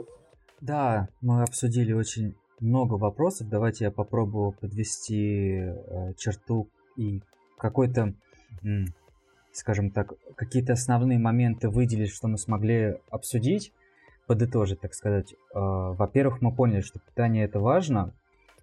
Да, 0.59 1.07
мы 1.21 1.41
обсудили 1.43 1.93
очень 1.93 2.35
много 2.59 2.95
вопросов. 2.95 3.47
Давайте 3.47 3.85
я 3.85 3.91
попробую 3.91 4.51
подвести 4.51 5.53
э, 5.55 6.13
черту 6.17 6.67
и 6.97 7.21
какой-то, 7.57 8.13
скажем 9.53 9.91
так, 9.91 10.13
какие-то 10.35 10.73
основные 10.73 11.19
моменты 11.19 11.69
выделить, 11.69 12.11
что 12.11 12.27
мы 12.27 12.37
смогли 12.37 12.97
обсудить 13.09 13.71
подытожить, 14.31 14.79
так 14.79 14.93
сказать. 14.93 15.35
А, 15.53 15.91
во-первых, 15.91 16.41
мы 16.41 16.53
поняли, 16.55 16.79
что 16.79 16.99
питание 16.99 17.43
это 17.43 17.59
важно. 17.59 18.13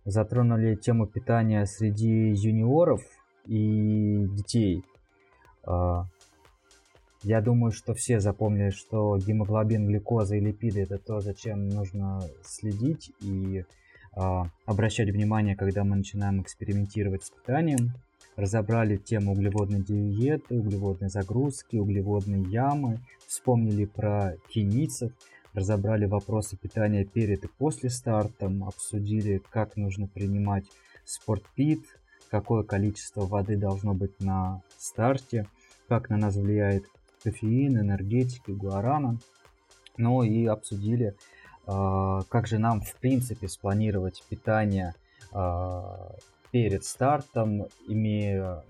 затронули 0.04 0.76
тему 0.76 1.06
питания 1.06 1.66
среди 1.66 2.30
юниоров 2.32 3.02
и 3.44 4.26
детей. 4.30 4.82
А, 5.66 6.06
я 7.22 7.42
думаю, 7.42 7.72
что 7.72 7.92
все 7.92 8.18
запомнили, 8.20 8.70
что 8.70 9.18
гемоглобин, 9.18 9.86
глюкоза 9.86 10.36
и 10.36 10.40
липиды 10.40 10.80
это 10.80 10.96
то, 10.96 11.20
зачем 11.20 11.68
нужно 11.68 12.22
следить 12.42 13.10
и 13.20 13.64
э, 14.16 14.42
обращать 14.64 15.10
внимание, 15.10 15.56
когда 15.56 15.82
мы 15.82 15.96
начинаем 15.96 16.40
экспериментировать 16.40 17.24
с 17.24 17.30
питанием. 17.30 17.92
Разобрали 18.38 18.98
тему 18.98 19.32
углеводной 19.32 19.80
диеты, 19.80 20.60
углеводной 20.60 21.08
загрузки, 21.08 21.74
углеводной 21.74 22.48
ямы, 22.48 23.00
вспомнили 23.26 23.84
про 23.84 24.36
киницев, 24.48 25.10
разобрали 25.54 26.06
вопросы 26.06 26.56
питания 26.56 27.04
перед 27.04 27.44
и 27.44 27.48
после 27.48 27.90
старта, 27.90 28.48
обсудили, 28.64 29.42
как 29.50 29.76
нужно 29.76 30.06
принимать 30.06 30.66
спортпит, 31.04 31.80
какое 32.30 32.62
количество 32.62 33.22
воды 33.26 33.56
должно 33.56 33.92
быть 33.92 34.20
на 34.20 34.62
старте, 34.78 35.48
как 35.88 36.08
на 36.08 36.16
нас 36.16 36.36
влияет 36.36 36.84
кофеин, 37.24 37.80
энергетики, 37.80 38.52
гуарана. 38.52 39.18
Ну 39.96 40.22
и 40.22 40.46
обсудили, 40.46 41.16
э, 41.66 42.20
как 42.28 42.46
же 42.46 42.58
нам 42.58 42.82
в 42.82 42.94
принципе 43.00 43.48
спланировать 43.48 44.22
питание 44.28 44.94
э, 45.32 46.08
перед 46.50 46.84
стартом, 46.84 47.66
имея 47.86 48.64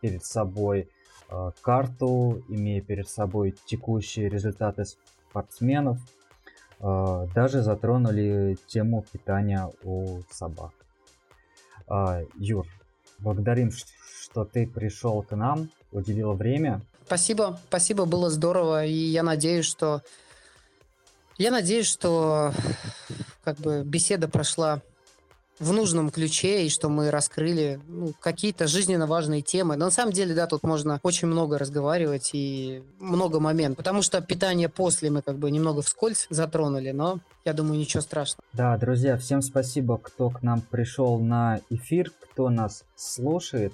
перед 0.00 0.24
собой 0.24 0.88
э, 1.28 1.50
карту, 1.60 2.42
имея 2.48 2.80
перед 2.80 3.08
собой 3.08 3.54
текущие 3.66 4.28
результаты 4.28 4.84
спортсменов. 4.84 5.98
Даже 6.80 7.62
затронули 7.62 8.58
тему 8.66 9.06
питания 9.10 9.70
у 9.84 10.20
собак. 10.30 10.72
Юр, 12.36 12.66
благодарим, 13.20 13.70
что 14.20 14.44
ты 14.44 14.66
пришел 14.66 15.22
к 15.22 15.34
нам, 15.34 15.70
уделил 15.92 16.34
время. 16.34 16.82
Спасибо, 17.06 17.60
спасибо, 17.68 18.04
было 18.04 18.28
здорово, 18.28 18.84
и 18.84 18.92
я 18.92 19.22
надеюсь, 19.22 19.66
что 19.66 20.02
я 21.36 21.50
надеюсь, 21.50 21.86
что 21.86 22.52
как 23.42 23.56
бы 23.58 23.82
беседа 23.84 24.28
прошла 24.28 24.82
в 25.58 25.72
нужном 25.72 26.10
ключе, 26.10 26.66
и 26.66 26.68
что 26.68 26.88
мы 26.88 27.10
раскрыли 27.10 27.80
ну, 27.86 28.12
какие-то 28.20 28.66
жизненно 28.66 29.06
важные 29.06 29.42
темы. 29.42 29.76
Но 29.76 29.86
на 29.86 29.90
самом 29.90 30.12
деле, 30.12 30.34
да, 30.34 30.46
тут 30.46 30.62
можно 30.62 31.00
очень 31.02 31.28
много 31.28 31.58
разговаривать 31.58 32.30
и 32.32 32.82
много 32.98 33.40
моментов. 33.40 33.78
Потому 33.78 34.02
что 34.02 34.20
питание 34.20 34.68
после 34.68 35.10
мы 35.10 35.22
как 35.22 35.38
бы 35.38 35.50
немного 35.50 35.82
вскользь 35.82 36.26
затронули, 36.30 36.90
но 36.90 37.20
я 37.44 37.52
думаю, 37.52 37.78
ничего 37.78 38.00
страшного. 38.00 38.42
Да, 38.52 38.76
друзья, 38.76 39.16
всем 39.16 39.42
спасибо, 39.42 39.98
кто 39.98 40.30
к 40.30 40.42
нам 40.42 40.60
пришел 40.60 41.18
на 41.18 41.60
эфир, 41.70 42.10
кто 42.20 42.50
нас 42.50 42.84
слушает. 42.96 43.72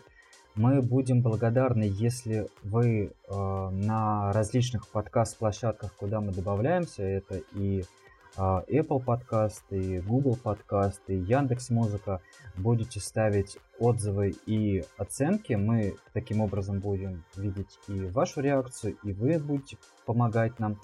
Мы 0.57 0.83
будем 0.83 1.23
благодарны, 1.23 1.85
если 1.85 2.49
вы 2.63 3.13
э, 3.29 3.69
на 3.71 4.33
различных 4.33 4.89
подкаст-площадках, 4.89 5.95
куда 5.95 6.21
мы 6.21 6.33
добавляемся, 6.33 7.03
это 7.03 7.41
и 7.55 7.85
Apple 8.37 9.03
подкаст, 9.03 9.65
и 9.71 10.01
Google 10.01 10.37
подкаст, 10.37 11.03
и 11.09 11.15
Яндекс 11.15 11.71
Музыка, 11.71 12.21
будете 12.57 13.01
ставить 13.01 13.59
отзывы 13.79 14.35
и 14.47 14.85
оценки. 14.97 15.55
Мы 15.55 15.97
таким 16.13 16.41
образом 16.41 16.81
будем 16.81 17.25
видеть 17.37 17.79
и 17.89 18.07
вашу 18.07 18.41
реакцию, 18.41 18.97
и 19.03 19.13
вы 19.13 19.39
будете 19.39 19.79
помогать 20.07 20.59
нам 20.59 20.81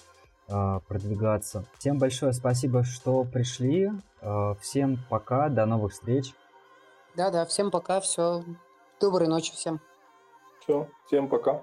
э, 0.47 0.79
продвигаться. 0.87 1.65
Всем 1.77 1.97
большое 1.97 2.33
спасибо, 2.33 2.83
что 2.83 3.23
пришли. 3.23 3.91
Э, 4.21 4.55
всем 4.61 4.99
пока, 5.09 5.49
до 5.49 5.65
новых 5.65 5.93
встреч. 5.93 6.33
Да-да, 7.15 7.45
всем 7.45 7.71
пока, 7.71 7.99
все 8.01 8.43
Доброй 8.99 9.27
ночи 9.27 9.53
всем. 9.53 9.79
Все, 10.59 10.89
всем 11.05 11.29
пока. 11.29 11.61